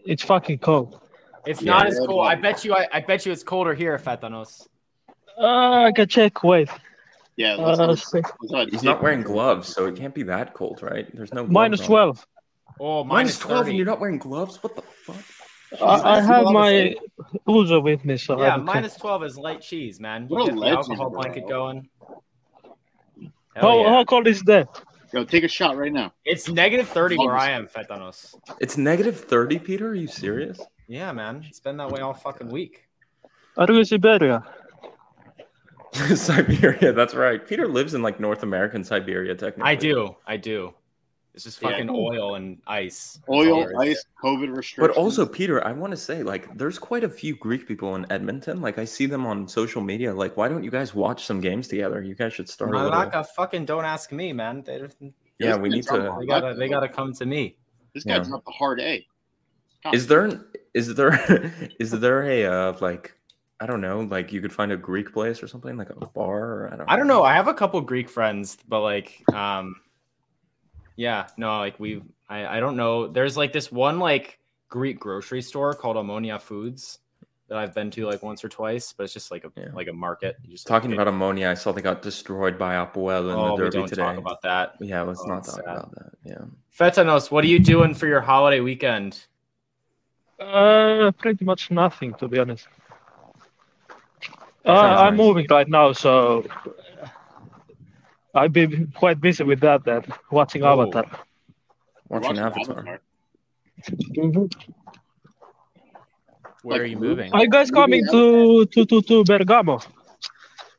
it's 0.05 0.23
fucking 0.23 0.59
cold. 0.59 1.01
It's 1.45 1.61
Yeah, 1.61 1.73
not 1.73 1.87
as 1.87 1.99
cold. 1.99 2.25
I 2.25 2.35
bet 2.35 2.63
you. 2.63 2.73
I, 2.75 2.87
I 2.93 3.01
bet 3.01 3.25
you 3.25 3.33
it's 3.33 3.43
colder 3.43 3.73
here, 3.73 3.97
Fetanos. 3.97 4.65
Uh, 5.37 5.83
I 5.87 5.91
can 5.91 6.07
check. 6.07 6.43
Wait. 6.45 6.69
Yeah, 7.35 7.55
let's, 7.55 7.79
Uh, 7.79 7.87
let's, 7.87 8.13
let's. 8.13 8.71
He's 8.71 8.83
not 8.83 9.01
wearing 9.01 9.21
gloves, 9.23 9.67
so 9.69 9.87
it 9.87 9.95
can't 9.95 10.13
be 10.13 10.23
that 10.23 10.53
cold, 10.53 10.81
right? 10.83 11.07
There's 11.15 11.33
no 11.33 11.47
minus 11.47 11.81
on. 11.81 11.87
twelve. 11.87 12.27
Oh, 12.79 13.03
Minus 13.03 13.09
minus 13.09 13.39
twelve, 13.39 13.67
and 13.67 13.77
you're 13.77 13.85
not 13.85 13.99
wearing 13.99 14.17
gloves. 14.19 14.61
What 14.63 14.75
the 14.75 14.81
fuck? 14.81 15.15
I, 15.81 16.17
I 16.17 16.21
have 16.21 16.45
my 16.45 16.93
Uzo 17.47 17.81
with 17.81 18.05
me, 18.05 18.17
so 18.17 18.39
Yeah, 18.39 18.57
don't 18.57 18.65
care. 18.67 18.75
minus 18.75 18.95
12 18.95 19.23
is 19.23 19.37
light 19.39 19.59
cheese, 19.61 19.99
man. 19.99 20.27
You 20.29 20.35
What 20.35 20.49
a 20.49 20.51
get 20.51 20.59
the 20.59 20.67
alcohol 20.67 21.09
bro. 21.09 21.21
blanket 21.21 21.49
going. 21.49 21.89
Hell 23.55 23.61
How 23.69 23.81
yeah. 23.81 23.89
how 23.89 24.03
cold 24.03 24.27
is 24.27 24.41
that? 24.43 24.67
Yo, 25.13 25.23
take 25.23 25.43
a 25.43 25.47
shot 25.47 25.75
right 25.77 25.91
now. 25.91 26.13
It's 26.25 26.47
negative 26.47 26.87
30 26.89 27.17
where 27.17 27.35
I 27.37 27.49
am, 27.51 27.67
Fetanos. 27.67 28.35
It's 28.59 28.77
negative 28.77 29.19
thirty, 29.19 29.57
Peter. 29.59 29.89
Are 29.89 29.95
you 29.95 30.07
serious? 30.07 30.59
Yeah, 30.87 31.11
man. 31.11 31.43
It's 31.47 31.59
been 31.59 31.77
that 31.77 31.89
way 31.89 32.01
all 32.01 32.13
fucking 32.13 32.49
week. 32.51 32.87
Are 33.57 33.65
you 33.71 33.79
in 33.79 33.85
Siberia? 36.15 36.17
Siberia. 36.17 36.93
That's 36.93 37.13
right. 37.15 37.45
Peter 37.45 37.67
lives 37.67 37.93
in 37.93 38.01
like 38.01 38.19
North 38.19 38.43
American 38.43 38.83
Siberia, 38.83 39.35
technically. 39.35 39.69
I 39.71 39.75
do. 39.75 40.15
I 40.25 40.37
do. 40.37 40.73
It's 41.33 41.43
just 41.45 41.61
Yeah. 41.61 41.69
fucking 41.71 41.89
oil 41.89 42.35
and 42.35 42.61
ice. 42.67 43.19
Oil, 43.27 43.53
all 43.53 43.59
there 43.61 43.83
is. 43.87 43.97
ice, 43.97 44.05
COVID 44.23 44.55
restrictions. 44.55 44.87
But 44.87 44.91
also, 44.91 45.25
Peter, 45.25 45.65
I 45.65 45.71
want 45.71 45.89
to 45.91 45.97
say, 45.97 46.21
like, 46.21 46.55
there's 46.55 46.77
quite 46.77 47.03
a 47.03 47.09
few 47.09 47.35
Greek 47.35 47.67
people 47.67 47.95
in 47.95 48.05
Edmonton. 48.11 48.61
Like, 48.61 48.77
I 48.77 48.85
see 48.85 49.07
them 49.07 49.25
on 49.25 49.47
social 49.47 49.81
media. 49.81 50.13
Like, 50.13 50.37
why 50.37 50.47
don't 50.47 50.63
you 50.63 50.69
guys 50.69 50.93
watch 50.93 51.25
some 51.25 51.41
games 51.41 51.67
together? 51.67 52.03
You 52.03 52.13
guys 52.13 52.33
should 52.33 52.47
start 52.49 52.75
a 52.75 52.83
little. 52.83 53.23
Fucking 53.35 53.65
don't 53.65 53.83
ask 53.85 54.11
me, 54.11 54.31
man. 54.31 54.61
They, 54.63 54.87
Yeah, 55.39 55.55
we 55.57 55.69
need 55.69 55.87
to. 55.87 56.15
they 56.19 56.25
gotta 56.27 56.53
they 56.53 56.69
gotta 56.69 56.87
come 56.87 57.13
to 57.13 57.25
me. 57.25 57.57
This 57.95 58.03
guy 58.03 58.17
Yeah. 58.17 58.23
dropped 58.23 58.47
a 58.47 58.51
hard 58.51 58.79
A. 58.79 59.05
Is 59.91 60.05
there 60.07 60.29
is 60.75 60.93
there 60.95 61.51
is 61.79 61.91
there 61.91 62.23
a 62.23 62.45
uh, 62.45 62.77
like 62.79 63.15
I 63.63 63.65
don't 63.65 63.79
know 63.79 64.01
like 64.01 64.33
you 64.33 64.41
could 64.41 64.51
find 64.51 64.73
a 64.73 64.77
Greek 64.77 65.13
place 65.13 65.41
or 65.41 65.47
something 65.47 65.77
like 65.77 65.89
a 65.89 65.95
bar 66.07 66.41
or 66.43 66.69
I 66.73 66.75
don't 66.75 66.89
I 66.91 66.95
don't 66.97 67.07
know. 67.07 67.23
I 67.23 67.33
have 67.35 67.47
a 67.47 67.53
couple 67.53 67.79
Greek 67.79 68.09
friends, 68.09 68.57
but 68.67 68.81
like, 68.81 69.23
um, 69.33 69.77
yeah, 70.97 71.27
no, 71.37 71.59
like 71.59 71.79
we, 71.79 72.01
I, 72.27 72.57
I 72.57 72.59
don't 72.59 72.75
know. 72.75 73.07
There's 73.07 73.37
like 73.37 73.53
this 73.53 73.71
one 73.71 73.99
like 73.99 74.37
Greek 74.67 74.99
grocery 74.99 75.41
store 75.41 75.73
called 75.75 75.95
Omonia 75.95 76.41
Foods 76.41 76.99
that 77.47 77.57
I've 77.57 77.73
been 77.73 77.89
to 77.91 78.05
like 78.05 78.21
once 78.21 78.43
or 78.43 78.49
twice, 78.49 78.91
but 78.91 79.03
it's 79.05 79.13
just 79.13 79.31
like 79.31 79.45
a 79.45 79.51
Yeah. 79.55 79.69
like 79.73 79.87
a 79.87 79.93
market. 79.93 80.35
You 80.43 80.51
just 80.51 80.67
Talking 80.67 80.91
like, 80.91 80.99
about 80.99 81.13
Omonia, 81.13 81.47
I 81.49 81.53
saw 81.53 81.71
they 81.71 81.81
got 81.81 82.01
destroyed 82.01 82.57
by 82.59 82.73
Apoel 82.75 83.31
in 83.31 83.37
oh, 83.37 83.45
the 83.47 83.51
we 83.53 83.57
derby 83.69 83.77
don't 83.77 83.87
today. 83.87 84.01
talk 84.01 84.17
about 84.17 84.41
that. 84.41 84.73
yeah, 84.81 85.03
let's 85.03 85.21
Oh, 85.21 85.27
not 85.29 85.45
talk 85.45 85.55
sad. 85.55 85.63
about 85.63 85.95
that. 85.95 86.11
Yeah. 86.25 86.43
Fetanos, 86.77 87.31
what 87.31 87.45
are 87.45 87.47
you 87.47 87.59
doing 87.59 87.93
for 87.93 88.07
your 88.07 88.19
holiday 88.19 88.59
weekend? 88.59 89.25
Uh, 90.37 91.11
pretty 91.17 91.45
much 91.45 91.71
nothing, 91.71 92.13
to 92.15 92.27
be 92.27 92.39
honest. 92.39 92.67
Uh, 94.65 94.71
I'm 94.71 95.15
nice. 95.17 95.25
moving 95.25 95.45
right 95.49 95.67
now, 95.67 95.91
so 95.93 96.45
I've 98.33 98.53
been 98.53 98.91
quite 98.95 99.19
busy 99.19 99.43
with 99.43 99.59
that. 99.61 99.83
Then 99.83 100.03
watching 100.31 100.63
Oh. 100.63 100.71
Avatar. 100.81 101.05
Watching 102.09 102.37
Watching 102.37 102.39
Avatar. 102.39 102.99
Where 106.61 106.77
Like, 106.77 106.81
are 106.81 106.85
you 106.85 106.97
moving? 106.97 107.33
Are 107.33 107.41
you 107.43 107.49
guys 107.49 107.69
coming 107.71 108.05
to 108.11 108.65
to 108.67 108.85
to 108.85 109.01
to 109.01 109.23
Bergamo? 109.25 109.79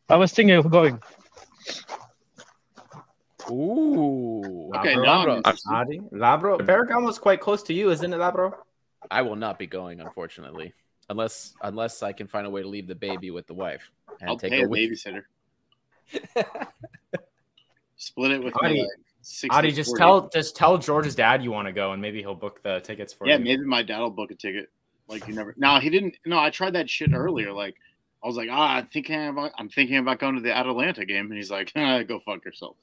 I 0.09 0.17
was 0.17 0.33
thinking 0.33 0.57
of 0.57 0.71
going. 0.71 0.99
Ooh. 3.51 4.71
Okay, 4.77 4.95
Labro, 4.95 5.05
now 5.05 5.13
I'm 5.21 5.27
Labro, 5.29 5.37
interested. 5.37 5.71
Adi, 5.73 5.99
Labro, 6.13 6.59
Bergamo's 6.61 7.19
quite 7.19 7.41
close 7.41 7.63
to 7.65 7.75
you, 7.75 7.91
isn't 7.91 8.13
it, 8.13 8.17
Labro? 8.17 8.55
I 9.11 9.21
will 9.21 9.37
not 9.37 9.59
be 9.59 9.67
going, 9.67 10.01
unfortunately, 10.01 10.73
unless 11.09 11.55
unless 11.63 12.03
I 12.03 12.13
can 12.13 12.27
find 12.27 12.47
a 12.47 12.51
way 12.51 12.63
to 12.63 12.69
leave 12.69 12.87
the 12.87 12.95
baby 12.95 13.31
with 13.31 13.47
the 13.47 13.55
wife 13.55 13.91
and 14.21 14.29
I'll 14.31 14.39
take 14.39 14.53
pay 14.53 14.63
a 14.63 14.67
a 14.67 14.69
week. 14.69 14.93
babysitter. 14.93 15.23
Split 17.97 18.33
it 18.33 18.45
with 18.45 18.55
Adi- 18.63 18.75
me. 18.75 18.81
Like 18.83 18.91
60, 19.23 19.57
Adi, 19.57 19.73
just 19.73 19.89
40. 19.91 19.99
tell 20.01 20.29
just 20.29 20.57
tell 20.57 20.77
George's 20.79 21.15
dad 21.15 21.43
you 21.43 21.51
want 21.51 21.67
to 21.67 21.73
go, 21.73 21.93
and 21.93 22.03
maybe 22.03 22.21
he'll 22.21 22.35
book 22.35 22.63
the 22.63 22.81
tickets 22.81 23.13
for 23.13 23.27
Yeah, 23.27 23.35
you. 23.37 23.45
Yeah, 23.45 23.45
maybe 23.57 23.65
my 23.67 23.83
dad 23.83 24.01
will 24.01 24.11
book 24.11 24.31
a 24.31 24.35
ticket. 24.35 24.71
Like 25.09 25.27
you 25.29 25.35
never. 25.35 25.55
No, 25.57 25.79
he 25.79 25.89
didn't. 25.91 26.17
No, 26.27 26.39
I 26.39 26.51
tried 26.51 26.75
that 26.75 26.91
shit 26.91 27.13
earlier. 27.15 27.53
Like 27.53 27.77
I 28.23 28.27
was 28.27 28.37
like, 28.37 28.49
ah, 28.51 28.75
I'm 28.77 28.87
thinking 28.87 29.27
about. 29.29 29.53
I'm 29.59 29.69
thinking 29.71 29.97
about 29.97 30.19
going 30.19 30.35
to 30.35 30.41
the 30.43 30.55
Atalanta 30.55 31.07
game, 31.07 31.27
and 31.27 31.35
he's 31.37 31.51
like, 31.51 31.73
ah, 31.77 32.03
go 32.03 32.19
fuck 32.19 32.45
yourself. 32.45 32.77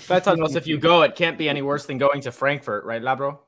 Fetanos, 0.00 0.54
if 0.54 0.68
you 0.68 0.78
go, 0.78 1.02
it 1.02 1.16
can't 1.16 1.36
be 1.36 1.48
any 1.48 1.62
worse 1.62 1.84
than 1.86 1.98
going 1.98 2.20
to 2.20 2.30
Frankfurt, 2.30 2.84
right, 2.84 3.02
Labro? 3.02 3.38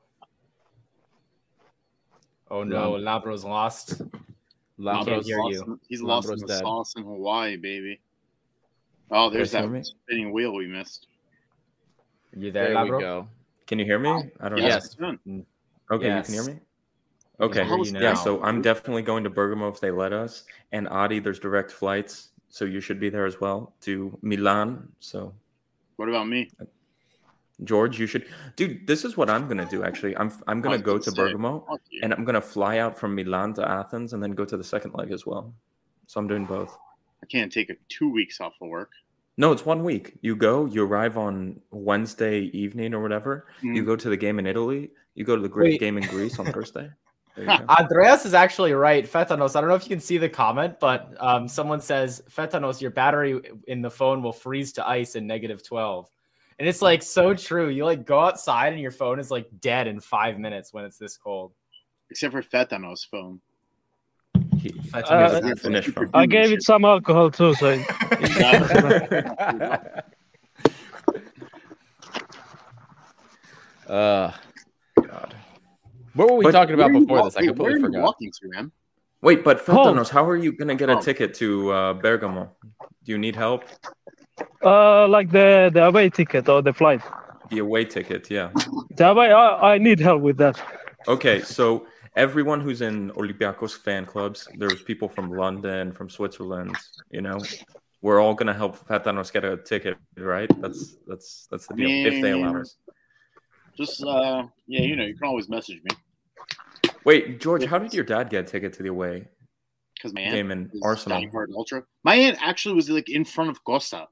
Oh 2.49 2.63
no, 2.63 2.91
Labro's 2.93 3.45
lost. 3.45 4.01
Lambros- 4.81 5.05
Can't 5.05 5.25
hear 5.25 5.39
lost 5.39 5.53
you. 5.53 5.63
in- 5.63 5.79
he's 5.87 6.01
lost 6.01 6.25
in 6.25 6.31
Lambro's 6.31 6.41
the 6.41 6.47
dead. 6.47 6.59
sauce 6.59 6.93
in 6.95 7.03
Hawaii, 7.03 7.57
baby. 7.57 7.99
Oh, 9.11 9.29
there's 9.29 9.51
that 9.51 9.85
spinning 9.85 10.31
wheel 10.31 10.53
we 10.53 10.67
missed. 10.67 11.07
You 12.35 12.51
there, 12.51 12.73
There 12.73 12.83
we 12.83 12.89
go. 12.99 13.27
Can 13.67 13.77
you 13.79 13.85
hear 13.85 13.99
me? 13.99 14.09
Oh, 14.09 14.23
I 14.39 14.49
don't 14.49 14.59
Yes. 14.59 14.97
know. 14.99 15.07
done. 15.07 15.19
Mm. 15.27 15.45
Okay, 15.91 16.05
Yes. 16.07 16.29
you 16.29 16.35
can 16.35 16.43
hear 16.45 16.53
me? 16.55 16.61
Okay. 17.39 17.65
you 17.65 17.83
Yeah, 17.85 17.99
Yeah, 18.01 18.13
so 18.13 18.41
I'm 18.43 18.61
definitely 18.61 19.01
going 19.01 19.23
to 19.23 19.29
Bergamo 19.29 19.67
if 19.67 19.79
they 19.79 19.91
let 19.91 20.13
us. 20.13 20.45
And 20.71 20.87
Adi, 20.87 21.19
there's 21.19 21.39
direct 21.39 21.71
flights, 21.71 22.31
so 22.49 22.65
you 22.65 22.79
should 22.79 22.99
be 22.99 23.09
there 23.09 23.25
as 23.25 23.41
well 23.41 23.73
to 23.81 24.17
Milan. 24.21 24.91
So 24.99 25.33
What 25.97 26.07
about 26.09 26.27
me? 26.27 26.49
Uh, 26.59 26.65
George, 27.63 27.99
you 27.99 28.07
should, 28.07 28.25
dude. 28.55 28.87
This 28.87 29.05
is 29.05 29.15
what 29.17 29.29
I'm 29.29 29.47
gonna 29.47 29.65
do. 29.65 29.83
Actually, 29.83 30.17
I'm 30.17 30.31
I'm 30.47 30.61
gonna 30.61 30.77
go 30.77 30.97
gonna 30.97 31.15
Bergamo, 31.15 31.65
and 32.01 32.13
I'm 32.13 32.25
gonna 32.25 32.41
fly 32.41 32.79
out 32.79 32.97
from 32.97 33.13
Milan 33.15 33.53
to 33.55 33.69
Athens, 33.69 34.13
and 34.13 34.21
then 34.23 34.31
go 34.31 34.45
to 34.45 34.57
the 34.57 34.63
second 34.63 34.93
leg 34.95 35.11
as 35.11 35.25
well. 35.25 35.53
So 36.07 36.19
I'm 36.19 36.27
doing 36.27 36.45
both. 36.45 36.75
I 37.23 37.27
can't 37.27 37.51
take 37.51 37.69
a 37.69 37.75
two 37.87 38.09
weeks 38.09 38.41
off 38.41 38.55
of 38.61 38.69
work. 38.69 38.91
No, 39.37 39.51
it's 39.51 39.65
one 39.65 39.83
week. 39.83 40.17
You 40.21 40.35
go, 40.35 40.65
you 40.65 40.83
arrive 40.83 41.17
on 41.17 41.61
Wednesday 41.71 42.41
evening 42.53 42.93
or 42.93 43.01
whatever. 43.01 43.47
You 43.61 43.83
Mhm. 43.83 43.85
go 43.85 43.95
to 43.95 44.09
the 44.09 44.17
game 44.17 44.39
in 44.39 44.45
Italy. 44.45 44.91
You 45.15 45.23
go 45.23 45.35
to 45.35 45.41
the 45.41 45.49
great 45.49 45.73
Wait. 45.73 45.79
game 45.79 45.97
in 45.97 46.03
Greece 46.07 46.39
on 46.39 46.45
Thursday. 46.47 46.89
There 47.35 47.45
you 47.45 47.59
go. 47.59 47.65
Andreas 47.69 48.25
is 48.25 48.33
actually 48.33 48.73
right. 48.73 49.05
Fetanos, 49.09 49.55
I 49.55 49.61
don't 49.61 49.69
know 49.69 49.75
if 49.75 49.83
you 49.83 49.89
can 49.89 50.01
see 50.01 50.17
the 50.17 50.27
comment, 50.27 50.81
but 50.81 51.15
um, 51.17 51.47
someone 51.47 51.79
says, 51.79 52.21
Fetanos, 52.29 52.81
your 52.81 52.91
battery 52.91 53.39
in 53.69 53.81
the 53.81 53.89
phone 53.89 54.21
will 54.21 54.33
freeze 54.33 54.73
to 54.73 54.85
ice 54.85 55.15
in 55.15 55.27
negative 55.27 55.63
12. 55.65 56.09
And 56.61 56.69
it's 56.69 56.83
like 56.83 57.01
so 57.01 57.33
true. 57.33 57.69
You 57.69 57.85
like 57.85 58.05
go 58.05 58.19
outside 58.19 58.73
and 58.73 58.79
your 58.79 58.91
phone 58.91 59.19
is 59.19 59.31
like 59.31 59.47
dead 59.61 59.87
in 59.87 59.99
five 59.99 60.37
minutes 60.37 60.71
when 60.71 60.85
it's 60.85 60.99
this 60.99 61.17
cold. 61.17 61.53
Except 62.11 62.31
for 62.31 62.43
Fetanos' 62.43 63.03
phone. 63.09 63.41
He- 64.59 64.71
Uh, 64.93 65.39
is 65.41 65.47
You're 65.47 65.55
finished 65.55 65.89
from. 65.89 66.11
I 66.13 66.27
gave 66.27 66.51
it 66.51 66.61
some 66.61 66.85
alcohol 66.85 67.31
too, 67.31 67.55
so 67.55 67.67
uh, 73.87 74.31
God. 75.01 75.33
what 76.13 76.29
were 76.29 76.35
we 76.37 76.43
But 76.43 76.51
talking 76.51 76.75
about 76.75 76.91
Where 76.91 76.97
are 76.97 76.99
you 76.99 76.99
before 77.07 77.17
wa- 77.17 77.23
this? 77.25 77.37
I 77.37 77.39
wait, 77.39 77.45
where 77.47 77.53
completely 77.55 77.73
are 77.73 77.77
you 77.77 77.83
forgot. 77.85 78.01
walking 78.03 78.31
to, 78.39 78.47
man? 78.49 78.71
Wait, 79.23 79.43
but 79.43 79.65
Home. 79.65 79.97
How 80.05 80.29
are 80.29 80.37
you 80.37 80.51
gonna 80.51 80.75
get 80.75 80.91
a 80.91 80.97
ticket 80.97 81.33
to 81.35 81.71
uh, 81.71 81.93
Bergamo? 81.95 82.51
Do 83.03 83.11
you 83.11 83.17
need 83.17 83.35
help? 83.35 83.63
Uh, 84.63 85.07
like 85.07 85.31
the 85.31 85.71
the 85.73 85.85
away 85.85 86.09
ticket 86.09 86.47
or 86.49 86.61
the 86.61 86.73
flight. 86.73 87.01
The 87.49 87.59
away 87.59 87.85
ticket, 87.85 88.29
yeah. 88.29 88.51
The 88.95 89.09
away, 89.09 89.31
I, 89.31 89.73
I 89.73 89.77
need 89.77 89.99
help 89.99 90.21
with 90.21 90.37
that. 90.37 90.61
Okay, 91.07 91.41
so 91.41 91.87
everyone 92.15 92.61
who's 92.61 92.81
in 92.81 93.11
Olympiacos 93.11 93.77
fan 93.77 94.05
clubs, 94.05 94.47
there's 94.57 94.81
people 94.81 95.09
from 95.09 95.31
London, 95.31 95.91
from 95.91 96.09
Switzerland. 96.09 96.75
You 97.09 97.21
know, 97.21 97.39
we're 98.01 98.21
all 98.21 98.33
gonna 98.33 98.53
help 98.53 98.77
Fetanos 98.87 99.31
get 99.31 99.43
a 99.43 99.57
ticket, 99.57 99.97
right? 100.17 100.49
That's 100.61 100.97
that's 101.07 101.47
that's 101.49 101.67
the 101.67 101.75
deal 101.75 101.89
if 101.89 102.21
they 102.21 102.31
allow 102.31 102.57
us. 102.61 102.77
Just 103.77 104.03
uh, 104.03 104.43
yeah, 104.67 104.81
you 104.81 104.95
know, 104.95 105.05
you 105.05 105.15
can 105.15 105.27
always 105.27 105.49
message 105.49 105.81
me 105.83 105.95
Wait, 107.03 107.39
George, 107.39 107.65
how 107.65 107.79
did 107.79 107.93
your 107.93 108.03
dad 108.03 108.29
get 108.29 108.47
a 108.47 108.51
ticket 108.51 108.73
to 108.73 108.83
the 108.83 108.89
away 108.89 109.27
because 109.95 110.13
my 110.13 110.21
aunt 110.21 110.33
game 110.33 110.51
in 110.51 110.71
Arsenal? 110.83 111.23
ultra. 111.55 111.83
My 112.03 112.15
aunt 112.15 112.37
actually 112.41 112.75
was 112.75 112.89
like 112.89 113.09
in 113.09 113.25
front 113.25 113.49
of 113.49 113.63
Costa. 113.63 114.07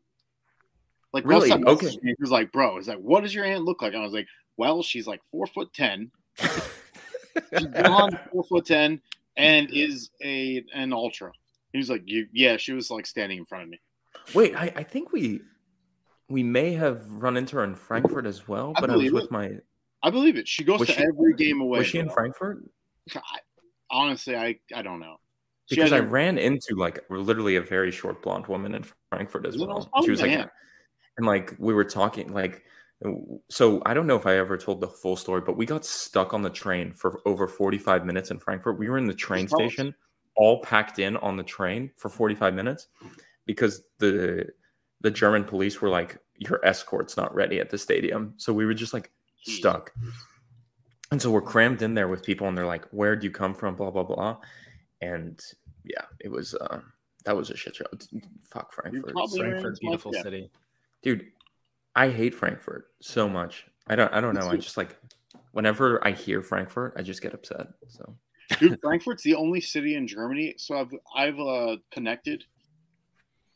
Like 1.14 1.26
Really? 1.26 1.52
Okay. 1.52 1.90
He 1.90 2.16
was 2.20 2.32
like, 2.32 2.52
"Bro, 2.52 2.78
he's 2.78 2.88
like, 2.88 3.00
what 3.00 3.22
does 3.22 3.34
your 3.34 3.46
aunt 3.46 3.64
look 3.64 3.82
like?" 3.82 3.94
And 3.94 4.02
I 4.02 4.06
was 4.06 4.14
like, 4.14 4.28
"Well, 4.58 4.84
she's 4.84 5.08
like 5.08 5.22
four 5.32 5.48
foot 5.48 5.74
ten, 5.74 6.12
she's 6.38 7.66
blonde, 7.68 8.20
four 8.32 8.44
foot 8.44 8.66
ten, 8.66 9.02
and 9.38 9.70
is 9.72 10.12
a 10.24 10.64
an 10.74 10.94
ultra." 10.94 11.32
He 11.72 11.78
was 11.80 11.90
like, 11.90 12.04
"You, 12.06 12.28
yeah." 12.32 12.58
She 12.58 12.74
was 12.74 12.92
like 12.92 13.06
standing 13.08 13.40
in 13.40 13.46
front 13.46 13.64
of 13.64 13.70
me. 13.70 13.80
Wait, 14.34 14.56
I, 14.56 14.72
I 14.76 14.84
think 14.84 15.12
we 15.12 15.42
we 16.30 16.44
may 16.44 16.74
have 16.74 17.10
run 17.10 17.38
into 17.38 17.56
her 17.58 17.64
in 17.64 17.76
Frankfurt 17.76 18.26
as 18.26 18.48
well, 18.48 18.74
I 18.76 18.82
but 18.82 18.90
I 18.92 18.96
was 18.96 19.12
with 19.12 19.24
it. 19.26 19.32
my. 19.32 19.52
I 20.04 20.12
believe 20.12 20.38
it. 20.38 20.48
She 20.48 20.64
goes 20.64 20.80
to 20.82 20.86
she- 20.86 21.04
every 21.04 21.34
game 21.34 21.60
away. 21.62 21.80
Was 21.80 21.88
she 21.88 21.98
in. 21.98 22.10
Frankfurt? 22.10 22.64
I, 23.16 23.40
honestly, 23.90 24.36
I 24.36 24.60
I 24.76 24.82
don't 24.84 25.00
know. 25.00 25.18
She 25.66 25.76
Because 25.76 25.92
I 25.92 26.00
ran 26.00 26.38
into 26.38 26.76
like 26.76 27.04
literally 27.10 27.56
a 27.58 27.62
very 27.62 27.92
short 27.92 28.22
blonde 28.22 28.48
woman 28.48 28.74
in 28.76 28.84
Frankfurt 29.12 29.46
as 29.46 29.56
Yeah, 29.56 29.68
that 29.68 29.74
was 29.76 29.86
well. 29.86 29.90
probably 29.92 30.02
oh, 30.02 30.06
She 30.06 30.12
was 30.12 30.22
like, 30.22 30.32
aunt. 30.32 30.52
And 31.20 31.28
like 31.28 31.54
we 31.60 31.74
were 31.74 31.84
talking 31.84 32.34
like, 32.34 32.64
so 33.50 33.82
I 33.86 33.94
don't 33.94 34.08
know 34.08 34.16
if 34.16 34.26
I 34.26 34.38
ever 34.38 34.58
told 34.58 34.80
the 34.80 34.88
full 34.88 35.18
story, 35.18 35.42
but 35.42 35.58
we 35.58 35.66
got 35.66 35.86
stuck 35.86 36.34
on 36.34 36.42
the 36.42 36.50
train 36.50 36.94
for 36.94 37.20
over 37.26 37.46
forty 37.46 37.78
five 37.78 38.06
minutes 38.06 38.32
in 38.32 38.40
Frankfurt. 38.40 38.80
We 38.80 38.90
were 38.90 38.98
in 38.98 39.06
the 39.06 39.14
train 39.14 39.50
station, 39.50 39.94
all 40.36 40.62
packed 40.62 40.98
in 40.98 41.18
on 41.18 41.36
the 41.36 41.44
train 41.44 41.92
for 41.98 42.08
forty 42.08 42.36
five 42.36 42.54
minutes, 42.54 42.88
because 43.46 43.84
the 43.98 44.48
the 45.02 45.12
German 45.12 45.44
police 45.44 45.82
were 45.82 45.90
like, 45.90 46.18
your 46.38 46.66
escort's 46.66 47.18
not 47.18 47.36
ready 47.36 47.60
at 47.60 47.70
the 47.70 47.78
stadium, 47.78 48.34
so 48.38 48.54
we 48.54 48.66
were 48.66 48.74
just 48.74 48.94
like 48.94 49.12
stuck. 49.44 49.92
And 51.12 51.22
so 51.22 51.32
we're 51.32 51.42
crammed 51.42 51.82
in 51.82 51.96
there 51.96 52.08
with 52.08 52.24
people, 52.24 52.48
and 52.48 52.58
they're 52.58 52.66
like, 52.66 52.86
"Where 52.92 53.16
do 53.18 53.28
you 53.28 53.32
come 53.32 53.54
from?" 53.54 53.76
Blah 53.76 53.92
blah 53.92 54.04
blah, 54.04 54.38
and 55.02 55.38
yeah, 55.84 56.06
it 56.20 56.30
was 56.30 56.54
uh, 56.56 56.80
that 57.26 57.36
was 57.36 57.50
a 57.50 57.58
shit 57.58 57.76
show. 57.76 57.86
Fuck 58.44 58.72
Frankfurt, 58.72 59.14
Frankfurt, 59.36 59.80
beautiful 59.80 60.14
city. 60.14 60.50
Dude. 61.02 61.26
I 61.96 62.10
hate 62.10 62.34
Frankfurt 62.34 62.86
so 63.02 63.28
much. 63.28 63.66
I 63.88 63.96
don't. 63.96 64.14
I 64.14 64.22
don't 64.22 64.36
know. 64.36 64.50
I 64.50 64.56
just 64.56 64.78
like 64.78 64.96
whenever 65.52 66.06
I 66.06 66.12
hear 66.12 66.42
Frankfurt, 66.42 66.94
I 66.96 67.02
just 67.02 67.22
get 67.22 67.34
upset. 67.34 67.68
So 67.88 68.16
Dude, 68.58 68.80
Frankfurt's 68.82 69.24
the 69.24 69.36
only 69.36 69.62
city 69.62 69.96
in 69.96 70.08
Germany. 70.08 70.56
So 70.58 70.78
I've 70.80 70.92
I've 71.16 71.40
uh, 71.40 71.78
connected 71.92 72.44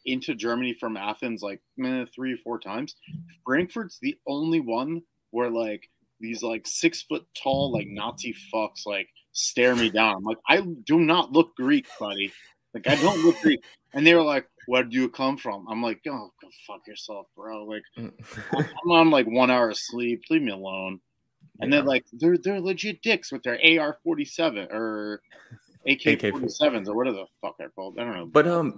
into 0.05 0.35
Germany 0.35 0.75
from 0.79 0.97
Athens 0.97 1.41
like 1.41 1.61
eh, 1.83 2.05
three 2.13 2.33
or 2.33 2.37
four 2.37 2.59
times. 2.59 2.95
Frankfurt's 3.45 3.99
the 3.99 4.17
only 4.27 4.59
one 4.59 5.01
where 5.31 5.49
like 5.49 5.89
these 6.19 6.43
like 6.43 6.67
six 6.67 7.01
foot 7.01 7.25
tall 7.41 7.71
like 7.71 7.87
Nazi 7.87 8.35
fucks 8.53 8.85
like 8.85 9.09
stare 9.31 9.75
me 9.75 9.89
down. 9.89 10.17
I'm 10.17 10.23
like, 10.23 10.37
I 10.47 10.61
do 10.85 10.99
not 10.99 11.31
look 11.31 11.55
Greek, 11.55 11.87
buddy. 11.99 12.31
Like 12.73 12.87
I 12.87 12.95
don't 12.95 13.23
look 13.23 13.39
Greek. 13.41 13.63
And 13.93 14.05
they 14.05 14.13
were 14.15 14.23
like, 14.23 14.47
Where 14.68 14.84
do 14.84 14.95
you 14.95 15.09
come 15.09 15.38
from? 15.38 15.66
I'm 15.70 15.82
like, 15.82 15.99
Oh, 16.07 16.30
go 16.41 16.47
fuck 16.68 16.82
yourself, 16.88 17.28
bro. 17.36 17.66
Like 17.66 17.84
I'm 17.97 18.91
on 18.91 19.09
like 19.11 19.26
one 19.28 19.51
hour 19.51 19.70
of 19.70 19.78
sleep. 19.78 20.24
Leave 20.30 20.41
me 20.41 20.51
alone. 20.51 20.99
And 21.59 21.72
then 21.72 21.86
like 21.86 22.05
they're 22.14 22.38
they're 22.38 22.61
legit 22.61 23.01
dicks 23.01 23.32
with 23.32 23.43
their 23.43 23.59
AR 23.80 23.97
forty 24.03 24.26
seven 24.26 24.68
or 24.72 25.22
AK 25.88 26.20
forty 26.32 26.49
sevens 26.49 26.88
or 26.89 26.95
whatever 26.95 27.18
the 27.18 27.26
fuck 27.41 27.57
they're 27.57 27.70
called. 27.70 27.97
I 27.99 28.03
don't 28.05 28.16
know. 28.16 28.26
but 28.26 28.47
um, 28.47 28.78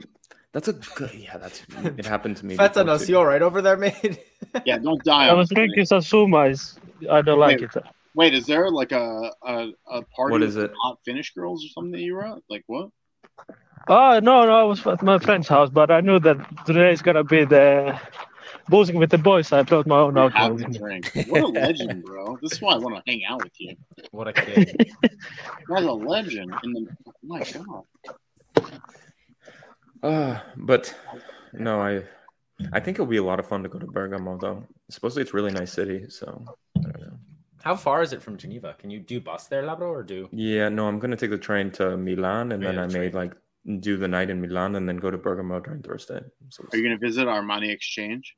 that's 0.52 0.68
a 0.68 0.74
good. 0.74 1.14
Yeah, 1.14 1.38
that's 1.38 1.62
it 1.98 2.06
happened 2.06 2.38
to 2.38 2.46
me. 2.46 2.56
before, 2.58 2.70
Fetanos, 2.70 3.06
too. 3.06 3.12
you 3.14 3.18
all 3.20 3.26
right 3.26 3.42
over 3.42 3.62
there, 3.62 3.78
mate? 3.78 4.20
yeah, 4.66 4.78
don't 4.78 5.04
die. 5.04 5.28
I 5.28 5.30
on 5.30 5.38
was 5.38 5.52
me. 5.52 5.56
drinking 5.56 5.86
some 5.86 6.00
sumas. 6.02 6.78
I 7.10 7.22
don't 7.22 7.40
like 7.40 7.62
it. 7.62 7.72
Wait, 8.16 8.34
is 8.34 8.46
there 8.46 8.70
like 8.72 8.92
a 8.92 9.32
a, 9.46 9.68
a 9.90 10.02
party 10.16 10.32
What 10.32 10.44
is 10.44 10.56
with 10.56 10.66
it? 10.66 10.72
hot 10.82 10.98
Finnish 11.06 11.34
girls 11.34 11.64
or 11.66 11.70
something 11.70 11.92
that 11.92 12.02
you 12.02 12.16
were 12.16 12.26
at? 12.26 12.40
Like 12.50 12.64
what? 12.68 12.90
Oh 13.88 14.20
no, 14.20 14.46
no, 14.46 14.52
I 14.60 14.64
was 14.64 14.86
at 14.88 15.02
my 15.04 15.20
friend's 15.20 15.48
house, 15.48 15.70
but 15.70 15.92
I 15.92 16.02
knew 16.02 16.20
that 16.20 16.38
today 16.66 16.92
is 16.92 17.02
gonna 17.02 17.24
be 17.24 17.46
the 17.46 18.00
boozing 18.70 18.98
with 18.98 19.12
the 19.12 19.18
boys. 19.18 19.52
I 19.52 19.62
brought 19.62 19.86
my 19.86 19.98
own 20.00 20.18
alcohol. 20.18 20.44
Have 20.48 20.54
with 20.56 20.64
a 20.66 20.70
me. 20.70 20.78
drink. 20.78 21.12
What 21.30 21.42
a 21.44 21.48
legend, 21.48 22.04
bro. 22.04 22.38
This 22.42 22.54
is 22.54 22.62
why 22.62 22.74
I 22.74 22.78
want 22.78 22.96
to 22.96 23.04
hang 23.06 23.24
out 23.26 23.44
with 23.44 23.54
you. 23.60 23.76
what 24.12 24.28
a 24.28 24.34
kid. 24.34 24.92
That's 25.02 25.86
a 25.86 25.92
legend. 25.92 26.54
In 26.64 26.74
the 26.74 26.88
my 27.24 27.40
god. 27.44 27.84
Uh, 30.04 30.40
but 30.58 30.94
no, 31.54 31.80
I 31.82 32.04
I 32.74 32.80
think 32.80 32.96
it'll 32.96 33.06
be 33.06 33.18
a 33.18 33.24
lot 33.24 33.40
of 33.40 33.46
fun 33.48 33.64
to 33.64 33.70
go 33.70 33.80
to 33.80 33.86
Bergamo 33.88 34.38
though. 34.38 34.64
Supposedly 34.90 35.24
it's 35.24 35.34
a 35.34 35.36
really 35.36 35.52
nice 35.52 35.72
city, 35.74 36.10
so 36.10 36.44
I 36.78 36.82
don't 36.82 37.02
know. 37.02 37.18
How 37.64 37.76
far 37.76 38.04
is 38.04 38.14
it 38.14 38.22
from 38.22 38.38
Geneva? 38.38 38.76
Can 38.78 38.92
you 38.92 39.00
do 39.00 39.20
bus 39.20 39.48
there, 39.48 39.64
Labro, 39.64 39.90
or 39.90 40.04
do? 40.04 40.30
Yeah, 40.32 40.70
no, 40.70 40.88
I'm 40.88 41.00
gonna 41.00 41.16
take 41.18 41.32
the 41.32 41.38
train 41.38 41.72
to 41.72 41.98
Milan 41.98 42.52
and 42.52 42.64
Oh, 42.64 42.68
then 42.68 42.78
I 42.80 42.88
train. 42.88 43.02
may 43.04 43.10
like 43.12 43.34
do 43.80 43.98
the 43.98 44.08
night 44.08 44.30
in 44.30 44.40
Milan 44.42 44.76
and 44.76 44.88
then 44.88 44.98
go 44.98 45.10
to 45.10 45.18
Bergamo 45.18 45.60
during 45.60 45.82
Thursday. 45.82 46.22
So 46.50 46.66
Are 46.72 46.78
you 46.78 46.84
gonna 46.84 46.98
visit 46.98 47.28
Armani 47.28 47.72
Exchange? 47.72 48.36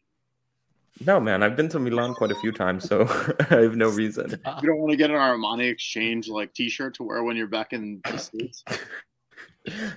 no 1.05 1.19
man, 1.19 1.43
I've 1.43 1.55
been 1.55 1.69
to 1.69 1.79
Milan 1.79 2.13
quite 2.15 2.31
a 2.31 2.35
few 2.35 2.51
times, 2.51 2.87
so 2.87 3.05
I 3.51 3.55
have 3.61 3.75
no 3.75 3.89
reason. 3.89 4.31
You 4.61 4.67
don't 4.69 4.79
want 4.79 4.91
to 4.91 4.97
get 4.97 5.09
an 5.11 5.17
Armani 5.17 5.69
Exchange 5.69 6.27
like 6.27 6.53
T-shirt 6.53 6.95
to 6.95 7.03
wear 7.03 7.23
when 7.23 7.35
you're 7.35 7.47
back 7.47 7.73
in 7.73 8.01
the 8.09 8.17
states. 8.17 8.63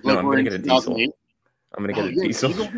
No, 0.02 0.14
Like 0.14 0.18
I'm 0.18 0.24
gonna 0.24 0.42
get 0.42 0.52
oh, 0.52 0.56
a 0.56 0.58
diesel. 0.58 0.96
I'm 0.98 1.86
gonna 1.86 1.92
Oh, 1.92 1.94
get 1.94 2.04
a 2.06 2.12
you're 2.12 2.24
diesel. 2.24 2.68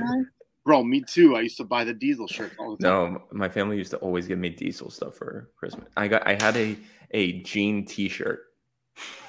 Bro, 0.64 0.84
me 0.84 1.00
too. 1.00 1.36
I 1.36 1.40
used 1.40 1.56
to 1.56 1.64
buy 1.64 1.84
the 1.84 1.94
diesel 1.94 2.28
shirts 2.28 2.54
all 2.58 2.76
the 2.76 2.82
time. 2.84 3.14
No, 3.14 3.22
my 3.32 3.48
family 3.48 3.78
used 3.78 3.90
to 3.92 3.96
always 3.96 4.28
give 4.28 4.38
me 4.38 4.50
diesel 4.50 4.90
stuff 4.90 5.14
for 5.16 5.48
Christmas. 5.56 5.88
I 5.96 6.06
got 6.06 6.26
I 6.26 6.34
had 6.34 6.54
a 6.56 6.76
a 7.12 7.40
jean 7.44 7.86
t-shirt. 7.86 8.40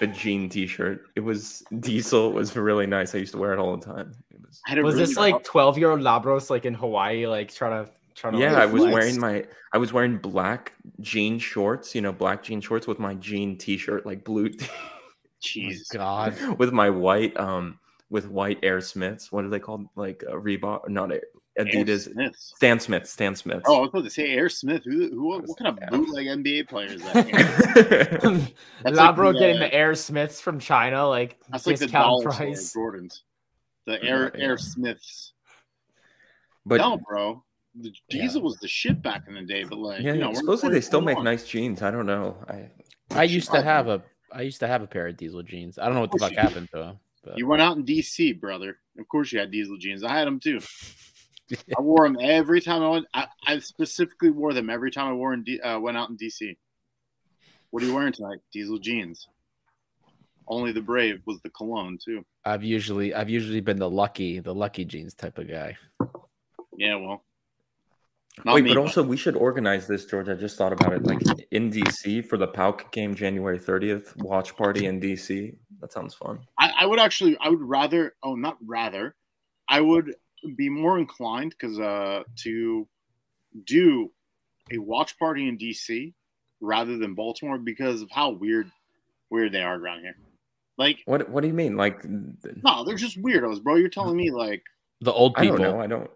A 0.01 0.07
jean 0.07 0.49
t-shirt. 0.49 1.05
It 1.15 1.21
was 1.21 1.63
diesel 1.79 2.29
it 2.29 2.33
was 2.33 2.55
really 2.55 2.87
nice. 2.87 3.15
I 3.15 3.19
used 3.19 3.31
to 3.33 3.37
wear 3.37 3.53
it 3.53 3.59
all 3.59 3.77
the 3.77 3.85
time. 3.85 4.13
It 4.31 4.41
was 4.45 4.61
I 4.67 4.71
had 4.71 4.79
a 4.79 4.83
Was 4.83 4.95
really 4.95 5.07
this 5.07 5.17
like 5.17 5.43
twelve 5.43 5.77
year 5.77 5.91
old 5.91 6.01
Labros 6.01 6.49
like 6.49 6.65
in 6.65 6.73
Hawaii, 6.73 7.27
like 7.27 7.53
trying 7.53 7.85
to 7.85 7.91
trying 8.15 8.33
to? 8.33 8.39
Yeah, 8.39 8.55
I 8.55 8.65
was 8.65 8.83
flex? 8.83 8.93
wearing 8.93 9.19
my 9.19 9.45
I 9.71 9.77
was 9.77 9.93
wearing 9.93 10.17
black 10.17 10.73
jean 10.99 11.39
shorts, 11.39 11.95
you 11.95 12.01
know, 12.01 12.11
black 12.11 12.43
jean 12.43 12.61
shorts 12.61 12.87
with 12.87 12.99
my 12.99 13.15
jean 13.15 13.57
t-shirt, 13.57 14.05
like 14.05 14.23
blue 14.23 14.49
Jesus. 15.41 15.87
God. 15.89 16.35
with 16.57 16.71
my 16.73 16.89
white 16.89 17.37
um 17.37 17.79
with 18.09 18.27
white 18.27 18.59
Air 18.63 18.81
Smiths. 18.81 19.31
What 19.31 19.45
are 19.45 19.49
they 19.49 19.59
called? 19.59 19.87
Like 19.95 20.23
uh, 20.27 20.33
Reebok, 20.33 20.87
not 20.89 21.11
Air, 21.11 21.23
Air 21.23 21.32
Adidas. 21.59 22.11
Smiths. 22.11 22.53
Stan 22.55 22.79
Smith, 22.79 23.07
Stan 23.07 23.35
Smith. 23.35 23.61
Oh, 23.65 23.77
I 23.77 23.81
was 23.81 23.89
about 23.89 24.03
to 24.05 24.09
say 24.09 24.31
Air 24.31 24.49
Smith. 24.49 24.83
Who, 24.85 25.09
who 25.09 25.27
what, 25.27 25.47
what 25.47 25.57
kind 25.57 25.77
of 25.77 25.89
bootleg 25.89 26.25
NBA 26.27 26.67
player 26.67 26.87
is 26.87 27.01
that? 27.03 27.13
That's 28.83 28.97
like 28.97 29.15
the, 29.15 29.31
getting 29.33 29.57
uh, 29.57 29.59
the 29.59 29.73
Air 29.73 29.93
Smiths 29.95 30.41
from 30.41 30.59
China, 30.59 31.07
like 31.07 31.37
That's 31.51 31.67
like 31.67 31.77
the 31.77 31.85
discount 31.85 32.05
dollar 32.05 32.21
store 32.21 32.33
price. 32.33 32.73
Jordans. 32.75 33.19
The 33.85 34.03
Air 34.03 34.31
Yeah, 34.33 34.39
yeah. 34.39 34.45
Air 34.45 34.57
Smiths. 34.57 35.33
but 36.65 36.77
no, 36.77 36.97
bro. 36.97 37.43
The 37.75 37.91
diesel 38.09 38.41
Yeah. 38.41 38.45
was 38.45 38.57
the 38.57 38.67
shit 38.67 39.01
back 39.01 39.23
in 39.27 39.33
the 39.33 39.41
day, 39.41 39.63
but 39.63 39.77
like, 39.79 40.01
yeah, 40.01 40.13
you 40.13 40.19
know, 40.21 40.33
supposedly 40.33 40.75
they 40.75 40.81
still 40.81 41.01
make 41.01 41.17
on. 41.17 41.23
nice 41.23 41.47
jeans. 41.47 41.81
I 41.81 41.91
don't 41.91 42.05
know. 42.05 42.37
I 42.47 42.69
I 43.11 43.23
used 43.23 43.51
to 43.51 43.61
have 43.61 43.87
a 43.87 44.03
I 44.31 44.41
used 44.41 44.59
to 44.61 44.67
have 44.67 44.81
a 44.81 44.87
pair 44.87 45.07
of 45.07 45.17
diesel 45.17 45.43
jeans. 45.43 45.77
I 45.77 45.85
don't 45.85 45.93
know 45.95 46.01
what 46.01 46.11
the 46.11 46.17
fuck 46.19 46.33
happened 46.33 46.69
to 46.71 46.77
them. 46.79 46.99
But 47.23 47.37
You 47.37 47.47
went 47.47 47.61
out 47.61 47.77
in 47.77 47.85
DC, 47.85 48.39
brother. 48.39 48.77
Of 48.99 49.07
course, 49.07 49.31
you 49.31 49.39
had 49.39 49.49
diesel 49.51 49.77
jeans. 49.77 50.03
I 50.03 50.13
had 50.17 50.25
them 50.27 50.39
too. 50.39 50.59
I 51.51 51.81
wore 51.81 52.07
them 52.07 52.17
every 52.21 52.61
time 52.61 52.81
I 52.81 52.89
went. 52.89 53.05
I, 53.13 53.27
I 53.45 53.59
specifically 53.59 54.31
wore 54.31 54.53
them 54.53 54.69
every 54.69 54.91
time 54.91 55.07
I 55.07 55.13
wore 55.13 55.33
in 55.33 55.43
D, 55.43 55.59
uh, 55.59 55.79
went 55.79 55.97
out 55.97 56.09
in 56.09 56.17
DC. 56.17 56.55
What 57.71 57.83
are 57.83 57.85
you 57.85 57.93
wearing 57.93 58.13
tonight? 58.13 58.39
Diesel 58.51 58.79
jeans. 58.79 59.27
Only 60.47 60.71
the 60.71 60.81
brave 60.81 61.21
was 61.25 61.41
the 61.41 61.49
cologne 61.49 61.97
too. 62.03 62.25
I've 62.45 62.63
usually 62.63 63.13
I've 63.13 63.29
usually 63.29 63.61
been 63.61 63.77
the 63.77 63.89
lucky 63.89 64.39
the 64.39 64.53
lucky 64.53 64.85
jeans 64.85 65.13
type 65.13 65.37
of 65.37 65.49
guy. 65.49 65.77
Yeah, 66.77 66.95
well. 66.95 67.23
Not 68.45 68.55
Wait, 68.55 68.63
me, 68.63 68.73
but 68.73 68.79
also 68.79 69.03
we 69.03 69.15
should 69.15 69.35
organize 69.35 69.85
this, 69.85 70.05
George. 70.05 70.27
I 70.27 70.33
just 70.33 70.57
thought 70.57 70.73
about 70.73 70.93
it. 70.93 71.03
Like 71.03 71.21
in 71.51 71.71
DC 71.71 72.25
for 72.25 72.37
the 72.37 72.47
PAOK 72.47 72.91
game, 72.91 73.13
January 73.13 73.59
30th, 73.59 74.15
watch 74.17 74.55
party 74.55 74.87
in 74.87 74.99
DC. 74.99 75.55
That 75.81 75.93
sounds 75.93 76.15
fun. 76.15 76.39
I, 76.59 76.71
I 76.81 76.85
would 76.87 76.99
actually. 76.99 77.37
I 77.39 77.49
would 77.49 77.61
rather. 77.61 78.15
Oh, 78.23 78.33
not 78.33 78.57
rather. 78.65 79.15
I 79.69 79.81
would 79.81 80.15
be 80.55 80.69
more 80.69 80.97
inclined 80.99 81.51
because 81.51 81.79
uh 81.79 82.23
to 82.43 82.87
do 83.65 84.11
a 84.71 84.77
watch 84.77 85.17
party 85.17 85.47
in 85.47 85.57
DC 85.57 86.13
rather 86.61 86.97
than 86.97 87.13
Baltimore 87.13 87.57
because 87.57 88.01
of 88.01 88.09
how 88.11 88.31
weird 88.31 88.69
weird 89.29 89.51
they 89.51 89.61
are 89.61 89.75
around 89.77 90.01
here. 90.01 90.15
Like, 90.77 90.99
What 91.05 91.29
What 91.29 91.41
do 91.41 91.47
you 91.47 91.53
mean? 91.53 91.77
Like, 91.77 92.03
no, 92.05 92.83
they're 92.83 92.95
just 92.95 93.21
weirdos, 93.21 93.61
bro. 93.61 93.75
You're 93.75 93.89
telling 93.89 94.15
me 94.17 94.31
like, 94.31 94.63
The 95.01 95.11
old 95.13 95.35
people. 95.35 95.55
I 95.55 95.57
people. 95.57 95.65
don't 95.65 95.77
know. 95.77 95.83
I 95.83 95.87
don't. 95.87 96.09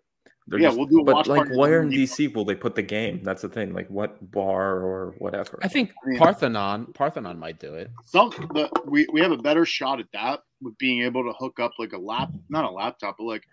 they're 0.47 0.59
Yeah, 0.59 0.69
we'll 0.73 0.85
do 0.87 1.01
a 1.01 1.03
But 1.03 1.15
watch 1.15 1.27
like, 1.27 1.37
party 1.39 1.57
where 1.57 1.81
in 1.81 1.91
in 1.91 1.99
DC 1.99 2.33
will 2.33 2.45
they 2.45 2.55
put 2.55 2.73
the 2.73 2.81
game? 2.81 3.21
That's 3.23 3.41
the 3.43 3.49
thing. 3.49 3.73
Like, 3.73 3.89
what 3.89 4.31
bar 4.31 4.77
or 4.77 5.13
whatever? 5.19 5.59
I 5.61 5.67
think 5.67 5.91
I 6.03 6.09
mean- 6.09 6.17
Parthenon 6.19 6.93
Parthenon 6.93 7.37
might 7.37 7.59
do 7.59 7.73
it. 7.75 7.91
some 8.05 8.29
the, 8.53 8.69
we 8.85 9.05
we 9.13 9.21
have 9.21 9.31
a 9.31 9.37
better 9.37 9.65
shot 9.65 9.99
at 9.99 10.07
that 10.13 10.39
with 10.61 10.77
being 10.79 11.03
able 11.03 11.23
to 11.23 11.33
hook 11.33 11.59
up 11.59 11.71
like 11.77 11.93
a 11.93 11.97
lap, 11.99 12.31
not 12.49 12.65
a 12.65 12.69
laptop, 12.71 13.17
but 13.19 13.25
like 13.25 13.43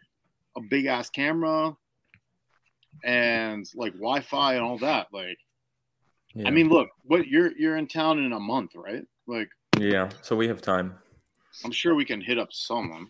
a 0.56 0.60
big 0.60 0.86
ass 0.86 1.10
camera 1.10 1.76
and 3.04 3.66
like 3.74 3.92
Wi-Fi 3.94 4.54
and 4.54 4.62
all 4.64 4.78
that. 4.78 5.08
Like, 5.12 5.38
Yeah. 6.34 6.48
I 6.48 6.50
mean, 6.50 6.68
look, 6.68 6.88
what 7.02 7.26
you're 7.26 7.52
you're 7.56 7.76
in 7.76 7.86
town 7.86 8.18
in 8.18 8.32
a 8.32 8.40
month, 8.40 8.72
right? 8.74 9.04
Like, 9.26 9.50
yeah. 9.78 10.10
So 10.22 10.36
we 10.36 10.48
have 10.48 10.60
time. 10.62 10.94
I'm 11.64 11.72
sure 11.72 11.94
we 11.94 12.04
can 12.04 12.20
hit 12.20 12.38
up 12.38 12.52
someone. 12.52 13.08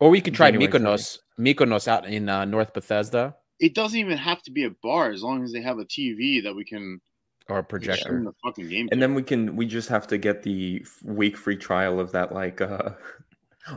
Or 0.00 0.10
we 0.10 0.20
could 0.20 0.34
try 0.34 0.50
January 0.50 0.72
Mykonos 0.72 1.18
Mykonos 1.38 1.88
out 1.88 2.06
in 2.06 2.28
uh, 2.28 2.44
North 2.44 2.72
Bethesda 2.72 3.34
It 3.58 3.74
doesn't 3.74 3.98
even 3.98 4.16
have 4.18 4.42
to 4.42 4.50
be 4.52 4.64
a 4.64 4.70
bar 4.70 5.10
as 5.10 5.22
long 5.22 5.42
as 5.42 5.52
they 5.52 5.62
have 5.62 5.78
a 5.78 5.84
TV 5.84 6.42
that 6.44 6.54
we 6.54 6.64
can 6.64 7.00
or 7.48 7.58
a 7.58 7.64
projector. 7.64 8.22
the 8.22 8.32
fucking 8.44 8.68
game. 8.68 8.88
And 8.92 9.00
to. 9.00 9.06
then 9.06 9.14
we 9.14 9.22
can. 9.22 9.56
We 9.56 9.66
just 9.66 9.88
have 9.88 10.06
to 10.08 10.18
get 10.18 10.42
the 10.42 10.82
f- 10.84 11.02
week 11.02 11.36
free 11.36 11.56
trial 11.56 11.98
of 11.98 12.12
that. 12.12 12.32
Like, 12.32 12.60
uh 12.60 12.90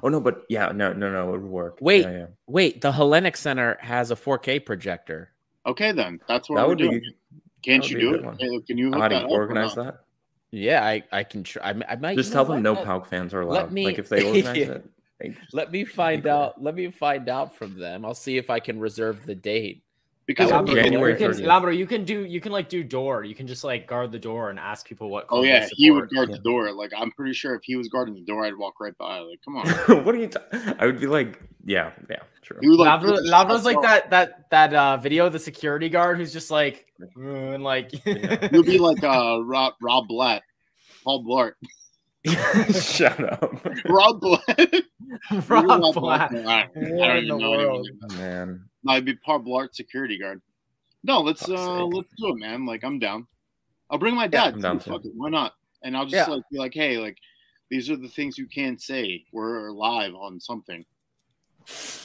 oh 0.03 0.09
no, 0.09 0.19
but 0.19 0.43
yeah, 0.49 0.71
no, 0.73 0.93
no, 0.93 1.11
no, 1.11 1.29
it 1.29 1.31
would 1.31 1.43
work. 1.49 1.77
Wait. 1.81 2.03
yeah, 2.05 2.11
yeah. 2.11 2.25
Wait, 2.47 2.81
the 2.81 2.91
Hellenic 2.91 3.37
Center 3.37 3.77
has 3.81 4.11
a 4.11 4.15
4K 4.15 4.65
projector. 4.65 5.31
okay, 5.65 5.91
then 5.91 6.19
that's 6.27 6.49
what 6.49 6.55
that 6.57 6.63
we're 6.63 6.69
would 6.69 6.77
doing. 6.77 6.99
be. 6.99 7.15
Can't 7.63 7.83
that 7.83 7.89
you 7.91 7.97
would 7.97 8.01
be 8.01 8.09
do 8.09 8.15
it? 8.15 8.25
one. 8.25 8.37
Can 8.65 8.77
you 8.77 8.91
hook 8.91 8.99
that 8.99 9.11
you 9.11 9.17
up 9.17 9.29
organize 9.29 9.75
that? 9.75 10.01
Yeah, 10.51 10.83
I 10.83 11.03
I 11.11 11.23
can 11.23 11.43
try. 11.43 11.69
I, 11.69 11.75
I 11.93 11.95
might 11.95 12.17
Just 12.17 12.33
tell 12.33 12.43
them 12.45 12.61
no 12.61 12.73
what? 12.73 12.85
PAOK 12.85 13.07
fans 13.07 13.33
are 13.33 13.45
let 13.45 13.63
allowed. 13.63 13.71
me- 13.71 13.85
like 13.85 13.99
if 13.99 14.09
they 14.09 14.25
organize 14.25 14.57
Yeah. 14.57 14.65
it. 14.65 14.89
they 15.19 15.29
just- 15.29 15.53
Let 15.53 15.71
me 15.71 15.85
find 15.85 16.23
cool. 16.23 16.31
out. 16.31 16.61
Let 16.61 16.75
me 16.75 16.89
find 16.91 17.29
out 17.29 17.55
from 17.55 17.79
them. 17.79 18.03
I'll 18.03 18.13
see 18.13 18.37
if 18.37 18.49
I 18.49 18.59
can 18.59 18.79
reserve 18.79 19.25
the 19.25 19.35
date. 19.35 19.83
Because 20.27 20.49
That 20.49 20.59
I'm 20.59 20.65
would 20.65 20.75
be 20.75 20.81
January 20.81 21.13
you 21.13 21.17
can, 21.17 21.31
30th. 21.31 21.45
Labro, 21.45 21.75
you 21.75 21.85
can 21.87 22.05
do 22.05 22.23
you 22.25 22.39
can 22.39 22.51
like 22.51 22.69
do 22.69 22.83
door. 22.83 23.23
You 23.23 23.33
can 23.35 23.47
just 23.47 23.63
like 23.63 23.87
guard 23.87 24.11
the 24.11 24.19
door 24.19 24.49
and 24.51 24.59
ask 24.59 24.87
people 24.87 25.09
what. 25.09 25.25
Oh 25.29 25.43
yeah, 25.43 25.67
he 25.71 25.89
would 25.91 26.09
guard 26.13 26.29
Yeah. 26.29 26.35
the 26.37 26.41
door. 26.43 26.71
Like 26.71 26.91
I'm 26.95 27.11
pretty 27.11 27.33
sure 27.33 27.55
if 27.55 27.63
he 27.63 27.75
was 27.75 27.87
guarding 27.89 28.13
the 28.13 28.21
door, 28.21 28.45
I'd 28.45 28.55
walk 28.55 28.79
right 28.79 28.95
by. 28.97 29.19
Like, 29.19 29.39
come 29.43 29.57
on. 29.57 29.67
what 30.05 30.13
are 30.15 30.19
you? 30.19 30.27
Ta- 30.27 30.75
I 30.79 30.85
would 30.85 30.99
be 31.01 31.07
like, 31.07 31.41
yeah, 31.65 31.91
yeah, 32.09 32.17
true. 32.43 32.59
He 32.61 32.69
would, 32.69 32.77
like, 32.79 33.01
Labro, 33.01 33.15
put 33.15 33.25
Labro's 33.25 33.65
like 33.65 33.81
that 33.81 34.11
that 34.11 34.49
that 34.51 34.73
uh 34.73 34.97
video 34.97 35.25
of 35.25 35.33
the 35.33 35.39
security 35.39 35.89
guard 35.89 36.17
who's 36.17 36.31
just 36.31 36.51
like 36.51 36.85
"Mm," 37.17 37.55
and 37.55 37.63
like 37.63 37.91
He'll 38.51 38.63
be 38.63 38.77
like 38.77 39.03
uh 39.03 39.39
Rob 39.43 39.73
Rob 39.81 40.07
Blatt, 40.07 40.43
Paul 41.03 41.25
Blart, 41.25 41.53
Shut 42.81 43.19
up, 43.19 43.65
Rob 43.89 44.21
Blatt. 44.21 44.71
Rob 45.49 45.93
Blatt. 45.95 46.31
I 46.31 46.35
don't, 46.35 46.47
I 46.47 46.67
don't 47.07 47.17
in 47.17 47.23
even 47.25 47.27
the 47.27 47.37
know 47.37 47.49
world? 47.51 47.89
anyone. 48.13 48.17
man. 48.21 48.65
No, 48.83 48.93
I'd 48.93 49.05
be 49.05 49.15
Paul 49.15 49.41
Blart 49.41 49.73
security 49.73 50.17
guard. 50.17 50.41
No, 51.03 51.19
let's 51.21 51.41
Fuck's 51.41 51.51
uh 51.59 51.77
sake. 51.85 51.93
let's 51.93 52.09
do 52.17 52.29
it, 52.29 52.37
man. 52.39 52.65
Like 52.65 52.83
I'm 52.83 52.99
down. 52.99 53.27
I'll 53.89 53.97
bring 53.99 54.15
my 54.15 54.27
dad. 54.27 54.53
I'm 54.55 54.61
down 54.61 54.79
too. 54.79 54.85
too. 54.85 54.91
Fuck 54.91 55.05
it, 55.05 55.11
Why 55.15 55.29
not? 55.29 55.53
And 55.83 55.95
I'll 55.97 56.05
just 56.05 56.27
Yeah. 56.27 56.33
like 56.35 56.43
be 56.51 56.57
like, 56.59 56.73
hey, 56.73 56.97
like 56.97 57.17
these 57.69 57.89
are 57.89 57.95
the 57.95 58.07
things 58.07 58.37
you 58.37 58.47
can't 58.47 58.81
say. 58.81 59.25
We're 59.31 59.71
live 59.71 60.13
on 60.15 60.39
something. 60.39 60.85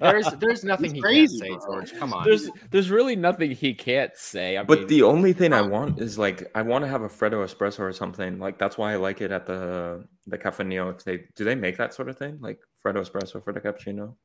There's 0.00 0.26
there's 0.40 0.62
nothing 0.64 0.86
He's 0.90 0.92
he 0.94 1.00
crazy, 1.00 1.38
can't 1.40 1.62
say, 1.62 1.66
bro. 1.66 1.74
George. 1.76 1.94
Come 1.98 2.12
on. 2.12 2.24
There's 2.24 2.50
there's 2.70 2.90
really 2.90 3.16
nothing 3.16 3.50
he 3.52 3.72
can't 3.72 4.14
say. 4.16 4.58
I 4.58 4.62
But 4.62 4.80
mean, 4.80 4.88
the 4.88 5.02
only 5.04 5.32
thing 5.32 5.52
I 5.54 5.62
want 5.62 6.00
is 6.00 6.18
like 6.18 6.50
I 6.54 6.60
want 6.62 6.84
to 6.84 6.88
have 6.88 7.02
a 7.02 7.08
Freddo 7.08 7.42
espresso 7.44 7.80
or 7.80 7.92
something. 7.92 8.38
Like 8.38 8.58
that's 8.58 8.76
why 8.76 8.92
I 8.92 8.96
like 8.96 9.20
it 9.22 9.30
at 9.30 9.46
the 9.46 10.06
the 10.26 10.36
Cafe 10.36 10.62
Neo. 10.64 10.90
If 10.90 11.04
they 11.04 11.24
do 11.34 11.44
they 11.44 11.54
make 11.54 11.78
that 11.78 11.94
sort 11.94 12.08
of 12.10 12.18
thing, 12.18 12.38
like 12.40 12.60
Freddo 12.84 12.96
espresso 13.08 13.42
for 13.42 13.52
the 13.54 13.60
cappuccino. 13.60 14.16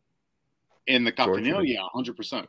In 0.88 1.03
the 1.03 1.11
George, 1.11 1.43
yeah, 1.45 1.81
hundred 1.93 2.15
percent. 2.15 2.47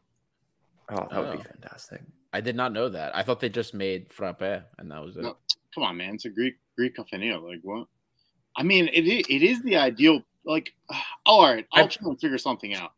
Oh, 0.90 1.06
that 1.10 1.18
would 1.18 1.28
Oh. 1.28 1.36
be 1.36 1.42
fantastic. 1.42 2.02
I 2.32 2.40
did 2.40 2.56
not 2.56 2.72
know 2.72 2.88
that. 2.88 3.14
I 3.16 3.22
thought 3.22 3.40
they 3.40 3.48
just 3.48 3.74
made 3.74 4.10
frappe 4.12 4.42
and 4.78 4.90
that 4.90 5.02
was 5.02 5.16
it. 5.16 5.22
No. 5.22 5.36
Come 5.74 5.84
on, 5.84 5.96
man. 5.96 6.14
It's 6.14 6.24
a 6.24 6.30
Greek 6.30 6.56
Greek 6.76 6.96
Cafaneo. 6.96 7.42
Like 7.42 7.60
what? 7.62 7.86
I 8.56 8.62
mean, 8.62 8.88
it 8.92 9.06
is, 9.06 9.24
it 9.28 9.42
is 9.42 9.62
the 9.62 9.76
ideal. 9.76 10.22
Like, 10.44 10.72
all 11.26 11.42
right, 11.42 11.66
I'll 11.72 11.84
I- 11.84 11.88
try 11.88 12.08
and 12.08 12.20
figure 12.20 12.38
something 12.38 12.74
out. 12.74 12.92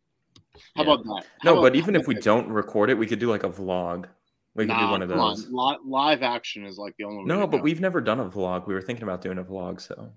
How 0.76 0.82
Yeah. 0.84 0.92
about 0.92 1.04
that? 1.04 1.26
How 1.40 1.44
No, 1.44 1.52
about- 1.52 1.62
but 1.62 1.76
even 1.76 1.94
how 1.94 2.00
if 2.00 2.06
we 2.06 2.14
about 2.14 2.24
don't 2.24 2.48
record 2.48 2.90
it, 2.90 2.94
we 2.98 3.06
could 3.06 3.18
do 3.18 3.28
like 3.30 3.44
a 3.44 3.48
vlog. 3.50 4.06
We 4.54 4.66
could 4.66 4.76
do 4.76 4.88
one 4.90 5.00
of 5.02 5.08
come 5.10 5.20
on. 5.20 5.36
those. 5.36 5.48
Live 5.84 6.22
action 6.22 6.66
is 6.66 6.76
like 6.76 6.96
the 6.96 7.04
only. 7.04 7.18
way 7.18 7.24
No, 7.24 7.46
but 7.46 7.62
we've 7.62 7.80
never 7.80 8.00
done 8.00 8.18
a 8.20 8.28
vlog. 8.28 8.66
We 8.66 8.74
were 8.74 8.82
thinking 8.82 9.04
about 9.04 9.22
doing 9.22 9.38
a 9.38 9.44
vlog, 9.44 9.80
so 9.80 10.12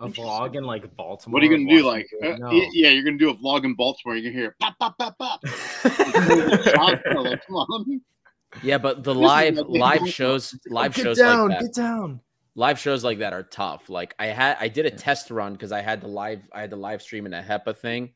a 0.00 0.08
vlog 0.08 0.56
in 0.56 0.64
like 0.64 0.94
Baltimore. 0.96 1.34
What 1.34 1.42
are 1.42 1.46
you 1.46 1.56
gonna 1.56 1.68
do? 1.78 1.86
Like, 1.86 2.08
uh, 2.22 2.36
No. 2.38 2.50
yeah, 2.72 2.90
you're 2.90 3.04
gonna 3.04 3.16
do 3.18 3.30
a 3.30 3.34
vlog 3.34 3.64
in 3.64 3.74
Baltimore. 3.74 4.16
You're 4.16 4.30
gonna 4.30 4.42
hear 4.42 4.56
pop, 4.60 4.78
pop, 4.78 4.98
pop, 4.98 5.18
pop. 5.18 5.46
Shots, 5.46 7.02
bro, 7.04 7.22
like, 7.22 7.46
come 7.46 7.56
on. 7.56 8.00
Yeah, 8.62 8.78
but 8.78 9.04
the 9.04 9.14
live 9.14 9.56
live 9.68 10.08
shows 10.08 10.54
live 10.68 10.94
get 10.94 11.02
shows 11.02 11.18
down, 11.18 11.48
like 11.48 11.58
that. 11.60 11.64
get 11.66 11.74
down. 11.74 12.20
live 12.54 12.78
shows 12.78 13.04
like 13.04 13.18
that 13.18 13.32
are 13.32 13.42
tough. 13.42 13.88
Like 13.90 14.14
I 14.18 14.26
had 14.26 14.56
I 14.60 14.68
did 14.68 14.86
a 14.86 14.90
test 14.90 15.30
run 15.30 15.52
because 15.52 15.72
I 15.72 15.80
had 15.82 16.00
the 16.00 16.08
live 16.08 16.48
I 16.52 16.60
had 16.60 16.70
the 16.70 16.76
live 16.76 17.02
stream 17.02 17.26
in 17.26 17.34
a 17.34 17.42
HEPA 17.42 17.76
thing 17.76 18.10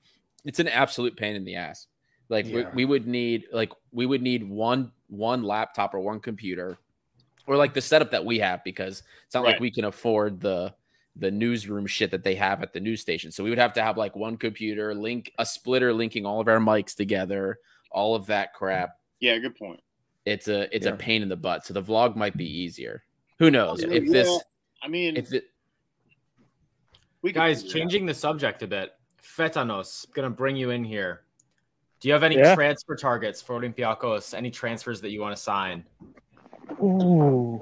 it's 0.45 0.59
an 0.59 0.69
absolute 0.69 1.17
pain 1.19 1.37
in 1.37 1.45
the 1.45 1.55
ass. 1.57 1.87
Like 2.31 2.47
we, 2.47 2.61
Yeah. 2.63 2.71
we 2.75 2.85
would 2.87 3.07
need 3.07 3.45
like 3.53 3.73
we 3.93 4.07
would 4.07 4.23
need 4.23 4.49
one 4.49 4.93
one 5.09 5.43
laptop 5.43 5.93
or 5.95 6.01
one 6.01 6.21
computer, 6.21 6.79
or 7.47 7.57
like 7.59 7.75
the 7.75 7.81
setup 7.83 8.11
that 8.13 8.25
we 8.25 8.39
have 8.39 8.63
because 8.65 9.03
it's 9.27 9.35
not 9.35 9.45
like 9.45 9.61
we 9.61 9.71
can 9.71 9.85
afford 9.85 10.41
the 10.41 10.73
the 11.17 11.31
newsroom 11.31 11.87
shit 11.87 12.11
that 12.11 12.23
they 12.23 12.35
have 12.35 12.63
at 12.63 12.73
the 12.73 12.81
news 12.81 13.01
station. 13.01 13.31
So 13.31 13.43
we 13.43 13.51
would 13.51 13.59
have 13.59 13.73
to 13.75 13.83
have 13.83 13.97
like 13.97 14.15
one 14.17 14.37
computer, 14.37 14.95
link 14.95 15.33
a 15.39 15.45
splitter 15.47 15.93
linking 15.93 16.25
all 16.25 16.41
of 16.41 16.49
our 16.49 16.59
mics 16.59 16.95
together, 16.95 17.59
all 17.91 18.15
of 18.15 18.27
that 18.27 18.55
crap. 18.55 18.97
Yeah, 19.21 19.37
good 19.39 19.57
point. 19.57 19.81
It's 20.25 20.49
a 20.49 20.75
it's 20.75 20.87
Yeah. 20.87 20.93
a 20.93 20.97
pain 20.97 21.23
in 21.23 21.29
the 21.29 21.37
butt. 21.37 21.67
So 21.67 21.75
the 21.75 21.83
vlog 21.83 22.17
might 22.17 22.37
be 22.37 22.45
easier. 22.45 23.03
Who 23.39 23.51
knows? 23.51 23.83
Yeah, 23.83 23.91
if 23.91 24.11
this 24.11 24.41
I 24.83 24.89
mean, 24.89 25.17
if 25.17 25.33
it 25.33 25.45
we 27.23 27.33
Guys, 27.33 27.63
figure 27.63 27.77
it 27.77 27.81
changing 27.81 28.07
the 28.07 28.15
subject 28.15 28.63
a 28.63 28.67
bit. 28.67 28.93
Fetanos, 29.23 30.11
gonna 30.15 30.31
bring 30.31 30.57
you 30.57 30.71
in 30.71 30.85
here. 30.85 31.23
Do 32.01 32.09
you 32.09 32.15
have 32.15 32.23
any 32.23 32.37
Yeah. 32.37 32.55
transfer 32.55 32.97
targets 32.97 33.43
for 33.43 33.61
Olympiacos? 33.61 34.33
Any 34.33 34.51
transfers 34.51 35.03
that 35.03 35.11
you 35.11 35.21
want 35.21 35.37
to 35.37 35.43
sign? 35.43 35.85
Ooh. 36.83 37.61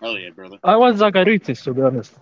Hell 0.00 0.18
yeah, 0.18 0.30
brother. 0.30 0.58
I 0.64 0.74
want 0.76 0.96
Zagaritis 0.96 1.62
to 1.62 1.74
be 1.74 1.82
honest. 1.82 2.18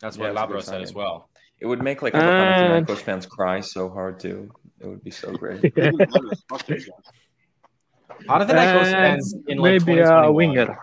That's 0.00 0.16
Yeah, 0.16 0.32
what 0.32 0.34
that's 0.34 0.52
Labro 0.52 0.62
said 0.62 0.82
as 0.82 0.92
well. 0.94 1.28
It 1.60 1.66
would 1.66 1.82
make 1.82 2.00
like 2.02 2.14
all 2.14 2.20
the 2.20 2.26
And- 2.26 2.86
Panathinaikos 2.86 2.98
fans 3.02 3.26
cry 3.26 3.60
so 3.60 3.88
hard 3.90 4.18
too. 4.18 4.50
It 4.80 4.86
would 4.86 5.04
be 5.04 5.10
so 5.10 5.32
great. 5.36 5.64
Even 5.76 5.96
the 5.96 6.08
others, 6.14 6.42
fuck 6.48 6.64
those 6.66 6.86
guys. 6.86 8.26
Panathinaikos 8.26 8.84
And 8.84 8.92
fans 8.92 9.34
in 9.48 9.58
like 9.58 9.84
maybe 9.86 10.00
a 10.00 10.30
winger. 10.32 10.78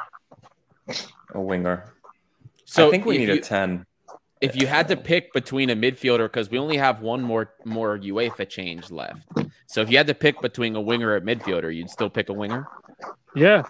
A 1.34 1.42
winger. 1.42 1.84
so 2.66 2.88
I 2.88 2.92
think 2.92 3.06
we 3.06 3.18
need 3.18 3.28
you- 3.30 3.36
a 3.36 3.40
ten. 3.40 3.86
if 4.40 4.56
you 4.56 4.68
had 4.68 4.88
to 4.90 4.96
pick 4.96 5.34
between 5.34 5.70
a 5.72 5.76
midfielder 5.76 6.26
because 6.26 6.50
we 6.50 6.58
only 6.60 6.78
have 6.78 7.02
one 7.02 7.22
more 7.24 7.54
more 7.66 7.98
UEFA 7.98 8.48
change 8.48 8.92
left. 8.92 9.28
So 9.66 9.82
if 9.82 9.90
you 9.92 9.98
had 9.98 10.08
to 10.08 10.14
pick 10.14 10.42
between 10.42 10.76
a 10.76 10.82
winger 10.82 11.16
at 11.16 11.24
midfielder, 11.24 11.74
you'd 11.76 11.90
still 11.90 12.10
pick 12.10 12.30
a 12.30 12.34
winger. 12.34 12.68
Yeah. 13.36 13.64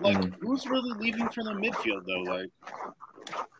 Like, 0.00 0.16
Mm. 0.18 0.34
who's 0.40 0.66
really 0.66 0.92
leaving 0.98 1.28
for 1.30 1.42
the 1.44 1.50
midfield 1.52 2.04
though? 2.06 2.22
Like, 2.22 2.50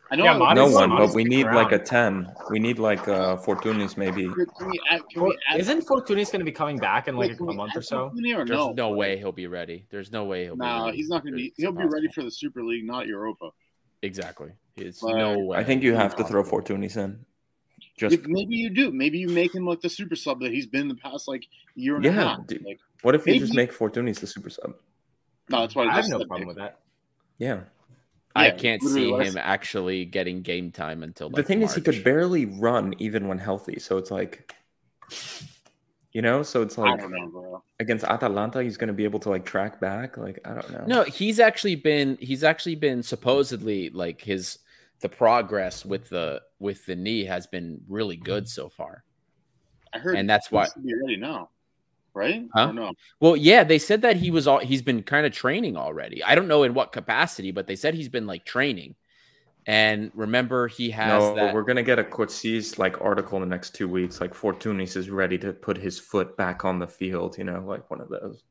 I 0.09 0.15
know 0.15 0.23
Yeah, 0.23 0.39
I- 0.39 0.53
No 0.53 0.69
one, 0.69 0.89
but 0.91 1.13
we 1.13 1.23
stick 1.23 1.27
need 1.29 1.45
like 1.47 1.71
a 1.73 1.79
ten. 1.79 2.31
We 2.49 2.59
need 2.59 2.79
like 2.79 3.07
uh 3.07 3.35
Fortounis 3.37 3.97
maybe. 3.97 4.23
Can 4.23 4.69
we 4.69 4.79
add? 4.89 5.01
Can 5.09 5.23
we 5.23 5.37
add? 5.49 5.59
Isn't 5.59 5.81
Fortounis 5.85 6.31
going 6.31 6.39
to 6.39 6.45
be 6.45 6.51
coming 6.51 6.77
back 6.77 7.07
in 7.07 7.17
like 7.17 7.31
wait, 7.39 7.53
a, 7.53 7.53
month 7.53 7.75
or 7.75 7.81
so? 7.81 8.09
Fortuny 8.11 8.33
Or 8.33 8.45
There's 8.45 8.49
no, 8.49 8.71
no, 8.71 8.89
way 8.91 9.17
he'll 9.17 9.31
be 9.33 9.47
ready. 9.47 9.85
There's 9.89 10.11
no 10.11 10.23
way 10.25 10.45
he'll 10.45 10.55
be 10.55 10.59
No, 10.65 10.85
ready. 10.85 10.97
he's 10.97 11.09
not 11.09 11.23
going 11.23 11.33
to 11.33 11.37
be. 11.37 11.53
He'll 11.57 11.71
be 11.73 11.85
ready 11.85 12.07
for 12.07 12.23
the 12.23 12.31
Super 12.31 12.63
League, 12.63 12.85
not 12.85 13.05
Europa. 13.07 13.49
Exactly. 14.01 14.51
It's 14.77 15.01
Like, 15.03 15.15
no 15.15 15.39
way. 15.39 15.57
I 15.57 15.63
think 15.63 15.81
you 15.83 15.93
have 15.95 16.15
to 16.17 16.23
throw 16.23 16.43
Fortounis 16.43 16.95
in. 16.97 17.25
Just 17.97 18.13
If- 18.15 18.27
maybe 18.27 18.55
you 18.55 18.69
do. 18.69 18.91
Maybe 18.91 19.17
you 19.17 19.27
make 19.27 19.53
him 19.53 19.65
like 19.65 19.81
the 19.81 19.89
super 19.89 20.15
sub 20.15 20.39
that 20.41 20.51
he's 20.51 20.67
been 20.67 20.87
the 20.87 20.95
past 20.95 21.27
like 21.27 21.45
year 21.75 21.95
and 21.97 22.05
a 22.05 22.09
Yeah, 22.09 22.13
half. 22.37 22.47
dude. 22.47 22.63
Like, 22.63 22.79
what 23.01 23.15
if 23.15 23.25
you 23.27 23.39
just 23.39 23.55
make 23.55 23.73
Fortounis 23.73 24.19
the 24.19 24.27
super 24.27 24.49
sub? 24.51 24.75
No, 25.49 25.61
that's 25.61 25.75
why 25.75 25.85
I 25.85 25.91
I 25.93 25.95
have 25.97 26.09
no 26.09 26.17
problem 26.19 26.41
maybe. 26.41 26.47
with 26.47 26.57
that. 26.57 26.79
Yeah. 27.37 27.61
I 28.35 28.47
Yeah, 28.47 28.51
can't 28.55 28.83
see 28.83 29.11
less- 29.11 29.29
him 29.29 29.37
actually 29.37 30.05
getting 30.05 30.41
game 30.41 30.71
time 30.71 31.01
until 31.03 31.29
the 31.29 31.37
like, 31.37 31.47
thing 31.47 31.61
is, 31.63 31.73
he 31.73 31.81
could 31.81 32.03
barely 32.03 32.45
run 32.45 32.93
even 32.99 33.27
when 33.27 33.39
healthy. 33.39 33.79
So 33.79 33.97
it's 33.97 34.11
like, 34.11 34.53
you 36.13 36.21
know, 36.21 36.43
so 36.43 36.61
it's 36.61 36.77
I 36.77 36.81
like 36.83 36.99
don't 36.99 37.11
know, 37.11 37.27
bro. 37.27 37.63
against 37.79 38.05
Atalanta, 38.05 38.61
he's 38.63 38.77
going 38.77 38.89
to 38.89 38.93
be 38.93 39.03
able 39.05 39.19
to 39.21 39.29
like 39.29 39.45
track 39.45 39.79
back. 39.79 40.17
Like 40.17 40.39
I 40.45 40.53
don't 40.53 40.71
know. 40.71 40.83
No, 40.87 41.03
he's 41.03 41.39
actually 41.39 41.75
been 41.75 42.17
he's 42.19 42.43
actually 42.43 42.75
been 42.75 43.01
supposedly 43.03 43.89
like 43.89 44.21
his 44.21 44.59
the 45.01 45.09
progress 45.09 45.85
with 45.85 46.09
the 46.09 46.41
with 46.59 46.85
the 46.85 46.95
knee 46.95 47.23
has 47.25 47.47
been 47.47 47.81
really 47.87 48.17
good 48.17 48.47
so 48.47 48.69
far. 48.69 49.03
I 49.93 49.99
heard, 49.99 50.15
And 50.17 50.29
that's 50.29 50.51
why 50.51 50.65
should 50.65 50.83
be 50.83 50.93
ready 51.01 51.17
now, 51.17 51.49
right? 52.17 52.45
Huh? 52.53 52.69
Or 52.69 52.73
no? 52.73 52.93
Well, 53.19 53.37
yeah, 53.37 53.63
they 53.63 53.79
said 53.79 54.01
that 54.01 54.17
he 54.17 54.31
was 54.31 54.47
all 54.47 54.59
he's 54.59 54.81
been 54.81 55.03
kind 55.03 55.25
of 55.25 55.31
training 55.31 55.77
already. 55.77 56.23
I 56.23 56.35
don't 56.35 56.47
know 56.47 56.63
in 56.63 56.73
what 56.73 56.91
capacity, 56.91 57.51
but 57.51 57.67
they 57.67 57.75
said 57.75 57.93
he's 57.93 58.09
been 58.09 58.27
like 58.27 58.43
training. 58.43 58.95
And 59.65 60.11
remember, 60.13 60.67
he 60.69 60.89
has 60.91 61.09
no, 61.09 61.35
that. 61.35 61.53
we're 61.53 61.63
gonna 61.63 61.83
get 61.83 61.99
a 61.99 62.03
Coetzee 62.03 62.77
like 62.79 62.99
article 63.01 63.41
in 63.41 63.47
the 63.47 63.53
next 63.53 63.75
two 63.75 63.87
weeks. 63.87 64.19
Like 64.19 64.33
Fortounis 64.33 64.95
is 64.95 65.09
ready 65.09 65.37
to 65.39 65.53
put 65.53 65.77
his 65.77 65.99
foot 65.99 66.35
back 66.37 66.65
on 66.65 66.79
the 66.79 66.87
field. 66.87 67.37
You 67.37 67.43
know, 67.43 67.63
like 67.65 67.89
one 67.91 68.01
of 68.01 68.09
those. 68.09 68.43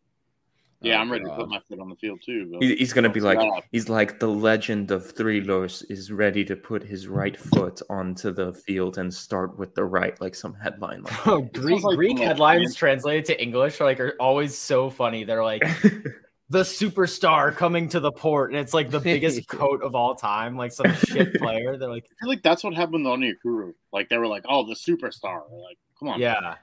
Yeah, 0.82 0.98
Oh, 0.98 1.00
I'm 1.00 1.10
ready 1.10 1.24
to 1.24 1.30
put 1.34 1.48
my 1.48 1.58
foot 1.68 1.80
on 1.80 1.88
the 1.88 1.96
field 1.96 2.20
too. 2.24 2.48
But 2.52 2.62
He- 2.62 2.76
He's 2.76 2.92
gonna 2.92 3.08
be 3.08 3.20
like 3.20 3.38
Yeah. 3.40 3.60
he's 3.72 3.88
like 3.88 4.20
the 4.20 4.28
legend 4.28 4.90
of 4.90 5.10
Three 5.10 5.40
Los 5.40 5.82
is 5.82 6.12
ready 6.12 6.44
to 6.44 6.54
put 6.56 6.82
his 6.82 7.08
right 7.08 7.36
foot 7.36 7.80
onto 7.88 8.30
the 8.30 8.52
field 8.52 8.98
and 8.98 9.12
start 9.12 9.58
with 9.58 9.74
the 9.74 9.84
right, 9.84 10.20
like 10.20 10.34
some 10.34 10.54
headline. 10.54 11.02
Like 11.04 11.24
Bro, 11.24 11.40
that. 11.40 11.52
Greek, 11.54 11.82
like 11.82 11.96
Greek 11.96 12.18
headlines 12.18 12.74
fan- 12.74 12.78
translated 12.78 13.24
to 13.26 13.42
English 13.42 13.80
are 13.80 13.84
like 13.84 14.00
are 14.00 14.14
always 14.20 14.56
so 14.56 14.90
funny. 14.90 15.24
They're 15.24 15.42
like 15.44 15.62
the 16.48 16.60
superstar 16.62 17.56
coming 17.56 17.88
to 17.88 17.98
the 17.98 18.12
port, 18.12 18.50
and 18.52 18.60
it's 18.60 18.74
like 18.74 18.90
the 18.90 19.00
biggest 19.00 19.48
coat 19.48 19.82
of 19.82 19.94
all 19.94 20.14
time, 20.14 20.56
like 20.56 20.72
some 20.72 20.92
shit 20.94 21.34
player. 21.36 21.76
They're 21.78 21.88
like, 21.88 22.04
I 22.04 22.14
feel 22.20 22.28
like 22.28 22.42
that's 22.42 22.62
what 22.62 22.74
happened 22.74 23.06
Onyekuru. 23.06 23.72
Like 23.92 24.08
they 24.10 24.18
were 24.18 24.28
like, 24.28 24.44
"Oh, 24.48 24.66
the 24.66 24.74
superstar." 24.74 25.40
Like, 25.50 25.78
come 25.98 26.08
on, 26.10 26.20
yeah, 26.20 26.56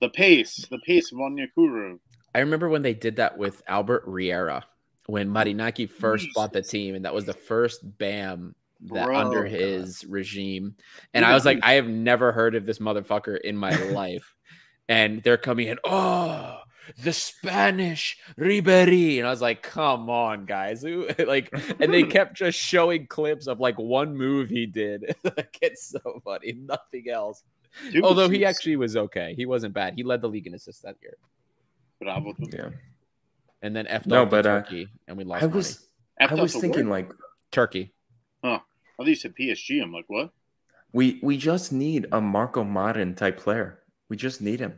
the 0.00 0.08
pace, 0.10 0.66
the 0.70 0.78
pace 0.80 1.12
of 1.12 1.18
Onyekuru. 1.18 1.98
I 2.34 2.40
remember 2.40 2.68
when 2.68 2.82
they 2.82 2.94
did 2.94 3.16
that 3.16 3.36
with 3.38 3.62
Albert 3.66 4.04
Riera 4.06 4.64
when 5.06 5.30
oh, 5.30 5.32
Marinaki 5.32 5.90
first 5.90 6.28
bought 6.34 6.52
the 6.52 6.62
team, 6.62 6.94
and 6.94 7.04
that 7.04 7.14
was 7.14 7.24
the 7.24 7.34
first 7.34 7.98
BAM 7.98 8.54
that 8.82 9.06
Bro, 9.06 9.18
under 9.18 9.42
God. 9.42 9.52
his 9.52 10.04
regime. 10.04 10.76
And 11.12 11.22
Even 11.22 11.30
I 11.30 11.34
was 11.34 11.44
like, 11.44 11.58
I 11.62 11.74
have 11.74 11.88
never 11.88 12.32
heard 12.32 12.54
of 12.54 12.64
this 12.64 12.78
motherfucker 12.78 13.38
in 13.40 13.56
my 13.56 13.76
life. 13.90 14.34
And 14.88 15.22
they're 15.22 15.36
coming 15.36 15.68
in, 15.68 15.78
oh, 15.84 16.60
the 17.02 17.12
Spanish 17.12 18.18
Ribery. 18.38 19.18
And 19.18 19.26
I 19.26 19.30
was 19.30 19.42
like, 19.42 19.62
come 19.62 20.10
on, 20.10 20.46
guys. 20.46 20.82
Who 20.82 21.08
like 21.26 21.50
and 21.78 21.92
they 21.92 22.02
kept 22.04 22.36
just 22.36 22.58
showing 22.58 23.06
clips 23.06 23.46
of 23.46 23.60
like 23.60 23.78
one 23.78 24.16
move 24.16 24.48
he 24.48 24.66
did. 24.66 25.14
like 25.24 25.58
it's 25.60 25.90
so 25.90 26.20
funny. 26.24 26.52
Nothing 26.52 27.08
else. 27.10 27.42
Dude, 27.92 28.02
Although 28.02 28.28
he 28.28 28.44
actually 28.44 28.74
was 28.76 28.96
okay. 28.96 29.34
He 29.36 29.46
wasn't 29.46 29.74
bad. 29.74 29.94
He 29.94 30.02
led 30.02 30.22
the 30.22 30.28
league 30.28 30.48
in 30.48 30.54
assists 30.54 30.82
that 30.82 30.96
year. 31.00 31.16
Bravo. 32.00 32.34
yeah, 32.52 32.70
and 33.62 33.74
then 33.76 33.86
F 33.86 34.06
No, 34.06 34.22
off 34.22 34.30
but, 34.30 34.42
to 34.42 34.50
uh, 34.50 34.62
Turkey, 34.62 34.88
and 35.06 35.16
we 35.16 35.24
lost 35.24 35.42
I 35.42 35.46
money. 35.46 35.56
was 35.56 35.86
F 36.18 36.32
I 36.32 36.34
was 36.34 36.54
thinking 36.54 36.88
word. 36.88 37.08
like 37.08 37.12
Turkey. 37.52 37.92
I 38.42 38.58
thought 39.04 39.06
you 39.08 39.14
said 39.14 39.34
PSG. 39.34 39.82
I'm 39.82 39.92
like, 39.92 40.04
what? 40.08 40.30
we 40.92 41.18
we 41.22 41.36
just 41.38 41.72
need 41.72 42.06
a 42.12 42.20
Marco 42.20 42.64
Marin 42.64 43.14
type 43.14 43.38
player. 43.38 43.78
We 44.10 44.16
just 44.18 44.40
need 44.42 44.60
him. 44.60 44.74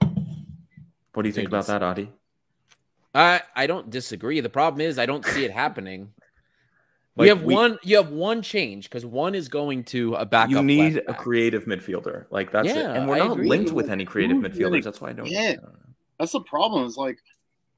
What 0.00 1.22
do 1.22 1.28
you 1.28 1.32
think 1.32 1.48
about 1.48 1.66
that, 1.66 1.82
Adi? 1.82 2.10
I 3.14 3.40
I 3.54 3.66
don't 3.66 3.90
disagree. 3.90 4.40
The 4.40 4.48
problem 4.50 4.80
is 4.80 4.98
I 4.98 5.06
don't 5.06 5.24
see 5.24 5.44
it 5.44 5.50
happening. 5.50 6.12
Like, 7.16 7.26
you 7.28 7.34
have 7.34 7.42
we- 7.44 7.54
one. 7.54 7.78
You 7.82 7.96
have 7.96 8.10
one 8.10 8.42
change 8.42 8.88
because 8.90 9.04
one 9.06 9.34
is 9.34 9.48
going 9.48 9.84
to 9.84 10.14
a 10.14 10.26
backup. 10.26 10.50
You 10.50 10.62
need 10.62 10.94
left 10.94 11.08
a 11.08 11.12
back. 11.12 11.18
creative 11.20 11.64
midfielder. 11.64 12.26
Like 12.30 12.52
that's 12.52 12.68
it. 12.68 12.76
And 12.76 13.08
we're 13.08 13.16
I 13.16 13.18
not 13.20 13.32
agree. 13.32 13.48
linked 13.48 13.72
with 13.72 13.90
any 13.90 14.04
creative 14.04 14.36
midfielders. 14.36 14.84
That's 14.84 15.00
why 15.00 15.10
I 15.10 15.12
don't. 15.14 15.26
Yeah. 15.26 15.40
I 15.40 15.54
know. 15.54 15.72
That's 16.18 16.32
the 16.32 16.40
problem. 16.40 16.84
It's 16.86 16.96
like, 16.96 17.18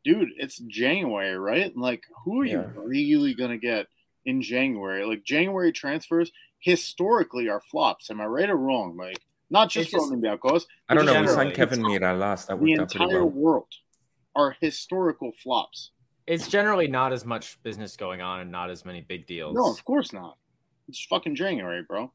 dude, 0.05 0.31
it's 0.37 0.59
January, 0.59 1.37
right? 1.39 1.77
Like, 1.77 2.05
who 2.25 2.41
are 2.41 2.45
you 2.45 2.61
really 2.77 3.35
gonna 3.35 3.59
get 3.59 3.87
in 4.25 4.43
January? 4.43 5.05
Like, 5.05 5.25
January 5.25 5.73
transfers 5.73 6.31
historically 6.61 7.49
are 7.49 7.61
flops. 7.61 8.11
Am 8.11 8.21
I 8.21 8.27
right 8.27 8.49
or 8.51 8.57
wrong? 8.57 8.97
Like, 8.97 9.21
not 9.51 9.71
just 9.71 9.87
It's 9.87 9.91
for 9.93 9.99
just- 10.01 10.13
Olympiacos. 10.13 10.67
I 10.89 10.95
don't 10.95 11.05
know. 11.07 11.13
We 11.13 11.17
Generally, 11.19 11.35
signed 11.35 11.55
Kevin 11.55 11.81
Mirallas. 11.83 12.47
That 12.47 12.59
The 12.59 12.65
worked 12.65 12.81
out 12.81 12.91
pretty 12.91 13.05
entire 13.05 13.25
well. 13.25 13.31
world 13.31 13.69
are 14.37 14.57
historical 14.61 15.33
flops. 15.33 15.91
it's 16.27 16.47
generally 16.49 16.87
not 16.87 17.11
as 17.13 17.25
much 17.25 17.61
business 17.63 17.97
going 17.97 18.21
on 18.21 18.41
and 18.41 18.53
not 18.53 18.69
as 18.71 18.85
many 18.85 19.01
big 19.01 19.27
deals. 19.27 19.57
No, 19.57 19.71
of 19.71 19.83
course 19.85 20.13
not. 20.13 20.37
It's 20.87 21.03
fucking 21.07 21.35
January, 21.35 21.83
bro. 21.83 22.13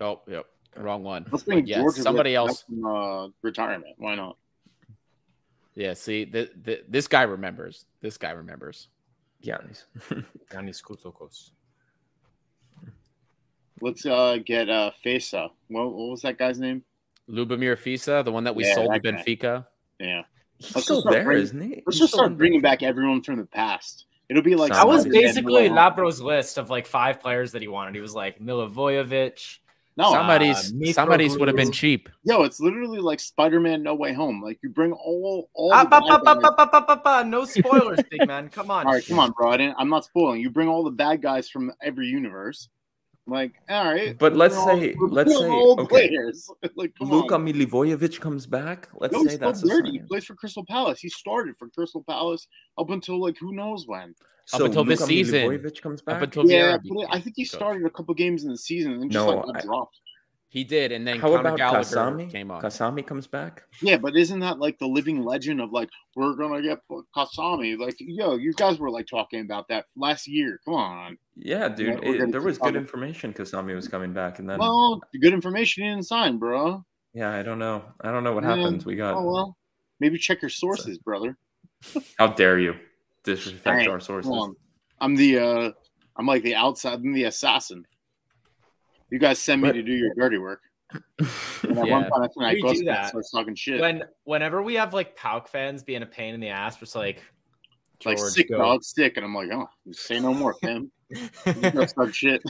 Oh, 0.00 0.22
yep. 0.26 0.46
Wrong 0.74 1.02
one. 1.02 1.26
Let's 1.30 1.44
bring 1.44 1.60
But 1.60 1.68
yes, 1.68 1.96
somebody 2.02 2.34
else. 2.34 2.62
From, 2.62 2.84
uh, 2.84 3.28
retirement. 3.42 3.94
Why 3.98 4.14
not? 4.14 4.36
Yeah. 5.76 5.92
See, 5.94 6.24
the, 6.24 6.50
the, 6.62 6.82
this 6.88 7.06
guy 7.06 7.22
remembers. 7.22 7.84
This 8.00 8.18
guy 8.18 8.30
remembers. 8.30 8.88
Giannis. 9.44 9.84
Giannis 10.50 10.82
Koutokos. 10.82 11.50
Let's 13.82 14.06
uh 14.06 14.38
get 14.44 14.70
uh 14.70 14.90
Fejsa. 15.04 15.50
What, 15.68 15.92
what 15.92 16.10
was 16.10 16.22
that 16.22 16.38
guy's 16.38 16.58
name? 16.58 16.82
Ljubomir 17.30 17.76
Fejsa, 17.76 18.24
the 18.24 18.32
one 18.32 18.44
that 18.44 18.54
we 18.54 18.64
Yeah, 18.64 18.74
sold 18.74 18.94
to 18.94 19.00
that 19.00 19.16
guy. 19.16 19.22
Benfica. 19.22 19.66
Yeah. 20.00 20.22
He's 20.58 20.74
Let's 20.74 20.86
still 20.86 20.96
just 20.96 21.00
start 21.02 21.12
there, 21.14 21.24
bringing- 21.24 21.42
isn't 21.44 21.60
he? 21.60 21.68
Let's 21.84 21.96
He's 21.96 21.98
just 21.98 22.14
start 22.14 22.38
bringing 22.38 22.60
Benfica. 22.60 22.62
back 22.62 22.82
everyone 22.82 23.22
from 23.22 23.36
the 23.36 23.44
past. 23.44 24.06
It'll 24.30 24.42
be 24.42 24.54
like 24.56 24.72
That 24.72 24.78
That 24.78 24.88
was 24.88 25.04
basically 25.06 25.68
Milo- 25.68 25.74
Labro's 25.90 26.20
list 26.20 26.56
of 26.58 26.70
like 26.70 26.86
five 26.86 27.20
players 27.20 27.52
that 27.52 27.60
he 27.62 27.68
wanted. 27.68 27.94
He 27.94 28.00
was 28.00 28.14
like 28.14 28.40
Milivojevic. 28.40 29.58
No, 29.98 30.10
somebody's 30.12 30.74
uh, 30.74 30.92
somebody's 30.92 31.38
would 31.38 31.48
have 31.48 31.56
been 31.56 31.72
cheap. 31.72 32.10
yo, 32.24 32.42
it's 32.42 32.60
literally 32.60 32.98
like 32.98 33.18
Spider-Man: 33.18 33.82
No 33.82 33.94
Way 33.94 34.12
Home. 34.12 34.42
Like 34.42 34.58
you 34.62 34.68
bring 34.68 34.92
all 34.92 35.48
all. 35.54 35.72
Ah, 35.72 35.84
the 35.84 35.88
ba, 35.88 36.00
bad 36.00 36.08
ba, 36.08 36.18
ba, 36.18 36.34
guys- 36.34 36.42
ba, 36.42 36.54
ba, 36.56 36.66
ba, 36.72 36.84
ba, 36.86 37.00
ba. 37.02 37.24
No 37.24 37.44
spoilers, 37.46 38.00
big 38.10 38.26
man. 38.26 38.50
Come 38.50 38.70
on. 38.70 38.86
All 38.86 38.92
right, 38.92 39.06
come 39.06 39.18
on, 39.18 39.30
bro. 39.32 39.52
I 39.52 39.56
didn't, 39.56 39.76
I'm 39.78 39.88
not 39.88 40.04
spoiling. 40.04 40.40
You 40.42 40.50
bring 40.50 40.68
all 40.68 40.84
the 40.84 40.90
bad 40.90 41.22
guys 41.22 41.48
from 41.48 41.72
every 41.82 42.08
universe, 42.08 42.68
Like, 43.26 43.54
all 43.70 43.84
right. 43.86 44.18
But 44.18 44.36
let's 44.36 44.54
we're 44.54 44.60
all- 44.70 44.78
say, 44.78 44.94
let's 44.98 45.30
say, 45.36 45.46
old 45.46 45.80
okay, 45.80 46.08
players. 46.08 46.50
like, 46.76 46.92
Luka 47.00 47.36
on. 47.36 47.46
Milivojevic 47.46 48.20
comes 48.20 48.46
back. 48.46 48.88
Let's 48.94 49.14
No, 49.14 49.20
say 49.20 49.24
he's 49.30 49.34
still 49.36 49.48
that's 49.48 49.62
a 49.64 49.68
dirty. 49.68 49.92
He 49.92 49.98
plays 50.00 50.24
for 50.26 50.34
Crystal 50.34 50.64
Palace. 50.66 51.00
He 51.00 51.08
started 51.08 51.56
for 51.56 51.68
Crystal 51.70 52.04
Palace 52.06 52.46
up 52.76 52.90
until 52.90 53.18
like 53.18 53.38
who 53.38 53.54
knows 53.54 53.86
when. 53.86 54.14
So 54.46 54.64
until 54.64 54.84
this 54.84 55.04
season. 55.04 55.48
Milivojevic 55.50 55.82
comes 55.82 56.02
back. 56.02 56.16
Up 56.16 56.22
until 56.22 56.48
yeah, 56.50 56.78
Vieira 56.78 56.80
but 57.08 57.16
I 57.16 57.20
think 57.20 57.34
he 57.36 57.44
started 57.44 57.84
a 57.84 57.90
couple 57.90 58.14
games 58.14 58.44
in 58.44 58.50
the 58.50 58.56
season 58.58 58.92
and 58.92 59.02
then 59.02 59.10
just 59.10 59.26
No, 59.26 59.34
like 59.40 59.56
I- 59.58 59.60
dropped. 59.66 59.98
He 60.48 60.62
did, 60.64 60.92
and 60.92 61.06
then 61.06 61.18
How 61.18 61.28
Conor 61.34 61.40
about 61.40 61.58
Gallagher 61.58 61.84
Kasami? 61.96 62.30
came 62.30 62.50
on. 62.52 62.62
Kasami 62.62 63.04
comes 63.06 63.26
back. 63.26 63.64
Yeah, 63.82 63.98
but 63.98 64.16
isn't 64.16 64.38
that 64.40 64.58
like 64.58 64.78
the 64.78 64.86
living 64.86 65.22
legend 65.24 65.60
of 65.60 65.70
like 65.72 65.90
we're 66.14 66.34
gonna 66.34 66.62
get 66.62 66.78
Kasami? 67.14 67.76
Like, 67.76 67.96
yo, 67.98 68.36
you 68.36 68.52
guys 68.54 68.78
were 68.78 68.88
like 68.88 69.06
talking 69.06 69.40
about 69.40 69.66
that 69.68 69.86
last 69.96 70.26
year. 70.28 70.60
Come 70.64 70.74
on. 70.74 71.18
Yeah, 71.34 71.68
dude. 71.68 72.00
we're 72.02 72.24
it- 72.24 72.32
there 72.32 72.40
was 72.40 72.56
good 72.58 72.66
talking. 72.68 72.76
information. 72.80 73.34
Kasami 73.34 73.74
was 73.74 73.88
coming 73.88 74.12
back, 74.14 74.38
and 74.38 74.48
then 74.48 74.58
Well, 74.60 75.02
good 75.20 75.34
information 75.34 75.84
you 75.84 75.90
didn't 75.90 76.06
sign, 76.06 76.38
bro. 76.38 76.84
yeah, 77.12 77.32
I 77.34 77.42
don't 77.42 77.58
know. 77.58 77.82
I 78.00 78.10
don't 78.12 78.22
know 78.24 78.32
what 78.32 78.44
Yeah. 78.44 78.56
happened. 78.56 78.84
We 78.84 78.94
got. 78.96 79.16
Oh 79.16 79.26
well, 79.30 79.56
maybe 80.00 80.16
check 80.16 80.40
your 80.40 80.48
sources, 80.48 80.96
brother. 80.96 81.36
How 82.18 82.28
dare 82.28 82.58
you 82.60 82.76
disrespect 83.26 83.82
Hey, 83.82 83.86
our 83.88 84.00
sources? 84.00 84.32
I'm 85.00 85.14
the 85.16 85.38
uh 85.38 85.70
I'm 86.16 86.26
like 86.26 86.42
the 86.42 86.54
outside 86.54 86.94
I'm 87.00 87.12
the 87.12 87.24
assassin. 87.24 87.84
You 89.10 89.18
guys 89.18 89.38
send 89.38 89.60
me 89.62 89.68
But- 89.68 89.74
to 89.74 89.82
do 89.82 89.92
your 89.92 90.14
dirty 90.14 90.38
work. 90.38 90.62
And 91.62 91.78
at 91.78 91.86
Yeah. 91.86 91.92
one 92.00 92.04
point 92.10 92.22
I 92.22 92.28
think 92.28 92.42
I 92.44 92.52
We 92.54 92.74
do 92.78 92.84
that. 92.84 93.08
starts 93.08 93.30
talking 93.30 93.54
shit. 93.54 93.80
When 93.80 94.04
whenever 94.24 94.62
we 94.62 94.74
have 94.74 94.94
like 94.94 95.16
PAOK 95.16 95.48
fans 95.48 95.82
being 95.82 96.02
a 96.02 96.06
pain 96.06 96.32
in 96.34 96.40
the 96.40 96.48
ass, 96.48 96.76
just 96.78 96.94
like 96.94 97.22
like 98.04 98.18
George, 98.18 98.30
sick 98.30 98.48
go. 98.50 98.58
dog 98.58 98.84
stick, 98.84 99.16
and 99.16 99.24
I'm 99.24 99.34
like, 99.34 99.48
oh, 99.52 99.68
say 99.92 100.20
no 100.20 100.32
more, 100.34 100.54
Tim. 100.62 100.92
Don't 101.44 101.88
start 101.88 102.14
shit. 102.14 102.42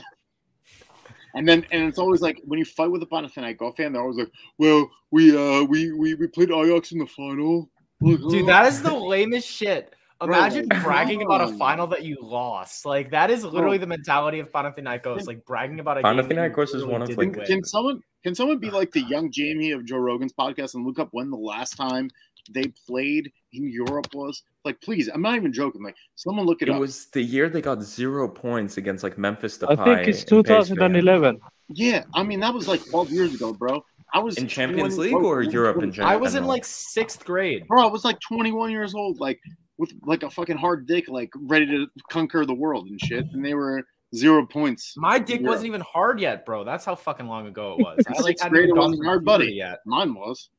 And 1.33 1.47
then 1.47 1.65
and 1.71 1.83
it's 1.83 1.97
always 1.99 2.21
like 2.21 2.41
when 2.45 2.59
you 2.59 2.65
fight 2.65 2.91
with 2.91 3.01
a 3.01 3.05
Panathinaikos 3.05 3.77
fan, 3.77 3.93
they're 3.93 4.01
always 4.01 4.17
like, 4.17 4.31
"Well, 4.57 4.89
we 5.11 5.35
uh 5.35 5.63
we 5.63 5.91
we, 5.93 6.15
we 6.15 6.27
played 6.27 6.51
Ajax 6.51 6.91
in 6.91 6.99
the 6.99 7.05
final." 7.07 7.69
Like, 8.01 8.19
Dude, 8.29 8.41
huh? 8.41 8.45
that 8.47 8.65
is 8.67 8.81
the 8.83 8.93
lamest 8.93 9.47
shit. 9.47 9.93
Imagine 10.21 10.67
Bro, 10.67 10.81
bragging 10.81 11.21
about 11.21 11.41
a 11.41 11.53
final 11.57 11.87
that 11.87 12.03
you 12.03 12.17
lost. 12.21 12.85
Like 12.85 13.11
that 13.11 13.29
is 13.29 13.43
literally 13.43 13.77
Bro. 13.77 13.83
the 13.85 13.87
mentality 13.87 14.39
of 14.39 14.51
Panathinaikos. 14.51 15.27
Like 15.27 15.45
bragging 15.45 15.79
about 15.79 15.97
a 15.99 16.03
game 16.03 16.17
that 16.17 16.23
you 16.29 16.35
Panathinaikos 16.35 16.75
is 16.75 16.85
one 16.85 17.01
of, 17.01 17.07
didn't 17.09 17.19
like- 17.27 17.35
win. 17.37 17.45
Can 17.45 17.63
someone 17.63 18.01
can 18.23 18.33
someone 18.35 18.57
be 18.59 18.69
like 18.71 18.91
the 18.91 19.01
young 19.09 19.31
Jamie 19.31 19.71
of 19.71 19.85
Joe 19.85 19.97
Rogan's 19.97 20.33
podcast 20.33 20.73
and 20.75 20.85
look 20.85 20.99
up 20.99 21.09
when 21.11 21.29
the 21.29 21.37
last 21.37 21.75
time 21.77 22.09
they 22.49 22.71
played 22.87 23.31
in 23.53 23.69
Europe 23.69 24.07
was? 24.13 24.41
Like, 24.65 24.81
please, 24.81 25.07
I'm 25.13 25.21
not 25.21 25.35
even 25.35 25.53
joking. 25.53 25.83
Like, 25.83 25.95
someone 26.15 26.45
look 26.45 26.61
it, 26.61 26.67
It 26.67 26.71
up. 26.71 26.77
It 26.77 26.79
was 26.79 27.05
the 27.07 27.21
year 27.21 27.47
they 27.49 27.61
got 27.61 27.81
zero 27.83 28.27
points 28.27 28.77
against 28.77 29.03
like 29.03 29.17
Memphis 29.17 29.61
I 29.63 29.75
Depay. 29.75 29.83
think 29.95 30.07
it's 30.09 30.23
2011. 30.23 31.39
yeah, 31.69 32.03
I 32.13 32.23
mean 32.23 32.39
that 32.39 32.53
was 32.53 32.67
like 32.67 32.83
12 32.89 33.11
years 33.11 33.35
ago, 33.35 33.53
bro. 33.53 33.83
I 34.13 34.19
was 34.19 34.37
in 34.37 34.47
Champions 34.47 34.95
20 34.95 35.11
League 35.13 35.23
or 35.23 35.41
Europe 35.41 35.83
in 35.83 35.91
general. 35.91 36.11
I 36.13 36.15
was 36.15 36.35
in 36.35 36.45
like 36.45 36.63
sixth 36.65 37.25
grade. 37.25 37.67
Bro, 37.67 37.83
I 37.83 37.91
was 37.91 38.05
like 38.05 38.17
21 38.21 38.71
years 38.71 38.95
old, 38.95 39.19
like 39.19 39.39
with 39.77 39.93
like 40.05 40.23
a 40.23 40.29
fucking 40.29 40.57
hard 40.57 40.87
dick, 40.87 41.07
like 41.07 41.31
ready 41.35 41.65
to 41.67 41.87
conquer 42.11 42.45
the 42.45 42.53
world 42.53 42.87
and 42.87 42.99
shit. 42.99 43.25
And 43.33 43.43
they 43.45 43.53
were 43.53 43.83
zero 44.15 44.45
points. 44.45 44.93
My 44.97 45.19
dick 45.19 45.41
Yeah. 45.41 45.47
wasn't 45.49 45.67
even 45.67 45.81
hard 45.81 46.19
yet, 46.19 46.45
bro. 46.45 46.63
That's 46.63 46.85
how 46.85 46.95
fucking 46.95 47.27
long 47.27 47.47
ago 47.47 47.75
it 47.77 47.83
was. 47.83 48.05
I 48.07 48.11
like 48.21 48.37
Sixth 48.39 48.43
hadn't 48.43 48.57
grade, 48.57 48.69
gone 48.69 48.77
wasn't 48.91 49.05
hard, 49.05 49.25
buddy. 49.25 49.53
yet. 49.53 49.79
Mine 49.85 50.13
was. 50.13 50.49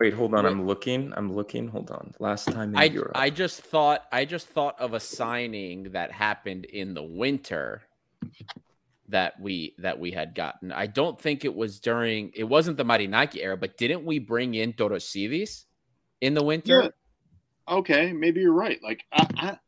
Wait, 0.00 0.14
hold 0.14 0.32
on. 0.34 0.44
Wait. 0.44 0.50
I'm 0.50 0.64
looking. 0.66 1.12
I'm 1.16 1.32
looking. 1.32 1.68
Hold 1.68 1.90
on. 1.90 2.14
Last 2.20 2.46
time 2.46 2.70
in 2.70 2.76
I 2.76 2.84
Europe. 2.84 3.12
I 3.16 3.30
just 3.30 3.60
thought 3.62 4.04
I 4.12 4.24
just 4.24 4.46
thought 4.48 4.80
of 4.80 4.94
a 4.94 5.00
signing 5.00 5.90
that 5.92 6.12
happened 6.12 6.66
in 6.66 6.94
the 6.94 7.02
winter 7.02 7.82
that 9.08 9.40
we 9.40 9.74
that 9.78 9.98
we 9.98 10.12
had 10.12 10.34
gotten. 10.34 10.70
I 10.70 10.86
don't 10.86 11.20
think 11.20 11.44
it 11.44 11.54
was 11.54 11.80
during 11.80 12.30
it 12.34 12.44
wasn't 12.44 12.76
the 12.76 12.84
Marinaki 12.84 13.38
era, 13.42 13.56
but 13.56 13.76
didn't 13.76 14.04
we 14.04 14.18
bring 14.20 14.54
in 14.54 14.72
Torosidis 14.72 15.64
in 16.20 16.34
the 16.34 16.44
winter? 16.44 16.82
Yeah. 16.84 16.88
Okay, 17.68 18.12
maybe 18.12 18.40
you're 18.40 18.52
right. 18.52 18.82
Like, 18.82 19.04
I, 19.12 19.26
I, 19.36 19.58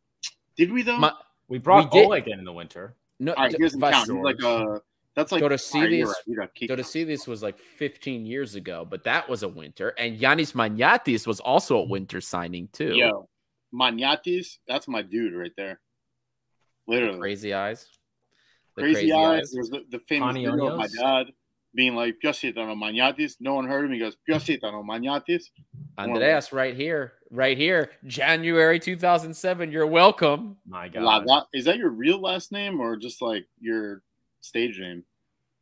did 0.56 0.72
we 0.72 0.82
though? 0.82 0.98
Ma- 0.98 1.16
We 1.48 1.59
brought 1.59 1.93
We 1.93 2.01
did- 2.01 2.06
Oleg 2.06 2.28
in 2.28 2.39
in 2.39 2.44
the 2.44 2.52
winter. 2.52 2.97
No, 3.18 3.32
All 3.35 3.44
right, 3.44 3.55
D- 3.55 3.62
he 3.62 3.81
count. 3.81 4.09
Like 4.22 4.43
uh 4.43 4.78
that's 5.14 5.32
like 5.32 5.43
Torosidis- 5.43 5.74
all 5.74 5.81
right, 5.82 5.90
you're 5.90 6.06
right. 6.06 6.16
You 6.27 6.36
got 6.36 6.55
kicked. 6.55 7.27
Was 7.28 7.43
like 7.43 7.59
15 7.59 8.24
years 8.24 8.55
ago, 8.55 8.86
but 8.89 9.05
that 9.05 9.28
was 9.28 9.43
a 9.43 9.48
winter. 9.48 9.89
And 9.98 10.18
Yanis 10.18 10.55
Maniatis 10.55 11.27
was 11.27 11.40
also 11.40 11.77
a 11.78 11.85
winter 11.85 12.20
signing 12.20 12.68
too. 12.72 12.94
Yo, 12.94 13.28
Maniatis, 13.74 14.59
that's 14.66 14.89
my 14.89 15.02
dude 15.02 15.35
right 15.35 15.52
there. 15.56 15.81
Literally. 16.86 17.18
Crazy, 17.18 17.51
Crazy 17.51 17.52
eyes. 17.52 17.86
The 19.09 19.12
eyes. 19.12 19.51
There's 19.52 19.70
the, 19.70 19.85
the 19.90 19.98
famous 20.09 20.35
video 20.36 20.68
of 20.68 20.78
my 20.78 20.89
dad 20.89 21.32
being 21.74 21.94
like, 21.94 22.16
Piositano 22.22 22.74
Maniatis. 22.77 23.36
No 23.40 23.55
one 23.55 23.66
heard 23.66 23.85
him. 23.85 23.93
He 23.93 23.98
goes, 23.98 24.16
Piositano 24.28 24.85
Maniatis. 24.85 25.44
Andreas, 25.98 26.52
right 26.52 26.74
here, 26.74 27.12
right 27.31 27.57
here, 27.57 27.90
January 28.07 28.78
2007. 28.81 29.70
You're 29.73 29.86
welcome. 29.86 30.57
My 30.66 30.90
La- 30.94 31.20
God. 31.20 31.27
that- 31.28 31.47
Is 31.59 31.65
that 31.66 31.77
your 31.78 31.90
real 31.90 32.20
last 32.20 32.52
name 32.52 32.81
or 32.81 32.97
just 32.97 33.23
like 33.23 33.47
your 33.61 34.02
stage 34.40 34.78
name? 34.81 35.05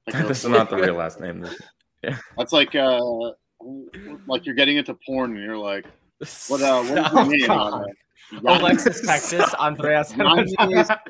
Like 0.06 0.16
your- 0.16 0.24
That's 0.28 0.44
not 0.44 0.70
the 0.70 0.76
real 0.82 0.94
last 0.94 1.20
name. 1.20 1.46
Yeah. 2.02 2.16
That's 2.36 2.52
like 2.52 2.74
uh 2.74 3.00
like 4.26 4.46
you're 4.46 4.54
getting 4.54 4.76
into 4.76 4.94
porn 5.06 5.34
and 5.36 5.44
you're 5.44 5.56
like, 5.58 5.84
what 6.48 6.62
uh 6.62 6.82
what 6.84 6.98
is 6.98 7.12
your 7.12 7.26
name? 7.38 7.46
God. 7.48 7.84
Uh, 8.30 8.40
Alexis, 8.60 9.00
Texas, 9.00 9.54
Andreas. 9.54 10.12
Yanis, 10.12 10.52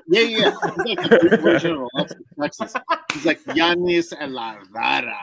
yeah, 0.07 0.21
yeah. 0.21 0.53
He's 0.87 0.97
like 0.97 1.11
the 1.31 1.37
version 1.43 1.73
of 1.73 1.89
Alexis, 2.39 2.73
Texas. 2.73 2.83
He's 3.13 3.27
like 3.27 3.43
Yanis 3.47 4.13
Elavara. 4.15 5.17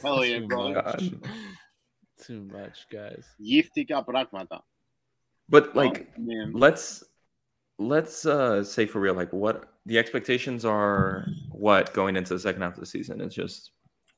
Hell 0.00 0.24
yeah, 0.24 0.38
Too 0.38 0.46
bro. 0.46 0.82
Much. 2.30 2.48
Too 2.52 2.58
much, 2.58 2.86
guys. 2.90 3.26
Yiftika 3.40 4.04
Pragmata. 4.06 4.60
But 5.48 5.74
like, 5.74 6.08
Oh, 6.18 6.46
let's 6.52 7.02
let's 7.78 8.26
uh 8.26 8.62
say 8.62 8.86
for 8.86 9.00
real, 9.00 9.14
like, 9.14 9.32
what 9.32 9.72
the 9.86 9.98
expectations 9.98 10.64
are. 10.64 11.26
What 11.50 11.92
going 11.92 12.16
into 12.16 12.34
the 12.34 12.40
second 12.40 12.62
half 12.62 12.74
of 12.74 12.80
the 12.80 12.86
season? 12.86 13.20
It's 13.20 13.34
just 13.34 13.72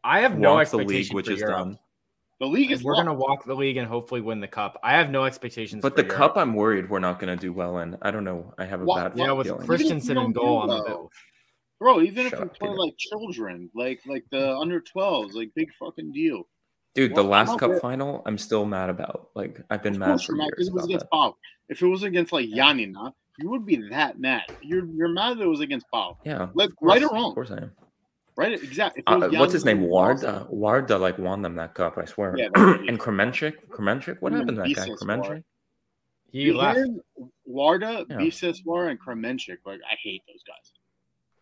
I 0.04 0.20
have 0.20 0.38
no 0.38 0.54
walk 0.54 0.68
the 0.70 0.78
expectations 0.78 1.08
league, 1.10 1.14
which 1.14 1.26
for 1.26 1.32
is 1.32 1.40
Europe. 1.40 1.56
done. 1.58 1.78
the 2.40 2.46
league 2.46 2.70
is 2.72 2.82
We're 2.82 2.94
gonna 2.96 3.14
walk 3.14 3.44
the 3.44 3.54
league 3.54 3.76
and 3.76 3.86
hopefully 3.88 4.20
win 4.20 4.40
the 4.40 4.48
cup. 4.48 4.78
I 4.82 4.92
have 4.92 5.10
no 5.10 5.24
expectations. 5.24 5.80
But 5.82 5.92
for 5.96 6.02
the 6.02 6.08
Europe. 6.08 6.18
cup, 6.18 6.36
I'm 6.36 6.54
worried 6.54 6.90
we're 6.90 6.98
not 6.98 7.18
going 7.20 7.36
to 7.36 7.40
do 7.40 7.52
well 7.52 7.78
in. 7.78 7.96
I 8.02 8.10
don't 8.10 8.24
know. 8.24 8.52
I 8.58 8.64
have 8.64 8.82
a 8.82 8.84
Why- 8.84 9.08
bad 9.08 9.16
yeah, 9.16 9.32
with 9.32 9.46
feeling. 9.46 9.66
Christensen 9.66 10.16
don't 10.16 10.26
in 10.26 10.32
goal 10.32 10.58
on 10.58 10.68
the 10.68 10.82
bill. 10.84 11.10
Bro, 11.78 12.02
even 12.02 12.26
if 12.26 12.30
Shut 12.30 12.40
we 12.40 12.46
up, 12.46 12.58
play 12.58 12.68
like 12.70 12.94
children, 12.98 13.70
like 13.74 14.00
like 14.06 14.24
the 14.30 14.56
under 14.56 14.80
12s, 14.80 15.34
like 15.34 15.50
big 15.54 15.72
fucking 15.74 16.12
deal. 16.12 16.44
Dude, 16.94 17.14
the 17.14 17.22
last 17.24 17.58
cup 17.58 17.70
not- 17.72 17.80
final, 17.80 18.22
I'm 18.26 18.36
still 18.38 18.64
mad 18.66 18.90
about. 18.90 19.30
Like, 19.34 19.60
I've 19.70 19.82
been 19.82 19.98
mad 19.98 20.20
for 20.20 20.32
you're 20.32 20.36
mad 20.36 20.50
years 20.58 20.68
it 20.68 20.74
was 20.74 20.84
against 20.84 21.04
that. 21.06 21.10
Pau. 21.10 21.36
If 21.68 21.80
it 21.82 21.86
was 21.86 22.02
against 22.02 22.32
like 22.32 22.48
Giannina, 22.50 23.12
you 23.38 23.48
would 23.48 23.64
be 23.64 23.76
that 23.90 24.20
mad. 24.20 24.42
You're 24.60 24.84
you're 24.86 25.08
mad 25.08 25.38
that 25.38 25.42
it 25.44 25.46
was 25.48 25.60
against 25.60 25.86
Pau. 25.90 26.18
Yeah, 26.24 26.48
Like 26.54 26.74
course, 26.76 26.92
right 26.92 27.02
or 27.02 27.08
wrong. 27.14 27.30
Of 27.30 27.34
course 27.34 27.50
I 27.50 27.56
am. 27.58 27.70
right? 28.36 28.52
Exactly. 28.52 29.02
Uh, 29.06 29.18
was 29.22 29.32
what's 29.32 29.52
his 29.54 29.64
name? 29.64 29.82
it 29.84 29.88
was 29.88 30.22
Warda. 30.22 30.52
Warda 30.54 31.00
like 31.00 31.16
won 31.18 31.40
them 31.40 31.54
that 31.56 31.74
cup. 31.74 31.96
I 31.96 32.04
swear. 32.04 32.34
Yeah, 32.36 32.48
and 32.54 33.00
Kremenchik. 33.00 33.54
Kremenchik. 33.70 34.20
What 34.20 34.32
happened 34.32 34.56
to 34.58 34.62
that 34.62 34.74
guy? 34.74 34.88
Kremenchik. 34.88 35.44
He 36.30 36.52
left. 36.52 36.80
Warda, 37.48 38.06
Yeah. 38.08 38.16
Biseswar, 38.16 38.90
and 38.90 39.00
Kremenchik. 39.00 39.58
Like 39.64 39.80
I 39.90 39.96
hate 40.02 40.22
those 40.28 40.42
guys. 40.46 40.72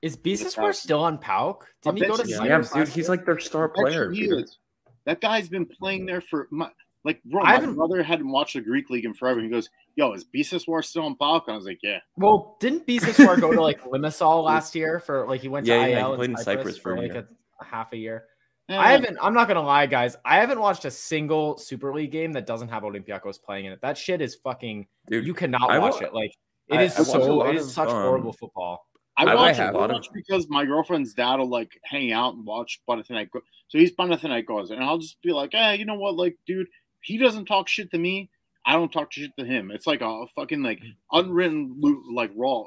Is 0.02 0.16
Biseswar 0.16 0.74
still 0.74 1.01
on 1.02 1.18
PAOK? 1.18 1.62
Didn't 1.82 1.98
he 1.98 2.06
go 2.06 2.16
to 2.16 2.27
you- 2.28 2.43
Yeah, 2.44 2.62
dude, 2.72 2.89
he's 2.89 3.09
like 3.09 3.27
their 3.27 3.39
star 3.39 3.68
player. 3.68 4.10
he 4.10 4.24
is. 4.24 4.59
That 5.06 5.20
guy's 5.20 5.48
been 5.48 5.66
playing 5.66 6.06
there 6.06 6.20
for 6.20 6.47
my, 6.51 6.68
like 7.05 7.22
bro. 7.24 7.43
My 7.43 7.52
haven't- 7.52 7.74
brother 7.77 8.02
hadn't 8.02 8.31
watched 8.31 8.55
the 8.55 8.60
Greek 8.60 8.90
league 8.90 9.05
in 9.05 9.14
forever. 9.14 9.40
He 9.40 9.48
goes, 9.48 9.70
"Yo, 9.97 10.12
is 10.12 10.24
Biseswar 10.24 10.85
still 10.85 11.05
on 11.05 11.16
PAOK?" 11.16 11.44
And 11.47 11.55
I 11.55 11.56
was 11.56 11.66
like, 11.66 11.78
"Yeah." 11.82 11.98
Well, 12.16 12.56
didn't 12.60 12.86
Biseswar 12.86 13.40
go 13.40 13.52
to 13.52 13.60
like 13.60 13.82
Limassol 13.85 14.44
last 14.44 14.74
year 14.74 15.01
for 15.01 15.27
like 15.27 15.40
he 15.40 15.48
went 15.48 15.66
to 15.66 15.72
Yeah, 15.72 15.86
yeah, 15.86 16.09
he 16.10 16.14
played 16.16 16.31
in 16.31 16.36
in 16.36 16.36
Cyprus, 16.36 16.44
Cyprus 16.44 16.77
for 16.78 16.97
for 16.97 17.02
like 17.02 17.12
a, 17.14 17.27
a 17.60 17.64
half 17.64 17.93
a 17.93 17.97
year. 17.97 18.24
Yeah. 18.68 18.81
I 18.81 18.93
haven't. 18.93 19.18
I'm 19.20 19.35
not 19.35 19.48
gonna 19.48 19.62
lie, 19.62 19.86
guys. 19.86 20.16
I 20.24 20.36
haven't 20.39 20.60
watched 20.60 20.85
a 20.85 20.90
single 20.93 21.56
Super 21.59 21.93
League 21.93 22.12
game 22.12 22.32
that 22.35 22.47
doesn't 22.47 22.68
have 22.68 22.82
Olympiacos 22.85 23.43
playing 23.43 23.64
in 23.64 23.72
it. 23.72 23.81
That 23.82 23.98
shit 23.98 24.20
is 24.20 24.36
fucking. 24.36 24.86
Dude, 25.09 25.27
You 25.27 25.35
cannot 25.35 25.70
I 25.70 25.78
watch 25.78 25.94
wa- 26.01 26.06
it. 26.06 26.14
Like 26.14 26.32
it 26.68 26.77
I- 26.77 26.82
is 26.82 26.97
I 26.98 27.02
so. 27.02 27.47
It 27.47 27.56
is 27.56 27.66
of, 27.66 27.72
such 27.72 27.89
um, 27.89 27.94
horrible 28.02 28.32
football. 28.32 28.86
I 29.28 29.32
I 29.32 29.34
watch, 29.34 29.59
I 29.59 29.70
watch 29.70 30.09
because 30.12 30.48
my 30.48 30.64
girlfriend's 30.64 31.14
dad 31.14 31.36
will 31.36 31.48
like 31.48 31.78
hang 31.84 32.12
out 32.12 32.34
and 32.34 32.47
watch 32.47 32.80
Panathinaikos. 32.88 33.42
So 33.68 33.78
he's 33.78 33.92
Panathinaikos, 33.92 34.70
and 34.70 34.82
I'll 34.82 34.98
just 34.98 35.20
be 35.22 35.32
like, 35.32 35.51
"Hey, 35.52 35.76
you 35.76 35.84
know 35.84 35.94
what? 35.94 36.16
Like, 36.16 36.36
dude, 36.47 36.68
he 37.02 37.18
doesn't 37.18 37.47
talk 37.47 37.68
shit 37.68 37.90
to 37.90 37.98
me. 37.98 38.30
I 38.64 38.74
don't 38.74 38.92
talk 38.92 39.12
shit 39.12 39.30
to 39.38 39.44
him. 39.44 39.70
It's 39.70 39.86
like 39.86 40.01
a 40.01 40.26
fucking 40.34 40.62
like 40.62 40.82
unwritten 41.12 41.80
like 42.14 42.30
raw 42.34 42.64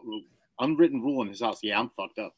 unwritten 0.59 1.01
rule 1.01 1.21
in 1.21 1.29
his 1.29 1.41
house. 1.41 1.59
Yeah, 1.63 1.79
I'm 1.79 1.89
fucked 1.89 2.19
up. 2.19 2.33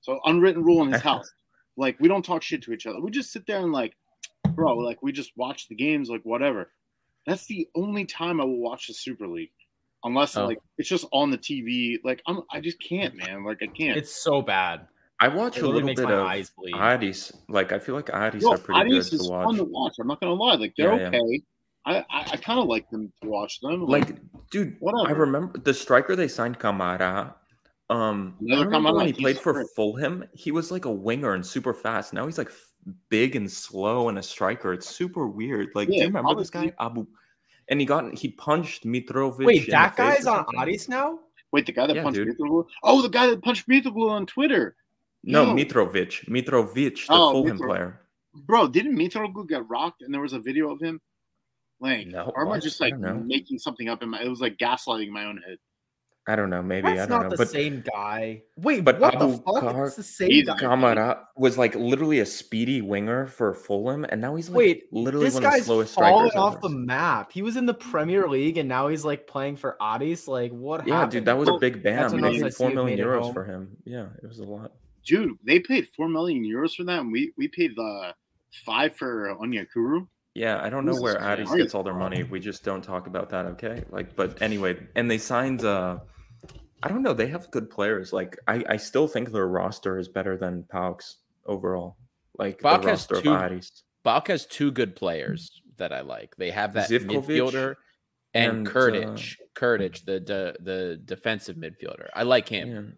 So 0.00 0.20
unwritten 0.24 0.64
rule 0.64 0.82
in 0.84 0.92
his 0.92 1.02
house. 1.10 1.30
Like 1.76 1.98
we 2.00 2.08
don't 2.08 2.24
talk 2.24 2.42
shit 2.42 2.62
to 2.62 2.72
each 2.72 2.86
other. 2.86 3.00
We 3.00 3.10
just 3.10 3.32
sit 3.32 3.46
there 3.46 3.58
and 3.58 3.72
like, 3.72 3.96
bro, 4.50 4.76
like 4.78 5.02
we 5.02 5.12
just 5.12 5.32
watch 5.36 5.68
the 5.68 5.74
games, 5.74 6.08
like 6.08 6.22
whatever. 6.22 6.70
That's 7.26 7.46
the 7.46 7.68
only 7.74 8.04
time 8.04 8.40
I 8.40 8.44
will 8.44 8.60
watch 8.60 8.86
the 8.86 8.94
Super 8.94 9.26
League. 9.26 9.50
Unless 10.04 10.36
Oh. 10.36 10.46
like 10.46 10.58
it's 10.78 10.88
just 10.88 11.06
on 11.12 11.30
the 11.30 11.38
TV. 11.38 11.98
Like 12.04 12.22
I'm, 12.26 12.42
I 12.52 12.60
just 12.60 12.80
can't, 12.80 13.14
man. 13.14 13.44
Like 13.44 13.58
I 13.62 13.66
can't. 13.66 13.96
It's 13.96 14.14
so 14.14 14.42
bad. 14.42 14.86
I 15.20 15.28
watch 15.28 15.56
It 15.56 15.62
a 15.64 15.68
little 15.68 15.86
bit 15.94 15.98
of 16.00 16.10
eyes 16.26 16.50
bleed. 16.56 16.74
Aris. 16.76 17.32
Like 17.48 17.72
I 17.72 17.78
feel 17.78 17.94
like 17.94 18.10
Aris 18.10 18.42
Yo, 18.42 18.50
are 18.50 18.58
pretty 18.58 18.80
Adidas 18.90 19.10
good 19.10 19.20
is 19.20 19.22
to 19.22 19.28
fun 19.28 19.44
watch. 19.46 19.56
to 19.56 19.64
watch. 19.64 19.92
I'm 20.00 20.06
not 20.08 20.20
gonna 20.20 20.34
lie. 20.34 20.54
Like 20.56 20.74
they're 20.76 20.92
Yeah, 20.94 21.10
yeah. 21.12 21.18
okay. 21.20 21.42
I 21.86 21.96
I, 22.10 22.20
I 22.32 22.36
kind 22.36 22.58
of 22.60 22.66
like 22.66 22.88
them 22.90 23.12
to 23.22 23.28
watch 23.28 23.60
them. 23.60 23.86
Like, 23.86 24.16
dude, 24.50 24.76
I 25.06 25.10
remember 25.12 25.58
the 25.58 25.72
striker 25.74 26.16
they 26.16 26.28
signed 26.28 26.58
Kamara. 26.58 27.34
Um, 27.90 28.36
I 28.40 28.44
Another 28.46 28.64
remember 28.66 28.94
when 28.94 29.06
he 29.06 29.12
Kamara, 29.12 29.18
played 29.20 29.38
for 29.38 29.52
great. 29.52 29.66
Fulham, 29.76 30.24
he 30.32 30.50
was 30.50 30.70
like 30.70 30.86
a 30.86 30.90
winger 30.90 31.34
and 31.34 31.44
super 31.44 31.74
fast. 31.74 32.12
Now 32.14 32.24
he's 32.26 32.38
like 32.38 32.48
f- 32.48 32.70
big 33.10 33.36
and 33.36 33.50
slow 33.50 34.08
and 34.08 34.18
a 34.18 34.22
striker. 34.22 34.72
It's 34.72 34.88
super 34.88 35.26
weird. 35.28 35.68
Like, 35.74 35.88
do 35.88 35.94
you 35.96 36.04
remember 36.04 36.34
this 36.34 36.48
guy 36.50 36.72
Abu? 36.80 37.06
And 37.68 37.80
he 37.80 37.86
got 37.86 38.16
he 38.18 38.28
punched 38.28 38.84
Mitrovic. 38.84 39.44
Wait, 39.44 39.70
that 39.70 39.96
guy's 39.96 40.26
on 40.26 40.44
something. 40.44 40.60
Aris 40.60 40.88
now? 40.88 41.18
wait, 41.52 41.66
the 41.66 41.72
guy 41.72 41.86
that 41.86 41.94
Yeah, 41.96 42.02
punched 42.02 42.16
dude. 42.16 42.36
Mitrovic. 42.36 42.66
Oh, 42.82 43.00
the 43.00 43.08
guy 43.08 43.26
that 43.28 43.42
punched 43.42 43.68
Mitrovic 43.68 44.10
on 44.10 44.26
Twitter. 44.26 44.76
No, 45.22 45.44
Yo. 45.46 45.54
Mitrovic. 45.54 46.26
Mitrovic, 46.28 47.06
the 47.06 47.12
Oh, 47.14 47.30
Fulham 47.32 47.58
Mitro- 47.58 47.66
player. 47.66 48.00
Bro, 48.34 48.68
didn't 48.68 48.96
Mitrovic 48.96 49.48
get 49.48 49.68
rocked 49.68 50.02
and 50.02 50.12
there 50.12 50.20
was 50.20 50.32
a 50.32 50.40
video 50.40 50.70
of 50.70 50.80
him? 50.80 51.00
Like, 51.80 52.08
No, 52.08 52.32
or 52.34 52.46
am 52.46 52.52
I 52.52 52.58
just 52.58 52.80
like 52.80 52.96
making 52.98 53.58
something 53.58 53.88
up 53.88 54.02
in 54.02 54.10
my? 54.10 54.20
It 54.22 54.28
was 54.28 54.40
like 54.40 54.56
gaslighting 54.58 55.10
my 55.10 55.24
own 55.26 55.38
head. 55.46 55.58
I 56.26 56.36
don't 56.36 56.48
know. 56.48 56.62
Maybe 56.62 56.88
That's 56.88 57.02
I 57.02 57.06
don't 57.06 57.10
not 57.10 57.22
know. 57.24 57.28
the 57.30 57.36
But 57.36 57.50
same 57.50 57.84
guy. 57.92 58.42
Wait, 58.56 58.82
but 58.82 58.98
what 58.98 59.18
the 59.18 59.28
fuck? 59.44 59.60
Kar- 59.60 59.86
It's 59.88 59.96
the 59.96 60.02
same 60.02 60.30
He's 60.30 60.46
guy. 60.46 60.56
Kamara 60.56 61.18
was 61.36 61.58
like 61.58 61.74
literally 61.74 62.20
a 62.20 62.26
speedy 62.26 62.80
winger 62.80 63.26
for 63.26 63.52
Fulham, 63.52 64.06
and 64.08 64.22
now 64.22 64.34
he's 64.34 64.48
like 64.48 64.56
Wait, 64.56 64.84
literally 64.90 65.26
this 65.26 65.34
one 65.34 65.44
of 65.44 65.50
the 65.50 65.56
guy's 65.58 65.66
slowest 65.66 65.94
falling 65.94 66.30
strikers. 66.30 66.34
off 66.36 66.52
ever. 66.54 66.60
the 66.62 66.68
map. 66.70 67.30
He 67.30 67.42
was 67.42 67.58
in 67.58 67.66
the 67.66 67.74
Premier 67.74 68.26
League 68.26 68.56
and 68.56 68.66
now 68.68 68.88
he's 68.88 69.04
like 69.04 69.26
playing 69.26 69.56
for 69.56 69.76
Aris. 69.82 70.26
Like, 70.26 70.50
what 70.52 70.86
Yeah, 70.86 70.94
happened? 70.94 71.12
dude, 71.12 71.24
that 71.26 71.36
was 71.36 71.48
a 71.50 71.58
big 71.58 71.82
bam. 71.82 71.96
that's 71.96 72.12
They 72.14 72.20
what 72.20 72.32
paid 72.32 72.44
I 72.44 72.50
four 72.50 72.68
see 72.68 72.72
it 72.72 72.74
million 72.74 72.98
made 72.98 73.04
it 73.04 73.06
euros 73.06 73.32
for 73.34 73.44
him. 73.44 73.76
Yeah, 73.84 74.06
it 74.22 74.26
was 74.26 74.38
a 74.38 74.44
lot. 74.44 74.72
Dude, 75.06 75.32
they 75.44 75.60
paid 75.60 75.88
four 75.94 76.08
million 76.08 76.42
euros 76.42 76.74
for 76.74 76.84
that, 76.84 77.00
and 77.00 77.12
we 77.12 77.34
we 77.36 77.48
paid 77.48 77.76
the 77.76 78.14
five 78.64 78.96
for 78.96 79.34
Onyekuru. 79.42 80.06
Yeah, 80.34 80.58
I 80.62 80.70
don't 80.70 80.86
know 80.86 80.96
where 80.96 81.20
Aris 81.22 81.52
gets 81.54 81.74
all 81.74 81.82
their 81.82 81.92
money. 81.94 82.22
We 82.22 82.40
just 82.40 82.64
don't 82.64 82.82
talk 82.82 83.06
about 83.06 83.28
that, 83.30 83.44
okay? 83.46 83.84
Like, 83.90 84.16
but 84.16 84.40
anyway, 84.40 84.78
and 84.96 85.10
they 85.10 85.18
signed. 85.18 85.62
uh 85.66 85.98
I 86.84 86.88
don't 86.88 87.02
know. 87.02 87.14
They 87.14 87.28
have 87.28 87.50
good 87.50 87.70
players. 87.70 88.12
Like, 88.12 88.36
I 88.46 88.62
I 88.68 88.76
still 88.76 89.08
think 89.08 89.32
their 89.32 89.48
roster 89.48 89.98
is 89.98 90.08
better 90.08 90.36
than 90.36 90.64
PAOK's 90.64 91.16
overall. 91.46 91.96
Like 92.38 92.60
PAOK 92.60 92.82
the 92.82 92.90
has 92.90 93.10
roster 93.10 93.22
two- 93.22 93.34
of 94.04 94.26
has 94.26 94.46
two 94.46 94.70
good 94.70 94.94
players 94.94 95.62
that 95.78 95.92
I 95.92 96.02
like. 96.02 96.36
They 96.36 96.50
have 96.50 96.74
that 96.74 96.90
Zivkovic 96.90 97.24
midfielder 97.24 97.74
and, 98.34 98.58
and, 98.58 98.66
Kurtic. 98.66 99.36
Kurtic, 99.54 100.04
the 100.04 100.20
the 100.20 100.56
the 100.60 101.00
defensive 101.04 101.56
midfielder. 101.56 102.08
I 102.14 102.24
like 102.24 102.48
him. 102.48 102.96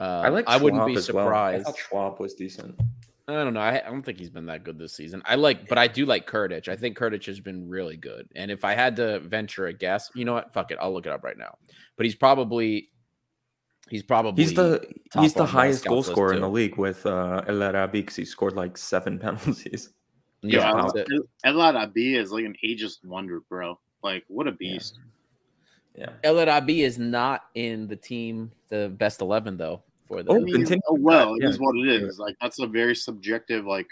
Yeah. 0.00 0.06
Uh, 0.06 0.20
I 0.20 0.28
like. 0.28 0.46
I 0.46 0.56
wouldn't 0.56 0.86
be 0.86 0.94
as 0.94 1.12
well. 1.12 1.26
I 1.26 1.26
surprised. 1.26 1.66
thought 1.66 1.78
Schwab 1.78 2.20
was 2.20 2.34
decent. 2.34 2.78
I 3.28 3.44
don't 3.44 3.52
know. 3.52 3.60
I, 3.60 3.86
I 3.86 3.90
don't 3.90 4.02
think 4.02 4.18
he's 4.18 4.30
been 4.30 4.46
that 4.46 4.64
good 4.64 4.78
this 4.78 4.96
season. 4.96 5.20
I 5.26 5.34
like, 5.34 5.68
but 5.68 5.76
I 5.76 5.86
do 5.86 6.06
like 6.06 6.26
Kurtic. 6.26 6.66
I 6.66 6.76
think 6.76 6.96
Kurtic 6.96 7.26
has 7.26 7.40
been 7.40 7.68
really 7.68 7.96
good. 7.96 8.26
And 8.34 8.50
if 8.50 8.64
I 8.64 8.74
had 8.74 8.96
to 8.96 9.20
venture 9.20 9.66
a 9.66 9.72
guess, 9.74 10.10
you 10.14 10.24
know 10.24 10.32
what? 10.32 10.54
Fuck 10.54 10.70
it. 10.70 10.78
I'll 10.80 10.94
look 10.94 11.04
it 11.04 11.12
up 11.12 11.22
right 11.22 11.36
now. 11.36 11.58
But 11.98 12.06
he's 12.06 12.14
probably, 12.14 12.88
he's 13.90 14.02
probably 14.02 14.42
He's 14.44 14.54
the 14.54 14.86
he's 15.18 15.34
the 15.34 15.46
highest 15.46 15.84
goal 15.84 16.02
scouts 16.02 16.08
list, 16.08 16.16
scorer 16.16 16.32
in 16.34 16.40
the 16.40 16.48
league 16.48 16.76
with 16.76 17.04
uh, 17.06 17.42
El 17.46 17.62
Arabi 17.62 18.00
because 18.00 18.16
he 18.16 18.24
scored 18.24 18.54
like 18.54 18.76
seven 18.76 19.18
penalties. 19.24 19.90
yeah. 20.42 20.60
Yeah, 20.72 20.82
that's 20.94 20.94
it. 20.94 22.14
Is 22.16 22.32
like 22.32 22.44
an 22.44 22.54
ageist 22.64 23.04
wonder, 23.04 23.40
bro. 23.48 23.78
Like, 24.02 24.24
what 24.28 24.46
a 24.46 24.52
beast. 24.52 24.98
Yeah. 25.96 26.10
El 26.22 26.38
Arabi 26.38 26.82
is 26.82 26.98
not 26.98 27.46
in 27.54 27.88
the 27.88 27.96
team, 27.96 28.52
the 28.68 28.88
best 28.98 29.20
eleven 29.20 29.56
though. 29.56 29.82
For 30.06 30.22
the 30.22 30.30
Oh, 30.30 30.36
I 30.36 30.38
mean, 30.38 30.54
continue 30.54 30.80
oh, 30.88 30.96
well, 31.00 31.34
it 31.34 31.42
Yeah. 31.42 31.48
is 31.48 31.58
what 31.58 31.76
it 31.76 32.02
is. 32.02 32.18
Like, 32.18 32.36
that's 32.40 32.60
a 32.60 32.66
very 32.66 32.94
subjective. 32.94 33.66
Like, 33.66 33.88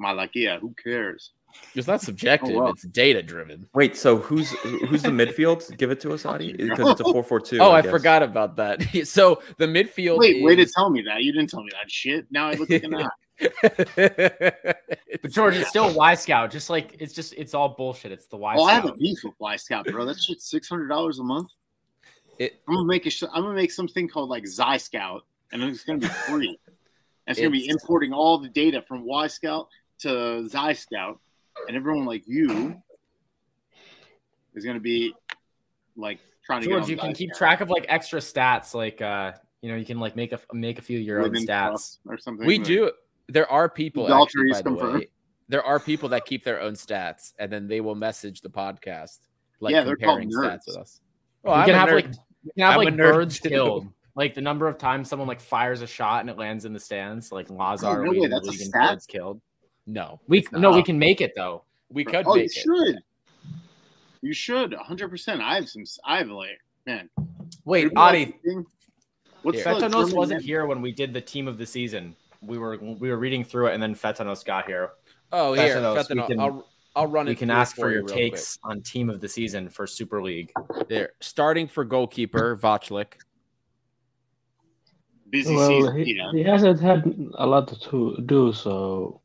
malakia. 0.00 0.60
Who 0.60 0.74
cares? 0.82 1.32
It's 1.74 1.86
not 1.86 1.96
oh, 1.96 2.04
subjective; 2.04 2.56
Oh, 2.56 2.62
wow. 2.64 2.68
it's 2.68 2.82
data 2.84 3.22
driven. 3.22 3.68
Wait, 3.74 3.96
so 3.96 4.16
who's 4.16 4.50
who's 4.50 5.02
the 5.02 5.10
midfield? 5.10 5.76
Give 5.76 5.90
it 5.90 6.00
to 6.00 6.12
us, 6.12 6.24
Adi, 6.24 6.52
because 6.56 6.92
it's 6.92 7.00
a 7.00 7.04
four 7.04 7.22
four 7.22 7.38
two. 7.40 7.58
Oh, 7.58 7.70
I, 7.70 7.82
forgot 7.82 8.22
about 8.22 8.56
that. 8.56 8.82
so 9.06 9.42
the 9.58 9.66
midfield. 9.66 10.18
Wait, 10.18 10.42
way 10.42 10.56
to 10.56 10.64
tell 10.66 10.88
me 10.88 11.02
that. 11.02 11.22
You 11.22 11.32
didn't 11.32 11.50
tell 11.50 11.62
me 11.62 11.70
that 11.72 11.90
shit. 11.90 12.26
Now 12.30 12.48
I 12.48 12.54
look 12.54 12.70
like 12.70 12.82
an 12.82 12.94
ass. 12.94 13.10
But 15.22 15.30
George, 15.30 15.56
it's 15.56 15.68
still 15.68 15.92
Wyscout. 15.92 16.50
Just 16.50 16.70
like 16.70 16.96
it's 16.98 17.12
just 17.12 17.34
it's 17.36 17.52
all 17.54 17.70
bullshit. 17.70 18.12
It's 18.12 18.26
the 18.26 18.36
Y 18.36 18.54
Oh, 18.56 18.64
I 18.64 18.72
have 18.74 18.84
a 18.84 18.88
Scout. 18.88 18.98
beef 18.98 19.18
with 19.24 19.36
Fly 19.36 19.56
Scout, 19.56 19.86
bro. 19.86 20.04
That 20.06 20.18
shit's 20.18 20.48
six 20.48 20.68
hundred 20.68 20.88
dollars 20.88 21.18
a 21.18 21.24
month. 21.24 21.50
It- 22.38 22.60
I'm 22.68 22.74
gonna 22.74 22.86
make 22.86 23.06
a. 23.06 23.10
Sh- 23.10 23.24
I'm 23.32 23.42
gonna 23.42 23.54
make 23.54 23.72
something 23.72 24.08
called 24.08 24.30
like 24.30 24.46
Zy 24.46 24.78
Scout, 24.78 25.24
and 25.52 25.62
it's 25.62 25.84
gonna 25.84 25.98
be 25.98 26.06
free. 26.08 26.58
And 27.26 27.36
it's 27.36 27.38
gonna 27.40 27.50
be 27.50 27.68
importing 27.68 28.12
all 28.12 28.38
the 28.38 28.48
data 28.48 28.82
from 28.82 29.04
Wyscout 29.04 29.66
to 30.00 30.46
Zy 30.48 30.74
Scout, 30.74 31.18
and 31.68 31.76
everyone 31.76 32.04
like 32.04 32.22
you 32.26 32.80
is 34.54 34.64
gonna 34.64 34.80
be 34.80 35.14
like 35.96 36.18
trying 36.44 36.62
to 36.62 36.68
George, 36.68 36.82
get. 36.82 36.90
you 36.90 36.96
can 36.96 37.12
keep 37.14 37.32
track 37.32 37.60
of 37.60 37.70
like 37.70 37.86
extra 37.88 38.20
stats. 38.20 38.74
Like 38.74 39.00
uh, 39.02 39.32
you 39.62 39.70
know, 39.70 39.76
you 39.76 39.84
can 39.86 39.98
like 39.98 40.16
make 40.16 40.32
a 40.32 40.40
make 40.52 40.78
a 40.78 40.82
few 40.82 40.98
of 40.98 41.04
your 41.04 41.22
own 41.22 41.32
stats. 41.34 41.98
or 42.06 42.18
something. 42.18 42.46
we 42.46 42.58
like- 42.58 42.66
do. 42.66 42.90
There 43.28 43.50
are 43.50 43.68
people 43.68 44.12
actually, 44.12 44.52
by 44.52 44.62
the 44.62 44.72
way. 44.72 45.08
There 45.48 45.62
are 45.64 45.78
people 45.80 46.08
that 46.10 46.24
keep 46.26 46.44
their 46.44 46.60
own 46.60 46.74
stats, 46.74 47.32
and 47.38 47.52
then 47.52 47.66
they 47.68 47.80
will 47.80 47.94
message 47.94 48.40
the 48.40 48.48
podcast, 48.48 49.18
like 49.60 49.72
Yeah, 49.72 49.82
they're 49.84 49.96
called 49.96 50.20
comparing 50.20 50.30
nerds. 50.30 50.58
stats 50.58 50.66
with 50.68 50.76
us. 50.76 51.00
Well, 51.42 51.54
you 51.56 51.60
I'm 51.62 51.66
can 51.66 51.74
have 51.76 51.88
nerd. 51.88 51.94
like 51.94 52.04
you 52.44 52.52
can 52.56 52.62
have 52.64 52.78
I'm 52.78 52.84
like 52.84 52.94
nerd 52.94 52.96
birds 53.14 53.40
too. 53.40 53.48
killed. 53.48 53.86
Like 54.14 54.34
the 54.34 54.40
number 54.40 54.66
of 54.66 54.78
times 54.78 55.08
someone 55.08 55.28
like 55.28 55.40
fires 55.40 55.82
a 55.82 55.86
shot 55.86 56.20
and 56.20 56.30
it 56.30 56.36
lands 56.38 56.64
in 56.64 56.72
the 56.72 56.80
stands, 56.80 57.30
like 57.32 57.50
Lazar 57.50 58.02
no 58.04 58.10
way, 58.12 58.26
that's 58.28 58.48
a 58.48 58.52
stat? 58.52 58.90
birds 58.90 59.06
killed. 59.06 59.40
No, 59.86 60.20
We 60.26 60.44
no, 60.52 60.72
we 60.72 60.82
can 60.82 60.98
make 60.98 61.20
it 61.20 61.32
though. 61.36 61.62
we 61.90 62.04
could 62.04 62.24
Oh, 62.26 62.34
you 62.34 62.42
make 62.42 62.56
it. 62.56 62.62
should. 62.62 62.98
You 64.22 64.32
should 64.32 64.72
100. 64.72 65.08
percent 65.08 65.40
I 65.40 65.54
have 65.54 65.68
some. 65.68 65.84
I 66.04 66.18
have 66.18 66.28
like 66.28 66.60
man. 66.86 67.08
Wait, 67.64 67.84
Remember 67.84 67.94
that 67.94 68.06
Adi. 68.08 68.34
What's 69.42 69.60
Fetanos 69.60 70.12
wasn't 70.12 70.40
name? 70.40 70.46
here 70.46 70.66
when 70.66 70.82
we 70.82 70.90
did 70.90 71.12
the 71.14 71.20
team 71.20 71.46
of 71.46 71.56
the 71.58 71.66
season. 71.66 72.16
We 72.42 72.58
were 72.58 72.76
we 72.78 73.08
were 73.10 73.16
reading 73.18 73.44
through 73.44 73.68
it, 73.68 73.74
and 73.74 73.82
then 73.82 73.94
Fetanos 73.94 74.44
got 74.44 74.66
here. 74.66 74.90
Oh, 75.32 75.52
here, 75.52 75.76
Fetanos, 75.76 76.08
we 76.14 76.26
can- 76.26 76.40
I'll 76.40 76.66
I'll 76.96 77.06
run 77.06 77.26
it. 77.28 77.30
We 77.30 77.36
can 77.36 77.50
ask 77.50 77.76
for 77.76 77.90
your 77.92 78.02
real 78.04 78.14
takes 78.14 78.58
on 78.64 78.80
team 78.80 79.08
of 79.10 79.20
the 79.20 79.28
season 79.28 79.68
for 79.68 79.86
Super 79.86 80.20
League. 80.22 80.50
quick. 80.54 80.88
There, 80.88 81.10
starting 81.20 81.68
for 81.68 81.84
goalkeeper 81.84 82.56
Vaclik. 82.56 83.12
Busy 85.30 85.54
Well, 85.54 85.68
season. 85.68 85.96
he, 85.98 86.14
Yeah. 86.16 86.30
he 86.32 86.42
hasn't 86.42 86.80
had 86.80 87.04
a 87.34 87.46
lot 87.46 87.68
to 87.90 88.16
do, 88.26 88.52
so 88.52 89.20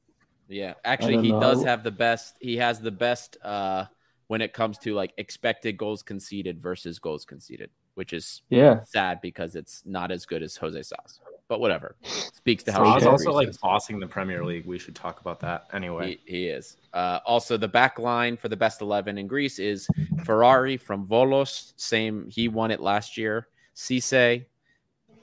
Yeah, 0.52 0.73
actually, 0.84 1.22
he 1.22 1.32
does 1.32 1.64
have 1.64 1.84
the 1.84 1.91
best. 1.91 2.36
He 2.40 2.57
has 2.57 2.80
the 2.80 2.91
best 2.91 3.38
uh 3.44 3.86
when 4.32 4.41
it 4.41 4.53
comes 4.53 4.78
to 4.78 4.94
like 4.94 5.14
expected 5.18 5.78
goals 5.78 6.02
conceded 6.03 6.61
versus 6.61 6.99
goals 6.99 7.26
conceded, 7.26 7.69
which 7.95 8.14
is 8.14 8.44
yeah. 8.49 8.82
sad 8.84 9.19
because 9.22 9.57
it's 9.57 9.84
not 9.86 10.10
as 10.10 10.26
good 10.26 10.41
as 10.41 10.56
Jose 10.56 10.82
Sas. 10.84 11.19
But 11.49 11.60
whatever, 11.60 11.98
speaks 12.03 12.64
to 12.64 12.72
how 12.72 12.86
I 12.86 12.88
he 12.88 12.94
was 12.95 13.06
also 13.06 13.34
like 13.34 13.49
bossing 13.60 13.99
the 13.99 14.07
Premier 14.07 14.45
League. 14.45 14.65
We 14.65 14.80
should 14.80 14.95
talk 14.95 15.19
about 15.19 15.41
that 15.41 15.68
anyway. 15.73 16.18
He, 16.26 16.38
he 16.38 16.48
is. 16.48 16.78
Uh, 16.94 17.19
also, 17.26 17.57
the 17.57 17.68
back 17.68 17.99
line 17.99 18.38
for 18.38 18.48
the 18.48 18.56
best 18.56 18.80
11 18.80 19.18
in 19.18 19.28
Greece 19.28 19.60
is 19.60 19.86
Ferrari 20.23 20.78
from 20.78 21.06
Volos. 21.06 21.73
Same, 21.76 22.30
he 22.30 22.48
won 22.48 22.72
it 22.72 22.80
last 22.80 23.18
year. 23.18 23.49
Cisse, 23.76 24.45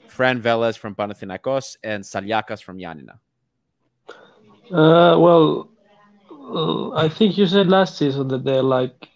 Fran 0.05 0.39
Velez 0.39 0.77
from 0.77 0.93
Panathinaikos, 0.93 1.77
and 1.83 2.03
Saliakas 2.03 2.61
from 2.61 2.77
Giannina. 2.77 3.17
Uh, 4.71 5.17
well, 5.19 5.69
uh, 6.31 6.91
I 6.91 7.09
think 7.09 7.37
you 7.37 7.45
said 7.47 7.67
last 7.67 7.97
season 7.97 8.27
that 8.29 8.43
they 8.43 8.59
like 8.61 9.09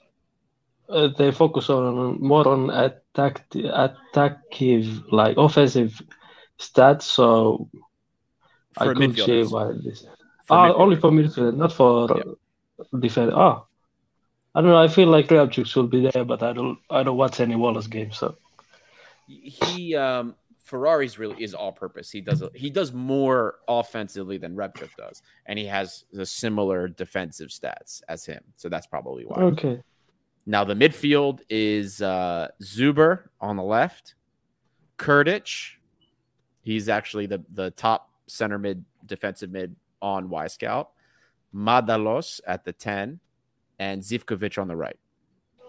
uh, 0.90 1.08
they 1.18 1.32
focus 1.32 1.70
on 1.70 2.20
more 2.22 2.48
on 2.48 2.70
attack 2.70 3.50
attackive 3.52 5.04
like 5.12 5.38
offensive 5.38 6.02
stats. 6.60 7.04
So 7.04 7.70
I 8.78 8.90
For 8.90 8.96
could 8.96 9.18
see 9.18 9.44
why 9.44 9.72
this. 9.84 10.06
For 10.48 10.58
Ah, 10.58 10.72
midfielders. 10.74 10.76
only 10.76 10.96
for 10.98 11.12
midfield, 11.12 11.56
not 11.58 11.72
for 11.74 12.08
defense. 13.00 13.32
Ah, 13.36 13.64
I 14.56 14.62
don't 14.62 14.70
know. 14.72 14.78
I 14.82 14.88
feel 14.88 15.08
like 15.08 15.28
Reabchuk 15.28 15.76
will 15.76 15.88
be 15.88 16.02
there, 16.08 16.26
but 16.26 16.44
I 16.44 16.54
don't. 16.54 16.80
I 16.90 17.04
don't 17.04 17.18
watch 17.18 17.40
any 17.40 17.56
Volos 17.56 17.90
games. 17.90 18.18
So 18.18 18.36
He 19.28 19.96
um 19.96 20.36
Ferrari's 20.64 21.20
really 21.20 21.44
is 21.44 21.54
all 21.54 21.74
purpose. 21.74 22.10
He 22.10 22.22
does 22.22 22.42
he 22.56 22.70
does 22.70 22.94
more 22.94 23.56
offensively 23.68 24.38
than 24.38 24.56
Repchuk 24.56 24.90
does, 24.98 25.22
and 25.46 25.60
he 25.60 25.66
has 25.66 26.06
the 26.14 26.26
similar 26.26 26.88
defensive 26.88 27.50
stats 27.50 28.02
as 28.08 28.26
him. 28.26 28.42
So 28.56 28.70
that's 28.70 28.88
probably 28.88 29.26
why. 29.26 29.42
okay. 29.42 29.82
Now 30.46 30.64
the 30.64 30.74
midfield 30.74 31.42
is 31.50 32.02
uh, 32.02 32.48
Zuber 32.62 33.28
on 33.42 33.58
the 33.58 33.64
left, 33.64 34.16
Kurtic. 34.98 35.72
He's 36.62 36.88
actually 36.88 37.26
the 37.26 37.44
the 37.50 37.72
top 37.72 38.10
center 38.28 38.58
mid 38.58 38.86
defensive 39.06 39.52
mid 39.52 39.76
on 40.02 40.30
Y 40.30 40.48
Scout. 40.48 40.92
Mantalos 41.54 42.40
at 42.48 42.64
the 42.64 42.72
ten, 42.72 43.20
and 43.80 44.02
Zivkovic 44.02 44.58
on 44.58 44.70
the 44.70 44.78
right. 44.78 44.98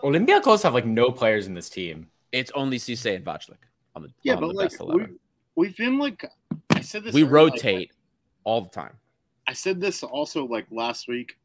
Olympiacos 0.05 0.63
have 0.63 0.73
like 0.73 0.87
no 0.87 1.11
players 1.11 1.49
in 1.49 1.55
this 1.55 1.69
team. 1.69 2.07
It's 2.31 2.53
only 2.55 2.79
Cisse 2.79 3.17
and 3.17 3.25
Vaclik 3.25 3.59
on 3.95 4.03
the, 4.03 4.09
Yeah, 4.23 4.35
on 4.35 4.41
but 4.41 4.49
the 4.49 4.55
like 4.55 4.69
best 4.71 4.81
we, 4.81 4.87
11. 4.87 5.19
we've 5.57 5.77
been 5.77 5.99
like 5.99 6.25
I 6.71 6.81
said 6.81 7.05
this. 7.05 7.15
We 7.15 7.23
earlier, 7.23 7.45
like, 7.45 7.53
rotate 7.55 7.93
all 8.45 8.61
the 8.63 8.71
time. 8.71 8.97
I 9.47 9.53
said 9.53 9.81
this 9.81 10.03
also 10.03 10.47
like 10.47 10.67
last 10.71 11.09
week 11.09 11.37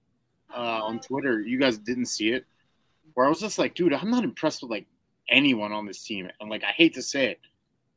uh, 0.56 0.60
on 0.84 1.00
Twitter. 1.00 1.42
You 1.42 1.60
guys 1.60 1.78
didn't 1.78 2.06
see 2.08 2.30
it, 2.32 2.46
where 3.14 3.26
I 3.26 3.30
was 3.30 3.40
just 3.40 3.60
like, 3.60 3.76
dude, 3.76 3.94
I'm 3.94 4.10
not 4.12 4.24
impressed 4.24 4.62
with 4.62 4.72
like 4.72 4.88
anyone 5.30 5.72
on 5.72 5.86
this 5.86 6.02
team, 6.04 6.30
and 6.40 6.50
like 6.50 6.64
I 6.64 6.72
hate 6.72 6.94
to 6.96 7.02
say 7.02 7.28
it. 7.32 7.40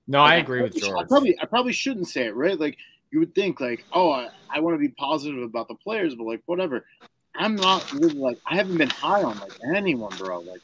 No, 0.09 0.19
I 0.21 0.37
agree 0.37 0.63
with 0.63 0.73
probably- 0.73 0.89
George. 0.89 1.05
I 1.05 1.09
probably 1.09 1.39
I 1.41 1.47
probably 1.47 1.73
shouldn't 1.73 2.09
say 2.09 2.27
it, 2.27 2.35
right? 2.35 2.59
Like 2.59 2.77
you 3.11 3.19
would 3.21 3.35
think 3.35 3.61
like, 3.61 3.85
oh, 3.93 4.11
I, 4.11 4.29
I 4.51 4.61
want 4.61 4.75
to 4.75 4.79
be 4.79 4.89
positive 4.89 5.43
about 5.43 5.69
the 5.69 5.75
players, 5.75 6.15
but 6.15 6.25
like 6.25 6.43
whatever. 6.47 6.85
I'm 7.35 7.57
not 7.57 7.91
really 7.93 8.15
like 8.15 8.39
I 8.47 8.57
haven't 8.57 8.77
been 8.77 8.91
high 8.91 9.23
on 9.23 9.39
like 9.39 9.53
anyone, 9.75 10.15
bro. 10.19 10.41
Like, 10.41 10.61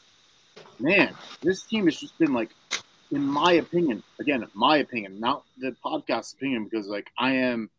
man, 0.79 1.15
this 1.41 1.63
team 1.63 1.87
has 1.87 1.99
just 1.99 2.19
been 2.19 2.35
like, 2.35 2.51
in 3.11 3.23
my 3.23 3.53
opinion, 3.55 4.03
again, 4.21 4.47
my 4.55 4.79
opinion, 4.79 5.19
not 5.19 5.45
the 5.59 5.75
podcast 5.85 6.35
opinion, 6.35 6.65
because 6.65 6.87
like 6.89 7.11
I 7.19 7.33
am, 7.33 7.71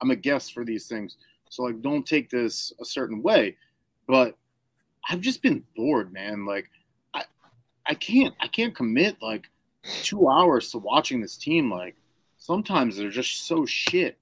I'm 0.00 0.10
a 0.10 0.16
guest 0.16 0.52
for 0.52 0.64
these 0.64 0.88
things, 0.88 1.16
so 1.48 1.62
like 1.62 1.80
don't 1.82 2.06
take 2.06 2.30
this 2.30 2.72
a 2.80 2.84
certain 2.84 3.22
way, 3.22 3.56
but 4.06 4.36
I've 5.08 5.20
just 5.20 5.42
been 5.42 5.64
bored, 5.76 6.12
man. 6.12 6.44
Like, 6.46 6.68
I, 7.14 7.24
I 7.86 7.94
can't, 7.94 8.34
I 8.40 8.48
can't 8.48 8.74
commit 8.74 9.16
like 9.22 9.48
two 10.02 10.28
hours 10.28 10.70
to 10.72 10.78
watching 10.78 11.20
this 11.20 11.36
team. 11.36 11.70
Like, 11.70 11.96
sometimes 12.38 12.96
they're 12.96 13.10
just 13.10 13.46
so 13.46 13.64
shit, 13.64 14.18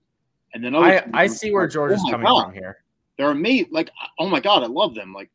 and 0.54 0.62
then 0.62 0.74
I, 0.74 1.04
I 1.12 1.26
see 1.26 1.50
where 1.52 1.64
like, 1.64 1.72
George 1.72 1.92
oh 1.92 1.94
is 1.94 2.02
coming 2.10 2.26
God 2.26 2.44
from 2.44 2.54
here. 2.54 2.78
they're 3.16 3.30
amazing. 3.30 3.68
Like, 3.72 3.90
oh 4.18 4.28
my 4.28 4.40
god, 4.40 4.62
I 4.62 4.66
love 4.66 4.94
them. 4.94 5.12
Like, 5.12 5.30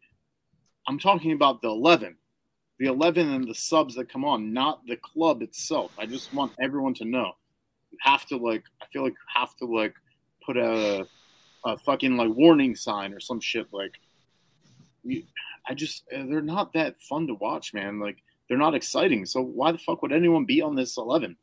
I'm 0.88 1.00
talking 1.00 1.32
about 1.32 1.62
the 1.62 1.70
eleven, 1.70 2.16
the 2.84 2.90
eleven 2.90 3.32
and 3.32 3.48
the 3.48 3.56
subs 3.56 3.96
that 3.96 4.10
come 4.12 4.26
on, 4.26 4.52
not 4.52 4.86
the 4.86 4.98
club 4.98 5.42
itself. 5.42 5.92
I 5.98 6.06
just 6.06 6.34
want 6.34 6.52
everyone 6.60 6.94
to 6.96 7.06
know. 7.06 7.32
You 7.92 7.98
have 8.02 8.26
to 8.26 8.36
like. 8.36 8.64
I 8.82 8.86
feel 8.92 9.04
like 9.04 9.14
you 9.14 9.42
have 9.42 9.56
to 9.58 9.66
like 9.66 9.94
put 10.46 10.58
a 10.58 11.08
a 11.66 11.78
fucking 11.78 12.18
like 12.18 12.32
warning 12.36 12.76
sign 12.76 13.14
or 13.14 13.22
some 13.22 13.40
shit. 13.40 13.68
Like, 13.72 13.94
you, 15.06 15.24
I 15.66 15.74
just 15.76 16.04
uh, 16.14 16.26
they're 16.28 16.42
not 16.42 16.74
that 16.74 17.02
fun 17.02 17.26
to 17.28 17.36
watch, 17.36 17.74
man. 17.74 18.02
Like, 18.02 18.18
they're 18.50 18.58
not 18.58 18.76
exciting. 18.76 19.26
So 19.26 19.42
why 19.42 19.72
the 19.72 19.78
fuck 19.78 20.02
would 20.02 20.12
anyone 20.12 20.44
be 20.44 20.62
on 20.62 20.76
this 20.76 20.98
eleven? 20.98 21.38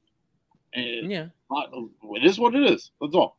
And 0.75 1.11
Yeah. 1.11 1.29
it 1.51 2.25
is 2.25 2.39
what 2.39 2.55
it 2.55 2.71
is. 2.71 2.91
That's 3.01 3.15
all. 3.15 3.39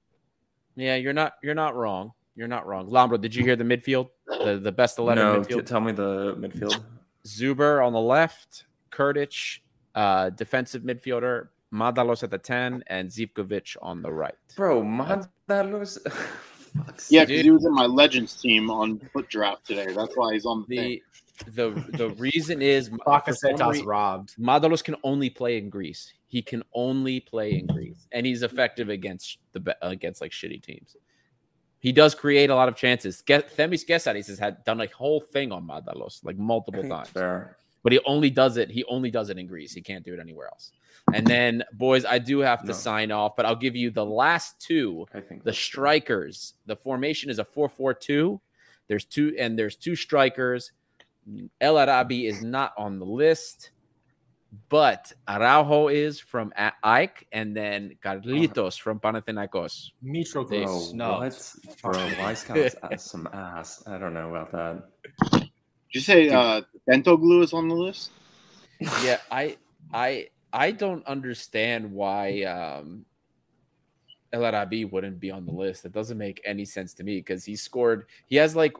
Yeah, 0.75 0.95
you're 0.95 1.13
not 1.13 1.33
you're 1.43 1.53
not 1.53 1.75
wrong. 1.75 2.13
You're 2.35 2.47
not 2.47 2.65
wrong. 2.65 2.89
Lambro, 2.89 3.21
did 3.21 3.35
you 3.35 3.43
hear 3.43 3.55
the 3.55 3.63
midfield? 3.63 4.09
The 4.25 4.57
the 4.57 4.71
best 4.71 4.97
eleven 4.97 5.23
no, 5.23 5.41
midfield. 5.41 5.57
t- 5.59 5.61
tell 5.61 5.81
me 5.81 5.91
the 5.91 6.35
midfield. 6.39 6.81
Zuber 7.25 7.85
on 7.85 7.93
the 7.93 7.99
left, 7.99 8.65
Kurtic, 8.91 9.59
uh, 9.95 10.29
defensive 10.31 10.83
midfielder, 10.83 11.49
Mantalos 11.73 12.23
at 12.23 12.31
the 12.31 12.37
10, 12.37 12.83
and 12.87 13.09
Zivkovic 13.09 13.77
on 13.81 14.01
the 14.01 14.11
right. 14.11 14.35
Bro, 14.55 14.83
Mantalos. 14.83 15.97
Fuck's 16.77 17.11
Yeah, 17.11 17.25
because 17.25 17.41
he 17.41 17.51
was 17.51 17.65
in 17.65 17.73
my 17.73 17.85
Legends 17.85 18.39
team 18.41 18.69
on 18.69 18.99
foot 19.11 19.27
draft 19.29 19.65
today. 19.65 19.87
That's 19.93 20.15
why 20.15 20.33
he's 20.33 20.45
on 20.45 20.65
the, 20.67 20.77
thing. 20.77 21.01
The 21.45 21.69
the 21.71 21.97
the 21.97 22.09
reason 22.11 22.61
is 22.61 22.87
for 22.89 22.97
Bakasetas 22.99 23.85
robbed. 23.85 24.35
Mantalos 24.37 24.83
can 24.83 24.95
only 25.03 25.29
play 25.29 25.57
in 25.57 25.69
Greece. 25.69 26.13
He 26.27 26.41
can 26.41 26.63
only 26.73 27.19
play 27.19 27.57
in 27.57 27.67
Greece, 27.67 28.07
and 28.11 28.25
he's 28.25 28.43
effective 28.43 28.89
against 28.89 29.39
the 29.51 29.75
against 29.81 30.21
like 30.21 30.31
shitty 30.31 30.63
teams. 30.63 30.95
He 31.81 31.91
does 31.91 32.15
create 32.15 32.49
a 32.49 32.55
lot 32.55 32.69
of 32.69 32.75
chances. 32.75 33.21
Get 33.21 33.51
Themis 33.51 33.83
Gesaris 33.83 34.27
has 34.27 34.39
had 34.39 34.63
done 34.63 34.79
a 34.81 34.87
whole 34.87 35.19
thing 35.19 35.51
on 35.51 35.67
Mantalos 35.67 36.23
like 36.23 36.37
multiple 36.37 36.83
times. 36.87 37.09
fair. 37.09 37.57
but 37.83 37.91
he 37.91 37.99
only 38.05 38.29
does 38.29 38.57
it. 38.57 38.69
He 38.69 38.83
only 38.85 39.09
does 39.11 39.29
it 39.31 39.37
in 39.39 39.47
Greece. 39.47 39.73
He 39.73 39.81
can't 39.81 40.05
do 40.05 40.13
it 40.13 40.19
anywhere 40.19 40.47
else. 40.47 40.71
And 41.13 41.25
then, 41.25 41.63
boys, 41.73 42.05
I 42.05 42.19
do 42.19 42.37
have 42.39 42.61
to 42.61 42.67
No. 42.67 42.73
sign 42.73 43.11
off, 43.11 43.35
but 43.35 43.47
I'll 43.47 43.55
give 43.55 43.75
you 43.75 43.89
the 43.89 44.05
last 44.05 44.61
two. 44.61 45.07
I 45.15 45.19
think 45.21 45.43
The 45.43 45.51
strikers. 45.53 46.53
The 46.67 46.75
formation 46.75 47.31
is 47.31 47.39
a 47.39 47.43
four-four-two. 47.45 48.39
There's 48.87 49.03
two, 49.05 49.35
and 49.39 49.57
there's 49.57 49.75
two 49.75 49.95
strikers. 49.95 50.71
El 51.59 51.77
Arabi 51.79 52.27
is 52.27 52.43
not 52.43 52.73
on 52.77 52.99
the 52.99 53.05
list, 53.05 53.71
but 54.69 55.11
Araujo 55.27 55.87
is 55.87 56.19
from 56.19 56.53
A- 56.57 56.73
Ike, 56.83 57.27
and 57.31 57.55
then 57.55 57.97
Carlitos 58.03 58.79
from 58.79 58.99
Panathinaikos. 58.99 59.91
Bro, 60.01 60.11
Mitroglou. 60.11 60.93
no. 60.93 61.19
what? 61.19 61.53
Bro, 61.83 61.93
why 61.93 62.33
scouts 62.33 62.75
ass 62.83 63.11
some 63.11 63.27
ass? 63.31 63.83
I 63.87 63.97
don't 63.97 64.13
know 64.13 64.29
about 64.29 64.51
that. 64.51 64.83
Did 65.31 65.49
you 65.91 66.01
say 66.01 66.29
uh, 66.29 66.61
Bento 66.87 67.17
glue 67.17 67.41
is 67.41 67.53
on 67.53 67.67
the 67.67 67.75
list? 67.75 68.11
yeah, 69.03 69.17
I 69.29 69.57
I 69.93 70.27
I 70.51 70.71
don't 70.71 71.05
understand 71.05 71.91
why 71.91 72.43
um 72.43 73.05
El 74.33 74.45
Arabi 74.45 74.85
wouldn't 74.85 75.19
be 75.19 75.31
on 75.31 75.45
the 75.45 75.51
list. 75.51 75.83
That 75.83 75.91
doesn't 75.91 76.17
make 76.17 76.41
any 76.45 76.65
sense 76.65 76.93
to 76.95 77.03
me 77.03 77.17
because 77.17 77.45
he 77.45 77.55
scored 77.55 78.05
he 78.27 78.37
has 78.37 78.55
like 78.55 78.73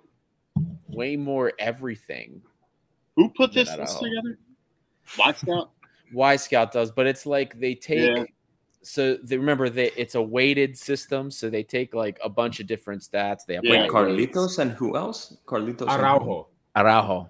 way 0.88 1.16
more 1.16 1.54
everything. 1.60 2.42
Who 3.16 3.30
put 3.30 3.54
this 3.54 3.70
I 3.70 3.78
list 3.78 4.00
together? 4.00 4.38
White 5.18 5.38
Scout? 5.38 5.72
Wyscout 6.14 6.72
does, 6.72 6.92
but 6.92 7.08
it's 7.08 7.26
like 7.26 7.60
they 7.60 7.74
take 7.76 8.18
Yeah. 8.18 8.24
so 8.82 9.16
they 9.24 9.38
remember 9.38 9.70
that 9.70 10.00
it's 10.00 10.16
a 10.16 10.22
weighted 10.22 10.78
system, 10.78 11.32
so 11.32 11.50
they 11.50 11.64
take 11.64 11.94
like 11.94 12.20
a 12.24 12.30
bunch 12.30 12.60
of 12.60 12.68
different 12.68 13.02
stats. 13.02 13.46
They 13.46 13.56
have 13.56 13.64
Yeah. 13.64 13.84
like 13.84 13.92
Carlitos 13.92 14.60
and 14.60 14.72
who 14.72 14.98
else? 14.98 15.38
Carlitos. 15.46 15.82
and 15.82 15.90
who? 15.92 15.98
Araujo. 15.98 16.48
Araujo. 16.76 17.30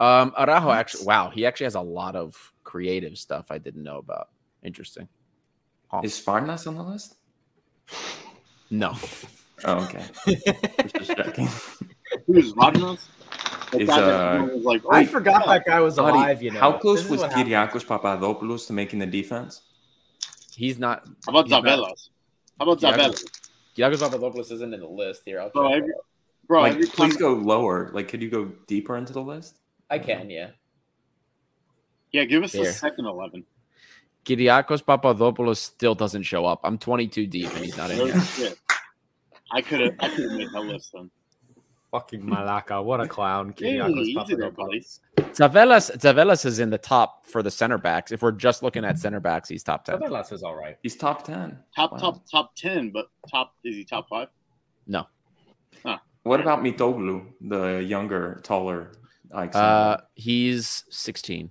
Um 0.00 0.32
Araujo 0.36 0.70
actually 0.72 1.04
wow, 1.06 1.30
he 1.30 1.46
actually 1.46 1.64
has 1.64 1.74
a 1.76 1.80
lot 1.80 2.16
of 2.16 2.52
creative 2.64 3.16
stuff 3.16 3.46
I 3.50 3.58
didn't 3.58 3.82
know 3.82 3.98
about. 3.98 4.28
Interesting. 4.62 5.08
Huh. 5.88 6.00
Is 6.02 6.20
Farnas 6.20 6.66
on 6.66 6.74
the 6.74 6.82
list? 6.82 7.14
No. 8.70 8.94
Oh, 9.64 9.84
okay. 9.84 10.04
Just 10.98 11.16
checking. 11.16 11.48
Who's 12.26 12.52
Rodnos? 12.54 13.06
The 13.72 13.80
Is, 13.80 13.88
uh, 13.88 13.94
everyone 13.94 14.54
was 14.56 14.64
like, 14.64 14.82
I 14.90 15.02
oh, 15.02 15.06
forgot 15.06 15.46
yeah. 15.46 15.54
that 15.54 15.64
guy 15.66 15.80
was 15.80 15.96
Buddy, 15.96 16.16
alive. 16.16 16.42
You 16.42 16.52
know, 16.52 16.60
how 16.60 16.78
close 16.78 17.04
is 17.04 17.10
was 17.10 17.20
what. 17.20 17.32
Kyriakos 17.32 17.86
Papadopoulos 17.86 18.66
to 18.66 18.72
making 18.72 19.00
the 19.00 19.06
defense? 19.06 19.62
He's 20.54 20.78
not 20.78 21.06
How 21.26 21.30
about 21.30 21.44
He's 21.46 21.50
not- 21.50 21.64
Zabelas? 21.64 22.08
How 22.58 22.70
about 22.70 22.82
Yeah, 22.82 22.96
Zabelas? 22.96 23.42
Giagos 23.76 24.00
Papadopoulos 24.00 24.50
isn't 24.50 24.72
in 24.72 24.80
the 24.80 24.86
list 24.86 25.22
here. 25.26 25.40
I'll 25.40 25.50
Bro, 25.50 25.68
check 25.68 25.76
every, 25.82 25.92
bro, 26.46 26.62
like, 26.62 26.72
every 26.72 26.86
time, 26.86 26.94
please 27.10 27.16
go 27.18 27.34
lower. 27.34 27.90
Like, 27.92 28.08
could 28.08 28.22
you 28.22 28.30
go 28.30 28.46
deeper 28.66 28.96
into 28.96 29.12
the 29.12 29.20
list? 29.20 29.58
I 29.90 29.98
can, 29.98 30.30
yeah. 30.30 30.50
yeah, 32.12 32.24
give 32.24 32.42
us 32.42 32.52
the 32.52 32.64
second 32.64 33.04
11. 33.04 33.44
Kyriakos 34.24 34.84
Papadopoulos 34.84 35.60
still 35.60 35.94
doesn't 35.94 36.24
show 36.24 36.46
up. 36.46 36.60
I'm 36.64 36.78
22 36.78 37.26
deep 37.26 37.48
and 37.54 37.64
he's 37.64 37.76
not 37.76 37.90
in 37.90 37.98
No 37.98 38.06
here. 38.06 38.54
I 39.52 39.62
could 39.62 39.80
have 39.80 39.94
I 40.00 40.08
could 40.08 40.30
have 40.30 40.38
made 40.38 40.48
that 40.52 40.60
list 40.62 40.90
then. 40.92 41.10
Fucking 41.96 42.20
Malaka. 42.20 42.84
What 42.84 43.00
a 43.00 43.08
clown. 43.16 43.54
Hey, 43.56 43.76
Kyriakos 43.76 44.00
easy 44.04 44.34
there, 44.34 44.50
Papadopoulos. 44.50 45.00
Zavelas 45.16 45.96
Zavelas 45.96 46.44
is 46.44 46.58
in 46.58 46.68
the 46.68 46.76
top 46.76 47.24
for 47.24 47.42
the 47.42 47.50
center 47.50 47.78
backs. 47.78 48.12
If 48.12 48.20
we're 48.20 48.32
just 48.32 48.62
looking 48.62 48.84
at 48.84 48.98
center 48.98 49.18
backs, 49.18 49.48
he's 49.48 49.62
top 49.62 49.86
10. 49.86 50.00
Zavelas 50.00 50.30
is 50.30 50.42
all 50.42 50.54
right. 50.54 50.76
He's 50.82 50.94
top 50.94 51.24
10. 51.24 51.58
Top 51.74 51.92
Wow. 51.92 51.98
top 51.98 52.22
top 52.30 52.54
ten, 52.54 52.90
but 52.90 53.06
top 53.30 53.54
is 53.64 53.76
he 53.76 53.84
top 53.84 54.08
five? 54.10 54.28
No. 54.86 55.06
What 56.24 56.40
about 56.40 56.58
Mitoglu, 56.62 57.24
the 57.40 57.84
younger, 57.84 58.40
taller 58.42 58.90
Ike? 59.32 59.54
Uh, 59.54 59.98
he's 60.16 60.82
16. 60.90 61.50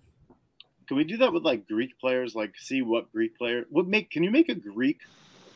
Can 0.87 0.97
we 0.97 1.05
do 1.05 1.15
that 1.17 1.31
with 1.31 1.43
like 1.43 1.65
Greek 1.67 1.97
players? 1.99 2.35
Like 2.35 2.53
see 2.57 2.81
what 2.83 3.11
Greek 3.11 3.35
player 3.37 3.63
what 3.71 3.87
make 3.87 4.11
can 4.11 4.21
you 4.21 4.29
make 4.31 4.49
a 4.49 4.55
Greek 4.55 4.99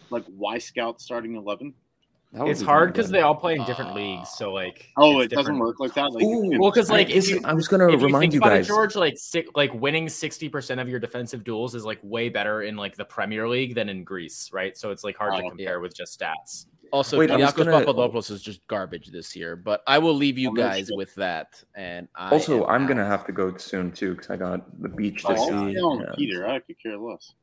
like 0.10 0.26
Wyscout 0.28 1.00
starting 1.00 1.36
eleven? 1.36 1.74
That 2.34 2.44
would 2.44 2.52
It's 2.52 2.60
be 2.60 2.66
hard 2.68 2.94
because 2.94 3.10
they 3.10 3.22
all 3.22 3.34
play 3.34 3.56
in 3.56 3.66
different 3.66 3.92
Uh, 3.92 3.96
leagues. 3.96 4.30
So 4.30 4.54
like, 4.54 4.90
Oh, 4.98 5.20
it's 5.22 5.34
it 5.34 5.36
doesn't 5.36 5.58
work 5.58 5.80
like 5.80 5.96
that. 5.96 6.12
Like, 6.14 6.24
Ooh, 6.24 6.60
Well, 6.60 6.70
because 6.70 6.92
like, 6.92 7.08
I, 7.10 7.12
if 7.14 7.28
you, 7.28 7.42
I 7.44 7.54
was 7.56 7.68
gonna 7.68 7.88
if 7.92 8.02
you 8.02 8.06
remind 8.06 8.22
think 8.22 8.34
you 8.36 8.40
about 8.40 8.50
guys. 8.50 8.66
it, 8.66 8.68
George, 8.68 8.96
like 8.96 9.18
si- 9.18 9.48
like 9.56 9.74
winning 9.74 10.08
sixty 10.08 10.48
percent 10.48 10.80
of 10.80 10.88
your 10.88 11.00
defensive 11.00 11.44
duels 11.44 11.74
is 11.74 11.86
like 11.86 12.00
way 12.04 12.30
better 12.30 12.62
in 12.62 12.76
like 12.78 12.96
the 12.96 13.06
Premier 13.06 13.50
League 13.50 13.74
than 13.74 13.90
in 13.90 14.04
Greece, 14.04 14.52
right? 14.54 14.78
So 14.78 14.92
it's 14.92 15.04
like 15.04 15.18
hard 15.18 15.34
to 15.38 15.44
Oh, 15.44 15.50
compare 15.50 15.80
with 15.80 15.96
just 15.96 16.20
stats. 16.20 16.68
Also, 16.92 17.18
Wait, 17.18 17.30
I 17.32 17.38
was 17.38 17.52
Kyriakos 17.52 17.56
gonna- 17.58 17.72
Papadopoulos 17.80 18.30
is 18.30 18.42
just 18.44 18.66
garbage 18.68 19.08
this 19.12 19.36
year, 19.36 19.56
but 19.56 19.82
I 19.88 19.98
will 19.98 20.16
leave 20.16 20.38
you 20.40 20.50
no 20.50 20.54
guys 20.56 20.88
shit. 20.88 20.98
with 20.98 21.14
that. 21.16 21.64
And 21.76 22.08
I 22.16 22.30
Also, 22.32 22.66
I'm 22.68 22.86
gonna 22.86 23.06
have 23.06 23.26
to 23.26 23.32
go 23.32 23.56
soon 23.58 23.92
too 23.92 24.14
because 24.14 24.30
I 24.30 24.38
got 24.38 24.82
the 24.82 24.90
beach 24.90 25.24
to 25.24 25.34
oh, 25.36 25.68
see. 25.68 25.74
yeah, 25.74 25.82
on 25.82 26.06
Peter, 26.16 26.48
I 26.48 26.60
could 26.60 26.80
care 26.82 26.98
less. 26.98 27.34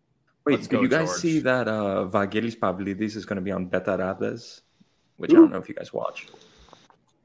Wait, 0.44 0.54
Let's 0.54 0.68
did 0.68 0.76
go, 0.76 0.82
you 0.82 0.88
guys 0.88 1.08
George. 1.08 1.20
see 1.20 1.38
that 1.40 1.66
uh, 1.66 2.06
Vagelis 2.08 2.56
Pavlidis 2.56 3.16
is 3.16 3.24
going 3.26 3.34
to 3.36 3.42
be 3.42 3.50
on 3.50 3.66
Beta 3.66 3.96
Betarades? 3.98 4.60
Which 5.16 5.32
I 5.32 5.34
don't 5.34 5.50
know 5.50 5.58
if 5.58 5.68
you 5.68 5.74
guys 5.74 5.92
watch. 5.92 6.26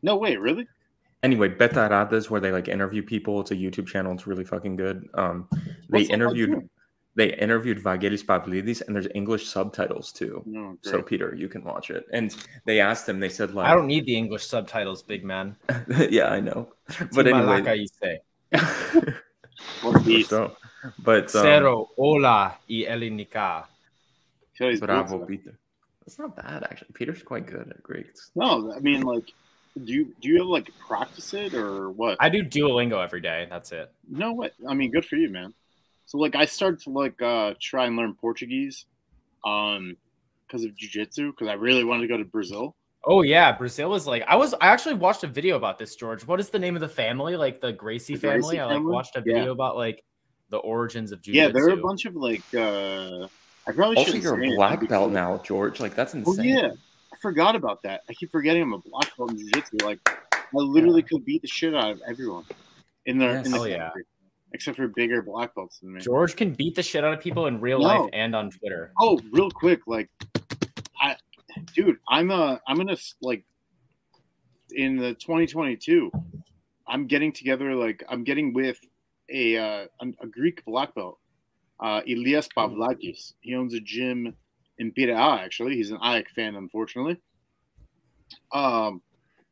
No 0.01 0.15
way, 0.17 0.35
really? 0.35 0.67
Anyway, 1.23 1.49
Betarades, 1.49 2.29
where 2.29 2.41
they 2.41 2.51
like 2.51 2.67
interview 2.67 3.03
people. 3.03 3.41
It's 3.41 3.51
a 3.51 3.55
YouTube 3.55 3.87
channel. 3.87 4.13
It's 4.13 4.25
really 4.25 4.43
fucking 4.43 4.75
good. 4.75 5.07
Um, 5.13 5.47
they 5.89 5.99
What's 5.99 6.09
interviewed 6.09 6.69
they 7.15 7.33
interviewed 7.33 7.77
Vagelis 7.77 8.23
Pavlidis, 8.23 8.81
and 8.81 8.95
there's 8.95 9.07
English 9.13 9.47
subtitles 9.47 10.11
too. 10.11 10.41
No, 10.45 10.77
So. 10.81 11.01
Peter, 11.01 11.35
you 11.35 11.49
can 11.49 11.63
watch 11.63 11.89
it. 11.89 12.05
And 12.13 12.33
they 12.65 12.79
asked 12.79 13.07
him. 13.07 13.19
They 13.19 13.29
said 13.29 13.53
like, 13.53 13.67
I 13.67 13.75
don't 13.75 13.87
need 13.87 14.05
the 14.05 14.15
English 14.15 14.45
subtitles, 14.45 15.03
big 15.03 15.25
man. 15.25 15.57
yeah, 16.09 16.27
I 16.27 16.39
know. 16.39 16.73
But 17.13 17.25
Malaka, 17.25 17.67
anyway, 17.67 17.79
you 17.79 17.87
say. 18.01 18.19
What's 19.81 20.05
these? 20.05 20.29
so 20.29 20.55
But 20.99 21.35
um, 21.35 21.43
Zero, 21.43 21.89
hola 21.97 22.57
y 22.69 22.85
Elinika. 22.87 23.65
Feel 24.53 24.69
he's 24.69 24.79
Bravo, 24.79 25.17
brutal. 25.17 25.27
Peter. 25.27 25.59
That's 26.11 26.19
not 26.19 26.35
bad 26.35 26.63
actually. 26.63 26.89
Peter's 26.93 27.23
quite 27.23 27.47
good 27.47 27.69
at 27.69 27.81
Greeks. 27.83 28.31
No, 28.35 28.73
I 28.75 28.79
mean 28.79 29.01
like, 29.01 29.23
do 29.85 29.93
you 29.93 30.13
do 30.19 30.27
you 30.27 30.39
have 30.39 30.47
like 30.47 30.69
practice 30.85 31.33
it 31.33 31.53
or 31.53 31.89
what? 31.89 32.17
I 32.19 32.27
do 32.27 32.43
Duolingo 32.43 33.01
every 33.01 33.21
day. 33.21 33.47
That's 33.49 33.71
it. 33.71 33.89
No, 34.09 34.33
what? 34.33 34.51
I 34.67 34.73
mean, 34.73 34.91
good 34.91 35.05
for 35.05 35.15
you, 35.15 35.29
man. 35.29 35.53
So 36.07 36.17
like, 36.17 36.35
I 36.35 36.43
started 36.43 36.81
to 36.81 36.89
like 36.89 37.21
uh 37.21 37.53
try 37.61 37.85
and 37.85 37.95
learn 37.95 38.13
Portuguese, 38.19 38.85
um, 39.45 39.95
because 40.45 40.65
of 40.65 40.75
jiu-jitsu 40.75 41.31
Because 41.31 41.47
I 41.47 41.53
really 41.53 41.85
wanted 41.85 42.01
to 42.01 42.07
go 42.09 42.17
to 42.17 42.25
Brazil. 42.25 42.75
Oh 43.05 43.21
yeah, 43.21 43.53
Brazil 43.57 43.95
is 43.95 44.05
like 44.05 44.23
I 44.27 44.35
was. 44.35 44.53
I 44.55 44.67
actually 44.67 44.95
watched 44.95 45.23
a 45.23 45.27
video 45.27 45.55
about 45.55 45.79
this, 45.79 45.95
George. 45.95 46.27
What 46.27 46.41
is 46.41 46.49
the 46.49 46.59
name 46.59 46.75
of 46.75 46.81
the 46.81 46.89
family? 46.89 47.37
Like 47.37 47.61
the 47.61 47.71
Gracie 47.71 48.15
The 48.15 48.19
family. 48.19 48.57
Gracie 48.57 48.59
I 48.59 48.65
like 48.75 48.83
watched 48.85 49.15
a 49.15 49.23
Yeah. 49.25 49.35
video 49.35 49.53
about 49.53 49.77
like 49.77 50.03
the 50.49 50.57
origins 50.57 51.13
of 51.13 51.21
jiu-jitsu. 51.21 51.41
Yeah, 51.47 51.53
there 51.53 51.69
are 51.69 51.79
a 51.79 51.81
bunch 51.81 52.03
of 52.03 52.17
like. 52.17 52.43
uh 52.53 53.27
I 53.67 53.71
probably 53.73 53.97
Also, 53.97 54.13
should. 54.13 54.23
you're 54.23 54.41
a 54.43 54.55
black 54.55 54.87
belt 54.89 55.11
now, 55.11 55.37
George. 55.43 55.79
Like 55.79 55.95
that's 55.95 56.13
insane. 56.13 56.57
Oh 56.57 56.61
yeah, 56.61 56.71
I 57.13 57.17
forgot 57.21 57.55
about 57.55 57.81
that. 57.83 58.01
I 58.09 58.13
keep 58.13 58.31
forgetting 58.31 58.61
I'm 58.63 58.73
a 58.73 58.79
black 58.79 59.15
belt 59.17 59.31
in 59.31 59.37
jiu-jitsu. 59.37 59.77
Like, 59.85 59.99
I 60.33 60.41
literally 60.53 61.03
could 61.03 61.23
beat 61.25 61.41
the 61.43 61.47
shit 61.47 61.75
out 61.75 61.91
of 61.91 62.01
everyone 62.07 62.45
in 63.05 63.17
the 63.17 63.25
Yes. 63.25 63.45
in 63.45 63.51
the 63.51 63.57
Hell 63.57 63.67
yeah. 63.67 63.89
except 64.53 64.77
for 64.77 64.87
bigger 64.87 65.21
black 65.21 65.53
belts 65.55 65.79
than 65.79 65.93
me. 65.93 66.01
George 66.01 66.35
can 66.35 66.53
beat 66.53 66.75
the 66.75 66.83
shit 66.83 67.03
out 67.05 67.13
of 67.13 67.19
people 67.21 67.45
in 67.47 67.61
real 67.61 67.79
No. 67.79 67.85
life 67.85 68.09
and 68.13 68.35
on 68.35 68.49
Twitter. 68.49 68.91
Oh, 68.99 69.19
real 69.31 69.49
quick, 69.51 69.81
like, 69.87 70.09
I, 70.99 71.15
dude, 71.75 71.97
I'm 72.09 72.31
uh, 72.31 72.57
I'm 72.67 72.77
gonna 72.77 72.97
like, 73.21 73.43
in 74.71 74.97
the 74.97 75.13
2022, 75.15 76.11
I'm 76.87 77.05
getting 77.07 77.31
together 77.31 77.75
like 77.75 78.03
I'm 78.09 78.23
getting 78.23 78.53
with 78.53 78.77
a 79.29 79.57
uh, 79.57 79.85
a, 80.01 80.05
a 80.23 80.27
Greek 80.27 80.63
black 80.65 80.93
belt, 80.95 81.19
uh, 81.81 82.01
Elias 82.07 82.47
Pavlakis. 82.55 83.33
He 83.41 83.55
owns 83.55 83.73
a 83.73 83.79
gym 83.79 84.35
in 84.77 84.91
Piraeus. 84.91 85.39
Actually, 85.41 85.75
he's 85.75 85.91
an 85.91 85.97
Ajax 86.03 86.31
fan, 86.33 86.55
unfortunately. 86.55 87.17
Um, 88.53 89.01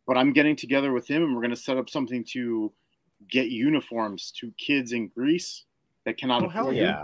but 0.08 0.18
I'm 0.18 0.34
getting 0.34 0.56
together 0.56 0.92
with 0.92 1.08
him, 1.08 1.24
and 1.24 1.36
we're 1.36 1.42
gonna 1.42 1.56
set 1.56 1.78
up 1.78 1.90
something 1.90 2.24
to 2.32 2.72
get 3.30 3.50
uniforms 3.50 4.32
to 4.40 4.52
kids 4.58 4.94
in 4.94 5.08
Greece 5.10 5.66
that 6.06 6.18
cannot 6.18 6.44
Oh 6.44 6.46
afford 6.48 6.54
hell 6.54 6.66
them. 6.68 6.76
yeah, 6.76 7.04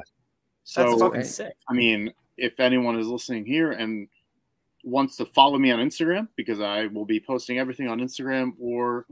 So 0.63 0.85
that's 0.89 1.01
fucking 1.01 1.23
sick. 1.23 1.53
I 1.69 1.73
mean, 1.73 2.11
if 2.37 2.59
anyone 2.59 2.97
is 2.97 3.07
listening 3.07 3.45
here 3.45 3.71
and 3.73 4.07
wants 4.83 5.17
to 5.17 5.25
follow 5.25 5.57
me 5.59 5.71
on 5.71 5.79
Instagram, 5.79 6.27
because 6.35 6.61
I 6.61 6.87
will 6.87 7.05
be 7.05 7.19
posting 7.19 7.59
everything 7.59 7.89
on 7.89 7.99
Instagram 7.99 8.53
or 8.59 9.05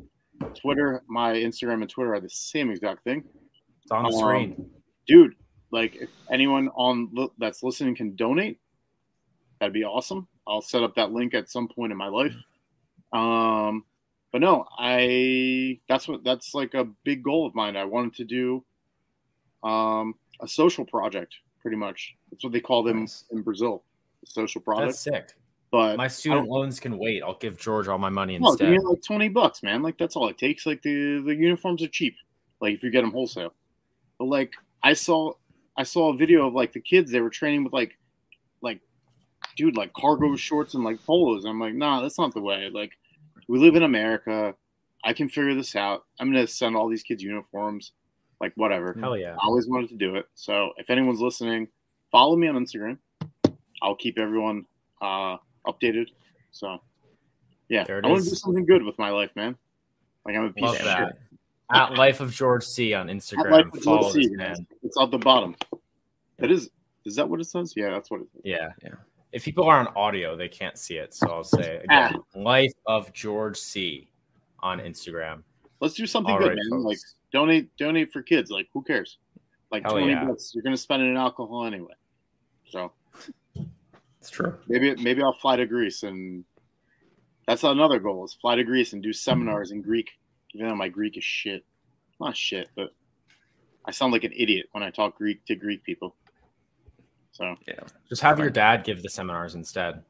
Twitter, 0.56 1.04
my 1.08 1.34
Instagram 1.34 1.82
and 1.82 1.90
Twitter 1.90 2.14
are 2.16 2.20
the 2.22 2.30
same 2.30 2.72
exact 2.72 3.04
thing. 3.04 3.24
It's 3.84 3.92
on 3.92 4.04
the 4.04 4.10
Um, 4.10 4.16
screen. 4.20 4.72
Dude, 5.06 5.36
like 5.74 5.96
if 5.96 6.10
anyone 6.32 6.70
on 6.76 7.10
that's 7.40 7.64
listening 7.64 7.96
can 7.96 8.16
donate, 8.16 8.60
that'd 9.60 9.74
be 9.74 9.84
awesome. 9.84 10.28
I'll 10.48 10.62
set 10.62 10.84
up 10.84 10.94
that 10.96 11.12
link 11.12 11.34
at 11.34 11.50
some 11.50 11.68
point 11.68 11.92
in 11.92 11.98
my 11.98 12.08
life. 12.10 12.36
Um, 13.12 13.84
but 14.32 14.42
no, 14.42 14.68
I 14.78 15.80
that's 15.90 16.08
what 16.08 16.24
that's 16.24 16.54
like 16.54 16.76
a 16.76 16.86
big 17.04 17.24
goal 17.24 17.48
of 17.48 17.56
mine. 17.56 17.76
I 17.76 17.86
wanted 17.86 18.14
to 18.16 18.24
do 18.24 18.64
um, 19.68 20.14
a 20.42 20.48
social 20.48 20.86
project, 20.86 21.36
pretty 21.60 21.78
much. 21.78 22.16
That's 22.30 22.44
what 22.44 22.54
they 22.54 22.60
call 22.62 22.84
them 22.84 23.02
Nice. 23.02 23.26
in 23.32 23.42
Brazil, 23.42 23.84
a 24.24 24.28
social 24.30 24.62
project. 24.62 24.88
That's 24.90 25.00
sick. 25.00 25.30
but 25.72 25.98
My 25.98 26.08
student 26.08 26.50
loans 26.50 26.80
can 26.80 27.00
wait. 27.00 27.24
I'll 27.24 27.38
give 27.40 27.58
George 27.58 27.88
all 27.88 27.98
my 27.98 28.10
money 28.10 28.38
no, 28.38 28.50
instead. 28.52 28.78
like 28.84 29.02
twenty 29.02 29.30
bucks, 29.30 29.64
man. 29.64 29.82
Like 29.82 29.98
that's 29.98 30.16
all 30.16 30.28
it 30.30 30.38
takes. 30.38 30.68
Like 30.68 30.84
the 30.84 31.24
the 31.26 31.34
uniforms 31.34 31.82
are 31.82 31.88
cheap. 31.88 32.16
Like 32.62 32.76
if 32.76 32.84
you 32.84 32.92
get 32.92 33.02
them 33.02 33.12
wholesale. 33.12 33.54
But 34.20 34.26
like 34.26 34.54
I 34.84 34.94
saw, 34.94 35.34
I 35.78 35.84
saw 35.84 36.14
a 36.14 36.18
video 36.18 36.48
of 36.48 36.54
like 36.54 36.74
the 36.74 36.80
kids. 36.80 37.12
They 37.12 37.22
were 37.22 37.30
training 37.30 37.64
with 37.64 37.74
like, 37.74 37.98
like, 38.62 38.80
dude, 39.58 39.78
like 39.78 39.94
cargo 39.94 40.36
shorts 40.36 40.74
and 40.74 40.84
like 40.84 41.04
polos. 41.06 41.46
I'm 41.46 41.60
like, 41.60 41.74
nah, 41.74 42.02
that's 42.02 42.18
not 42.20 42.34
the 42.34 42.42
way. 42.42 42.70
Like, 42.72 42.92
we 43.48 43.60
live 43.60 43.76
in 43.76 43.84
America. 43.84 44.56
I 45.04 45.14
can 45.14 45.28
figure 45.28 45.54
this 45.54 45.76
out. 45.76 46.06
I'm 46.20 46.32
gonna 46.32 46.48
send 46.48 46.76
all 46.76 46.88
these 46.88 47.04
kids 47.04 47.22
uniforms. 47.22 47.92
Like 48.40 48.54
whatever. 48.56 48.96
Hell 49.00 49.18
yeah. 49.18 49.36
I 49.36 49.46
always 49.46 49.68
wanted 49.68 49.90
to 49.90 49.96
do 49.96 50.16
it. 50.16 50.26
So 50.36 50.72
if 50.78 50.90
anyone's 50.90 51.22
listening, 51.22 51.68
follow 52.12 52.36
me 52.36 52.48
on 52.48 52.56
Instagram. 52.56 52.98
I'll 53.82 53.96
keep 53.96 54.18
everyone 54.18 54.66
uh, 55.02 55.38
updated. 55.66 56.08
So 56.52 56.80
yeah, 57.70 57.86
I 57.88 58.08
want 58.08 58.24
to 58.24 58.30
do 58.30 58.36
something 58.36 58.66
good 58.66 58.84
with 58.84 58.98
my 59.00 59.10
life, 59.10 59.32
man. 59.36 59.56
Like 60.26 60.36
I'm 60.36 60.46
a 60.46 60.54
piece 60.54 60.64
Love 60.64 60.76
of 60.76 60.84
that. 60.84 61.08
shit. 61.08 61.20
At 61.74 61.94
Life 61.98 62.20
of 62.20 62.32
George 62.32 62.64
C 62.64 62.94
on 62.94 63.08
Instagram. 63.08 63.52
Life 63.52 63.66
of 63.74 63.84
Follow 63.84 64.02
George 64.02 64.14
this 64.14 64.26
C, 64.28 64.36
man. 64.36 64.68
It's 64.84 65.00
at 65.00 65.12
the 65.12 65.18
bottom. 65.18 65.56
That 66.40 66.52
is. 66.52 66.70
Is 67.06 67.16
that 67.16 67.28
what 67.28 67.42
it 67.42 67.46
says? 67.46 67.74
Yeah, 67.76 67.90
that's 67.90 68.10
what 68.10 68.22
it 68.22 68.28
says. 68.34 68.42
Yeah. 68.46 68.70
Yeah. 68.82 68.96
If 69.32 69.44
people 69.44 69.66
are 69.66 69.80
on 69.80 69.88
audio, 69.96 70.38
they 70.38 70.48
can't 70.48 70.78
see 70.78 70.96
it. 70.96 71.14
So 71.14 71.28
I'll 71.28 71.44
say 71.44 71.82
ah. 71.90 72.08
again, 72.08 72.22
Life 72.36 72.74
of 72.86 73.12
George 73.14 73.58
C 73.58 74.08
on 74.60 74.80
Instagram. 74.80 75.44
Let's 75.80 75.96
do 75.96 76.08
something 76.08 76.34
All 76.34 76.40
good, 76.40 76.50
right, 76.50 76.58
man. 76.58 76.82
folks. 76.82 76.86
Like 76.86 76.98
donate, 77.32 77.76
donate 77.78 78.14
for 78.14 78.22
kids. 78.22 78.52
Like 78.52 78.68
who 78.74 78.84
cares? 78.84 79.18
Like 79.72 79.84
Hell 79.84 79.94
twenty 79.94 80.12
yeah. 80.12 80.26
bucks. 80.26 80.52
You're 80.54 80.64
gonna 80.64 80.78
spend 80.78 81.04
it 81.04 81.08
in 81.08 81.18
alcohol 81.18 81.66
anyway. 81.66 81.94
So 82.70 82.92
It's 84.22 84.30
true. 84.30 84.56
maybe 84.68 84.96
maybe 84.96 85.22
I'll 85.22 85.38
fly 85.42 85.58
to 85.58 85.66
Greece 85.66 86.04
and 86.04 86.46
that's 87.46 87.64
another 87.64 88.00
goal 88.00 88.24
is 88.24 88.34
fly 88.34 88.56
to 88.56 88.64
Greece 88.64 88.94
and 88.94 89.04
do 89.04 89.12
seminars 89.12 89.72
in 89.72 89.82
Greek. 89.82 90.12
Even 90.54 90.68
though 90.68 90.76
my 90.76 90.90
Greek 90.90 91.18
is 91.18 91.24
shit. 91.24 91.64
Not 92.20 92.38
shit, 92.38 92.70
but 92.76 92.94
I 93.86 93.92
sound 93.92 94.14
like 94.14 94.24
an 94.24 94.34
idiot 94.36 94.68
when 94.72 94.84
I 94.84 94.90
talk 94.92 95.18
Greek 95.18 95.44
to 95.46 95.56
Greek 95.56 95.84
people. 95.84 96.16
So 97.32 97.56
yeah, 97.68 97.80
Just 98.08 98.22
have 98.22 98.40
your 98.40 98.50
dad 98.52 98.84
give 98.84 99.02
the 99.02 99.10
seminars 99.10 99.56
instead. 99.56 100.04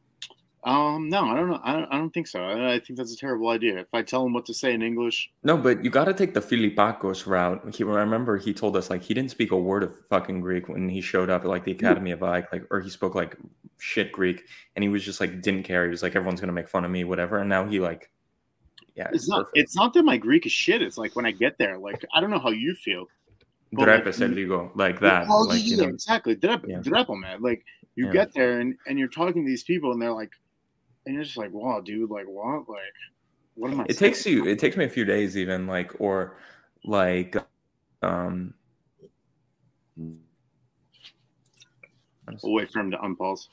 um 0.65 1.07
no, 1.09 1.25
I 1.25 1.35
don't 1.35 1.49
know. 1.49 1.59
I 1.63 1.73
don't, 1.73 1.85
I 1.93 1.97
don't 1.97 2.13
think 2.13 2.27
so. 2.27 2.43
I, 2.43 2.73
I 2.73 2.79
think 2.79 2.97
that's 2.97 3.13
a 3.13 3.17
terrible 3.17 3.47
idea. 3.49 3.79
If 3.79 3.93
I 3.93 4.01
tell 4.01 4.25
him 4.25 4.33
what 4.33 4.45
to 4.47 4.53
say 4.53 4.73
in 4.73 4.81
English, 4.81 5.31
No, 5.43 5.55
but 5.57 5.83
you 5.83 5.89
got 5.89 6.05
to 6.05 6.13
take 6.13 6.33
the 6.33 6.41
Filipakos 6.41 7.25
route. 7.25 7.73
He 7.73 7.83
I 7.85 7.87
remember 7.87 8.37
he 8.37 8.53
told 8.53 8.75
us 8.75 8.89
like 8.89 9.01
he 9.01 9.13
didn't 9.13 9.31
speak 9.31 9.51
a 9.51 9.57
word 9.57 9.83
of 9.83 9.93
fucking 10.09 10.41
Greek 10.41 10.67
when 10.67 10.89
he 10.89 10.99
showed 11.01 11.29
up 11.29 11.43
at 11.43 11.47
like 11.47 11.63
the 11.63 11.71
Academy 11.71 12.11
of 12.11 12.21
Ike, 12.21 12.51
like 12.51 12.63
or 12.69 12.81
he 12.81 12.89
spoke 12.89 13.15
like 13.15 13.37
shit 13.79 14.11
Greek, 14.11 14.43
and 14.75 14.83
he 14.83 14.89
was 14.89 15.03
just 15.03 15.21
like 15.21 15.41
didn't 15.41 15.63
care. 15.63 15.85
He 15.85 15.89
was 15.89 16.03
like 16.03 16.15
everyone's 16.15 16.41
gonna 16.41 16.53
make 16.53 16.67
fun 16.67 16.83
of 16.85 16.91
me, 16.91 17.05
whatever. 17.05 17.39
And 17.39 17.49
now 17.49 17.65
he 17.65 17.79
like, 17.79 18.09
yeah, 18.95 19.09
it's 19.11 19.27
not 19.27 19.45
perfect. 19.45 19.57
it's 19.57 19.75
not 19.75 19.93
that 19.93 20.03
my 20.03 20.17
Greek 20.17 20.45
is 20.45 20.51
shit. 20.51 20.81
It's 20.81 20.97
like 20.97 21.15
when 21.15 21.25
I 21.25 21.31
get 21.31 21.57
there, 21.57 21.77
like 21.77 22.03
I 22.13 22.21
don't 22.21 22.29
know 22.29 22.39
how 22.39 22.51
you 22.51 22.75
feel. 22.75 23.05
but, 23.71 23.87
like, 23.87 24.03
Drepe 24.03 24.13
se 24.13 24.69
like 24.75 24.99
that. 24.99 25.27
Oh, 25.29 25.39
like, 25.41 25.63
you 25.63 25.77
know, 25.77 25.87
exactly. 25.87 26.35
Drepe, 26.35 26.67
Yeah. 26.67 26.79
drepe, 26.79 27.19
man. 27.19 27.41
Like 27.41 27.63
you 27.95 28.05
Yeah. 28.05 28.11
get 28.11 28.33
there 28.33 28.59
and, 28.59 28.75
and 28.87 28.99
you're 28.99 29.07
talking 29.07 29.43
to 29.43 29.49
these 29.49 29.63
people 29.63 29.91
and 29.91 30.01
they're 30.01 30.11
like, 30.13 30.31
and 31.05 31.15
you're 31.15 31.23
just 31.23 31.37
like, 31.37 31.51
wow, 31.51 31.81
dude, 31.81 32.09
like 32.09 32.25
what? 32.27 32.69
Like, 32.69 32.79
what 33.55 33.71
am 33.71 33.81
I? 33.81 33.85
it 33.85 33.97
saying? 33.97 34.11
takes 34.13 34.25
you 34.25 34.45
it 34.45 34.59
takes 34.59 34.77
me 34.77 34.85
a 34.85 34.89
few 34.89 35.05
days 35.05 35.37
even 35.37 35.67
like 35.67 35.91
or 35.99 36.37
like 36.85 37.35
um 38.01 38.53
We'll 42.41 42.53
wait 42.53 42.71
for 42.71 42.79
him 42.79 42.91
to 42.91 42.97
unpause. 42.97 43.47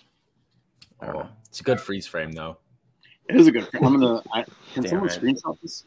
Oh, 1.03 1.29
it's 1.49 1.61
a 1.61 1.65
good 1.65 1.81
freeze 1.81 2.07
frame 2.07 2.33
though. 2.33 2.59
It 3.29 3.37
is 3.37 3.47
a 3.47 3.53
good. 3.53 3.69
I'm 3.75 3.81
gonna. 4.01 4.23
I, 4.33 4.45
can 4.75 4.83
Damn 4.83 4.91
someone 4.91 5.09
it. 5.09 5.21
screenshot 5.21 5.61
this? 5.61 5.85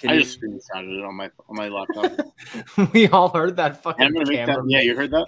Can 0.00 0.10
I 0.10 0.14
you- 0.14 0.22
just 0.22 0.40
screenshotted 0.40 0.98
it 0.98 1.04
on 1.04 1.14
my 1.14 1.30
on 1.48 1.56
my 1.56 1.68
laptop. 1.68 2.12
we 2.92 3.06
all 3.08 3.28
heard 3.28 3.56
that 3.56 3.72
And 3.72 3.80
fucking 3.80 4.06
I'm 4.06 4.12
gonna 4.12 4.26
make 4.28 4.46
that. 4.46 4.58
Yeah, 4.66 4.80
you 4.80 4.96
heard 4.96 5.10
that, 5.12 5.26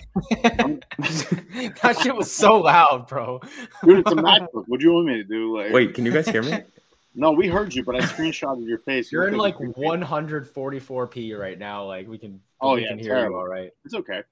that 1.83 1.99
shit 2.01 2.15
was 2.17 2.33
so 2.33 2.59
loud, 2.61 3.07
bro. 3.07 3.41
dude? 3.85 4.01
It's 4.01 4.11
a 4.11 4.15
MacBook. 4.17 4.65
What 4.67 4.81
do 4.81 4.87
you 4.87 4.93
want 4.95 5.07
me 5.07 5.15
to 5.15 5.25
do? 5.25 5.57
Like, 5.57 5.73
wait 5.73 5.95
can 5.95 6.05
you 6.05 6.11
guys 6.13 6.27
hear 6.29 6.43
me 6.43 6.59
No, 7.17 7.31
we 7.31 7.47
heard 7.47 7.73
you, 7.73 7.85
but 7.85 7.95
I 7.95 8.01
screenshotted 8.01 8.67
your 8.67 8.79
face. 8.79 9.13
You're 9.13 9.29
in 9.29 9.37
like 9.37 9.57
144p 9.57 11.39
right 11.39 11.57
now. 11.59 11.85
Like 11.85 12.09
we 12.09 12.19
can. 12.19 12.41
Oh, 12.61 12.75
we 12.75 12.83
yeah, 12.83 12.89
can 12.89 12.99
hear 12.99 13.15
terrible. 13.15 13.37
you 13.37 13.39
all 13.41 13.47
right. 13.49 13.71
It's 13.85 13.95
okay. 13.95 14.23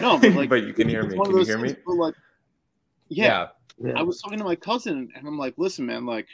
No, 0.00 0.16
but 0.18 0.32
like, 0.32 0.48
but 0.48 0.62
you 0.64 0.72
can 0.72 0.88
hear 0.88 1.02
me 1.02 1.16
can 1.18 1.36
you 1.36 1.44
hear 1.44 1.58
me 1.58 1.68
things 1.68 1.80
where, 1.84 1.96
like, 1.96 2.14
yeah, 3.08 3.26
Yeah. 3.26 3.46
I 3.96 4.02
was 4.02 4.20
talking 4.20 4.38
to 4.38 4.44
my 4.44 4.56
cousin, 4.56 5.10
and 5.14 5.26
I'm 5.26 5.38
like, 5.38 5.54
"Listen, 5.56 5.86
man, 5.86 6.06
like, 6.06 6.28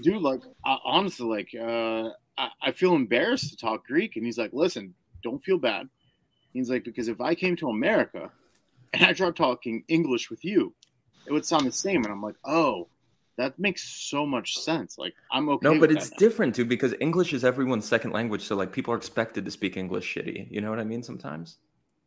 dude, 0.00 0.22
like, 0.22 0.40
I, 0.64 0.78
honestly, 0.84 1.26
like, 1.26 1.54
uh, 1.58 2.10
I, 2.38 2.50
I 2.62 2.72
feel 2.72 2.94
embarrassed 2.94 3.50
to 3.50 3.56
talk 3.56 3.86
Greek." 3.86 4.16
And 4.16 4.24
he's 4.24 4.38
like, 4.38 4.52
"Listen, 4.52 4.94
don't 5.22 5.42
feel 5.42 5.58
bad." 5.58 5.88
He's 6.52 6.70
like, 6.70 6.84
"Because 6.84 7.08
if 7.08 7.20
I 7.20 7.34
came 7.34 7.56
to 7.56 7.68
America 7.68 8.30
and 8.92 9.04
I 9.04 9.12
tried 9.12 9.36
talking 9.36 9.84
English 9.88 10.30
with 10.30 10.44
you, 10.44 10.74
it 11.26 11.32
would 11.32 11.44
sound 11.44 11.66
the 11.66 11.72
same." 11.72 12.04
And 12.04 12.12
I'm 12.12 12.22
like, 12.22 12.36
"Oh, 12.44 12.88
that 13.36 13.58
makes 13.58 13.82
so 13.82 14.24
much 14.24 14.58
sense. 14.58 14.98
Like, 14.98 15.14
I'm 15.30 15.48
okay." 15.48 15.68
no 15.68 15.78
but 15.80 15.90
it's 15.90 16.10
different 16.10 16.54
too 16.54 16.64
because 16.64 16.94
english 17.00 17.34
is 17.34 17.44
everyone's 17.44 17.84
second 17.84 18.12
language 18.12 18.42
so 18.42 18.56
like 18.56 18.72
people 18.72 18.94
are 18.94 18.96
expected 18.96 19.44
to 19.44 19.50
speak 19.50 19.76
english 19.76 20.14
shitty 20.14 20.50
you 20.50 20.60
know 20.62 20.70
what 20.70 20.78
i 20.78 20.84
mean 20.84 21.02
sometimes 21.02 21.58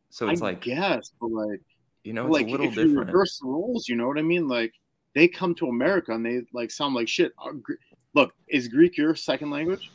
so 0.09 0.27
it's 0.27 0.41
I 0.41 0.45
like 0.45 0.61
guess, 0.61 1.11
but 1.19 1.31
like, 1.31 1.61
you 2.09 2.15
know 2.15 2.25
it's 2.25 2.33
like 2.33 2.47
a 2.47 2.49
little 2.49 2.65
if 2.65 2.75
you 2.75 2.99
reverse 2.99 3.37
the 3.37 3.47
roles, 3.47 3.87
you 3.87 3.95
know 3.95 4.07
what 4.07 4.17
I 4.17 4.23
mean? 4.23 4.47
Like, 4.47 4.73
they 5.13 5.27
come 5.27 5.53
to 5.55 5.67
America 5.67 6.11
and 6.11 6.25
they 6.25 6.41
like 6.53 6.71
sound 6.71 6.95
like 6.95 7.07
shit. 7.07 7.33
Uh, 7.37 7.51
Look, 8.15 8.33
is 8.47 8.67
Greek 8.67 8.97
your 8.97 9.13
second 9.15 9.51
language? 9.51 9.91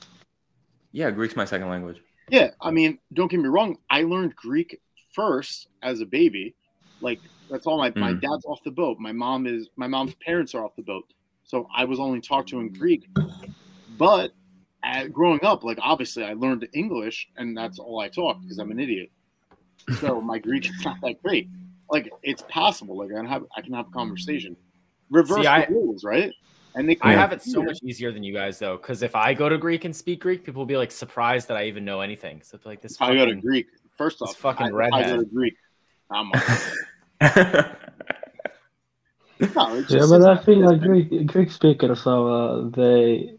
yeah 0.92 1.10
greek's 1.10 1.34
my 1.34 1.44
second 1.44 1.68
language 1.68 2.00
Yeah, 2.28 2.50
I 2.60 2.70
mean, 2.70 2.98
don't 3.14 3.28
get 3.28 3.40
me 3.40 3.48
wrong. 3.48 3.78
I 3.90 4.02
learned 4.02 4.36
Greek 4.36 4.80
first 5.12 5.66
as 5.82 6.00
a 6.00 6.06
baby. 6.06 6.54
Like 7.00 7.20
that's 7.50 7.66
all 7.66 7.78
my 7.78 7.92
my 7.96 8.12
Mm. 8.14 8.20
dad's 8.20 8.44
off 8.46 8.62
the 8.64 8.70
boat. 8.70 8.98
My 9.00 9.10
mom 9.10 9.48
is 9.48 9.68
my 9.74 9.88
mom's 9.88 10.14
parents 10.24 10.54
are 10.54 10.64
off 10.64 10.76
the 10.76 10.82
boat. 10.82 11.06
So 11.42 11.66
I 11.76 11.84
was 11.84 11.98
only 11.98 12.20
talked 12.20 12.48
to 12.50 12.60
in 12.60 12.68
Greek. 12.72 13.02
But 13.98 14.30
at, 14.84 15.12
growing 15.12 15.42
up, 15.44 15.64
like 15.64 15.78
obviously 15.82 16.22
I 16.22 16.34
learned 16.34 16.68
English 16.74 17.26
and 17.36 17.56
that's 17.58 17.80
all 17.80 17.98
I 17.98 18.08
talk 18.08 18.40
because 18.42 18.58
I'm 18.60 18.70
an 18.70 18.78
idiot. 18.78 19.10
So 20.00 20.20
my 20.20 20.38
Greek 20.38 20.64
is 20.66 20.84
not 20.84 20.96
that 21.02 21.20
great. 21.24 21.48
Like 21.90 22.12
it's 22.22 22.42
possible. 22.42 22.96
Like 22.98 23.10
I 23.12 23.16
can 23.16 23.26
have 23.26 23.44
I 23.56 23.60
can 23.60 23.72
have 23.72 23.86
a 23.88 23.90
conversation. 23.90 24.56
Reverse 25.10 25.42
See, 25.42 25.46
I- 25.46 25.66
rules, 25.66 26.04
right? 26.04 26.32
And 26.76 26.88
they 26.88 26.96
I 27.02 27.12
have 27.12 27.30
it 27.32 27.40
so 27.40 27.62
much 27.62 27.78
easier 27.84 28.10
than 28.10 28.24
you 28.24 28.34
guys 28.34 28.58
though, 28.58 28.76
because 28.76 29.02
if 29.02 29.14
I 29.14 29.32
go 29.32 29.48
to 29.48 29.56
Greek 29.58 29.84
and 29.84 29.94
speak 29.94 30.20
Greek, 30.20 30.42
people 30.44 30.60
will 30.60 30.66
be 30.66 30.76
like 30.76 30.90
surprised 30.90 31.46
that 31.48 31.56
I 31.56 31.66
even 31.66 31.84
know 31.84 32.00
anything. 32.00 32.42
So 32.42 32.56
it's 32.56 32.66
like 32.66 32.82
this. 32.82 32.94
If 32.94 33.02
I 33.02 33.14
go 33.14 33.26
to 33.26 33.34
Greek, 33.36 33.66
first 33.96 34.18
this 34.18 34.30
off, 34.30 34.36
fucking 34.38 34.66
I, 34.66 34.68
if 34.70 34.74
I 34.74 34.76
redhead. 35.00 35.16
go 35.16 35.22
to 35.22 35.28
Greek. 35.28 35.54
I'm 36.10 36.30
no, 39.54 39.76
it's 39.78 39.90
Yeah, 39.92 40.06
but 40.08 40.22
I 40.24 40.36
feel 40.42 40.64
like 40.64 40.80
Greek 40.80 41.26
Greek 41.26 41.50
speakers 41.52 42.06
are 42.06 42.28
uh, 42.64 42.68
they 42.70 43.36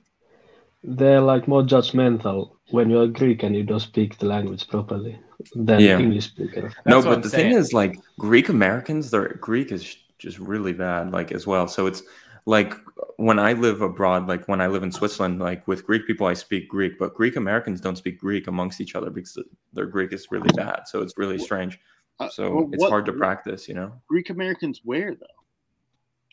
they're 0.83 1.19
like 1.21 1.47
more 1.47 1.63
judgmental 1.63 2.54
when 2.71 2.89
you're 2.89 3.07
Greek 3.07 3.43
and 3.43 3.55
you 3.55 3.63
don't 3.63 3.79
speak 3.79 4.17
the 4.17 4.25
language 4.25 4.67
properly 4.67 5.19
than 5.55 5.79
Yeah. 5.79 5.99
English 5.99 6.25
speakers. 6.27 6.73
no, 6.85 6.95
That's 6.95 7.05
what 7.05 7.11
but 7.11 7.15
I'm 7.17 7.21
the 7.21 7.29
saying. 7.29 7.51
thing 7.51 7.59
is, 7.59 7.73
like 7.73 7.99
Greek 8.19 8.49
Americans, 8.49 9.11
their 9.11 9.29
Greek 9.35 9.71
is 9.71 9.97
just 10.17 10.39
really 10.39 10.73
bad, 10.73 11.11
like 11.11 11.31
as 11.31 11.45
well. 11.45 11.67
So 11.67 11.85
it's 11.85 12.03
like 12.45 12.73
when 13.17 13.39
I 13.39 13.53
live 13.53 13.81
abroad, 13.81 14.27
like 14.27 14.47
when 14.47 14.61
I 14.61 14.67
live 14.67 14.83
in 14.83 14.91
Switzerland, 14.91 15.39
like 15.39 15.67
with 15.67 15.85
Greek 15.85 16.05
people, 16.07 16.27
I 16.27 16.33
speak 16.33 16.69
Greek, 16.69 16.97
but 16.97 17.13
Greek 17.13 17.35
Americans 17.35 17.81
don't 17.81 17.97
speak 17.97 18.19
Greek 18.19 18.47
amongst 18.47 18.81
each 18.81 18.95
other 18.95 19.09
because 19.09 19.37
their 19.73 19.85
Greek 19.87 20.13
is 20.13 20.27
really 20.31 20.49
bad. 20.55 20.87
So 20.87 21.01
it's 21.01 21.17
really 21.17 21.37
strange. 21.37 21.79
Uh, 22.19 22.29
So 22.29 22.53
well, 22.53 22.69
it's 22.71 22.83
hard 22.85 23.05
to 23.07 23.13
practice, 23.13 23.67
you 23.67 23.73
know. 23.73 23.93
Greek 24.07 24.29
Americans 24.29 24.81
where 24.83 25.15
though? 25.15 25.25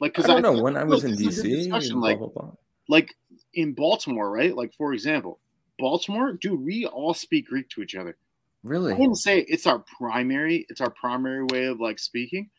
Like, 0.01 0.15
cause 0.15 0.27
I 0.29 0.41
don't 0.41 0.43
know. 0.43 0.63
When 0.63 0.77
I 0.77 0.85
was 0.85 1.05
in 1.05 1.13
this 1.13 1.21
is 1.21 1.39
a 1.39 1.43
good 1.43 1.83
DC, 1.83 1.91
blah, 1.93 2.01
like, 2.01 2.19
blah, 2.19 2.29
blah. 2.29 2.51
like 2.89 3.15
in 3.55 3.73
Baltimore, 3.73 4.31
right? 4.31 4.55
Like, 4.57 4.73
for 4.75 4.93
example, 4.95 5.39
Baltimore, 5.79 6.35
dude, 6.35 6.61
we 6.61 6.87
all 6.87 7.15
speak 7.15 7.49
Greek 7.49 7.69
to 7.71 7.83
each 7.83 7.95
other. 7.95 8.17
Really? 8.63 8.87
I 8.87 8.89
really, 8.91 9.01
wouldn't 9.01 9.19
say 9.19 9.41
it's 9.41 9.67
our 9.67 9.81
primary, 9.81 10.67
it's 10.69 10.81
our 10.81 10.91
primary 10.91 11.45
way 11.45 11.65
of 11.65 11.81
like 11.81 11.99
speaking, 11.99 12.51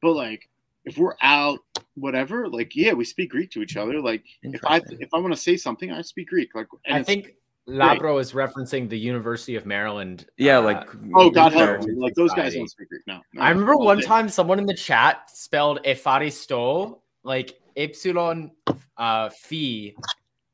but 0.00 0.12
like 0.12 0.48
if 0.84 0.98
we're 0.98 1.14
out, 1.22 1.60
whatever, 1.94 2.48
like 2.48 2.74
yeah, 2.74 2.92
we 2.92 3.04
speak 3.04 3.30
Greek 3.30 3.50
to 3.52 3.62
each 3.62 3.76
other. 3.76 4.00
Like 4.00 4.24
if 4.42 4.64
I 4.64 4.80
if 4.98 5.14
I 5.14 5.18
want 5.18 5.32
to 5.32 5.40
say 5.40 5.56
something, 5.56 5.92
I 5.92 6.02
speak 6.02 6.28
Greek. 6.28 6.54
Like 6.54 6.66
and 6.86 6.96
I 6.96 7.02
think 7.02 7.34
Labro 7.68 8.20
is 8.20 8.32
referencing 8.32 8.88
the 8.88 8.98
University 8.98 9.54
of 9.54 9.66
Maryland. 9.66 10.26
yeah, 10.36 10.58
uh, 10.58 10.84
oh 11.14 11.26
like 11.26 11.34
god 11.34 11.52
help 11.52 11.82
me, 11.82 11.94
like 11.94 12.14
those 12.14 12.32
guys 12.34 12.54
don't 12.54 12.68
speak 12.68 12.88
Greek. 12.88 13.02
No, 13.06 13.20
no 13.32 13.42
I 13.42 13.50
remember 13.50 13.76
one 13.76 13.98
day. 13.98 14.06
time 14.06 14.28
someone 14.28 14.58
in 14.58 14.66
the 14.66 14.74
chat 14.74 15.30
spelled 15.30 15.80
Efaristo 15.84 16.98
like 17.24 17.60
epsilon 17.76 18.50
uh 18.96 19.30
phi 19.30 19.94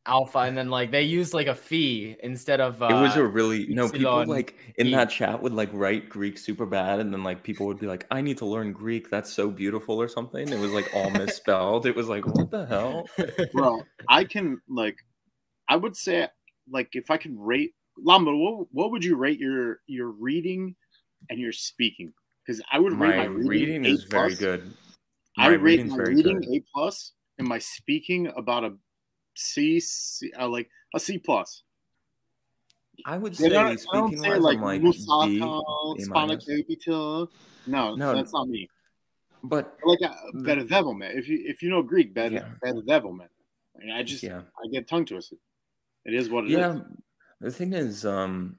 alpha, 0.09 0.39
and 0.39 0.57
then 0.57 0.71
like 0.71 0.91
they 0.91 1.03
used 1.03 1.35
like 1.35 1.47
a 1.47 1.55
fee 1.55 2.17
instead 2.23 2.61
of 2.61 2.83
uh, 2.83 2.87
it 2.87 3.01
was 3.01 3.17
a 3.17 3.25
really 3.25 3.67
no 3.69 3.89
people 3.89 4.27
like 4.27 4.57
in 4.77 4.89
E. 4.89 4.93
that 4.95 5.11
chat 5.11 5.41
would 5.43 5.53
like 5.53 5.71
write 5.73 6.09
Greek 6.09 6.39
super 6.39 6.67
bad, 6.67 6.99
and 6.99 7.13
then 7.13 7.23
like 7.23 7.43
people 7.43 7.67
would 7.67 7.79
be 7.79 7.87
like, 7.87 8.07
"I 8.11 8.21
need 8.21 8.39
to 8.39 8.47
learn 8.47 8.73
Greek. 8.73 9.11
That's 9.11 9.33
so 9.33 9.51
beautiful" 9.51 10.01
or 10.01 10.09
something. 10.09 10.49
It 10.49 10.59
was 10.59 10.73
like 10.73 10.93
all 10.95 11.11
misspelled. 11.11 11.87
It 11.87 11.95
was 11.95 12.09
like, 12.09 12.27
what 12.27 12.51
the 12.51 12.67
hell? 12.67 13.09
bro. 13.53 13.83
I 14.09 14.25
can 14.25 14.61
like, 14.69 14.97
I 15.69 15.77
would 15.77 15.97
say 15.97 16.29
like 16.71 16.89
if 16.93 17.11
I 17.11 17.17
could 17.17 17.35
rate 17.37 17.75
Lamba, 18.05 18.37
what 18.37 18.69
what 18.73 18.91
would 18.91 19.05
you 19.05 19.17
rate 19.17 19.39
your 19.39 19.81
your 19.87 20.09
reading 20.09 20.75
and 21.31 21.39
your 21.39 21.53
speaking? 21.53 22.13
Because 22.47 22.63
I 22.73 22.79
would 22.79 22.93
rate 22.93 23.17
My 23.17 23.29
my 23.29 23.35
reading 23.49 23.85
A 23.85 23.89
is 23.91 24.05
very 24.05 24.31
plus. 24.31 24.39
good. 24.39 24.75
I 25.37 25.45
My 25.45 25.51
would 25.51 25.63
rate 25.63 25.87
my 25.87 25.97
reading 25.97 26.41
good. 26.41 26.57
A 26.57 26.65
plus 26.75 27.13
and 27.39 27.47
my 27.47 27.59
speaking 27.59 28.33
about 28.37 28.65
a 28.65 28.73
C, 29.39 29.81
C 29.81 30.33
uh, 30.39 30.49
like 30.49 30.69
a 30.95 31.01
C 31.01 31.19
plus. 31.19 31.63
I 33.07 33.17
would 33.17 33.37
say 33.37 33.49
don't, 33.51 33.67
I 33.67 33.77
don't 33.93 34.19
say 34.19 34.31
wise, 34.31 34.41
like 34.41 34.61
like 34.61 34.83
Musaka, 34.83 35.63
Spana. 36.01 37.29
No, 37.67 37.95
No. 37.95 38.15
that's 38.15 38.33
not 38.33 38.49
me. 38.49 38.69
But 39.45 39.77
Like 39.85 40.01
uh, 40.03 40.15
better 40.35 40.65
devil 40.65 40.95
man. 40.95 41.17
If 41.17 41.29
you 41.29 41.41
if 41.45 41.63
you 41.63 41.71
know 41.71 41.83
Greek, 41.83 42.13
better 42.13 42.35
Yeah. 42.35 42.49
better 42.61 42.83
devil 42.83 43.13
man. 43.13 43.29
I, 43.77 43.85
mean, 43.85 43.91
I 43.93 44.03
just 44.03 44.25
yeah, 44.25 44.41
I 44.41 44.69
get 44.73 44.89
tongue 44.89 45.05
twisted. 45.05 45.39
It 46.05 46.15
is 46.15 46.29
what 46.29 46.45
it 46.45 46.51
is. 46.51 46.59
yeah. 46.59 46.81
The 47.41 47.53
thing 47.53 47.73
is, 47.73 48.05
um, 48.05 48.57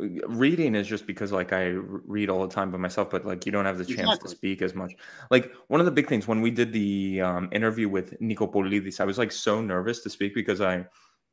reading 0.00 0.74
is 0.74 0.86
just 0.88 1.06
because 1.06 1.30
like 1.32 1.52
I 1.52 1.68
read 1.68 2.30
all 2.30 2.46
the 2.46 2.52
time 2.52 2.70
by 2.70 2.78
myself, 2.78 3.10
but 3.10 3.24
like 3.24 3.46
you 3.46 3.52
don't 3.52 3.64
have 3.64 3.78
the 3.78 3.84
chance 3.84 4.00
Exactly. 4.00 4.30
to 4.30 4.36
speak 4.36 4.62
as 4.62 4.74
much. 4.74 4.92
Like 5.30 5.52
one 5.68 5.80
of 5.80 5.86
the 5.86 5.92
big 5.92 6.08
things 6.08 6.26
when 6.26 6.40
we 6.40 6.50
did 6.50 6.72
the 6.72 7.20
um, 7.20 7.48
interview 7.52 7.88
with 7.88 8.20
Nico 8.20 8.46
Polidis, 8.46 9.00
I 9.00 9.04
was 9.04 9.18
like 9.18 9.30
so 9.32 9.60
nervous 9.60 10.00
to 10.02 10.10
speak 10.10 10.34
because 10.34 10.60
I 10.60 10.84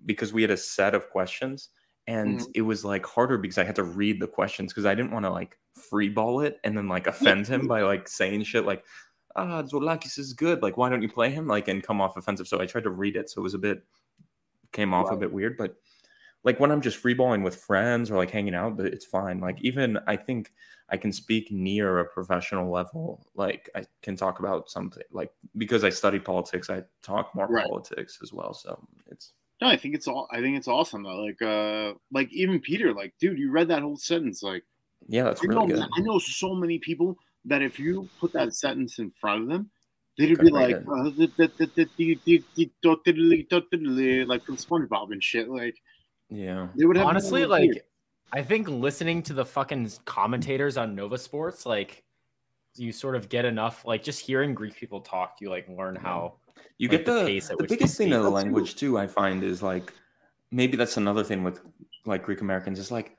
because 0.05 0.33
we 0.33 0.41
had 0.41 0.51
a 0.51 0.57
set 0.57 0.93
of 0.93 1.09
questions 1.09 1.69
and 2.07 2.39
Mhm. 2.39 2.51
it 2.53 2.61
was 2.61 2.85
like 2.85 3.05
harder 3.05 3.37
because 3.37 3.57
I 3.57 3.63
had 3.63 3.75
to 3.77 3.83
read 3.83 4.19
the 4.19 4.27
questions 4.27 4.71
because 4.71 4.85
I 4.85 4.93
didn't 4.93 5.11
want 5.11 5.25
to 5.25 5.31
like 5.31 5.57
freeball 5.91 6.45
it 6.45 6.59
and 6.63 6.77
then 6.77 6.87
like 6.87 7.07
offend 7.07 7.47
him 7.47 7.67
by 7.67 7.81
like 7.81 8.07
saying 8.07 8.43
shit 8.43 8.65
like 8.65 8.85
ah 9.35 9.63
Zoulakis 9.63 10.19
is 10.19 10.33
good 10.33 10.61
like 10.61 10.77
why 10.77 10.89
don't 10.89 11.01
you 11.01 11.09
play 11.09 11.31
him 11.31 11.47
like 11.47 11.67
and 11.67 11.81
come 11.81 11.99
off 11.99 12.15
offensive 12.15 12.47
so 12.47 12.61
I 12.61 12.65
tried 12.67 12.83
to 12.83 12.91
read 12.91 13.15
it 13.15 13.29
so 13.29 13.41
it 13.41 13.43
was 13.43 13.55
a 13.55 13.57
bit 13.59 13.83
came 14.71 14.93
off 14.93 15.11
a 15.11 15.15
bit 15.17 15.31
weird 15.31 15.57
but 15.57 15.77
like 16.45 16.59
when 16.59 16.71
I'm 16.71 16.79
just 16.79 17.01
freeballing 17.01 17.43
with 17.43 17.55
friends 17.55 18.11
or 18.11 18.17
like 18.17 18.29
hanging 18.29 18.53
out, 18.53 18.79
it's 18.79 19.03
fine. 19.03 19.39
Like 19.39 19.57
even 19.61 19.97
I 20.07 20.15
think 20.15 20.51
I 20.89 20.95
can 20.95 21.11
speak 21.11 21.51
near 21.51 21.99
a 21.99 22.05
professional 22.05 22.71
level. 22.71 23.25
Like 23.33 23.67
I 23.75 23.85
can 24.03 24.15
talk 24.15 24.37
about 24.39 24.69
something 24.69 25.03
like 25.11 25.31
because 25.57 25.83
I 25.83 25.89
study 25.89 26.19
politics, 26.19 26.69
I 26.69 26.83
talk 27.01 27.33
more 27.33 27.47
right. 27.47 27.67
politics 27.67 28.19
as 28.21 28.31
well. 28.31 28.53
So 28.53 28.87
it's 29.07 29.33
no, 29.59 29.67
I 29.67 29.75
think 29.75 29.95
it's 29.95 30.07
all 30.07 30.27
I 30.31 30.39
think 30.39 30.55
it's 30.55 30.67
awesome 30.67 31.01
though. 31.01 31.23
Like 31.23 31.41
uh 31.41 31.93
like 32.11 32.31
even 32.31 32.59
Peter, 32.59 32.93
like, 32.93 33.15
dude, 33.19 33.39
you 33.39 33.51
read 33.51 33.69
that 33.69 33.81
whole 33.81 33.97
sentence, 33.97 34.43
like 34.43 34.63
Yeah, 35.07 35.23
that's 35.23 35.43
really 35.43 35.55
know, 35.55 35.65
good. 35.67 35.89
I 35.97 36.01
know 36.01 36.19
so 36.19 36.53
many 36.53 36.77
people 36.77 37.17
that 37.45 37.63
if 37.63 37.79
you 37.79 38.07
put 38.19 38.33
that 38.33 38.53
sentence 38.53 38.99
in 38.99 39.09
front 39.09 39.43
of 39.43 39.49
them, 39.49 39.71
they'd 40.19 40.37
be 40.37 40.51
like 40.51 40.75
uh, 40.75 41.09
like 44.27 44.45
from 44.45 44.57
SpongeBob 44.57 45.11
and 45.11 45.23
shit. 45.23 45.49
Like 45.49 45.75
yeah 46.29 46.67
they 46.75 46.85
would 46.85 46.95
have 46.95 47.05
honestly 47.05 47.45
no 47.45 47.53
idea. 47.53 47.73
like 47.73 47.85
i 48.33 48.41
think 48.41 48.67
listening 48.67 49.21
to 49.21 49.33
the 49.33 49.45
fucking 49.45 49.89
commentators 50.05 50.77
on 50.77 50.95
nova 50.95 51.17
sports 51.17 51.65
like 51.65 52.03
you 52.75 52.91
sort 52.91 53.15
of 53.15 53.29
get 53.29 53.45
enough 53.45 53.85
like 53.85 54.03
just 54.03 54.19
hearing 54.19 54.53
greek 54.53 54.75
people 54.75 55.01
talk 55.01 55.37
you 55.39 55.49
like 55.49 55.67
learn 55.69 55.95
how 55.95 56.33
you 56.77 56.89
like, 56.89 56.99
get 56.99 57.05
the 57.05 57.19
the 57.19 57.25
pace 57.25 57.49
at 57.49 57.57
the 57.57 57.63
biggest 57.63 57.97
thing 57.97 58.07
speak. 58.07 58.17
of 58.17 58.23
the 58.23 58.29
language 58.29 58.75
too 58.75 58.97
i 58.97 59.07
find 59.07 59.43
is 59.43 59.61
like 59.61 59.93
maybe 60.51 60.75
that's 60.75 60.97
another 60.97 61.23
thing 61.23 61.43
with 61.43 61.61
like 62.05 62.23
greek 62.23 62.41
americans 62.41 62.79
is 62.79 62.91
like 62.91 63.17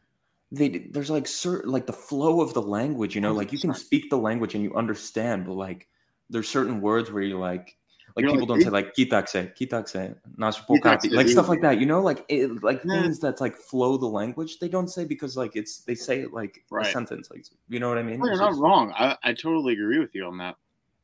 they 0.52 0.86
there's 0.90 1.10
like 1.10 1.26
certain 1.26 1.70
like 1.70 1.86
the 1.86 1.92
flow 1.92 2.40
of 2.40 2.54
the 2.54 2.62
language 2.62 3.14
you 3.14 3.20
know 3.20 3.32
like 3.32 3.52
you 3.52 3.58
can 3.58 3.74
speak 3.74 4.08
the 4.10 4.18
language 4.18 4.54
and 4.54 4.62
you 4.62 4.74
understand 4.74 5.44
but 5.44 5.54
like 5.54 5.88
there's 6.30 6.48
certain 6.48 6.80
words 6.80 7.10
where 7.10 7.22
you're 7.22 7.38
like 7.38 7.76
like 8.16 8.22
You're 8.24 8.32
people 8.32 8.46
like, 8.46 8.48
don't 8.48 8.62
say 8.62 8.70
like 8.70 8.94
kitakse 8.94 9.54
kitakse 9.56 10.16
Kitakse, 10.40 11.12
like 11.12 11.28
stuff 11.28 11.48
like 11.48 11.60
that 11.60 11.78
you 11.78 11.84
know 11.86 12.00
like 12.00 12.24
it, 12.28 12.62
like 12.62 12.80
Yeah. 12.84 13.02
things 13.02 13.20
that's 13.20 13.40
like 13.42 13.56
flow 13.56 13.96
the 13.98 14.06
language 14.06 14.58
they 14.58 14.68
don't 14.68 14.88
say 14.88 15.04
because 15.04 15.36
like 15.36 15.54
it's 15.54 15.80
they 15.80 15.94
say 15.94 16.20
it 16.20 16.32
like 16.32 16.64
Right. 16.70 16.86
a 16.86 16.90
sentence 16.90 17.30
like 17.30 17.44
you 17.68 17.78
know 17.78 17.88
what 17.90 17.98
i 17.98 18.02
mean 18.02 18.18
No, 18.20 18.26
you're 18.26 18.36
not 18.36 18.50
just- 18.52 18.60
wrong. 18.60 18.92
I, 18.96 19.16
I 19.22 19.32
totally 19.34 19.74
agree 19.74 19.98
with 19.98 20.14
you 20.14 20.24
on 20.24 20.38
that. 20.38 20.56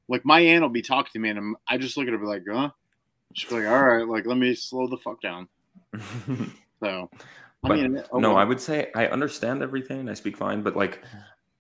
Like 0.09 0.25
my 0.25 0.41
aunt 0.41 0.63
will 0.63 0.69
be 0.69 0.83
talking 0.83 1.11
to 1.13 1.19
me, 1.21 1.29
and 1.31 1.39
I'm, 1.39 1.57
I 1.69 1.79
just 1.79 1.97
look 1.97 2.07
at 2.07 2.11
her 2.11 2.17
and 2.17 2.25
be 2.25 2.29
like, 2.29 2.43
"Huh?" 2.51 2.71
She's 3.35 3.51
like, 3.53 3.65
"All 3.67 3.83
right, 3.83 4.07
like 4.07 4.27
let 4.27 4.37
me 4.37 4.55
slow 4.55 4.89
the 4.89 4.97
fuck 4.99 5.21
down." 5.23 5.49
So, 6.83 7.09
I 7.65 7.69
But 7.69 7.77
mean, 7.77 8.03
oh, 8.11 8.19
no, 8.19 8.35
I 8.37 8.45
would 8.45 8.61
say 8.61 8.91
I 8.97 9.07
understand 9.07 9.63
everything. 9.63 10.09
I 10.09 10.15
speak 10.15 10.37
fine, 10.37 10.63
but 10.63 10.75
like 10.77 11.03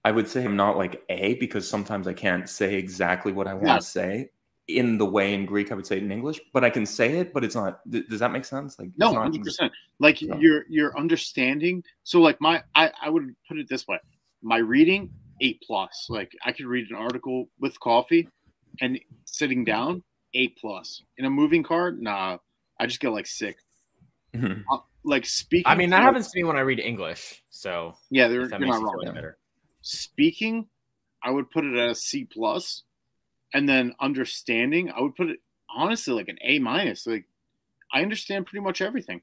I 0.05 0.11
would 0.11 0.29
say 0.29 0.45
I'm 0.45 0.57
not 0.57 0.77
like 0.77 1.03
A 1.11 1.35
because 1.35 1.69
sometimes 1.69 2.09
I 2.09 2.13
can't 2.13 2.49
say 2.49 2.75
exactly 2.75 3.31
what 3.33 3.47
I 3.47 3.55
want 3.55 3.67
Yeah. 3.69 3.77
to 3.77 3.83
say 3.85 4.31
in 4.79 4.99
the 4.99 5.05
way 5.07 5.35
in 5.35 5.47
Greek 5.47 5.71
I 5.73 5.75
would 5.75 5.87
say 5.87 5.97
it 5.99 6.03
in 6.03 6.13
English, 6.13 6.41
but 6.53 6.65
I 6.65 6.71
can 6.71 6.85
say 6.87 7.19
it, 7.19 7.33
but 7.33 7.45
it's 7.45 7.55
not. 7.55 7.81
th- 7.91 8.07
does 8.09 8.21
that 8.21 8.33
make 8.33 8.45
sense? 8.45 8.79
Like 8.79 8.91
No, 8.97 9.07
it's 9.09 9.15
not- 9.15 9.23
hundred 9.23 9.43
percent. 9.45 9.73
Like 9.99 10.21
No. 10.23 10.37
your 10.39 10.65
your 10.69 10.97
understanding. 10.99 11.83
So 12.05 12.21
like 12.21 12.41
my 12.41 12.63
I, 12.75 12.91
I 13.01 13.09
would 13.11 13.35
put 13.49 13.59
it 13.59 13.69
this 13.69 13.87
way: 13.87 13.99
my 14.43 14.59
reading 14.59 15.11
eight 15.41 15.63
plus. 15.67 16.07
Like 16.09 16.33
I 16.45 16.53
could 16.53 16.67
read 16.67 16.89
an 16.91 16.97
article 16.97 17.49
with 17.61 17.79
coffee, 17.81 18.29
and 18.81 18.99
sitting 19.25 19.65
down 19.65 20.03
eight 20.35 20.57
plus. 20.61 21.03
In 21.19 21.25
a 21.25 21.31
moving 21.31 21.63
car, 21.63 21.93
nah, 21.93 22.39
I 22.81 22.87
just 22.87 23.01
get 23.01 23.11
like 23.13 23.27
sick. 23.27 23.57
Mhm. 24.35 24.65
Uh, 24.71 24.79
like 25.05 25.27
speaking. 25.27 25.67
i 25.67 25.75
mean 25.75 25.91
that 25.91 26.01
happens 26.01 26.31
to 26.31 26.39
me 26.39 26.45
when 26.45 26.57
i 26.57 26.61
read 26.61 26.79
english 26.79 27.43
so 27.51 27.93
Yeah, 28.09 28.29
they're, 28.29 28.43
you're 28.49 28.59
not 28.61 28.81
wrong. 28.83 28.95
feel 28.95 29.03
yeah. 29.03 29.09
any 29.09 29.15
better 29.17 29.37
Speaking, 29.83 30.69
I 31.25 31.31
would 31.33 31.51
put 31.51 31.65
it 31.65 31.77
at 31.77 31.91
a 31.91 31.95
C 31.97 32.25
plus, 32.25 32.85
and 33.55 33.69
then 33.69 33.95
understanding, 34.01 34.91
I 34.91 35.01
would 35.01 35.15
put 35.15 35.29
it 35.29 35.41
honestly 35.75 36.15
like 36.15 36.29
an 36.29 36.39
A 36.43 36.59
minus. 36.59 37.07
Like 37.07 37.27
I 37.93 38.03
understand 38.03 38.47
pretty 38.47 38.65
much 38.65 38.81
everything. 38.81 39.21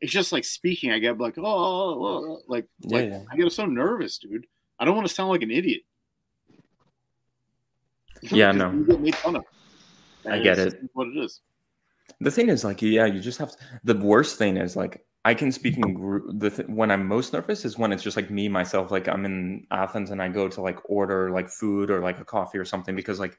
it's 0.00 0.12
just 0.12 0.32
like 0.32 0.44
speaking. 0.44 0.92
I 0.92 0.98
get 0.98 1.18
like, 1.18 1.38
oh, 1.38 1.44
oh, 1.44 1.46
oh, 1.46 2.04
oh 2.04 2.42
like, 2.48 2.66
Yeah, 2.80 2.98
like 2.98 3.10
yeah. 3.10 3.22
I 3.30 3.36
get 3.36 3.52
so 3.52 3.66
nervous, 3.66 4.18
dude. 4.18 4.46
I 4.78 4.84
don't 4.84 4.94
want 4.94 5.08
to 5.08 5.14
sound 5.14 5.30
like 5.30 5.42
an 5.42 5.50
idiot. 5.50 5.82
Yeah, 8.22 8.52
no. 8.52 8.70
made 8.72 9.16
fun 9.16 9.36
of. 9.36 9.44
I 10.28 10.38
get 10.40 10.58
it. 10.58 10.80
What 10.92 11.08
it 11.08 11.16
is. 11.16 11.40
The 12.20 12.30
thing 12.30 12.48
is, 12.48 12.64
like, 12.64 12.82
yeah, 12.82 13.06
you 13.06 13.20
just 13.20 13.38
have 13.38 13.52
to. 13.52 13.56
The 13.84 13.96
worst 13.96 14.38
thing 14.38 14.56
is, 14.56 14.74
like, 14.74 15.04
I 15.26 15.34
can 15.34 15.50
speak 15.50 15.76
in 15.76 15.92
group. 15.92 16.38
The 16.38 16.50
th- 16.50 16.68
when 16.68 16.92
I'm 16.92 17.04
most 17.08 17.32
nervous 17.32 17.64
is 17.64 17.76
when 17.76 17.92
it's 17.92 18.04
just 18.04 18.16
like 18.16 18.30
me 18.30 18.48
myself. 18.48 18.92
Like, 18.92 19.08
I'm 19.08 19.24
in 19.24 19.66
Athens 19.72 20.12
and 20.12 20.22
I 20.22 20.28
go 20.28 20.46
to 20.48 20.60
like 20.60 20.78
order 20.88 21.32
like 21.32 21.48
food 21.48 21.90
or 21.90 22.00
like 22.00 22.20
a 22.20 22.24
coffee 22.24 22.58
or 22.58 22.64
something 22.64 22.94
because 22.94 23.18
like 23.18 23.36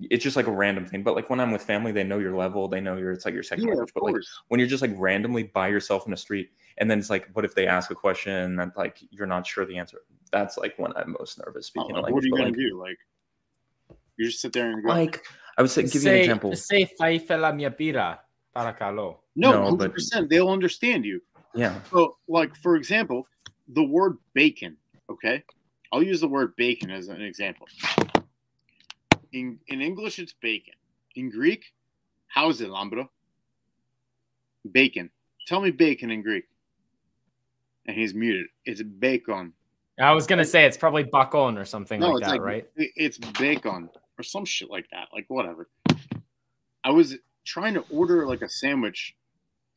it's 0.00 0.24
just 0.24 0.34
like 0.34 0.46
a 0.46 0.50
random 0.50 0.86
thing. 0.86 1.02
But 1.02 1.14
like 1.14 1.28
when 1.28 1.38
I'm 1.38 1.50
with 1.50 1.60
family, 1.62 1.92
they 1.92 2.04
know 2.04 2.18
your 2.18 2.34
level. 2.34 2.68
They 2.68 2.80
know 2.80 2.96
your 2.96 3.12
it's 3.12 3.26
like 3.26 3.34
your 3.34 3.42
second 3.42 3.64
Yeah, 3.64 3.72
language. 3.72 3.90
But 3.94 4.04
like 4.04 4.14
when 4.48 4.60
you're 4.60 4.68
just 4.68 4.80
like 4.80 4.94
randomly 4.96 5.42
by 5.42 5.68
yourself 5.68 6.06
in 6.06 6.10
the 6.10 6.16
street, 6.16 6.52
and 6.78 6.90
then 6.90 6.98
it's 6.98 7.10
like, 7.10 7.28
what 7.34 7.44
if 7.44 7.54
they 7.54 7.66
ask 7.66 7.90
a 7.90 7.94
question 7.94 8.56
that 8.56 8.74
like 8.74 8.96
you're 9.10 9.26
not 9.26 9.46
sure 9.46 9.66
the 9.66 9.76
answer? 9.76 9.98
That's 10.32 10.56
like 10.56 10.78
when 10.78 10.96
I'm 10.96 11.14
most 11.18 11.38
nervous 11.38 11.66
Oh, 11.76 11.82
speaking 11.82 11.96
like, 11.96 12.14
what 12.14 12.24
are 12.24 12.26
you 12.26 12.32
gonna 12.32 12.44
like, 12.44 12.54
do? 12.54 12.80
Like, 12.80 12.98
you 14.16 14.24
just 14.24 14.40
sit 14.40 14.54
there 14.54 14.70
and 14.70 14.82
go. 14.82 14.88
like 14.88 15.22
I 15.58 15.60
would 15.60 15.70
say, 15.70 15.82
Just 15.82 15.92
give 15.92 16.04
you 16.04 16.08
an 16.12 16.16
example. 16.16 16.56
say 16.56 16.88
"Faife 16.98 17.38
la 17.38 17.52
mia 17.52 17.70
bira 17.70 18.20
para 18.54 18.76
no, 18.92 19.20
no, 19.36 19.52
hundred 19.64 19.76
but- 19.78 19.94
percent. 19.94 20.28
They'll 20.28 20.48
understand 20.50 21.04
you. 21.04 21.20
Yeah, 21.54 21.80
So, 21.90 22.16
like 22.28 22.54
for 22.56 22.76
example, 22.76 23.26
the 23.68 23.82
word 23.82 24.16
bacon. 24.34 24.76
Okay, 25.10 25.42
I'll 25.92 26.02
use 26.02 26.20
the 26.20 26.28
word 26.28 26.54
bacon 26.56 26.90
as 26.90 27.08
an 27.08 27.20
example. 27.22 27.66
In 29.32 29.58
in 29.66 29.80
English, 29.80 30.18
it's 30.18 30.32
bacon. 30.32 30.74
In 31.16 31.28
Greek, 31.30 31.64
how 32.28 32.48
is 32.50 32.60
it, 32.60 32.68
Lambro? 32.68 33.08
Bacon. 34.70 35.10
Tell 35.46 35.60
me 35.60 35.70
bacon 35.70 36.10
in 36.10 36.22
Greek. 36.22 36.44
And 37.86 37.96
he's 37.96 38.14
muted. 38.14 38.46
It's 38.64 38.82
bacon. 38.82 39.52
I 39.98 40.12
was 40.12 40.26
gonna 40.26 40.44
say 40.44 40.64
it's 40.64 40.76
probably 40.76 41.02
bakon 41.02 41.58
or 41.58 41.64
something 41.64 41.98
No, 42.00 42.12
like 42.12 42.22
that, 42.22 42.30
like 42.30 42.40
right? 42.40 42.66
it's 42.76 43.18
bacon 43.18 43.88
or 44.18 44.22
some 44.22 44.44
shit 44.44 44.70
like 44.70 44.86
that. 44.92 45.08
Like 45.12 45.26
whatever. 45.28 45.68
I 46.84 46.90
was 46.90 47.16
trying 47.44 47.74
to 47.74 47.84
order 47.90 48.26
like 48.26 48.42
a 48.42 48.48
sandwich, 48.48 49.14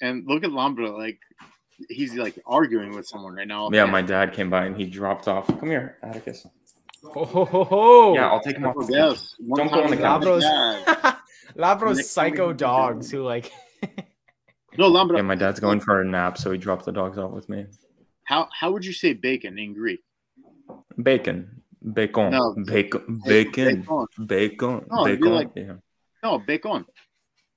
and 0.01 0.25
look 0.27 0.43
at 0.43 0.49
Lambro. 0.51 0.97
Like 0.97 1.19
he's 1.89 2.13
like 2.15 2.37
arguing 2.45 2.95
with 2.95 3.07
someone 3.07 3.33
right 3.35 3.47
now. 3.47 3.69
yeah. 3.71 3.85
My 3.85 4.01
dad 4.01 4.33
came 4.33 4.49
by 4.49 4.65
and 4.65 4.75
he 4.77 4.85
dropped 4.85 5.27
off. 5.27 5.47
Come 5.47 5.69
here, 5.69 5.97
Atticus. 6.03 6.45
Oh, 7.15 7.25
ho, 7.25 7.45
ho, 7.45 7.63
ho. 7.65 8.13
Yeah, 8.15 8.29
I'll 8.29 8.39
take 8.41 8.55
him 8.55 8.65
off. 8.65 8.75
Yes. 8.89 9.35
Don't 9.55 9.69
go 9.71 9.83
on 9.83 9.89
the 9.89 9.97
with 9.97 9.99
my 9.99 10.19
couch. 11.01 11.15
Labro's 11.57 11.97
Next 11.97 12.13
time 12.13 12.31
we 12.31 12.31
psycho 12.37 12.53
dogs 12.53 13.11
who 13.11 13.23
like 13.23 13.51
No, 14.77 14.89
Lambro. 14.91 15.17
Yeah, 15.17 15.21
my 15.23 15.35
dad's 15.35 15.59
going 15.59 15.79
for 15.81 16.01
a 16.01 16.05
nap, 16.05 16.37
so 16.37 16.51
he 16.51 16.57
dropped 16.57 16.85
the 16.85 16.91
dogs 16.91 17.17
off 17.17 17.31
with 17.31 17.47
me. 17.49 17.65
How 18.23 18.47
how 18.57 18.71
would 18.71 18.85
you 18.85 18.93
say 18.93 19.13
bacon 19.13 19.59
in 19.59 19.73
Greek? 19.73 19.99
Bacon, 21.01 21.61
bacon, 21.93 22.29
No. 22.31 22.55
bacon, 22.65 23.21
bacon, 23.27 23.81
Bacon. 23.83 24.07
bacon, 24.25 24.85
No, 24.89 25.03
bacon. 25.05 25.31
like- 25.33 25.49
yeah. 25.55 25.73
No, 26.23 26.39
bacon. 26.39 26.85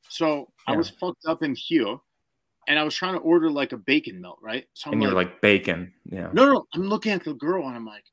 So 0.09 0.53
I 0.67 0.77
was 0.77 0.91
fucked 0.91 1.27
up 1.27 1.43
in 1.43 1.55
here, 1.55 1.99
and 2.69 2.79
I 2.79 2.83
was 2.85 2.95
trying 2.95 3.15
to 3.15 3.21
order 3.21 3.51
like 3.51 3.73
a 3.73 3.77
bacon 3.77 4.21
melt, 4.21 4.39
right? 4.43 4.67
So 4.75 4.89
I'm 4.91 4.95
And 4.95 5.03
like, 5.03 5.09
you're 5.09 5.17
like 5.17 5.41
bacon. 5.41 5.93
Yeah. 6.05 6.31
no, 6.33 6.47
no, 6.53 6.67
I'm 6.75 6.89
looking 6.89 7.13
at 7.13 7.25
the 7.25 7.35
girl 7.35 7.67
and 7.67 7.77
I'm 7.77 7.85
like, 7.87 8.05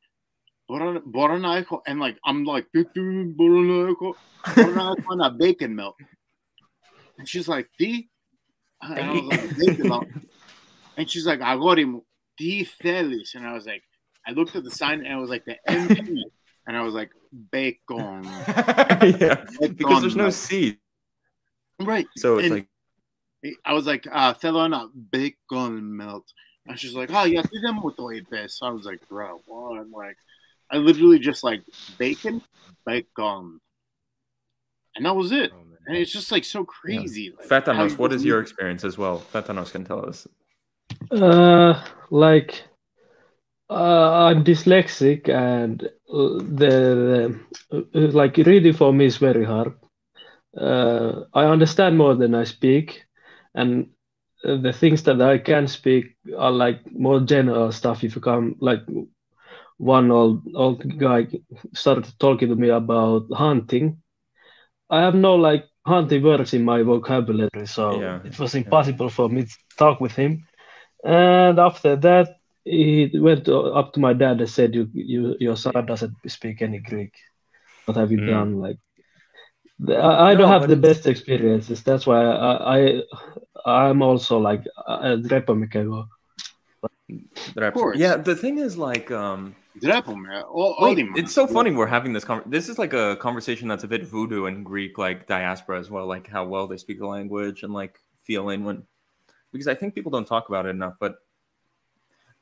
"Boran- 0.70 1.03
Boranaico," 1.11 1.82
and 1.88 1.99
like 1.99 2.18
I'm 2.26 2.44
like, 2.45 2.68
Boranaico, 2.76 4.14
Boranaico 4.45 5.26
a 5.26 5.32
bacon 5.32 5.76
melt, 5.76 5.95
and 7.18 7.28
she's 7.28 7.48
like, 7.48 7.70
"Di," 7.80 8.10
and 8.82 8.99
I 8.99 9.14
was 9.14 9.24
like, 9.24 9.57
"Bacon 9.57 9.88
melt," 9.88 10.07
and 10.98 11.10
she's 11.10 11.26
like, 11.26 11.40
"Agorimo, 11.40 12.03
di 12.38 12.64
felis," 12.64 13.36
and 13.36 13.45
I 13.45 13.53
was 13.53 13.65
like, 13.65 13.84
I 14.26 14.32
looked 14.32 14.56
at 14.56 14.64
the 14.64 14.72
sign 14.72 15.06
and 15.06 15.14
I 15.14 15.18
was 15.18 15.30
like 15.30 15.45
the 15.45 15.57
MP, 15.68 16.22
and 16.68 16.78
I 16.78 16.82
was 16.82 16.94
like, 16.94 17.11
bacon, 17.52 18.24
yeah. 19.20 19.44
Because 19.76 20.02
there's 20.02 20.15
no 20.15 20.26
Bacon. 20.26 20.32
C. 20.32 20.78
right? 21.82 22.08
So 22.18 22.38
it's 22.38 22.48
And- 22.48 22.56
like 22.56 22.68
I 23.66 23.74
was 23.74 23.86
like, 23.86 24.08
uh, 24.10 24.34
Thelona, 24.36 24.90
bacon 25.12 25.98
melt. 25.98 26.32
And 26.66 26.80
she's 26.80 26.94
like, 26.94 27.10
oh, 27.12 27.26
yeah, 27.26 27.41
do 27.41 27.60
them 27.60 27.84
with 27.84 27.98
the 27.98 28.26
best. 28.32 28.60
So 28.60 28.68
I 28.68 28.70
was 28.70 28.86
like, 28.86 29.06
bro, 29.10 29.41
what? 29.45 29.80
I'm 29.80 29.91
like, 29.91 30.16
I 30.72 30.78
literally 30.78 31.20
just 31.20 31.44
like 31.44 31.62
bacon, 31.98 32.41
bacon. 32.86 33.60
And 34.95 35.06
that 35.06 35.14
was 35.14 35.34
it. 35.34 35.52
Oh. 35.54 35.60
And 35.86 35.98
it's 35.98 36.14
just 36.14 36.32
like 36.32 36.45
so 36.45 36.64
crazy. 36.64 37.34
Like, 37.38 37.50
how 37.50 37.60
Fetanos, 37.74 37.90
you 37.90 37.95
what 37.98 38.12
just 38.12 38.22
is 38.22 38.26
your 38.26 38.40
experience 38.40 38.86
as 38.86 38.98
well? 38.98 39.22
Fetanos 39.34 39.72
can 39.72 39.84
tell 39.84 40.06
us. 40.06 40.26
Uh, 41.12 41.84
like 42.10 42.64
uh, 43.70 44.26
I'm 44.26 44.44
dyslexic, 44.45 45.28
and 45.28 45.84
uh, 45.84 46.40
the 46.40 47.38
uh, 47.72 47.82
like 47.94 48.38
reading 48.38 48.74
for 48.74 48.94
me 48.94 49.06
is 49.06 49.18
very 49.18 49.44
hard. 49.44 49.74
Uh, 50.58 51.24
I 51.34 51.46
understand 51.46 51.98
more 51.98 52.16
than 52.16 52.34
I 52.36 52.44
speak, 52.44 53.04
and 53.56 53.88
the 54.44 54.74
things 54.74 55.04
that 55.04 55.22
I 55.22 55.38
can 55.38 55.68
speak 55.68 56.16
are 56.38 56.52
like 56.52 56.80
more 56.92 57.20
general 57.20 57.72
stuff. 57.72 58.04
If 58.04 58.16
you 58.16 58.22
come 58.22 58.56
like 58.60 58.82
one 59.78 60.12
old 60.12 60.42
old 60.56 60.82
guy 61.00 61.28
started 61.74 62.06
talking 62.20 62.50
to 62.50 62.56
me 62.56 62.70
about 62.70 63.24
hunting, 63.34 63.98
I 64.90 65.02
have 65.02 65.16
no 65.16 65.36
like 65.36 65.66
hunting 65.86 66.24
words 66.24 66.54
in 66.54 66.64
my 66.64 66.82
vocabulary, 66.84 67.66
so 67.66 68.10
Yeah, 68.10 68.22
it 68.24 68.38
was 68.40 68.56
impossible 68.56 69.10
for 69.10 69.30
me 69.30 69.44
to 69.44 69.56
talk 69.78 70.00
with 70.02 70.14
him. 70.14 70.44
And 71.04 71.60
after 71.60 71.96
that, 71.98 72.28
he 72.66 73.10
went 73.16 73.48
up 73.50 73.94
to 73.94 74.00
my 74.00 74.14
dad 74.14 74.40
and 74.42 74.50
said, 74.50 74.76
"You, 74.76 74.90
you, 74.94 75.36
your 75.40 75.56
son 75.58 75.86
doesn't 75.86 76.14
speak 76.28 76.62
any 76.62 76.80
Greek. 76.80 77.14
What 77.86 77.98
have 77.98 78.12
you 78.12 78.18
Mm. 78.18 78.20
done?" 78.20 78.60
Like, 78.60 78.78
I, 79.90 80.32
I 80.32 80.34
No, 80.34 80.40
don't 80.42 80.50
have 80.50 80.68
the 80.68 80.78
it's- 80.78 80.96
best 80.98 81.08
experiences. 81.08 81.84
That's 81.84 82.06
why 82.08 82.24
I, 82.24 82.78
I 82.78 83.04
I'm 83.66 84.02
also 84.02 84.38
like 84.40 84.64
a 84.88 85.18
repamikego. 85.18 86.08
Of 87.58 87.74
course. 87.74 87.98
Yeah, 87.98 88.18
the 88.18 88.36
thing 88.36 88.58
is 88.60 88.78
like 88.78 89.12
um 89.12 89.56
Drepo, 89.82 90.16
man. 90.16 90.44
All, 90.44 90.74
all 90.78 90.94
Wait, 90.94 91.06
it's 91.16 91.34
so 91.34 91.48
funny 91.48 91.72
we're 91.72 91.88
having 91.88 92.14
this 92.14 92.24
conversation. 92.24 92.52
This 92.52 92.70
is 92.70 92.78
like 92.78 92.94
a 92.94 93.16
conversation 93.18 93.68
that's 93.68 93.84
a 93.84 93.88
bit 93.88 94.06
voodoo 94.06 94.46
in 94.46 94.64
Greek, 94.64 94.98
like 94.98 95.26
diaspora 95.28 95.80
as 95.80 95.90
well, 95.90 96.06
like 96.06 96.28
how 96.28 96.46
well 96.46 96.68
they 96.68 96.78
speak 96.78 97.00
the 97.00 97.08
language 97.08 97.64
and 97.64 97.74
like 97.74 98.00
feeling 98.24 98.64
when, 98.64 98.84
because 99.52 99.68
I 99.68 99.74
think 99.74 99.96
people 99.96 100.12
don't 100.12 100.28
talk 100.28 100.48
about 100.48 100.68
it 100.68 100.70
enough. 100.70 100.94
But, 101.00 101.16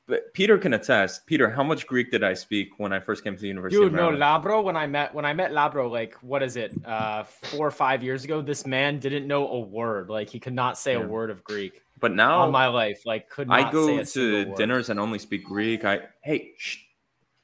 but 0.08 0.34
Peter 0.34 0.58
can 0.58 0.74
attest. 0.74 1.26
Peter, 1.26 1.50
how 1.50 1.64
much 1.64 1.88
Greek 1.88 2.12
did 2.12 2.24
I 2.24 2.34
speak 2.34 2.70
when 2.78 2.92
I 2.92 3.00
first 3.00 3.24
came 3.24 3.36
to 3.36 3.42
the 3.42 3.48
University 3.48 3.82
Dude, 3.82 3.94
of 3.94 3.94
no, 3.94 4.10
Labro. 4.12 4.64
When 4.64 4.76
I 4.76 4.88
met 4.88 5.14
when 5.14 5.26
I 5.26 5.34
met 5.34 5.52
Labro, 5.52 5.90
like 5.90 6.16
what 6.22 6.44
is 6.44 6.56
it, 6.58 6.74
uh, 6.86 7.24
four 7.24 7.68
or 7.68 7.72
five 7.72 8.04
years 8.04 8.24
ago, 8.24 8.42
this 8.42 8.66
man 8.66 9.00
didn't 9.00 9.28
know 9.28 9.48
a 9.48 9.60
word. 9.60 10.10
Like 10.10 10.30
he 10.30 10.40
could 10.40 10.54
not 10.54 10.78
say 10.78 10.94
Yeah. 10.94 11.04
a 11.04 11.08
word 11.08 11.30
of 11.30 11.44
Greek 11.44 11.82
but 12.02 12.14
now 12.14 12.42
on 12.42 12.52
my 12.52 12.68
life. 12.68 13.06
Like 13.06 13.30
could 13.30 13.48
not 13.48 13.68
I 13.68 13.72
go 13.72 14.00
a 14.00 14.04
to 14.04 14.56
dinners 14.56 14.90
and 14.90 15.00
only 15.00 15.20
speak 15.20 15.46
Greek. 15.46 15.86
I 15.86 16.00
hey, 16.24 16.52
shh. 16.58 16.78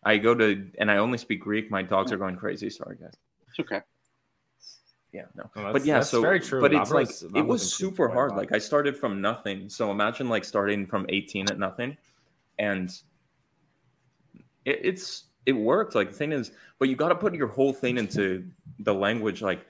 I 0.03 0.17
go 0.17 0.35
to 0.35 0.69
and 0.79 0.91
I 0.91 0.97
only 0.97 1.17
speak 1.17 1.41
Greek. 1.41 1.71
My 1.71 1.83
dogs 1.83 2.11
are 2.11 2.17
going 2.17 2.35
crazy. 2.35 2.69
Sorry, 2.69 2.97
guys. 2.99 3.13
It's 3.49 3.59
okay. 3.59 3.81
Yeah, 5.13 5.23
no. 5.35 5.49
Well, 5.55 5.65
that's- 5.65 5.73
but 5.73 5.85
yeah, 5.85 5.93
that's 5.95 6.09
so 6.09 6.21
very 6.21 6.39
true. 6.39 6.59
But 6.59 6.73
it's 6.73 6.91
like 6.91 7.09
it 7.35 7.45
was 7.45 7.73
super 7.73 8.09
hard. 8.09 8.35
Like 8.35 8.51
I 8.51 8.57
started 8.57 8.97
from 8.97 9.21
nothing. 9.21 9.69
So 9.69 9.91
imagine 9.91 10.27
like 10.27 10.43
starting 10.43 10.85
from 10.85 11.05
18 11.09 11.49
at 11.49 11.59
nothing, 11.59 11.95
and 12.59 12.89
it, 14.65 14.79
it's 14.83 15.25
it 15.45 15.53
worked. 15.53 15.95
Like 15.95 16.09
the 16.11 16.15
thing 16.15 16.31
is, 16.31 16.51
but 16.79 16.89
you 16.89 16.95
got 16.95 17.09
to 17.09 17.15
put 17.15 17.33
your 17.33 17.47
whole 17.47 17.73
thing 17.73 17.97
into 17.97 18.45
the 18.79 18.93
language. 18.93 19.41
Like 19.41 19.65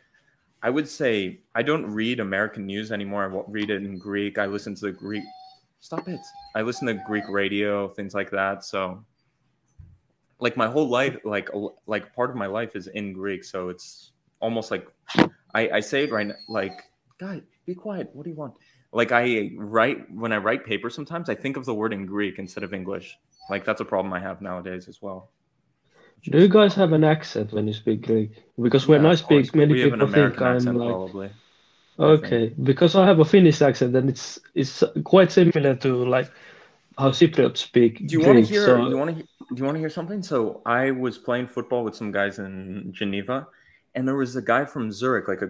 I 0.64 0.70
would 0.70 0.88
say, 0.88 1.42
I 1.56 1.64
don't 1.64 1.86
read 1.86 2.20
American 2.20 2.66
news 2.66 2.92
anymore. 2.92 3.24
I 3.24 3.52
read 3.52 3.70
it 3.70 3.84
in 3.84 3.98
Greek. 3.98 4.38
I 4.38 4.46
listen 4.46 4.76
to 4.76 4.88
the 4.88 4.92
Greek. 4.92 5.24
Stop 5.80 6.08
it. 6.08 6.20
I 6.56 6.62
listen 6.62 6.88
to 6.88 6.96
Greek 7.06 7.30
radio, 7.30 7.88
things 7.88 8.14
like 8.14 8.32
that. 8.32 8.66
So 8.66 9.04
like 10.40 10.58
my 10.58 10.68
whole 10.68 10.88
life 10.88 11.18
like 11.24 11.50
like 11.86 12.14
part 12.16 12.30
of 12.30 12.36
my 12.36 12.46
life 12.46 12.76
is 12.76 12.88
in 12.88 13.14
greek 13.14 13.44
so 13.44 13.70
it's 13.70 14.12
almost 14.40 14.72
like 14.72 14.88
i 15.54 15.70
i 15.70 15.80
say 15.80 16.04
it 16.04 16.12
right 16.12 16.28
now 16.28 16.36
like 16.48 16.84
guy 17.20 17.42
be 17.66 17.74
quiet 17.74 18.10
what 18.14 18.24
do 18.24 18.30
you 18.30 18.36
want 18.36 18.54
like 18.92 19.12
i 19.12 19.52
write 19.58 20.10
when 20.12 20.32
i 20.34 20.38
write 20.38 20.66
papers 20.66 20.96
sometimes 20.96 21.30
i 21.30 21.36
think 21.36 21.58
of 21.58 21.66
the 21.66 21.74
word 21.74 21.94
in 21.94 22.06
greek 22.06 22.40
instead 22.40 22.64
of 22.64 22.74
english 22.74 23.18
like 23.50 23.66
that's 23.66 23.82
a 23.82 23.86
problem 23.86 24.14
i 24.14 24.20
have 24.20 24.42
nowadays 24.42 24.88
as 24.88 25.02
well 25.02 25.32
Do 26.30 26.40
you 26.40 26.48
guys 26.50 26.76
have 26.76 26.94
an 26.94 27.04
accent 27.04 27.54
when 27.54 27.68
you 27.68 27.74
speak 27.74 28.02
Greek? 28.06 28.32
Because 28.62 28.88
when 28.88 29.04
Yeah, 29.04 29.06
I 29.06 29.16
of 29.16 29.24
course. 29.24 29.50
speak, 29.50 29.56
many 29.56 29.76
we 29.76 29.76
people 29.76 30.08
think 30.08 30.42
I'm 30.42 30.74
like 30.74 31.00
probably 31.00 31.32
I 32.00 32.10
okay. 32.16 32.54
Because 32.64 32.96
I 32.96 33.06
have 33.06 33.20
a 33.20 33.26
Finnish 33.26 33.62
accent, 33.62 33.96
and 33.96 34.10
it's 34.10 34.40
it's 34.56 34.84
quite 35.04 35.32
similar 35.32 35.76
to 35.78 36.06
like 36.06 36.32
how 36.98 37.12
Cypriots 37.12 37.58
speak 37.58 38.04
do 38.06 38.14
you 38.14 38.22
want 38.22 38.38
to 38.38 38.44
hear 38.44 38.78
So 38.78 38.78
you 38.80 38.98
want 38.98 39.18
to 39.18 39.24
do 39.24 39.28
you 39.56 39.64
want 39.66 39.76
to 39.76 39.80
hear 39.80 39.90
something 39.90 40.22
so 40.22 40.62
i 40.66 40.92
was 40.92 41.18
playing 41.18 41.48
football 41.48 41.84
with 41.84 41.96
some 41.96 42.12
guys 42.12 42.40
in 42.40 42.92
geneva 42.94 43.48
and 43.96 44.08
there 44.08 44.16
was 44.16 44.36
a 44.36 44.42
guy 44.42 44.66
from 44.66 44.92
zurich 44.92 45.28
like 45.28 45.42
a 45.42 45.50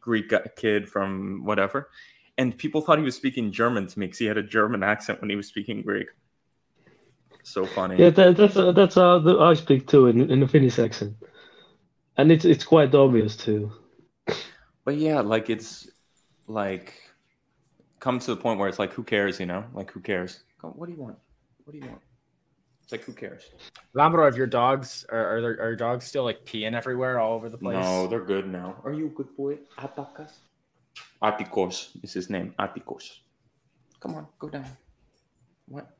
greek 0.00 0.32
kid 0.56 0.88
from 0.88 1.44
whatever 1.44 1.88
and 2.38 2.56
people 2.56 2.80
thought 2.80 2.98
he 2.98 3.04
was 3.04 3.16
speaking 3.16 3.50
German 3.50 3.86
to 3.86 3.98
me 3.98 4.06
because 4.06 4.18
he 4.18 4.26
had 4.26 4.38
a 4.38 4.42
German 4.42 4.82
accent 4.82 5.20
when 5.20 5.28
he 5.28 5.36
was 5.36 5.48
speaking 5.48 5.82
Greek. 5.82 6.06
So 7.42 7.66
funny. 7.66 7.96
Yeah, 7.96 8.10
that, 8.10 8.36
that's 8.36 8.56
uh, 8.56 8.72
that's 8.72 8.94
how 8.94 9.18
the, 9.18 9.38
I 9.38 9.54
speak 9.54 9.88
too 9.88 10.06
in 10.06 10.30
in 10.30 10.42
a 10.42 10.48
Finnish 10.48 10.78
accent, 10.78 11.16
and 12.16 12.30
it's 12.30 12.44
it's 12.44 12.64
quite 12.64 12.94
obvious 12.94 13.36
too. 13.36 13.72
But 14.84 14.96
yeah, 14.96 15.20
like 15.20 15.50
it's 15.50 15.88
like 16.46 16.94
come 18.00 18.18
to 18.20 18.34
the 18.34 18.36
point 18.36 18.60
where 18.60 18.68
it's 18.68 18.78
like, 18.78 18.92
who 18.92 19.02
cares, 19.02 19.40
you 19.40 19.46
know? 19.46 19.64
Like, 19.74 19.90
who 19.90 20.00
cares? 20.00 20.40
What 20.60 20.86
do 20.86 20.92
you 20.92 21.00
want? 21.00 21.16
What 21.64 21.72
do 21.72 21.78
you 21.78 21.86
want? 21.86 22.00
It's 22.88 22.92
like, 22.92 23.04
who 23.04 23.12
cares? 23.12 23.50
Lambro, 23.94 24.24
have 24.24 24.38
your 24.38 24.46
dogs 24.46 25.04
are 25.10 25.36
are, 25.36 25.40
there, 25.42 25.50
are 25.60 25.68
your 25.68 25.76
dogs 25.76 26.06
still 26.06 26.24
like 26.24 26.42
peeing 26.46 26.72
everywhere 26.72 27.20
all 27.20 27.34
over 27.34 27.50
the 27.50 27.58
place? 27.58 27.76
No, 27.76 28.06
they're 28.06 28.24
good 28.24 28.48
now. 28.48 28.76
Are 28.82 28.94
you 28.94 29.08
a 29.08 29.10
good 29.10 29.36
boy? 29.36 29.58
Atakas? 29.76 30.32
Atikos 31.22 31.90
is 32.02 32.14
his 32.14 32.30
name. 32.30 32.54
Atikos. 32.58 33.18
Come 34.00 34.14
on, 34.14 34.26
go 34.38 34.48
down. 34.48 34.64
What? 35.66 35.90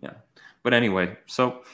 Yeah. 0.00 0.12
But 0.62 0.74
anyway, 0.74 1.18
so, 1.26 1.64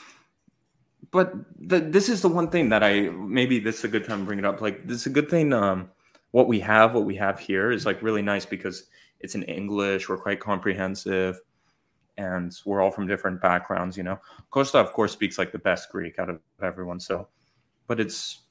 but 1.10 1.34
the, 1.58 1.80
this 1.80 2.08
is 2.08 2.22
the 2.22 2.28
one 2.30 2.48
thing 2.48 2.70
that 2.70 2.82
I 2.82 3.10
maybe 3.10 3.58
this 3.58 3.80
is 3.80 3.84
a 3.84 3.88
good 3.88 4.06
time 4.06 4.20
to 4.20 4.24
bring 4.24 4.38
it 4.38 4.46
up. 4.46 4.62
Like, 4.62 4.86
this 4.86 5.02
is 5.02 5.06
a 5.08 5.10
good 5.10 5.28
thing. 5.28 5.52
Um, 5.52 5.90
what 6.30 6.48
we 6.48 6.58
have, 6.60 6.94
what 6.94 7.04
we 7.04 7.16
have 7.16 7.38
here 7.38 7.70
is 7.70 7.84
like 7.84 8.00
really 8.00 8.22
nice 8.22 8.46
because 8.46 8.84
it's 9.18 9.34
in 9.34 9.42
English. 9.42 10.08
We're 10.08 10.16
quite 10.16 10.40
comprehensive, 10.40 11.38
and 12.20 12.56
we're 12.64 12.80
all 12.80 12.90
from 12.90 13.06
different 13.06 13.40
backgrounds. 13.40 13.96
You 13.96 14.02
know, 14.04 14.18
Costa, 14.50 14.78
of 14.78 14.92
course, 14.92 15.12
speaks 15.12 15.38
like 15.38 15.52
the 15.52 15.58
best 15.58 15.90
Greek 15.90 16.18
out 16.18 16.28
of 16.28 16.40
everyone. 16.62 17.00
So, 17.00 17.28
but 17.86 17.98
it's 17.98 18.42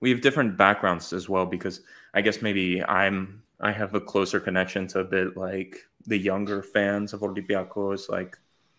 we 0.00 0.10
have 0.10 0.20
different 0.20 0.56
backgrounds 0.56 1.12
as 1.12 1.28
well 1.28 1.46
because 1.46 1.80
I 2.14 2.20
guess 2.20 2.42
maybe 2.42 2.82
I'm 2.84 3.42
I 3.60 3.72
have 3.72 3.94
a 3.94 4.00
closer 4.00 4.40
connection 4.40 4.86
to 4.88 5.00
a 5.00 5.04
bit 5.04 5.36
like 5.36 5.76
the 6.06 6.18
younger 6.18 6.62
fans 6.62 7.12
of 7.12 7.20
Olympiacos, 7.20 8.08
like 8.08 8.36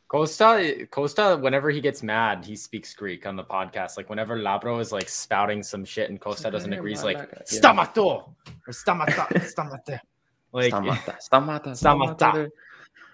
Costa, 0.07 0.87
Costa, 0.89 1.37
whenever 1.41 1.69
he 1.69 1.81
gets 1.81 2.01
mad, 2.01 2.45
he 2.45 2.55
speaks 2.55 2.93
Greek 2.93 3.25
on 3.25 3.35
the 3.35 3.43
podcast. 3.43 3.97
Like 3.97 4.09
whenever 4.09 4.37
Labro 4.37 4.79
is 4.79 4.91
like 4.91 5.09
spouting 5.09 5.63
some 5.63 5.83
shit 5.83 6.09
and 6.09 6.19
Costa 6.19 6.49
doesn't 6.49 6.71
agree, 6.71 6.91
he's 6.91 7.03
like 7.03 7.17
Yeah. 7.17 7.41
"Stamato" 7.43 8.33
or 8.67 8.73
"Stamata," 8.73 9.27
"Stamate." 9.53 9.99
Like 10.53 10.73
Stamata, 10.73 11.17
Stamata, 11.19 11.71
Stamata. 11.75 12.49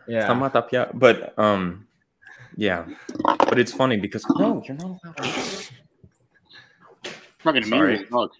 Yeah, 0.08 0.28
Stamata, 0.28 0.68
yeah. 0.72 0.90
But 0.94 1.38
um, 1.38 1.88
yeah, 2.56 2.86
but 3.24 3.60
it's 3.60 3.74
funny 3.74 3.98
because 3.98 4.26
no, 4.38 4.64
you're 4.66 4.78
not 4.78 5.00
allowed. 5.04 5.16
To. 5.16 5.74
I'm 7.04 7.12
not 7.46 7.54
gonna 7.54 7.66
Sorry. 7.66 7.94
mirror 7.94 7.98
the 7.98 8.10
dog. 8.10 8.32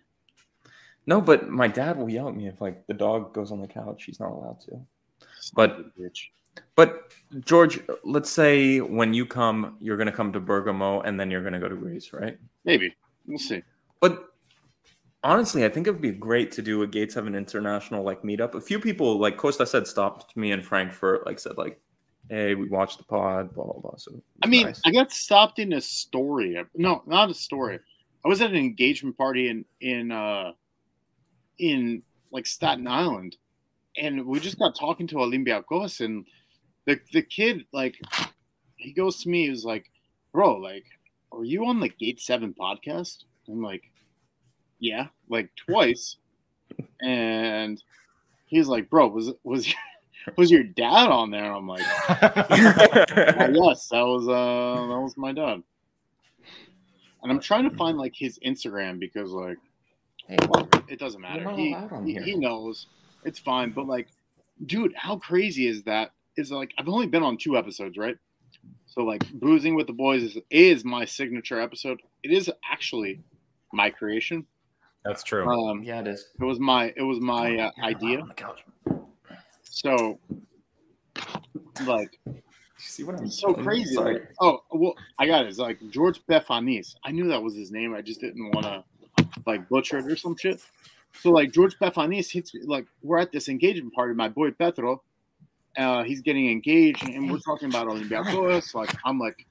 No, 1.06 1.20
but 1.20 1.50
my 1.50 1.68
dad 1.68 1.98
will 1.98 2.10
yell 2.10 2.30
at 2.30 2.36
me 2.36 2.48
if 2.48 2.62
like 2.62 2.88
the 2.88 2.94
dog 2.94 3.34
goes 3.34 3.52
on 3.52 3.62
the 3.62 3.68
couch. 3.68 4.04
He's 4.06 4.20
not 4.20 4.32
allowed 4.32 4.62
to. 4.62 4.80
But 5.54 5.92
But 6.76 7.14
George, 7.42 7.80
let's 8.04 8.30
say 8.30 8.80
when 8.80 9.14
you 9.14 9.26
come, 9.26 9.78
you're 9.80 9.98
gonna 9.98 10.12
come 10.12 10.32
to 10.34 10.40
Bergamo 10.40 11.02
and 11.02 11.20
then 11.20 11.30
you're 11.30 11.44
gonna 11.44 11.60
go 11.60 11.68
to 11.68 11.76
Greece, 11.76 12.14
right? 12.14 12.38
maybe 12.64 12.96
we'll 13.28 13.38
see. 13.38 13.62
But 14.00 14.33
honestly, 15.24 15.66
I 15.66 15.70
think 15.70 15.88
it 15.88 15.92
would 15.92 16.02
be 16.02 16.12
great 16.12 16.52
to 16.54 16.62
do 16.62 16.84
a 16.84 16.88
Gate 16.88 17.12
Seven 17.12 17.36
International 17.36 18.04
like 18.04 18.22
meetup. 18.24 18.56
A 18.56 18.62
few 18.62 18.80
people, 18.80 19.18
like 19.18 19.38
Costa 19.38 19.66
said, 19.66 19.88
stopped 19.88 20.36
me 20.36 20.52
in 20.52 20.62
Frankfurt, 20.62 21.26
like 21.26 21.40
said 21.40 21.58
like, 21.58 21.80
"Hey, 22.30 22.56
we 22.56 22.70
watched 22.70 22.98
the 22.98 23.04
pod." 23.04 23.54
Blah 23.54 23.66
blah 23.66 23.80
blah. 23.80 23.98
So 23.98 24.22
I 24.42 24.48
mean, 24.48 24.68
nice. 24.68 24.82
I 24.86 24.92
got 24.92 25.12
stopped 25.12 25.60
in 25.60 25.74
a 25.74 25.82
story. 25.82 26.62
No, 26.76 27.04
not 27.06 27.30
a 27.30 27.34
story. 27.34 27.80
I 28.26 28.28
was 28.28 28.42
at 28.42 28.52
an 28.52 28.58
engagement 28.58 29.18
party 29.18 29.50
in 29.50 29.66
in 29.82 30.12
uh 30.12 30.52
in 31.60 32.04
like 32.32 32.46
Staten 32.46 32.88
Island, 32.88 33.38
and 33.98 34.26
we 34.26 34.40
just 34.40 34.60
got 34.60 34.76
talking 34.78 35.08
to 35.08 35.16
Olympiacos, 35.16 36.04
and 36.04 36.26
the 36.86 37.00
the 37.14 37.22
kid 37.22 37.66
like 37.74 38.00
he 38.76 38.94
goes 38.94 39.24
to 39.24 39.30
me, 39.30 39.44
he 39.44 39.50
was 39.50 39.66
like, 39.66 39.90
"Bro, 40.34 40.58
like, 40.58 40.86
are 41.32 41.46
you 41.46 41.66
on 41.66 41.80
the 41.80 41.90
Gate 41.90 42.20
Seven 42.20 42.54
podcast?" 42.54 43.24
I'm 43.50 43.62
like, 43.62 43.84
"Yeah, 44.84 45.08
like 45.30 45.50
twice," 45.56 46.18
and 47.02 47.82
he's 48.48 48.68
like, 48.68 48.90
"Bro, 48.90 49.10
was 49.10 49.32
was 49.44 49.74
was 50.38 50.52
your 50.52 50.64
dad 50.64 51.10
on 51.10 51.32
there?" 51.32 51.52
I'm 51.54 51.68
like. 51.68 51.86
Yes, 53.54 53.88
that 53.90 54.02
was 54.02 54.28
uh 54.28 54.88
that 54.88 55.00
was 55.00 55.16
my 55.18 55.32
dad. 55.32 55.64
And 57.22 57.32
I'm 57.32 57.40
trying 57.40 57.70
to 57.70 57.76
find 57.76 57.98
like 57.98 58.14
his 58.16 58.40
Instagram 58.46 59.00
because 59.00 59.32
like 59.32 59.58
Hey, 60.28 60.38
well, 60.50 60.68
it 60.88 61.00
doesn't 61.00 61.22
matter. 61.22 61.50
He, 61.52 61.76
he, 62.06 62.22
he 62.22 62.36
knows. 62.36 62.88
It's 63.26 63.40
fine. 63.40 63.72
But 63.72 63.88
like, 63.88 64.08
dude, 64.66 64.94
how 64.96 65.18
crazy 65.18 65.68
is 65.68 65.84
that? 65.84 66.12
Is 66.38 66.52
like 66.52 66.74
I've 66.78 66.90
only 66.90 67.08
been 67.08 67.24
on 67.24 67.38
two 67.38 67.58
episodes, 67.58 67.98
right? 67.98 68.18
So 68.86 69.02
like 69.04 69.30
boozing 69.34 69.76
with 69.76 69.88
the 69.88 69.94
boys 69.94 70.24
is, 70.24 70.38
is 70.50 70.86
my 70.86 71.06
signature 71.06 71.60
episode. 71.60 72.02
It 72.24 72.32
is 72.32 72.52
actually 72.70 73.22
my 73.72 73.90
creation. 73.90 74.46
That's 75.04 75.24
true. 75.24 75.48
Um 75.48 75.84
yeah, 75.84 76.00
it 76.02 76.08
is. 76.08 76.30
it 76.40 76.44
was 76.44 76.60
my 76.60 76.94
it 76.96 77.04
was 77.04 77.20
my 77.20 77.58
uh, 77.58 77.72
idea. 77.84 78.20
On 78.20 78.28
the 78.28 78.34
couch. 78.34 78.64
So 79.64 80.20
like 81.86 82.20
See 82.86 83.04
what 83.04 83.18
I'm 83.18 83.30
so 83.30 83.56
I'm 83.56 83.64
crazy. 83.64 83.96
Like, 83.96 84.30
oh, 84.42 84.64
well, 84.72 84.96
I 85.18 85.26
got 85.26 85.46
it. 85.46 85.48
It's 85.48 85.58
like 85.58 85.80
George 85.90 86.20
Befanis. 86.30 86.96
I 87.04 87.12
knew 87.12 87.30
that 87.30 87.42
was 87.42 87.56
his 87.56 87.72
name. 87.72 87.96
I 87.96 88.02
just 88.02 88.20
didn't 88.20 88.52
want 88.52 88.66
to 88.66 88.84
like 89.46 89.70
butcher 89.70 90.00
it 90.00 90.06
or 90.06 90.18
some 90.18 90.36
shit. 90.36 90.62
So 91.14 91.32
like 91.32 91.54
George 91.54 91.78
Befanis 91.80 92.30
hits 92.30 92.54
me 92.54 92.62
like 92.66 92.86
we're 93.02 93.20
at 93.20 93.32
this 93.32 93.48
engagement 93.48 93.94
party. 93.94 94.14
My 94.14 94.28
boy 94.28 94.52
Petro, 94.52 95.02
uh, 95.78 96.04
he's 96.04 96.22
getting 96.22 96.52
engaged, 96.52 97.08
and 97.08 97.32
we're 97.32 97.40
talking 97.40 97.70
about 97.70 97.88
Olympiacos. 97.88 98.76
Like 98.76 98.94
I'm 99.06 99.18
like, 99.18 99.46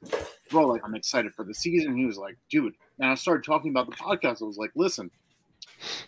bro, 0.50 0.66
like 0.66 0.82
I'm 0.84 0.94
excited 0.94 1.32
for 1.32 1.44
the 1.44 1.54
season. 1.54 1.96
He 1.96 2.04
was 2.04 2.18
like, 2.18 2.36
dude, 2.50 2.74
and 2.98 3.10
I 3.10 3.14
started 3.14 3.44
talking 3.44 3.70
about 3.70 3.88
the 3.88 3.96
podcast. 3.96 4.42
I 4.42 4.44
was 4.44 4.58
like, 4.58 4.72
listen, 4.74 5.10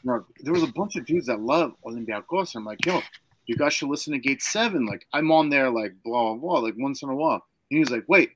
you 0.02 0.10
know, 0.10 0.24
there 0.40 0.52
was 0.52 0.62
a 0.62 0.72
bunch 0.72 0.96
of 0.96 1.06
dudes 1.06 1.26
that 1.26 1.40
love 1.40 1.72
Olympiacos. 1.84 2.54
I'm 2.54 2.64
like, 2.64 2.84
yo, 2.84 3.00
you 3.46 3.56
guys 3.56 3.74
should 3.74 3.88
listen 3.88 4.12
to 4.12 4.18
Gate 4.18 4.42
Seven. 4.42 4.86
Like 4.86 5.06
I'm 5.12 5.30
on 5.30 5.48
there, 5.48 5.70
like 5.70 5.94
blah 6.04 6.34
blah 6.34 6.34
blah, 6.34 6.58
like 6.60 6.74
once 6.78 7.02
in 7.02 7.08
a 7.08 7.14
while. 7.14 7.42
And 7.70 7.76
he 7.76 7.80
was 7.80 7.90
like, 7.90 8.04
wait, 8.08 8.30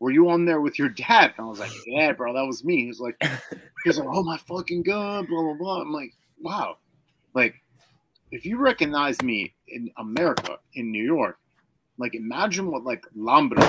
were 0.00 0.10
you 0.10 0.28
on 0.30 0.44
there 0.44 0.60
with 0.60 0.78
your 0.78 0.88
dad? 0.88 1.34
And 1.36 1.46
I 1.46 1.48
was 1.48 1.58
like, 1.58 1.72
yeah, 1.86 2.12
bro, 2.12 2.32
that 2.34 2.46
was 2.46 2.64
me. 2.64 2.82
He 2.82 2.86
was 2.86 3.00
like, 3.00 3.16
he 3.20 3.88
was 3.88 3.98
like, 3.98 4.08
oh 4.10 4.22
my 4.22 4.38
fucking 4.48 4.82
god, 4.82 5.26
blah 5.28 5.42
blah 5.42 5.54
blah. 5.54 5.80
I'm 5.82 5.92
like, 5.92 6.12
wow, 6.40 6.76
like 7.34 7.54
if 8.30 8.44
you 8.44 8.58
recognize 8.58 9.20
me 9.22 9.54
in 9.68 9.90
America, 9.98 10.58
in 10.74 10.92
New 10.92 11.04
York, 11.04 11.38
like 11.98 12.14
imagine 12.14 12.70
what 12.70 12.84
like 12.84 13.04
Lambro, 13.16 13.60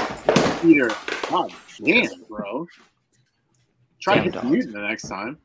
Peter, 0.61 0.89
god 1.29 1.51
damn, 1.83 2.23
bro. 2.27 2.67
Try 4.01 4.15
Damn 4.15 4.23
to 4.25 4.31
hit 4.31 4.33
dogs. 4.41 4.49
mute 4.51 4.71
the 4.71 4.79
next 4.81 5.07
time. 5.09 5.37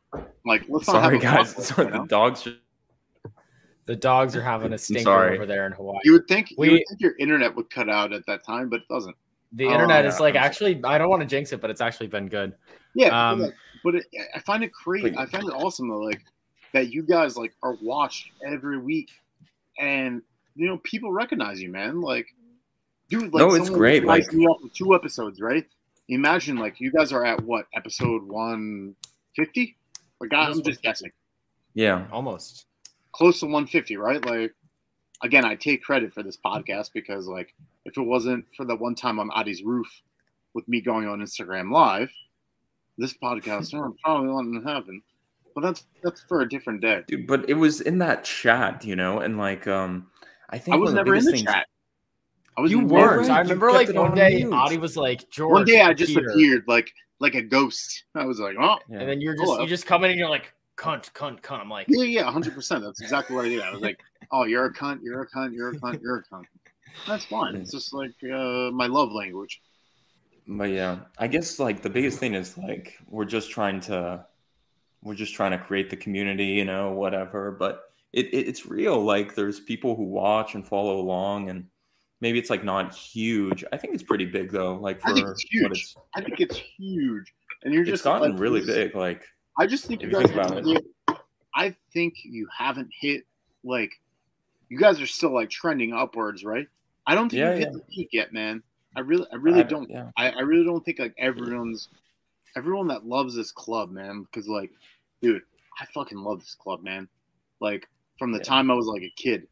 Like, 0.47 0.65
let's 0.69 0.87
not 0.87 1.03
Sorry, 1.03 1.03
have 1.03 1.13
a 1.15 1.19
guys. 1.19 1.35
conflict, 1.55 1.69
Sorry, 1.69 1.87
you 1.87 1.93
the 2.01 2.07
dogs. 2.07 2.43
Just... 2.43 2.57
The 3.87 3.97
dogs 3.97 4.35
are 4.37 4.43
having 4.43 4.73
a 4.73 4.79
stinker 4.79 5.03
sorry. 5.03 5.37
over 5.37 5.45
there 5.47 5.67
in 5.67 5.73
Hawaii. 5.73 5.99
You 6.05 6.13
would 6.13 6.27
think 6.29 6.55
We- 6.57 6.67
you 6.69 6.73
would 6.75 6.83
think 6.89 7.01
your 7.01 7.17
internet 7.19 7.55
would 7.55 7.69
cut 7.71 7.89
out 7.91 8.13
at 8.13 8.25
that 8.27 8.45
time, 8.45 8.69
but 8.71 8.81
it 8.81 8.89
doesn't. 8.89 9.15
The 9.53 9.67
Oh, 9.67 9.73
internet 9.73 10.05
yeah, 10.05 10.11
is 10.11 10.21
like 10.21 10.35
I'm 10.35 10.53
sorry. 10.53 10.73
actually. 10.73 10.85
I 10.85 10.99
don't 10.99 11.11
want 11.11 11.21
to 11.23 11.27
jinx 11.29 11.53
it, 11.53 11.61
but 11.61 11.71
it's 11.71 11.81
actually 11.81 12.07
been 12.09 12.29
good. 12.29 12.55
Yeah, 12.95 13.31
Um, 13.31 13.53
but, 13.85 13.97
it, 13.97 14.07
I 14.35 14.39
find 14.41 14.65
it 14.65 14.73
crazy. 14.73 15.15
I 15.17 15.27
find 15.27 15.45
it 15.45 15.53
awesome 15.53 15.89
though, 15.89 16.01
like 16.01 16.23
that 16.73 16.93
you 16.93 17.03
guys 17.03 17.37
like 17.37 17.55
are 17.63 17.77
watched 17.83 18.31
every 18.45 18.79
week, 18.79 19.11
and 19.79 20.23
you 20.57 20.67
know 20.67 20.79
people 20.79 21.13
recognize 21.13 21.61
you, 21.61 21.71
man. 21.71 22.01
Like, 22.01 22.27
dude, 23.11 23.33
like 23.35 23.41
No, 23.47 23.55
it's 23.55 23.69
great, 23.71 24.05
like- 24.05 24.33
me 24.33 24.47
off 24.47 24.63
of 24.65 24.73
two 24.73 24.95
episodes, 24.95 25.41
right? 25.41 25.67
Imagine 26.09 26.57
like 26.57 26.81
you 26.81 26.91
guys 26.93 27.13
are 27.13 27.25
at 27.25 27.43
what 27.43 27.67
episode 27.75 28.23
one 28.25 28.95
fifty? 29.35 29.77
Like 30.21 30.33
I'm 30.33 30.63
just 30.63 30.83
guessing, 30.83 31.11
Yeah. 31.75 32.07
Almost. 32.13 32.67
close 33.13 33.41
to 33.41 33.47
one 33.47 33.67
fifty, 33.67 33.97
right? 33.97 34.25
Like, 34.25 34.53
again, 35.23 35.45
I 35.45 35.55
take 35.55 35.83
credit 35.83 36.13
for 36.13 36.23
this 36.23 36.37
podcast 36.37 36.91
because 36.93 37.27
like 37.27 37.55
if 37.85 37.97
it 37.97 38.03
wasn't 38.03 38.45
for 38.57 38.65
the 38.65 38.77
one 38.77 38.95
time 38.95 39.19
on 39.19 39.31
Adi's 39.31 39.63
roof 39.63 39.89
with 40.55 40.67
me 40.69 40.81
going 40.81 41.07
on 41.09 41.21
Instagram 41.21 41.73
live, 41.73 42.11
this 42.99 43.15
podcast 43.15 43.71
probably 44.05 44.29
wouldn't 44.29 44.67
happen. 44.67 45.03
But 45.55 45.63
that's 45.63 45.87
that's 46.03 46.23
for 46.29 46.41
a 46.43 46.49
different 46.49 46.81
day. 46.81 47.03
Dude, 47.07 47.27
but 47.27 47.49
it 47.49 47.55
was 47.55 47.81
in 47.81 47.99
that 47.99 48.25
chat, 48.25 48.85
you 48.85 48.97
know, 48.97 49.21
and 49.21 49.39
like 49.39 49.67
um 49.67 50.09
I 50.51 50.59
think 50.59 50.75
I 50.75 50.79
was 50.79 50.91
one 50.93 50.99
of 50.99 51.07
never 51.07 51.15
in 51.17 51.21
biggest 51.25 51.27
the 51.27 51.33
things- 51.39 51.45
chat. 51.45 51.67
I 52.57 52.61
was 52.61 52.71
You 52.71 52.81
weren't. 52.81 53.31
I 53.31 53.41
remember 53.41 53.73
like 53.73 53.89
one 53.89 54.11
on 54.11 54.15
day, 54.17 54.37
mute. 54.45 54.53
Audie 54.53 54.79
was 54.79 54.97
like, 54.97 55.29
"George." 55.31 55.53
One 55.53 55.65
day 55.65 55.83
I 55.83 55.95
Peter." 55.95 56.31
appeared 56.31 56.65
like 56.69 56.93
like 57.21 57.35
a 57.35 57.43
ghost. 57.43 58.05
I 58.15 58.25
was 58.25 58.39
like, 58.39 58.57
oh 58.61 58.79
Yeah. 58.89 59.01
and 59.01 59.09
then 59.09 59.21
you're 59.21 59.35
just 59.35 59.45
Hello. 59.45 59.63
you 59.63 59.69
just 59.69 59.87
come 59.87 60.05
in 60.05 60.11
and 60.11 60.19
you're 60.19 60.29
like, 60.31 60.53
"Cunt, 60.77 61.13
cunt, 61.13 61.41
cunt." 61.41 61.61
I'm 61.61 61.69
like, 61.71 61.87
yeah, 61.89 62.05
yeah, 62.05 62.31
hundred 62.31 62.55
percent. 62.55 62.85
That's 62.85 63.01
exactly 63.01 63.35
what 63.37 63.47
I 63.47 63.49
did. 63.49 63.61
I 63.63 63.71
was 63.73 63.81
like, 63.81 64.01
oh, 64.31 64.45
you're 64.45 64.67
a 64.67 64.73
cunt, 64.73 65.01
you're 65.03 65.23
a 65.23 65.29
cunt, 65.29 65.55
you're 65.55 65.71
a 65.71 65.77
cunt, 65.77 66.01
you're 66.03 66.17
a 66.19 66.25
cunt. 66.25 66.45
That's 67.09 67.25
fine. 67.25 67.57
It's 67.57 67.73
just 67.73 67.93
like 67.93 68.13
uh, 68.25 68.71
my 68.71 68.87
love 68.87 69.11
language. 69.13 69.61
But 70.47 70.71
yeah, 70.71 70.99
I 71.19 71.27
guess 71.27 71.59
like 71.59 71.83
the 71.83 71.91
biggest 71.91 72.19
thing 72.19 72.35
is 72.35 72.57
like 72.59 72.99
we're 73.09 73.25
just 73.25 73.51
trying 73.51 73.81
to 73.83 74.25
we're 75.03 75.15
just 75.15 75.35
trying 75.35 75.53
to 75.53 75.59
create 75.59 75.91
the 75.91 75.97
community, 75.97 76.47
you 76.47 76.65
know, 76.65 76.93
whatever. 76.93 77.51
But 77.51 77.83
it, 78.13 78.27
it 78.27 78.49
it's 78.49 78.67
real. 78.67 79.03
Like 79.03 79.35
there's 79.35 79.61
people 79.61 79.97
who 79.97 80.05
watch 80.05 80.55
and 80.55 80.67
follow 80.67 81.01
along, 81.01 81.49
and 81.51 81.67
maybe 82.21 82.39
it's 82.39 82.51
like 82.51 82.65
not 82.65 82.95
huge. 82.95 83.65
I 83.73 83.77
think 83.77 83.95
it's 83.95 84.03
pretty 84.03 84.27
big 84.27 84.51
though. 84.51 84.75
Like 84.77 85.01
for 85.01 85.11
I 85.11 85.15
think 85.15 85.29
it's 85.29 85.43
huge. 85.43 85.71
it's, 85.73 85.97
I 86.15 86.23
think 86.23 86.41
it's 86.41 86.57
huge, 86.57 87.33
and 87.63 87.73
you're 87.73 87.83
it's 87.83 87.91
just 87.91 88.05
gotten 88.05 88.33
like, 88.33 88.41
really 88.41 88.65
big. 88.65 88.95
Like 88.95 89.23
I 89.59 89.67
just 89.67 89.87
think 89.87 90.03
you 90.03 90.09
you 90.09 90.15
guys 90.15 90.27
think 90.27 90.35
about 90.35 90.55
haven't 90.55 90.85
I 91.55 91.75
think 91.93 92.15
you 92.25 92.49
haven't 92.57 92.91
hit 92.99 93.25
like 93.63 93.93
you 94.69 94.79
guys 94.79 95.01
are 95.01 95.07
still 95.07 95.33
like 95.33 95.51
trending 95.51 95.93
upwards, 95.93 96.45
right? 96.45 96.67
I 97.07 97.15
don't 97.15 97.29
think 97.29 97.41
Yeah, 97.41 97.51
you've 97.51 97.59
hit 97.59 97.69
yeah. 97.73 97.79
the 97.79 97.95
peak 97.95 98.09
yet, 98.13 98.33
man. 98.33 98.63
I 98.97 99.01
really 99.01 99.27
I 99.33 99.37
really 99.37 99.61
I- 99.61 99.65
don't 99.65 99.89
Yeah, 99.91 100.11
I, 100.17 100.31
I 100.31 100.41
really 100.41 100.65
don't 100.65 100.85
think 100.85 100.99
like 100.99 101.15
everyone's 101.19 101.89
everyone 102.57 102.87
that 102.89 103.05
loves 103.07 103.35
this 103.35 103.51
club, 103.53 103.91
man, 103.91 104.23
because 104.23 104.49
like, 104.49 104.71
dude, 105.21 105.43
I 105.81 105.87
fucking 105.87 106.19
love 106.19 106.41
this 106.41 106.55
club, 106.55 106.83
man. 106.83 107.09
Like 107.61 107.89
from 108.19 108.33
the 108.33 108.39
time 108.41 108.71
I 108.71 108.75
was 108.75 108.87
like 108.87 109.03
a 109.03 109.13
kid, 109.17 109.47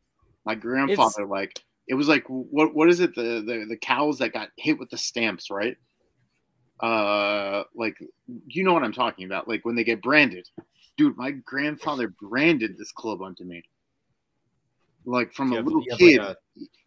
my 0.45 0.55
grandfather 0.55 1.27
like 1.27 1.63
it 1.89 1.95
was 1.95 2.09
like 2.09 2.25
what 2.27 2.75
what 2.75 2.89
is 2.89 3.01
it 3.01 3.15
the 3.15 3.43
the 3.45 3.67
the 3.69 3.77
cows 3.77 4.19
that 4.19 4.33
got 4.33 4.49
hit 4.57 4.79
with 4.79 4.91
the 4.91 4.99
stamps, 4.99 5.51
right? 5.51 5.77
Uh, 6.81 7.63
like 7.75 7.97
you 8.47 8.65
know 8.65 8.73
what 8.73 8.83
I'm 8.83 8.93
talking 8.93 9.25
about, 9.25 9.49
like 9.49 9.65
when 9.65 9.75
they 9.75 9.85
get 9.85 10.03
branded, 10.03 10.49
dude. 10.97 11.17
My 11.17 11.31
grandfather 11.31 12.09
branded 12.09 12.77
this 12.79 12.93
club 12.93 13.23
onto 13.23 13.45
me. 13.45 13.63
Like 15.05 15.33
from 15.33 15.53
You 15.53 15.61
a 15.61 15.63
little 15.63 15.85
kid, 15.97 16.19
like, 16.19 16.37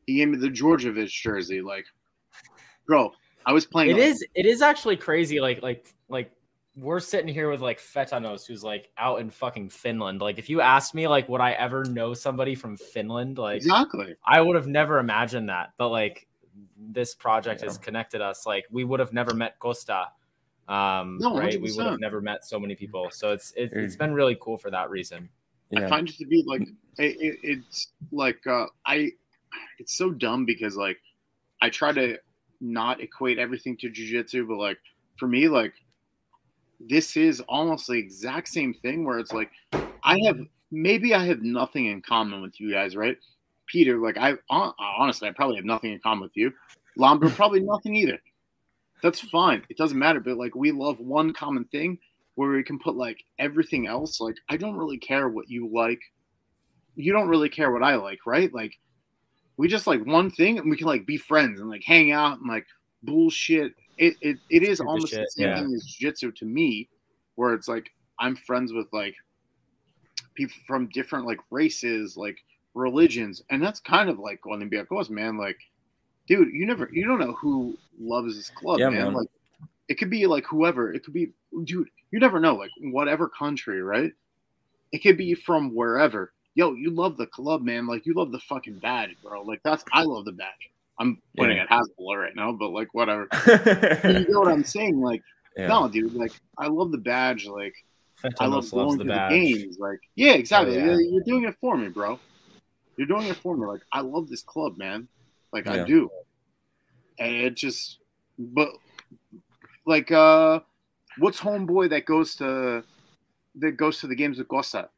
he 0.06 0.18
gave 0.18 0.30
me 0.30 0.38
the 0.38 0.50
Djordjevic 0.50 1.10
jersey. 1.10 1.62
Like, 1.62 1.86
bro, 2.88 3.12
I 3.46 3.54
was 3.54 3.66
playing. 3.66 3.92
It 3.92 3.94
like, 3.94 4.04
is 4.04 4.26
it 4.34 4.46
is 4.46 4.62
actually 4.62 4.98
crazy 4.98 5.40
like 5.40 5.62
like 5.62 5.94
like 6.10 6.32
we're 6.76 7.00
sitting 7.00 7.34
here 7.34 7.50
with 7.50 7.62
like 7.62 7.80
Fetanos 7.80 8.46
who's 8.46 8.64
like 8.64 8.90
out 8.98 9.22
in 9.22 9.30
fucking 9.30 9.70
Finland. 9.70 10.22
Like 10.22 10.38
if 10.38 10.50
you 10.50 10.62
asked 10.62 10.94
me 10.94 11.08
like 11.08 11.30
would 11.30 11.42
I 11.42 11.52
ever 11.54 11.86
know 11.86 12.14
somebody 12.14 12.56
from 12.56 12.76
Finland 12.78 13.38
like 13.38 13.58
exactly. 13.58 14.16
I 14.26 14.42
would 14.42 14.56
have 14.56 14.68
never 14.68 15.00
imagined 15.00 15.50
that. 15.50 15.74
But 15.78 15.90
like 15.90 16.28
this 16.78 17.16
project 17.16 17.62
has 17.62 17.78
connected 17.78 18.22
us. 18.22 18.46
Like 18.46 18.66
we 18.72 18.84
would 18.84 19.00
have 19.00 19.14
never 19.14 19.34
met 19.34 19.58
Costa. 19.60 20.08
Um 20.68 21.20
No, 21.22 21.38
right. 21.38 21.60
We 21.62 21.72
would 21.72 21.86
have 21.86 22.00
never 22.00 22.20
met 22.20 22.46
so 22.46 22.60
many 22.60 22.76
people. 22.76 23.10
So 23.12 23.32
it's 23.32 23.52
it, 23.56 23.72
it's 23.72 23.96
Mm. 23.96 24.00
been 24.00 24.14
really 24.14 24.38
cool 24.42 24.58
for 24.58 24.72
that 24.72 24.90
reason. 24.90 25.30
I 25.76 25.88
find 25.88 26.08
it 26.10 26.18
to 26.18 26.26
be 26.26 26.44
like 26.46 26.62
it, 26.98 27.18
it, 27.20 27.40
it's 27.44 27.92
like 28.12 28.46
uh, 28.48 28.66
I 28.86 29.12
it's 29.80 29.98
so 29.98 30.12
dumb 30.12 30.46
because 30.46 30.76
like 30.76 30.98
I 31.62 31.70
try 31.70 31.92
to 31.94 32.18
not 32.62 33.02
equate 33.02 33.40
everything 33.40 33.78
to 33.78 33.90
jujitsu, 33.90 34.48
but 34.48 34.58
like 34.58 34.78
for 35.18 35.28
me, 35.28 35.48
like 35.48 35.74
this 36.80 37.18
is 37.18 37.42
almost 37.42 37.88
the 37.88 37.94
exact 37.94 38.50
same 38.50 38.74
thing 38.74 39.06
where 39.06 39.20
it's 39.20 39.34
like 39.34 39.52
I 39.72 39.80
mm-hmm. 40.16 40.26
have 40.26 40.40
maybe 40.72 41.14
I 41.14 41.26
have 41.26 41.42
nothing 41.42 41.88
in 41.88 42.02
common 42.02 42.42
with 42.42 42.60
you 42.60 42.72
guys, 42.72 42.96
right? 42.96 43.18
Peter, 43.68 43.98
like 43.98 44.18
I 44.18 44.34
honestly, 44.50 45.28
I 45.28 45.32
probably 45.32 45.56
have 45.58 45.66
nothing 45.66 45.94
in 45.94 46.00
common 46.00 46.24
with 46.24 46.36
you. 46.36 46.52
Lomber, 46.98 47.30
probably 47.36 47.62
nothing 47.62 47.96
either. 47.96 48.20
That's 49.02 49.20
fine. 49.20 49.64
It 49.70 49.78
doesn't 49.78 49.98
matter. 49.98 50.20
But 50.20 50.38
like 50.38 50.56
we 50.56 50.72
love 50.72 51.00
one 51.00 51.34
common 51.34 51.66
thing 51.66 52.00
where 52.36 52.50
we 52.50 52.64
can 52.64 52.80
put 52.80 52.96
like 52.96 53.24
everything 53.40 53.88
else. 53.88 54.20
Like 54.20 54.36
I 54.50 54.58
don't 54.58 54.78
really 54.78 54.98
care 54.98 55.30
what 55.30 55.50
you 55.50 55.70
like. 55.74 56.02
You 56.96 57.12
don't 57.12 57.28
really 57.28 57.50
care 57.50 57.72
what 57.72 57.84
I 57.84 57.96
like, 57.96 58.20
right? 58.26 58.54
Like 58.54 58.74
we 59.58 59.68
just 59.68 59.88
like 59.88 60.06
one 60.06 60.32
thing 60.32 60.60
and 60.60 60.70
we 60.70 60.78
can 60.78 60.88
like 60.88 61.06
be 61.06 61.18
friends 61.18 61.60
and 61.60 61.70
like 61.70 61.84
hang 61.84 62.12
out 62.12 62.40
and 62.40 62.48
like 62.48 62.66
bullshit. 63.04 63.74
It 63.98 64.16
it, 64.22 64.38
it 64.50 64.64
is 64.64 64.82
almost 64.82 65.14
shit, 65.14 65.22
the 65.22 65.32
same 65.32 65.48
yeah. 65.48 65.62
thing 65.62 65.74
as 65.74 65.84
jiu-jitsu 65.86 66.32
to 66.34 66.46
me, 66.46 66.90
where 67.36 67.54
it's 67.54 67.68
like 67.68 67.92
I'm 68.20 68.36
friends 68.36 68.74
with 68.74 68.88
like 68.92 69.16
people 70.36 70.56
from 70.68 70.90
different 70.90 71.26
like 71.26 71.40
races, 71.50 72.18
like 72.18 72.38
religions, 72.74 73.42
and 73.50 73.64
that's 73.64 73.80
kind 73.80 74.10
of 74.10 74.20
like 74.20 74.42
Olympiacos, 74.42 75.10
man. 75.10 75.38
Like, 75.38 75.58
dude, 76.28 76.54
you 76.54 76.66
never, 76.66 76.90
you 76.92 77.06
don't 77.06 77.20
know 77.20 77.34
who 77.34 77.78
loves 78.00 78.36
this 78.36 78.50
club, 78.50 78.80
Yeah, 78.80 78.90
man. 78.90 79.06
man. 79.06 79.14
Like, 79.14 79.30
it 79.88 79.96
could 79.96 80.10
be 80.10 80.28
like 80.28 80.46
whoever. 80.46 80.94
It 80.94 81.04
could 81.04 81.14
be, 81.14 81.32
dude. 81.64 81.90
You 82.12 82.20
never 82.20 82.40
know, 82.40 82.56
like 82.56 82.72
whatever 82.82 83.28
country, 83.28 83.82
right? 83.82 84.12
It 84.92 85.00
could 85.00 85.18
be 85.18 85.34
from 85.34 85.74
wherever. 85.76 86.34
Yo, 86.54 86.74
you 86.74 86.90
love 86.90 87.18
the 87.18 87.28
club, 87.28 87.62
man. 87.62 87.88
Like 87.88 88.06
you 88.06 88.14
love 88.14 88.32
the 88.32 88.40
fucking 88.40 88.80
badge, 88.80 89.16
bro. 89.22 89.42
Like 89.42 89.62
that's 89.64 89.84
I 89.92 90.04
love 90.04 90.26
the 90.26 90.32
badge. 90.32 90.70
I'm 91.00 91.22
pointing 91.38 91.58
Yeah. 91.58 91.64
at 91.64 91.70
Hasbulla 91.70 92.18
right 92.22 92.36
now, 92.36 92.52
but 92.54 92.70
like 92.70 92.94
whatever. 92.94 93.28
you 94.04 94.26
know 94.30 94.40
what 94.40 94.52
I'm 94.52 94.64
saying? 94.64 95.02
Like, 95.02 95.22
Yeah. 95.58 95.68
no, 95.68 95.88
dude. 95.90 96.14
Like 96.14 96.32
I 96.58 96.68
love 96.68 96.92
the 96.92 96.98
badge. 96.98 97.46
Like 97.48 97.74
I 98.40 98.46
love 98.46 98.70
going 98.72 98.86
loves 98.86 98.98
to 98.98 99.04
the 99.04 99.14
the 99.14 99.28
games. 99.30 99.78
Like, 99.78 100.00
yeah, 100.16 100.34
exactly. 100.34 100.76
yeah. 100.76 100.98
You're, 100.98 101.24
doing 101.24 101.44
it 101.44 101.56
for 101.60 101.78
me, 101.78 101.90
bro. 101.90 102.20
You're 102.98 103.08
doing 103.08 103.28
it 103.28 103.36
for 103.36 103.56
me. 103.58 103.66
Like, 103.66 103.82
I 103.92 104.00
love 104.02 104.30
this 104.30 104.42
club, 104.42 104.78
man. 104.78 105.08
Like, 105.52 105.68
I 105.68 105.84
do. 105.84 106.10
And 107.20 107.36
it 107.36 107.56
just, 107.56 108.00
but 108.40 108.70
like, 109.86 110.12
uh, 110.12 110.62
what's 111.20 111.40
homeboy 111.40 111.90
that 111.92 112.06
goes 112.06 112.36
to 112.38 112.84
that 113.60 113.72
goes 113.72 114.00
to 114.00 114.08
the 114.08 114.16
games 114.16 114.38
with 114.38 114.48
Costa? 114.48 114.90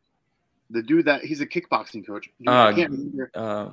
The 0.70 0.82
dude 0.84 1.06
that 1.06 1.24
he's 1.24 1.42
a 1.42 1.46
kickboxing 1.48 2.06
coach. 2.06 2.30
Dude, 2.40 2.50
I 2.50 2.72
Uh, 2.72 2.76
can't 2.76 2.92
remember. 2.92 3.32
Uh, 3.34 3.70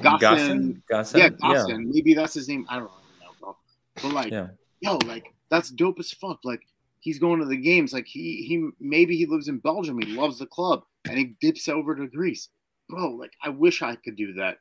Gossen. 0.00 0.20
Gossen? 0.20 0.82
Gossen? 0.90 1.18
Yeah, 1.18 1.28
Gossen. 1.30 1.84
Maybe 1.86 2.14
that's 2.14 2.34
his 2.34 2.48
name. 2.48 2.66
I 2.68 2.76
don't 2.76 2.84
know, 3.20 3.30
bro. 3.40 3.56
But 4.02 4.12
like, 4.12 4.32
Yeah. 4.32 4.48
yo, 4.80 4.96
like 5.06 5.32
that's 5.50 5.70
dope 5.70 5.98
as 5.98 6.10
fuck. 6.12 6.40
Like 6.44 6.62
he's 7.00 7.18
going 7.18 7.40
to 7.40 7.46
the 7.46 7.56
games. 7.56 7.92
Like 7.92 8.06
he 8.06 8.44
he 8.46 8.68
maybe 8.80 9.16
he 9.16 9.26
lives 9.26 9.48
in 9.48 9.58
Belgium. 9.58 9.98
He 10.00 10.12
loves 10.16 10.38
the 10.38 10.46
club, 10.46 10.84
and 11.08 11.18
he 11.18 11.36
dips 11.40 11.68
over 11.68 11.94
to 11.94 12.06
Greece, 12.06 12.48
bro. 12.88 13.10
Like 13.10 13.32
I 13.42 13.48
wish 13.48 13.82
I 13.82 13.96
could 13.96 14.16
do 14.16 14.32
that. 14.34 14.58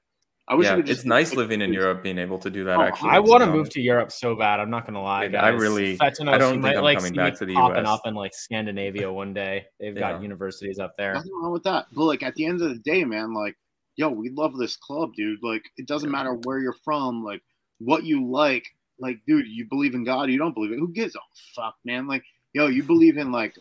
I 0.48 0.56
wish 0.56 0.66
yeah, 0.66 0.76
could 0.76 0.88
just 0.88 1.02
it's 1.02 1.08
nice 1.08 1.30
like, 1.30 1.38
living 1.38 1.62
in 1.62 1.72
Europe, 1.72 2.04
being 2.04 2.18
able 2.18 2.38
to 2.40 2.50
do 2.50 2.66
that. 2.66 2.78
Oh, 2.78 2.82
actually, 2.82 3.12
I 3.12 3.20
want 3.20 3.42
to 3.44 3.50
move 3.50 3.70
to 3.70 3.80
Europe 3.80 4.12
so 4.12 4.36
bad. 4.36 4.60
I'm 4.60 4.72
not 4.72 4.86
gonna 4.86 5.02
lie, 5.02 5.28
Dude, 5.28 5.36
I 5.36 5.50
really- 5.50 5.98
Fetanos, 5.98 6.34
I 6.34 6.38
don't 6.40 6.54
think 6.54 6.64
might, 6.64 6.78
I'm 6.78 6.84
like, 6.84 6.98
coming 6.98 7.14
see 7.14 7.18
back 7.18 7.36
to 7.36 7.46
the 7.46 7.54
popping 7.54 7.86
US. 7.86 7.88
up 7.88 8.02
in 8.06 8.16
like 8.16 8.34
Scandinavia 8.34 9.10
one 9.10 9.34
day. 9.34 9.66
They've 9.80 9.96
got 9.96 10.22
universities 10.22 10.78
up 10.80 10.98
there. 10.98 11.14
Nothing 11.14 11.32
wrong 11.42 11.54
with 11.54 11.64
that. 11.64 11.86
But 11.94 12.04
like 12.06 12.24
at 12.24 12.36
the 12.36 12.46
end 12.48 12.62
of 12.62 12.70
the 12.70 12.80
day, 12.80 13.06
man, 13.06 13.34
like, 13.34 13.56
yo, 13.96 14.10
we 14.10 14.30
love 14.30 14.58
this 14.58 14.76
club, 14.76 15.12
dude. 15.16 15.40
Like, 15.44 15.64
it 15.78 15.88
doesn't 15.88 16.10
Yeah. 16.10 16.18
matter 16.18 16.34
where 16.34 16.60
you're 16.60 16.76
from, 16.84 17.24
like 17.24 17.42
what 17.80 18.04
you 18.04 18.26
like. 18.30 18.66
Like, 19.00 19.20
dude, 19.26 19.48
you 19.48 19.66
believe 19.70 19.96
in 19.96 20.04
God, 20.04 20.30
you 20.30 20.38
don't 20.38 20.54
believe 20.54 20.72
it. 20.72 20.80
Who 20.80 20.90
gives 20.94 21.16
a 21.16 21.20
fuck, 21.56 21.76
man? 21.84 22.08
Like, 22.08 22.24
yo, 22.54 22.68
you 22.68 22.84
believe 22.84 23.18
in 23.18 23.32
like 23.32 23.56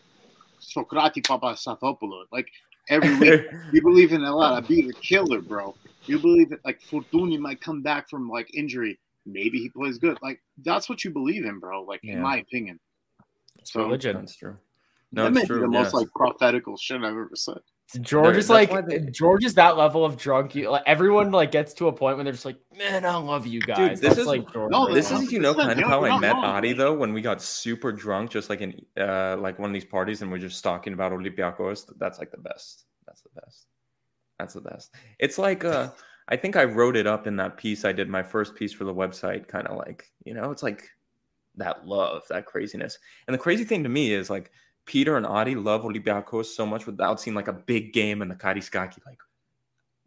Socrates 0.59 1.23
Papastathopoulos. 1.23 2.25
Like 2.31 2.47
every 2.89 3.15
week, 3.15 3.41
you 3.73 3.81
believe 3.81 4.13
in 4.13 4.23
a 4.23 4.35
lot. 4.35 4.53
I 4.63 4.65
beat 4.67 4.89
a 4.89 4.93
killer, 5.01 5.41
bro. 5.41 5.75
You 6.07 6.19
believe 6.19 6.49
that 6.49 6.63
like 6.65 6.79
Fortuny 6.81 7.39
might 7.39 7.61
come 7.61 7.81
back 7.81 8.09
from 8.09 8.29
like 8.29 8.53
injury. 8.53 8.99
Maybe 9.25 9.59
he 9.59 9.69
plays 9.69 9.97
good. 9.97 10.17
Like 10.21 10.41
that's 10.63 10.89
what 10.89 11.03
you 11.03 11.11
believe 11.11 11.45
in, 11.45 11.59
bro. 11.59 11.83
Like 11.83 12.01
Yeah. 12.03 12.13
in 12.13 12.21
my 12.21 12.37
opinion. 12.37 12.79
It's 13.59 13.71
So 13.73 13.83
religion. 13.83 14.17
That's 14.17 14.35
true. 14.35 14.57
No, 15.11 15.23
that 15.23 15.33
may 15.33 15.41
it's 15.41 15.49
be 15.49 15.55
true. 15.55 15.61
the 15.61 15.67
most 15.67 15.93
like 15.93 16.07
prophetical 16.15 16.77
shit 16.77 16.97
I've 16.97 17.05
ever 17.05 17.29
said. 17.35 17.59
George 17.99 18.25
There- 18.25 18.37
is 18.39 18.47
that's 18.47 18.71
like 18.71 18.87
they- 18.87 18.99
George 19.11 19.43
is 19.43 19.53
that 19.55 19.77
level 19.77 20.05
of 20.05 20.17
drunk. 20.17 20.55
You, 20.55 20.69
like, 20.69 20.83
everyone 20.85 21.31
like 21.31 21.51
gets 21.51 21.73
to 21.75 21.87
a 21.87 21.93
point 21.93 22.17
when 22.17 22.25
they're 22.25 22.33
just 22.33 22.45
like, 22.45 22.57
man, 22.77 23.05
I 23.05 23.15
love 23.17 23.45
you 23.47 23.59
guys. 23.61 23.99
this 23.99 24.09
That's 24.09 24.19
is- 24.21 24.27
like 24.27 24.51
George. 24.53 24.71
No, 24.71 24.85
right 24.87 24.93
This 24.93 25.11
now. 25.11 25.19
is, 25.21 25.31
you 25.31 25.39
know, 25.39 25.53
kind 25.53 25.79
of 25.79 25.87
how 25.87 26.03
I 26.05 26.17
met 26.19 26.33
wrong, 26.33 26.43
Adi 26.45 26.73
though. 26.73 26.93
When 26.93 27.13
we 27.13 27.21
got 27.21 27.41
super 27.41 27.91
drunk, 27.91 28.31
just 28.31 28.49
like 28.49 28.61
in 28.61 28.73
uh, 28.97 29.37
like 29.39 29.59
one 29.59 29.69
of 29.69 29.73
these 29.73 29.85
parties, 29.85 30.21
and 30.21 30.31
we're 30.31 30.37
just 30.37 30.63
talking 30.63 30.93
about 30.93 31.11
Olympiacos. 31.11 31.91
That's 31.97 32.19
like 32.19 32.31
the 32.31 32.37
best. 32.37 32.85
That's 33.07 33.21
the 33.21 33.29
best. 33.41 33.67
That's 34.39 34.53
the 34.53 34.61
best. 34.61 34.93
It's 35.19 35.37
like 35.37 35.63
uh, 35.65 35.89
I 36.29 36.35
think 36.37 36.55
I 36.55 36.63
wrote 36.63 36.95
it 36.95 37.07
up 37.07 37.27
in 37.27 37.35
that 37.37 37.57
piece 37.57 37.83
I 37.85 37.91
did 37.91 38.09
my 38.09 38.23
first 38.23 38.55
piece 38.55 38.73
for 38.73 38.83
the 38.85 38.93
website. 38.93 39.47
Kind 39.47 39.67
of 39.67 39.77
like 39.77 40.05
you 40.23 40.33
know, 40.33 40.51
it's 40.51 40.63
like 40.63 40.87
that 41.57 41.85
love, 41.85 42.23
that 42.29 42.45
craziness. 42.45 42.97
And 43.27 43.33
the 43.33 43.37
crazy 43.37 43.65
thing 43.65 43.83
to 43.83 43.89
me 43.89 44.13
is 44.13 44.29
like 44.29 44.51
Peter 44.85 45.17
and 45.17 45.25
Adi 45.25 45.55
love 45.55 45.83
Olympiacos 45.83 46.45
so 46.45 46.65
much 46.65 46.85
without 46.85 47.19
seeing 47.19 47.35
like 47.35 47.47
a 47.47 47.53
big 47.53 47.93
game 47.93 48.21
in 48.21 48.27
the 48.27 48.35
Karaiskaki. 48.35 48.97
Like 49.05 49.19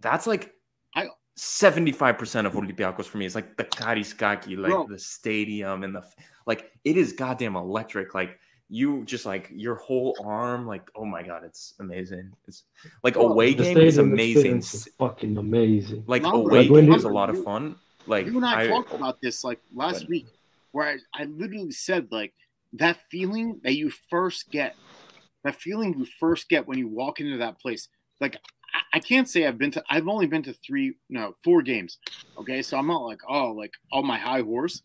that's 0.00 0.26
like 0.26 0.52
I- 0.94 1.08
75% 1.38 2.46
of 2.46 2.52
Olympiacos 2.52 3.06
for 3.06 3.18
me 3.18 3.26
is 3.26 3.34
like 3.34 3.56
the 3.56 3.64
Karaiskaki, 3.64 4.56
like 4.58 4.70
Bro. 4.70 4.88
the 4.88 4.98
stadium 4.98 5.82
and 5.84 5.94
the 5.94 6.02
like 6.46 6.72
it 6.84 6.96
is 6.96 7.12
goddamn 7.12 7.56
electric. 7.56 8.14
Like 8.14 8.38
you 8.68 9.04
just 9.04 9.26
like 9.26 9.50
your 9.54 9.76
whole 9.76 10.16
arm, 10.24 10.66
like 10.66 10.88
oh 10.94 11.04
my 11.04 11.22
god, 11.22 11.42
it's 11.44 11.74
amazing. 11.80 12.32
It's 12.46 12.64
like 13.02 13.14
Bro, 13.14 13.28
away 13.32 13.54
game 13.54 13.78
is 13.78 13.98
amazing. 13.98 14.58
is 14.58 14.88
fucking 14.98 15.36
amazing. 15.38 16.04
Like 16.06 16.24
away 16.24 16.68
like 16.68 16.82
game 16.86 16.92
is 16.92 17.04
a 17.04 17.08
lot 17.08 17.30
of 17.30 17.42
fun. 17.42 17.76
Like 18.06 18.26
you 18.26 18.36
and 18.36 18.44
I, 18.44 18.64
I, 18.64 18.66
talked 18.66 18.92
about 18.92 19.20
this 19.20 19.44
like 19.44 19.60
last 19.74 20.00
But- 20.00 20.08
week, 20.10 20.26
where 20.72 20.88
I, 20.88 21.22
I 21.22 21.24
literally 21.24 21.72
said 21.72 22.08
like 22.10 22.32
that 22.74 22.98
feeling 23.10 23.60
that 23.64 23.74
you 23.76 23.90
first 24.10 24.50
get, 24.50 24.76
that 25.44 25.60
feeling 25.60 25.94
you 25.98 26.06
first 26.20 26.48
get 26.48 26.66
when 26.66 26.78
you 26.78 26.88
walk 26.88 27.20
into 27.20 27.38
that 27.38 27.60
place. 27.60 27.88
Like 28.20 28.36
I, 28.74 28.96
I 28.96 29.00
can't 29.00 29.28
say 29.28 29.46
I've 29.46 29.58
been 29.58 29.70
to. 29.72 29.82
I've 29.88 30.08
only 30.08 30.26
been 30.26 30.42
to 30.44 30.52
three, 30.52 30.94
no, 31.08 31.34
four 31.44 31.62
games. 31.62 31.98
Okay, 32.38 32.62
so 32.62 32.76
I'm 32.76 32.86
not 32.86 33.04
like 33.04 33.20
oh 33.28 33.52
like 33.52 33.72
on 33.92 34.06
my 34.06 34.18
high 34.18 34.40
horse. 34.42 34.82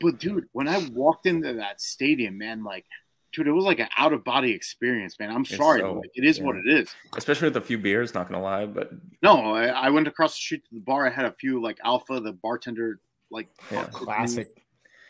But 0.00 0.18
dude, 0.18 0.44
when 0.52 0.68
I 0.68 0.78
walked 0.92 1.26
into 1.26 1.54
that 1.54 1.80
stadium, 1.80 2.36
man, 2.38 2.62
like 2.62 2.84
dude, 3.32 3.46
it 3.48 3.52
was 3.52 3.64
like 3.64 3.80
an 3.80 3.88
out 3.96 4.12
of 4.12 4.24
body 4.24 4.52
experience, 4.52 5.18
man. 5.18 5.30
I'm 5.30 5.42
It's 5.42 5.56
sorry, 5.56 5.80
so- 5.80 5.94
like, 5.94 6.10
it 6.14 6.24
is 6.24 6.40
what 6.40 6.56
it 6.56 6.66
is. 6.66 6.94
Especially 7.16 7.48
with 7.48 7.56
a 7.56 7.60
few 7.62 7.78
beers, 7.78 8.14
not 8.14 8.28
gonna 8.28 8.42
lie, 8.42 8.66
but 8.66 8.90
No, 9.22 9.54
I, 9.54 9.66
I 9.66 9.90
went 9.90 10.06
across 10.08 10.32
the 10.34 10.40
street 10.40 10.64
to 10.68 10.74
the 10.74 10.80
bar. 10.80 11.06
I 11.06 11.10
had 11.10 11.24
a 11.24 11.32
few 11.32 11.60
like 11.62 11.78
Alpha, 11.84 12.20
the 12.20 12.32
bartender, 12.32 13.00
like 13.30 13.48
Yeah. 13.70 13.86
fucked 14.04 14.20
with 14.22 14.36
me. 14.36 14.44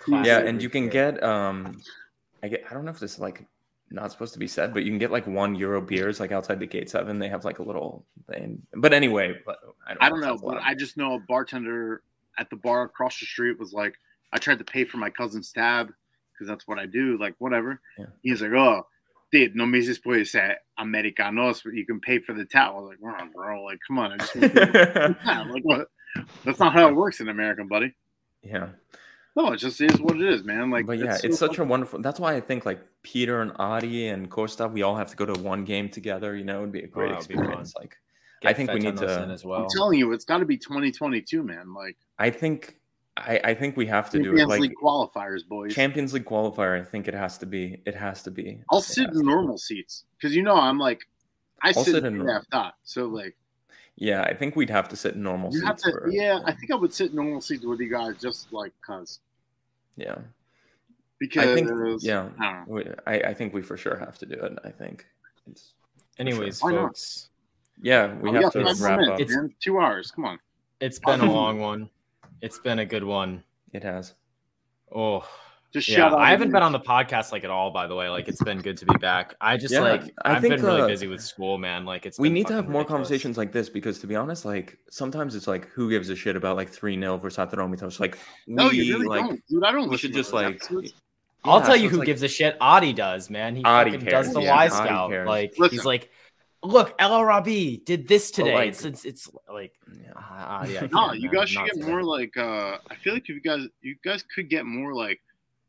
Classic. 0.07 0.27
yeah, 0.27 0.39
and 0.39 0.63
you 0.63 0.71
can 0.71 0.89
get 0.89 1.23
um, 1.23 1.81
I 2.43 2.49
get 2.49 2.65
I 2.71 2.75
don't 2.75 2.85
know 2.85 2.91
if 2.91 3.01
this 3.01 3.15
is 3.15 3.19
like 3.19 3.45
not 3.91 4.11
supposed 4.11 4.33
to 4.33 4.39
be 4.39 4.49
said, 4.49 4.73
but 4.73 4.85
you 4.85 4.91
can 4.91 4.99
get 4.99 5.11
like 5.11 5.27
one 5.27 5.55
euro 5.55 5.81
beers 5.81 6.19
like 6.19 6.33
outside 6.33 6.59
the 6.59 6.67
gate 6.67 6.91
seven. 6.91 7.19
They 7.19 7.29
have 7.29 7.45
like 7.45 7.59
a 7.59 7.63
little 7.63 8.05
thing, 8.29 8.63
but 8.75 8.93
anyway, 8.93 9.35
but 9.45 9.59
I 9.87 9.95
don't, 9.95 10.03
I 10.03 10.09
don't 10.09 10.21
know, 10.21 10.39
but. 10.39 10.63
I 10.63 10.75
just 10.75 10.97
know 10.97 11.15
a 11.15 11.21
bartender 11.21 12.03
at 12.39 12.51
the 12.51 12.57
bar 12.57 12.83
across 12.83 13.19
the 13.21 13.27
street 13.27 13.59
was 13.59 13.73
like, 13.73 13.95
I 14.33 14.39
tried 14.39 14.59
to 14.59 14.65
pay 14.65 14.85
for 14.85 14.99
my 14.99 15.11
cousin's 15.11 15.53
tab 15.53 15.93
because 16.33 16.47
that's 16.49 16.67
what 16.67 16.79
I 16.79 16.87
do, 16.87 17.19
like 17.19 17.35
whatever. 17.39 17.81
Yeah. 17.99 18.07
He's 18.23 18.43
like, 18.43 18.53
oh, 18.53 18.87
dude, 19.33 19.57
no 19.57 19.67
me 19.67 19.81
dices 19.81 19.99
puede 20.03 20.27
ser 20.27 20.57
americanos, 20.79 21.63
but 21.65 21.75
you 21.75 21.87
can 21.87 22.01
pay 22.01 22.19
for 22.19 22.33
the 22.33 22.45
tab. 22.45 22.73
I 22.73 22.79
was 22.79 22.89
like, 22.89 23.01
"Wow, 23.01 23.29
bro, 23.35 23.65
like, 23.65 23.79
come 23.87 23.99
on, 23.99 24.13
I 24.13 24.17
just 24.19 24.35
yeah, 24.37 25.47
like 25.51 25.65
what? 25.65 25.89
That's 26.45 26.59
not 26.59 26.73
how 26.73 26.89
it 26.89 26.95
works 26.95 27.21
in 27.21 27.29
America, 27.29 27.65
buddy. 27.65 27.95
yeah, 28.43 28.69
No, 29.37 29.53
it 29.53 29.59
just 29.59 29.81
is 29.83 30.01
what 30.01 30.17
it 30.17 30.23
is, 30.23 30.45
man. 30.45 30.71
Like, 30.71 30.87
but 30.87 30.99
yeah, 30.99 31.15
so 31.17 31.27
it's 31.29 31.39
such 31.39 31.59
a 31.59 31.65
wonderful. 31.65 32.01
That's 32.01 32.19
why 32.19 32.35
I 32.35 32.41
think 32.41 32.65
like 32.65 32.81
Peter 33.03 33.43
and 33.43 33.53
Adi 33.59 34.09
and 34.09 34.31
Costa, 34.31 34.67
we 34.67 34.83
all 34.83 34.97
have 34.97 35.11
to 35.11 35.17
go 35.17 35.27
to 35.27 35.39
one 35.43 35.65
game 35.65 35.91
together. 35.91 36.35
You 36.37 36.45
know, 36.45 36.61
it'd 36.61 36.73
be 36.73 36.81
a 36.83 36.87
great 36.87 37.13
Oh, 37.13 37.17
experience. 37.17 37.75
Like, 37.77 37.97
Get 38.41 38.49
I 38.49 38.53
think 38.55 38.73
we 38.73 38.81
need 38.81 38.97
to- 38.97 39.23
in 39.25 39.31
as 39.31 39.45
well. 39.45 39.63
I'm 39.65 39.69
telling 39.69 39.99
you, 39.99 40.13
it's 40.13 40.25
got 40.25 40.39
to 40.39 40.47
be 40.47 40.57
2022, 40.57 41.43
man. 41.43 41.75
Like 41.75 41.97
I 42.19 42.31
think, 42.31 42.79
I, 43.19 43.41
I 43.45 43.55
think 43.55 43.77
we 43.77 43.85
have 43.87 44.09
to 44.11 44.19
do 44.19 44.33
it. 44.35 44.39
Champions 44.39 44.49
Like 44.49 44.61
League 44.61 44.75
qualifiers, 44.83 45.47
boys. 45.47 45.75
Champions 45.75 46.15
League 46.15 46.25
qualifier, 46.25 46.81
I 46.81 46.85
think 46.85 47.07
it 47.07 47.15
has 47.15 47.37
to 47.39 47.47
be. 47.47 47.83
It 47.87 47.95
has 47.95 48.23
to 48.23 48.31
be. 48.31 48.61
I'll 48.73 48.79
It 48.79 48.85
sit 48.85 49.09
in 49.09 49.13
to 49.15 49.21
be. 49.21 49.27
normal 49.27 49.59
seats 49.59 50.05
because 50.17 50.35
you 50.35 50.43
know 50.43 50.57
I'm 50.57 50.79
like, 50.79 51.01
I 51.63 51.69
I'll 51.69 51.85
sit, 51.85 51.93
sit 51.95 52.05
in 52.07 52.21
in- 52.23 52.27
half 52.27 52.47
dot. 52.51 52.75
So 52.85 53.05
like, 53.07 53.37
Yeah, 53.97 54.23
I 54.23 54.33
think 54.35 54.57
we'd 54.57 54.71
have 54.71 54.89
to 54.91 54.97
sit 54.97 55.15
in 55.15 55.23
normal 55.23 55.51
you 55.53 55.59
seats. 55.61 55.67
have 55.67 55.77
to. 55.79 55.93
for- 55.93 56.09
yeah, 56.11 56.41
I 56.47 56.53
think 56.53 56.71
I 56.71 56.75
would 56.75 56.93
sit 56.95 57.11
in 57.11 57.17
normal 57.17 57.43
seats 57.43 57.65
with 57.67 57.81
you 57.81 57.91
guys 57.91 58.15
just 58.19 58.51
like 58.53 58.73
cause 58.87 59.21
yeah. 59.97 60.17
because 61.19 61.47
I 61.47 61.55
think, 61.55 62.03
yeah, 62.03 62.29
I 62.41 62.63
we, 62.67 62.85
I, 63.07 63.15
I 63.31 63.35
think 63.35 63.53
we 63.55 63.63
for 63.63 63.77
sure 63.77 63.97
have 63.97 64.19
to 64.19 64.27
do 64.27 64.35
it. 64.35 64.59
I 64.65 64.71
think. 64.71 65.07
It's, 65.51 65.73
Anyways, 66.19 66.63
Why 66.63 66.73
not? 66.73 66.81
folks, 66.89 67.29
yeah, 67.83 68.15
we 68.17 68.31
Oh, 68.31 68.33
have 68.33 68.43
yeah, 68.43 68.51
to 68.51 68.83
wrap 68.83 68.99
minutes, 69.01 69.23
up. 69.23 69.43
man. 69.43 69.55
Two 69.61 69.79
hours. 69.81 70.11
Come 70.11 70.25
on. 70.25 70.39
it's 70.81 70.99
been 70.99 71.21
a 71.21 71.31
long 71.31 71.61
one. 71.61 71.91
It's 72.43 72.59
been 72.59 72.79
a 72.81 72.87
good 72.87 73.05
one. 73.05 73.43
It 73.73 73.83
has. 73.83 74.15
Oh, 74.95 75.29
Just 75.77 75.89
yeah. 75.89 75.97
shout. 75.97 76.15
I 76.15 76.31
haven't 76.31 76.51
been 76.53 76.63
on 76.63 76.73
the 76.73 76.81
podcast 76.81 77.33
like 77.33 77.45
at 77.45 77.51
all, 77.51 77.71
by 77.71 77.87
the 77.87 77.95
way. 77.95 78.09
Like 78.09 78.29
it's 78.29 78.43
been 78.43 78.61
good 78.63 78.77
to 78.79 78.87
be 78.87 78.97
back. 78.99 79.35
I 79.41 79.57
just 79.59 79.75
Yeah, 79.75 79.81
like 79.81 80.03
I 80.25 80.35
I've 80.37 80.41
think, 80.43 80.55
been 80.57 80.65
really 80.65 80.81
uh, 80.81 80.87
busy 80.87 81.07
with 81.07 81.21
school, 81.23 81.59
man. 81.59 81.85
Like 81.85 82.07
it's 82.07 82.19
We 82.19 82.31
need 82.31 82.47
to 82.47 82.55
have 82.55 82.65
fucking 82.65 82.73
more 82.73 82.81
ridiculous. 82.83 83.09
conversations 83.09 83.37
like 83.37 83.53
this 83.53 83.69
because, 83.69 83.99
to 83.99 84.07
be 84.07 84.17
honest, 84.17 84.45
like 84.47 84.79
sometimes 84.91 85.35
it's 85.35 85.47
like 85.47 85.69
who 85.69 85.91
gives 85.91 86.09
a 86.11 86.17
shit 86.17 86.35
about 86.37 86.57
like 86.57 86.71
three 86.71 86.99
0 86.99 87.19
versus 87.19 87.37
Atletico? 87.39 88.01
Like 88.01 88.17
we 88.47 88.55
No, 88.55 88.71
you 88.71 88.95
really 88.95 89.07
like 89.07 89.27
don't, 89.27 89.43
dude. 89.49 89.65
I 89.65 89.73
don't. 89.73 89.91
we 89.91 89.97
should 89.99 90.15
just 90.15 90.33
like. 90.33 90.57
episodes. 90.57 90.95
I'll 91.45 91.59
Yeah, 91.61 91.65
tell 91.67 91.75
so 91.75 91.79
you 91.81 91.85
it's 91.87 91.93
who 91.93 91.99
like- 91.99 92.07
gives 92.07 92.23
a 92.23 92.29
shit. 92.29 92.57
Adi 92.61 92.93
does, 92.93 93.29
man. 93.31 93.55
He 93.55 93.63
Adi 93.63 93.91
fucking 93.93 94.07
cares. 94.09 94.27
does 94.27 94.35
the 94.35 94.43
Yeah, 94.43 94.67
Wyscout. 94.69 95.11
cares. 95.11 95.29
Like 95.29 95.55
Listen. 95.59 95.77
he's 95.77 95.85
like, 95.85 96.11
look, 96.65 96.95
El 96.99 97.13
Arabi 97.13 97.77
did 97.85 98.09
this 98.09 98.31
today. 98.33 98.55
like- 98.55 98.69
it's, 98.71 98.85
it's 98.85 99.05
it's 99.05 99.31
like 99.53 99.73
Yeah. 99.93 100.11
ah, 100.17 100.61
Adi, 100.63 100.79
I 100.79 100.89
No, 100.91 101.13
you 101.13 101.29
guys 101.31 101.49
should 101.51 101.65
get 101.67 101.87
more 101.87 102.03
like. 102.03 102.37
uh 102.37 102.79
I 102.91 102.97
feel 102.97 103.13
like 103.15 103.23
if 103.25 103.29
you 103.29 103.41
guys, 103.41 103.61
you 103.83 103.95
guys 104.05 104.25
could 104.35 104.49
get 104.51 104.67
more 104.67 104.93
like, 104.95 105.21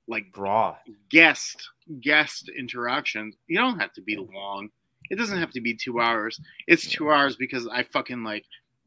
like 0.08 0.26
raw. 0.36 0.76
guest 1.10 1.70
guest 2.02 2.50
interactions. 2.58 3.36
You 3.48 3.58
don't 3.60 3.80
have 3.80 3.94
to 3.94 4.02
be 4.02 4.18
long. 4.18 4.70
It 5.10 5.16
doesn't 5.18 5.40
have 5.40 5.52
to 5.52 5.62
be 5.62 5.74
two 5.74 6.00
hours. 6.00 6.40
It's 6.68 6.88
two 6.88 7.12
hours 7.12 7.36
because 7.36 7.68
I 7.68 7.84
fucking 7.84 8.24
like 8.24 8.46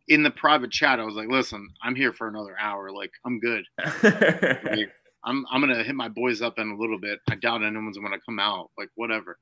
in 0.08 0.22
the 0.22 0.30
private 0.30 0.70
chat. 0.70 1.00
I 1.00 1.04
was 1.04 1.14
like, 1.14 1.28
listen, 1.28 1.68
I'm 1.82 1.94
here 1.94 2.12
for 2.12 2.28
another 2.28 2.56
hour. 2.60 2.90
Like 2.90 3.12
I'm 3.24 3.40
good. 3.40 3.64
Like, 4.02 4.90
I'm 5.22 5.44
I'm 5.50 5.60
gonna 5.60 5.82
hit 5.82 5.94
my 5.94 6.08
boys 6.08 6.40
up 6.40 6.58
in 6.58 6.70
a 6.70 6.76
little 6.76 6.98
bit. 6.98 7.20
I 7.28 7.34
doubt 7.34 7.62
anyone's 7.62 7.98
gonna 7.98 8.18
come 8.24 8.38
out. 8.38 8.70
Like 8.78 8.88
whatever. 8.94 9.38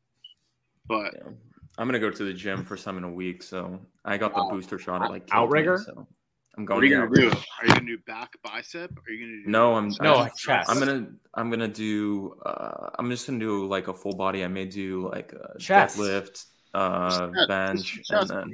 But 0.89 1.15
Yeah. 1.15 1.33
I'm 1.79 1.87
gonna 1.87 2.01
go 2.01 2.11
to 2.11 2.25
the 2.25 2.33
gym 2.33 2.65
for 2.65 2.77
some 2.77 2.99
in 2.99 3.05
a 3.05 3.11
week, 3.11 3.43
so 3.45 3.79
I 4.05 4.19
got 4.19 4.35
the 4.35 4.43
booster 4.51 4.79
shot 4.79 5.03
at 5.03 5.11
like 5.11 5.29
Outrigger? 5.31 5.79
So 5.79 6.09
I'm 6.59 6.64
what 6.64 6.80
going. 6.80 6.80
are 6.82 6.85
you 6.86 7.01
to 7.01 7.06
gonna 7.06 7.30
do? 7.30 7.36
Are 7.60 7.66
you 7.66 7.72
gonna 7.74 7.86
do 7.86 7.98
back 7.98 8.32
bicep? 8.43 8.90
Are 9.06 9.10
you 9.12 9.20
gonna 9.24 9.44
do 9.44 9.51
No, 9.51 9.74
I'm 9.74 9.93
No, 10.02 10.16
I'm, 10.16 10.30
chest. 10.36 10.68
I'm 10.68 10.78
gonna 10.80 11.06
I'm 11.35 11.51
gonna 11.51 11.68
do 11.68 12.36
uh 12.44 12.90
I'm 12.98 13.09
just 13.10 13.26
gonna 13.28 13.39
do 13.39 13.66
like 13.66 13.86
a 13.89 13.94
full 13.94 14.16
body. 14.16 14.43
I 14.44 14.48
may 14.48 14.64
do 14.64 15.09
like 15.09 15.32
a 15.32 15.56
Chest. 15.60 15.97
deadlift, 15.97 16.47
uh 16.74 17.30
chest, 17.30 17.48
bench, 17.48 18.01
chest, 18.05 18.30
and 18.30 18.30
then 18.30 18.52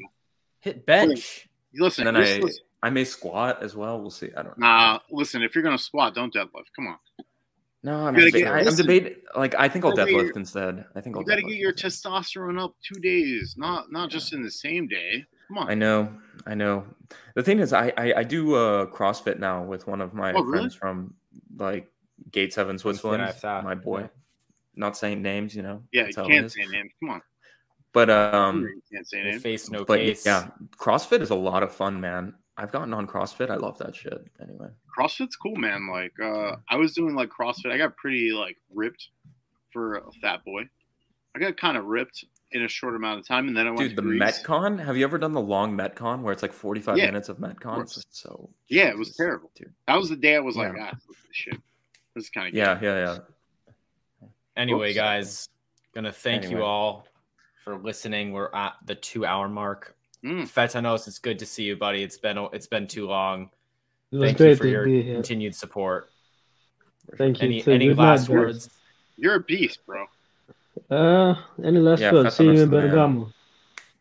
Hit 0.60 0.84
bench. 0.86 1.48
You 1.72 1.82
Listen, 1.84 2.06
and 2.06 2.16
then 2.16 2.22
listen, 2.22 2.40
I 2.40 2.44
listen. 2.44 2.64
I 2.84 2.90
may 2.90 3.04
squat 3.04 3.62
as 3.62 3.74
well. 3.74 3.98
We'll 4.00 4.10
see. 4.10 4.28
I 4.36 4.42
don't 4.42 4.58
know. 4.58 4.66
Nah, 4.66 4.98
listen. 5.10 5.42
If 5.42 5.54
you're 5.54 5.64
gonna 5.64 5.78
squat, 5.78 6.14
don't 6.14 6.32
deadlift. 6.32 6.66
Come 6.76 6.86
on. 6.88 6.98
No, 7.82 8.06
I'm, 8.06 8.14
deba- 8.14 8.32
get- 8.32 8.46
I, 8.52 8.60
I'm 8.60 8.74
debating. 8.76 9.14
Like 9.34 9.54
I 9.58 9.68
think 9.68 9.84
I'll 9.84 9.90
You 9.92 9.96
gotta 9.96 10.10
get 10.12 10.20
deadlift 10.20 10.28
your- 10.28 10.38
instead. 10.38 10.84
I 10.94 11.00
think 11.00 11.16
I'll. 11.16 11.22
You 11.22 11.26
gotta 11.26 11.42
get 11.42 11.56
your 11.56 11.70
instead. 11.72 12.12
testosterone 12.12 12.62
up 12.62 12.74
two 12.82 13.00
days, 13.00 13.54
not 13.58 13.90
not 13.90 14.10
just 14.10 14.32
in 14.34 14.42
the 14.42 14.50
same 14.50 14.86
day. 14.88 15.24
Come 15.48 15.58
on. 15.58 15.70
I 15.70 15.74
know, 15.74 16.12
I 16.46 16.54
know. 16.54 16.84
The 17.34 17.42
thing 17.42 17.58
is, 17.60 17.72
I 17.72 17.92
I, 17.96 18.14
I 18.18 18.22
do 18.24 18.54
uh, 18.54 18.86
CrossFit 18.86 19.38
now 19.38 19.62
with 19.62 19.86
one 19.86 20.00
of 20.00 20.14
my 20.14 20.32
Oh, 20.32 20.42
really? 20.42 20.58
friends 20.58 20.74
from 20.74 21.14
like 21.56 21.90
Gate 22.30 22.52
Seven, 22.52 22.78
Switzerland. 22.78 23.34
My 23.42 23.74
boy. 23.74 24.00
yeah. 24.00 24.06
Not 24.76 24.96
saying 24.96 25.22
names, 25.22 25.54
you 25.54 25.62
know. 25.62 25.82
Yeah, 25.92 26.04
that's 26.04 26.16
you 26.16 26.22
how 26.24 26.28
it 26.28 26.32
can't 26.32 26.52
say 26.52 26.66
names. 26.66 26.92
Come 27.00 27.10
on. 27.10 27.22
But 27.92 28.10
um, 28.10 28.62
you 28.62 28.82
can't 28.92 29.06
say 29.06 29.22
names. 29.22 29.42
face, 29.42 29.70
no 29.70 29.84
but 29.84 29.98
case. 30.00 30.26
yeah, 30.26 30.48
CrossFit 30.76 31.20
is 31.20 31.30
a 31.30 31.34
lot 31.36 31.62
of 31.62 31.72
fun, 31.72 32.00
man. 32.00 32.34
I've 32.56 32.72
gotten 32.72 32.92
on 32.94 33.06
CrossFit. 33.06 33.50
I 33.50 33.56
love 33.56 33.78
that 33.78 33.94
shit. 33.94 34.24
Anyway, 34.42 34.68
CrossFit's 34.98 35.36
cool, 35.36 35.54
man. 35.56 35.88
Like, 35.88 36.12
uh, 36.20 36.56
I 36.68 36.76
was 36.76 36.92
doing 36.94 37.14
like 37.14 37.28
CrossFit. 37.28 37.70
I 37.70 37.78
got 37.78 37.96
pretty 37.96 38.32
like 38.32 38.56
ripped 38.72 39.08
for 39.70 39.96
a 39.96 40.12
fat 40.20 40.44
boy. 40.44 40.68
I 41.36 41.38
got 41.40 41.56
kind 41.56 41.76
of 41.76 41.84
ripped 41.84 42.24
in 42.54 42.62
a 42.64 42.68
short 42.68 42.94
amount 42.94 43.18
of 43.20 43.26
time, 43.26 43.48
and 43.48 43.56
then 43.56 43.66
I 43.66 43.70
went 43.70 43.80
dude, 43.80 43.90
to 43.90 43.96
the 43.96 44.02
Greece. 44.02 44.22
Metcon. 44.22 44.82
Have 44.82 44.96
you 44.96 45.04
ever 45.04 45.18
done 45.18 45.32
the 45.32 45.40
long 45.40 45.76
Metcon 45.76 46.22
where 46.22 46.32
it's 46.32 46.40
like 46.42 46.52
forty-five 46.52 46.96
Yeah, 46.96 47.06
minutes 47.06 47.28
of 47.28 47.38
Metcon? 47.38 47.60
course. 47.74 47.96
It's 47.98 48.20
so 48.20 48.48
Yeah, 48.68 48.88
it 48.88 48.96
was 48.96 49.14
terrible. 49.16 49.50
dude. 49.54 49.72
That 49.86 49.96
was 49.96 50.08
the 50.08 50.16
day 50.16 50.36
I 50.36 50.40
was 50.40 50.56
like, 50.56 50.72
Yeah. 50.76 50.90
ah, 50.92 50.96
this 51.08 51.16
shit. 51.32 51.60
This 52.14 52.24
is 52.24 52.30
kind 52.30 52.48
of 52.48 52.54
Yeah, 52.54 52.78
yeah, 52.80 53.18
yeah. 54.22 54.28
Anyway, 54.56 54.88
Whoops. 54.88 54.94
guys, 54.96 55.48
gonna 55.94 56.12
thank 56.12 56.44
Anyway. 56.44 56.60
you 56.60 56.64
all 56.64 57.06
for 57.64 57.76
listening. 57.76 58.32
We're 58.32 58.54
at 58.54 58.74
the 58.86 58.94
two 58.94 59.26
hour 59.26 59.48
mark. 59.48 59.96
Mm. 60.24 60.42
Fetanos, 60.42 61.06
it's 61.08 61.18
good 61.18 61.38
to 61.40 61.46
see 61.46 61.64
you, 61.64 61.76
buddy. 61.76 62.02
It's 62.02 62.16
been 62.18 62.38
it's 62.52 62.66
been 62.68 62.86
too 62.86 63.06
long. 63.06 63.50
It 64.12 64.18
Thank 64.20 64.38
you 64.40 64.54
for 64.54 64.66
your 64.68 64.84
be 64.84 65.02
here. 65.02 65.14
continued 65.14 65.56
support. 65.56 66.08
Thank 67.18 67.42
you. 67.42 67.48
Any 67.48 67.62
too. 67.62 67.72
any 67.72 67.88
Good 67.88 67.98
last 67.98 68.28
night, 68.28 68.38
words? 68.38 68.70
You're 69.16 69.34
a 69.34 69.40
beast, 69.40 69.84
bro. 69.86 70.06
Uh, 70.90 71.34
any 71.64 71.78
last 71.78 72.00
Yeah, 72.00 72.12
words? 72.12 72.36
See 72.36 72.44
you 72.44 72.52
in. 72.62 72.70
Bergamo. 72.70 73.30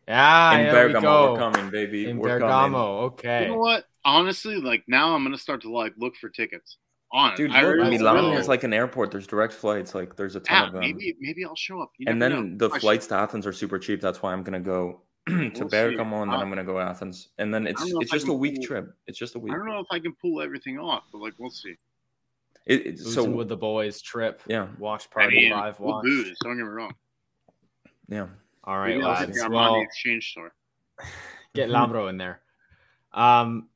Ah, 0.06 0.56
In 0.58 0.64
there 0.66 0.86
we 0.86 0.92
Bergamo, 0.92 1.08
go. 1.08 1.32
we're 1.32 1.38
coming, 1.38 1.70
baby. 1.70 2.10
In 2.10 2.18
we're 2.18 2.38
Bergamo, 2.38 2.98
okay. 3.06 3.44
You 3.44 3.48
know 3.52 3.58
what? 3.58 3.86
Honestly, 4.04 4.56
like 4.56 4.84
now, 4.86 5.14
I'm 5.14 5.22
gonna 5.24 5.38
start 5.38 5.62
to 5.62 5.70
like 5.72 5.94
look 5.96 6.14
for 6.16 6.28
tickets. 6.28 6.76
Honest, 7.10 7.36
Dude, 7.38 7.52
I 7.52 7.62
look, 7.62 7.74
really 7.76 7.96
Milan 7.98 8.16
will. 8.24 8.32
is 8.36 8.48
like 8.48 8.64
an 8.64 8.72
airport. 8.74 9.10
There's 9.12 9.26
direct 9.26 9.52
flights. 9.54 9.94
Like, 9.94 10.14
there's 10.16 10.36
a 10.36 10.40
ton 10.40 10.62
Ah, 10.62 10.66
of 10.66 10.72
them. 10.72 10.80
maybe 10.80 11.14
maybe 11.20 11.44
I'll 11.44 11.54
show 11.56 11.80
up. 11.80 11.90
You 11.98 12.06
and 12.10 12.20
then 12.20 12.32
know. 12.32 12.56
the 12.58 12.68
I 12.70 12.74
should- 12.74 12.80
flights 12.82 13.06
to 13.08 13.14
Athens 13.14 13.46
are 13.46 13.52
super 13.52 13.78
cheap. 13.78 14.00
That's 14.02 14.20
why 14.20 14.32
I'm 14.32 14.42
gonna 14.42 14.60
go 14.60 15.00
to 15.28 15.32
We'll 15.34 15.54
see. 15.54 15.64
Bergamo 15.64 16.22
and 16.22 16.30
then 16.32 16.38
Uh, 16.38 16.42
I'm 16.42 16.48
gonna 16.50 16.64
go 16.64 16.78
Athens. 16.80 17.28
And 17.38 17.54
then 17.54 17.66
it's 17.66 17.82
it's 17.82 18.10
just 18.10 18.28
a 18.28 18.32
week 18.32 18.56
pull- 18.56 18.66
trip. 18.66 18.94
It's 19.06 19.18
just 19.18 19.36
a 19.36 19.38
week. 19.38 19.54
I 19.54 19.56
don't 19.56 19.66
know 19.68 19.78
if 19.80 19.86
I 19.90 20.00
can 20.00 20.12
pull 20.20 20.42
everything 20.42 20.78
off, 20.78 21.04
but 21.12 21.18
like 21.22 21.32
we'll 21.38 21.50
see. 21.50 21.76
It, 22.66 22.86
it, 22.86 22.98
so 22.98 23.24
with 23.24 23.48
the 23.48 23.56
boys 23.56 24.00
trip. 24.00 24.40
yeah, 24.48 24.68
Watch 24.78 25.08
I 25.10 25.14
party 25.14 25.36
mean, 25.36 25.50
live 25.52 25.78
we'll 25.80 25.94
watch. 25.94 26.04
booze. 26.04 26.36
Don't 26.42 26.56
get 26.56 26.62
me 26.64 26.68
wrong. 26.68 26.94
yeah. 28.08 28.26
All 28.64 28.78
right, 28.78 28.90
Maybe 28.94 29.02
I'll 29.02 29.10
lads. 29.12 29.38
Well, 29.50 29.80
exchange 29.82 30.30
store. 30.30 30.54
get 31.54 31.68
Lambro 31.68 32.08
in 32.08 32.16
there. 32.16 32.40
Um, 33.12 33.68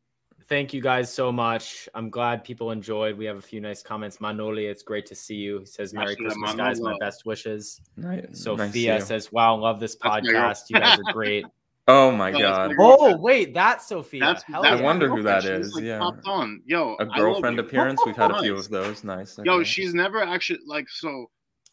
thank 0.49 0.73
you 0.73 0.81
guys 0.81 1.13
so 1.13 1.31
much. 1.31 1.87
I'm 1.95 2.09
glad 2.09 2.43
people 2.45 2.71
enjoyed. 2.71 3.19
We 3.19 3.27
have 3.27 3.37
a 3.37 3.43
few 3.43 3.61
nice 3.61 3.83
comments. 3.83 4.17
Manoli, 4.17 4.65
it's 4.71 4.83
great 4.83 5.05
to 5.07 5.15
see 5.15 5.35
you. 5.35 5.59
He 5.61 5.67
says, 5.67 5.93
"Merry 5.93 6.13
Actually, 6.13 6.25
Christmas, 6.27 6.55
guys. 6.55 6.81
My 6.81 6.97
best 6.99 7.27
wishes." 7.27 7.83
Nice, 7.99 8.25
nice 8.31 8.41
Sophia 8.41 8.71
see 8.73 8.87
you. 8.87 9.01
says, 9.03 9.31
"Wow, 9.31 9.57
love 9.57 9.79
this 9.81 9.97
That's 10.03 10.25
my 10.25 10.33
girl. 10.33 10.41
podcast. 10.51 10.71
You 10.71 10.81
guys 10.81 10.99
are 11.07 11.13
great." 11.13 11.45
"Oh 11.89 12.13
my 12.13 12.31
No, 12.31 12.39
god, 12.39 12.71
my 12.71 12.77
oh, 12.79 13.17
wait, 13.17 13.55
that's 13.55 13.89
Sophia. 13.89 14.21
That's, 14.21 14.43
Hell 14.45 14.63
that's 14.63 14.81
I 14.81 14.83
wonder 14.83 15.09
who 15.09 15.23
that 15.23 15.43
girlfriend. 15.43 15.45
She 15.45 15.61
is, 15.61 15.67
just, 15.69 15.77
like, 15.77 15.85
yeah. 15.85 15.99
popped 15.99 16.27
on. 16.27 16.63
Yo, 16.67 16.97
a 17.01 17.03
I 17.03 17.05
love 17.05 17.17
girlfriend 17.17 17.59
appearance. 17.59 18.01
We've 18.05 18.17
had 18.25 18.31
a 18.31 18.41
few 18.41 18.55
of 18.55 18.69
those. 18.69 19.03
Nice. 19.03 19.39
Yo, 19.43 19.63
she's 19.65 19.95
never 19.95 20.23
actually 20.23 20.61
like 20.67 20.89
so. 20.89 21.31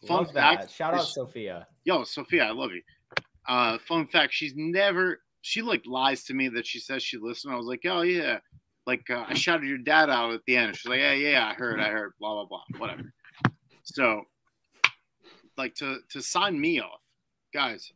Fun 0.08 0.18
Love 0.18 0.34
that. 0.34 0.60
fact. 0.62 0.72
Shout 0.72 0.94
out 0.94 1.02
is- 1.02 1.14
Sophia. 1.14 1.68
Yo, 1.84 2.04
Sophia, 2.04 2.46
I 2.46 2.52
love 2.52 2.72
you. 2.72 2.82
Uh, 3.48 3.78
fun 3.80 4.08
fact: 4.08 4.34
she's 4.34 4.54
never. 4.56 5.20
She 5.42 5.62
like 5.62 5.84
lies 5.86 6.24
to 6.26 6.34
me 6.34 6.48
that 6.50 6.66
she 6.66 6.80
says 6.80 7.04
she 7.04 7.18
listened. 7.18 7.54
I 7.54 7.58
was 7.58 7.68
like, 7.68 7.82
oh 7.86 8.02
yeah, 8.02 8.40
like 8.88 9.08
uh, 9.10 9.26
I 9.28 9.34
shouted 9.34 9.68
your 9.68 9.78
dad 9.78 10.10
out 10.10 10.34
at 10.34 10.42
the 10.48 10.58
end. 10.58 10.76
She's 10.76 10.90
like, 10.90 11.00
yeah, 11.00 11.14
yeah, 11.14 11.48
I 11.48 11.54
heard, 11.54 11.80
I 11.80 11.90
heard, 11.90 12.14
blah 12.20 12.34
blah 12.34 12.46
blah, 12.46 12.80
whatever. 12.80 13.14
So, 13.84 14.24
like 15.58 15.76
to 15.76 16.00
to 16.12 16.22
sign 16.22 16.60
me 16.60 16.82
off, 16.82 17.02
guys. 17.54 17.92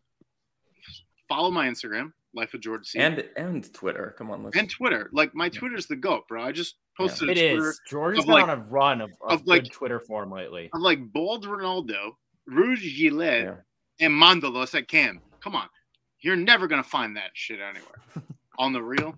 Follow 1.29 1.49
my 1.51 1.67
Instagram, 1.67 2.11
Life 2.33 2.53
of 2.55 2.59
George 2.61 2.87
C, 2.87 2.99
And 2.99 3.23
and 3.37 3.71
Twitter. 3.73 4.13
Come 4.17 4.31
on, 4.31 4.43
let's 4.43 4.57
and 4.57 4.69
Twitter. 4.69 5.09
Like 5.13 5.33
my 5.33 5.47
Twitter's 5.47 5.85
the 5.85 5.95
goat, 5.95 6.27
bro. 6.27 6.43
I 6.43 6.51
just 6.51 6.75
posted 6.97 7.29
It 7.29 7.37
a 7.37 7.51
Twitter 7.55 7.69
is. 7.69 7.81
George 7.87 8.15
has 8.17 8.25
been 8.25 8.33
like- 8.33 8.43
on 8.43 8.49
a 8.49 8.57
run 8.63 8.99
of, 9.01 9.11
of, 9.21 9.41
of, 9.41 9.47
like- 9.47 9.63
good 9.63 9.71
Twitter 9.71 9.99
form 10.01 10.31
lately. 10.31 10.69
of 10.73 10.81
like 10.81 10.99
bald 11.13 11.45
Ronaldo, 11.45 12.13
Rouge 12.47 12.81
Gillette, 12.97 13.43
Yeah. 13.43 13.55
and 14.07 14.13
Mantalos 14.13 14.73
at 14.75 14.87
Cam. 14.89 15.21
Come 15.39 15.55
on, 15.55 15.69
you're 16.21 16.35
never 16.35 16.67
gonna 16.67 16.83
find 16.83 17.15
that 17.15 17.29
shit 17.33 17.59
anywhere. 17.61 18.25
On 18.57 18.73
the 18.73 18.81
real, 18.83 19.15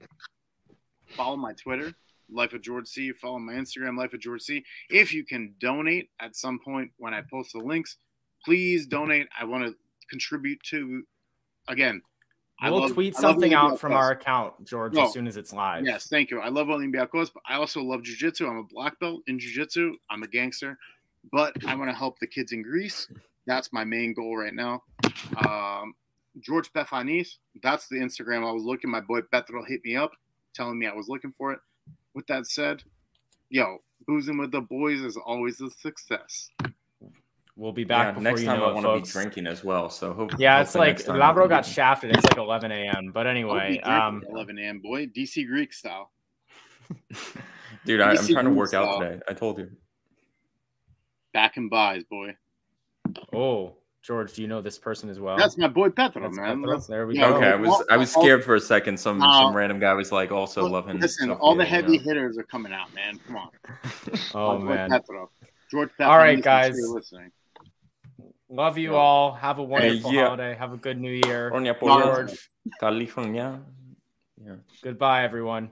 follow 1.15 1.35
my 1.37 1.53
Twitter, 1.53 1.93
Life 2.29 2.53
of 2.53 2.61
George 2.61 2.87
C. 2.87 3.11
Follow 3.13 3.39
my 3.39 3.53
Instagram, 3.53 3.97
Life 3.97 4.13
of 4.13 4.19
George 4.19 4.41
C. 4.43 4.63
If 4.89 5.13
you 5.13 5.25
can 5.25 5.55
donate 5.59 6.09
at 6.19 6.35
some 6.35 6.59
point 6.59 6.91
when 6.97 7.13
I 7.13 7.21
post 7.21 7.53
the 7.53 7.59
links, 7.59 7.97
please 8.45 8.85
donate. 8.85 9.27
I 9.39 9.45
want 9.45 9.65
to 9.65 9.75
contribute 10.09 10.59
to. 10.69 11.03
Again, 11.71 12.01
I 12.59 12.69
We'll 12.69 12.81
love- 12.81 12.93
tweet 12.93 13.15
I 13.17 13.21
something 13.21 13.53
out 13.53 13.79
from 13.79 13.93
our 13.93 14.11
account, 14.11 14.65
George, 14.67 14.93
No. 14.93 15.05
as 15.05 15.13
soon 15.13 15.25
as 15.25 15.37
it's 15.37 15.51
live. 15.53 15.85
Yes, 15.85 16.07
thank 16.09 16.29
you. 16.29 16.39
I 16.41 16.49
love 16.49 16.67
Olympiacos, 16.67 17.33
but 17.33 17.41
I 17.47 17.55
also 17.55 17.81
love 17.81 18.01
jujitsu. 18.01 18.47
I'm 18.47 18.57
a 18.57 18.63
black 18.63 18.99
belt 18.99 19.23
in 19.27 19.39
jujitsu. 19.39 19.93
I'm 20.09 20.21
a 20.21 20.27
gangster, 20.27 20.77
but 21.31 21.55
I 21.65 21.73
want 21.75 21.89
to 21.89 21.95
help 21.95 22.19
the 22.19 22.27
kids 22.27 22.51
in 22.51 22.61
Greece. 22.61 23.07
That's 23.47 23.73
my 23.73 23.83
main 23.83 24.13
goal 24.13 24.37
right 24.37 24.53
now. 24.53 24.83
Um, 25.47 25.95
George 26.39 26.71
Pefanis, 26.71 27.37
that's 27.63 27.87
the 27.87 27.95
Instagram 27.97 28.47
I 28.47 28.51
was 28.51 28.63
looking. 28.63 28.91
My 28.91 29.01
boy 29.01 29.21
Petro 29.21 29.63
hit 29.63 29.83
me 29.83 29.95
up, 29.95 30.11
telling 30.53 30.77
me 30.77 30.85
I 30.87 30.93
was 30.93 31.07
looking 31.09 31.31
for 31.31 31.51
it. 31.53 31.59
With 32.13 32.27
that 32.27 32.45
said, 32.45 32.83
yo, 33.49 33.79
boozing 34.05 34.37
with 34.37 34.51
the 34.51 34.61
boys 34.61 35.01
is 35.01 35.17
always 35.17 35.59
a 35.61 35.69
success. 35.71 36.49
We'll 37.57 37.73
be 37.73 37.83
back 37.83 38.05
yeah, 38.07 38.11
before 38.11 38.23
next 38.23 38.41
you 38.41 38.47
time 38.47 38.59
know 38.59 38.65
I 38.65 38.73
want 38.73 38.85
to 38.85 38.93
be 38.93 38.99
folks. 38.99 39.11
drinking 39.11 39.45
as 39.47 39.63
well. 39.63 39.89
So 39.89 40.13
hope, 40.13 40.31
Yeah, 40.39 40.61
it's 40.61 40.73
like 40.73 40.97
next 40.99 41.07
Labro 41.07 41.47
got 41.49 41.65
be- 41.65 41.71
shafted. 41.71 42.11
It's 42.15 42.23
like 42.23 42.37
11 42.37 42.71
a.m. 42.71 43.11
But 43.13 43.27
anyway, 43.27 43.79
um, 43.81 44.23
11 44.29 44.57
a.m. 44.57 44.79
boy, 44.79 45.07
DC 45.07 45.45
Greek 45.47 45.73
style. 45.73 46.11
Dude, 47.85 47.99
I, 48.01 48.11
I'm 48.11 48.17
DC 48.17 48.31
trying 48.33 48.45
to 48.45 48.51
work 48.51 48.73
out 48.73 48.85
style. 48.95 48.99
today. 48.99 49.19
I 49.27 49.33
told 49.33 49.57
you. 49.59 49.69
Back 51.33 51.57
and 51.57 51.69
buys, 51.69 52.03
boy. 52.05 52.35
oh, 53.33 53.75
George, 54.01 54.33
do 54.33 54.41
you 54.41 54.47
know 54.47 54.61
this 54.61 54.79
person 54.79 55.09
as 55.09 55.19
well? 55.19 55.37
That's 55.37 55.57
my 55.57 55.67
boy 55.67 55.89
Petro, 55.89 56.23
That's 56.23 56.35
man. 56.35 56.61
Petro. 56.61 56.79
There 56.87 57.05
we 57.07 57.15
Yeah, 57.15 57.29
go. 57.29 57.35
Okay, 57.37 57.47
I 57.51 57.55
was 57.55 57.83
I 57.91 57.97
was 57.97 58.11
scared 58.11 58.43
for 58.43 58.55
a 58.55 58.59
second. 58.59 58.97
Some 58.99 59.19
No. 59.19 59.29
some 59.31 59.55
random 59.55 59.79
guy 59.79 59.93
was 59.93 60.11
like 60.11 60.31
also 60.31 60.63
Look, 60.63 60.71
loving. 60.71 60.99
Listen, 60.99 61.27
Sophia, 61.27 61.41
all 61.41 61.55
the 61.55 61.63
you 61.63 61.69
heavy 61.69 61.97
know? 61.97 62.03
hitters 62.03 62.37
are 62.37 62.43
coming 62.43 62.73
out, 62.73 62.93
man. 62.95 63.19
Come 63.27 63.35
on. 63.37 63.49
Oh 64.33 64.57
My 64.57 64.75
man, 64.75 64.89
Petro. 64.89 65.29
George 65.69 65.89
Petro. 65.97 66.11
All 66.11 66.17
right, 66.17 66.37
listen, 66.37 66.51
I'm 66.51 66.63
sure 66.63 66.69
guys. 66.71 66.77
you're 66.79 66.95
listening. 66.95 67.31
Love 68.51 68.77
you 68.77 68.95
all. 68.95 69.33
Have 69.33 69.57
a 69.57 69.63
wonderful 69.63 70.13
yeah. 70.13 70.25
holiday. 70.25 70.55
Have 70.55 70.73
a 70.73 70.77
good 70.77 70.99
New 70.99 71.11
Year. 71.25 71.49
California, 71.49 71.75
George, 71.79 72.49
California. 72.79 73.61
Yeah. 74.43 74.55
goodbye, 74.83 75.23
everyone. 75.23 75.71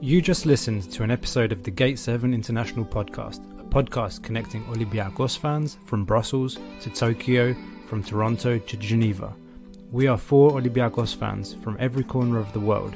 You 0.00 0.22
just 0.22 0.46
listened 0.46 0.90
to 0.92 1.02
an 1.02 1.10
episode 1.10 1.52
of 1.52 1.64
the 1.64 1.70
Gate 1.70 1.98
7 1.98 2.32
International 2.32 2.84
Podcast, 2.84 3.44
a 3.60 3.64
podcast 3.64 4.22
connecting 4.22 4.64
Olympiacos 4.64 5.36
fans 5.36 5.76
from 5.84 6.04
Brussels 6.04 6.58
to 6.80 6.88
Tokyo, 6.88 7.54
from 7.88 8.02
Toronto 8.02 8.58
to 8.58 8.76
Geneva. 8.78 9.34
We 9.90 10.06
are 10.06 10.18
four 10.18 10.50
Olympiacos 10.50 11.16
fans 11.16 11.54
from 11.62 11.78
every 11.80 12.04
corner 12.04 12.38
of 12.38 12.52
the 12.52 12.60
world, 12.60 12.94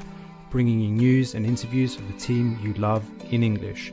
bringing 0.51 0.79
you 0.79 0.91
news 0.91 1.33
and 1.33 1.43
interviews 1.43 1.95
of 1.95 2.07
the 2.07 2.19
team 2.19 2.59
you 2.61 2.75
love 2.75 3.03
in 3.31 3.41
English. 3.41 3.91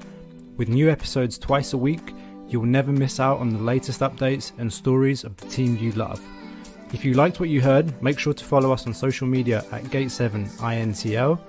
With 0.59 0.69
new 0.69 0.91
episodes 0.91 1.39
twice 1.39 1.73
a 1.73 1.79
week, 1.79 2.13
you 2.47 2.61
will 2.61 2.67
never 2.67 2.93
miss 2.93 3.19
out 3.19 3.39
on 3.39 3.49
the 3.49 3.59
latest 3.59 4.01
updates 4.01 4.53
and 4.59 4.71
stories 4.71 5.25
of 5.25 5.35
the 5.39 5.49
team 5.49 5.79
you 5.79 5.93
love. 5.93 6.21
If 6.93 7.03
you 7.03 7.15
liked 7.15 7.41
what 7.41 7.49
you 7.49 7.63
heard, 7.63 8.03
make 8.03 8.19
sure 8.19 8.35
to 8.35 8.45
follow 8.45 8.71
us 8.71 8.87
on 8.87 8.93
social 8.93 9.27
media 9.27 9.65
at 9.73 9.85
Gate7INTL, 9.85 11.41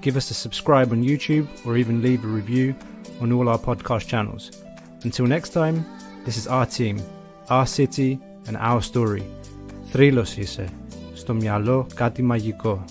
give 0.00 0.16
us 0.16 0.30
a 0.30 0.34
subscribe 0.34 0.90
on 0.90 1.04
YouTube, 1.04 1.48
or 1.66 1.76
even 1.76 2.00
leave 2.00 2.24
a 2.24 2.28
review 2.28 2.74
on 3.20 3.30
all 3.30 3.50
our 3.50 3.58
podcast 3.58 4.06
channels. 4.06 4.62
Until 5.02 5.26
next 5.26 5.50
time, 5.50 5.84
this 6.24 6.38
is 6.38 6.46
our 6.46 6.64
team, 6.64 7.02
our 7.50 7.66
city, 7.66 8.18
and 8.46 8.56
our 8.56 8.80
story. 8.80 9.22
Thrilos, 9.90 10.38
you 10.38 10.46
say. 10.46 10.70
Στο 11.24 11.34
μυαλό 11.34 11.86
κάτι 11.94 12.22
μαγικό. 12.22 12.84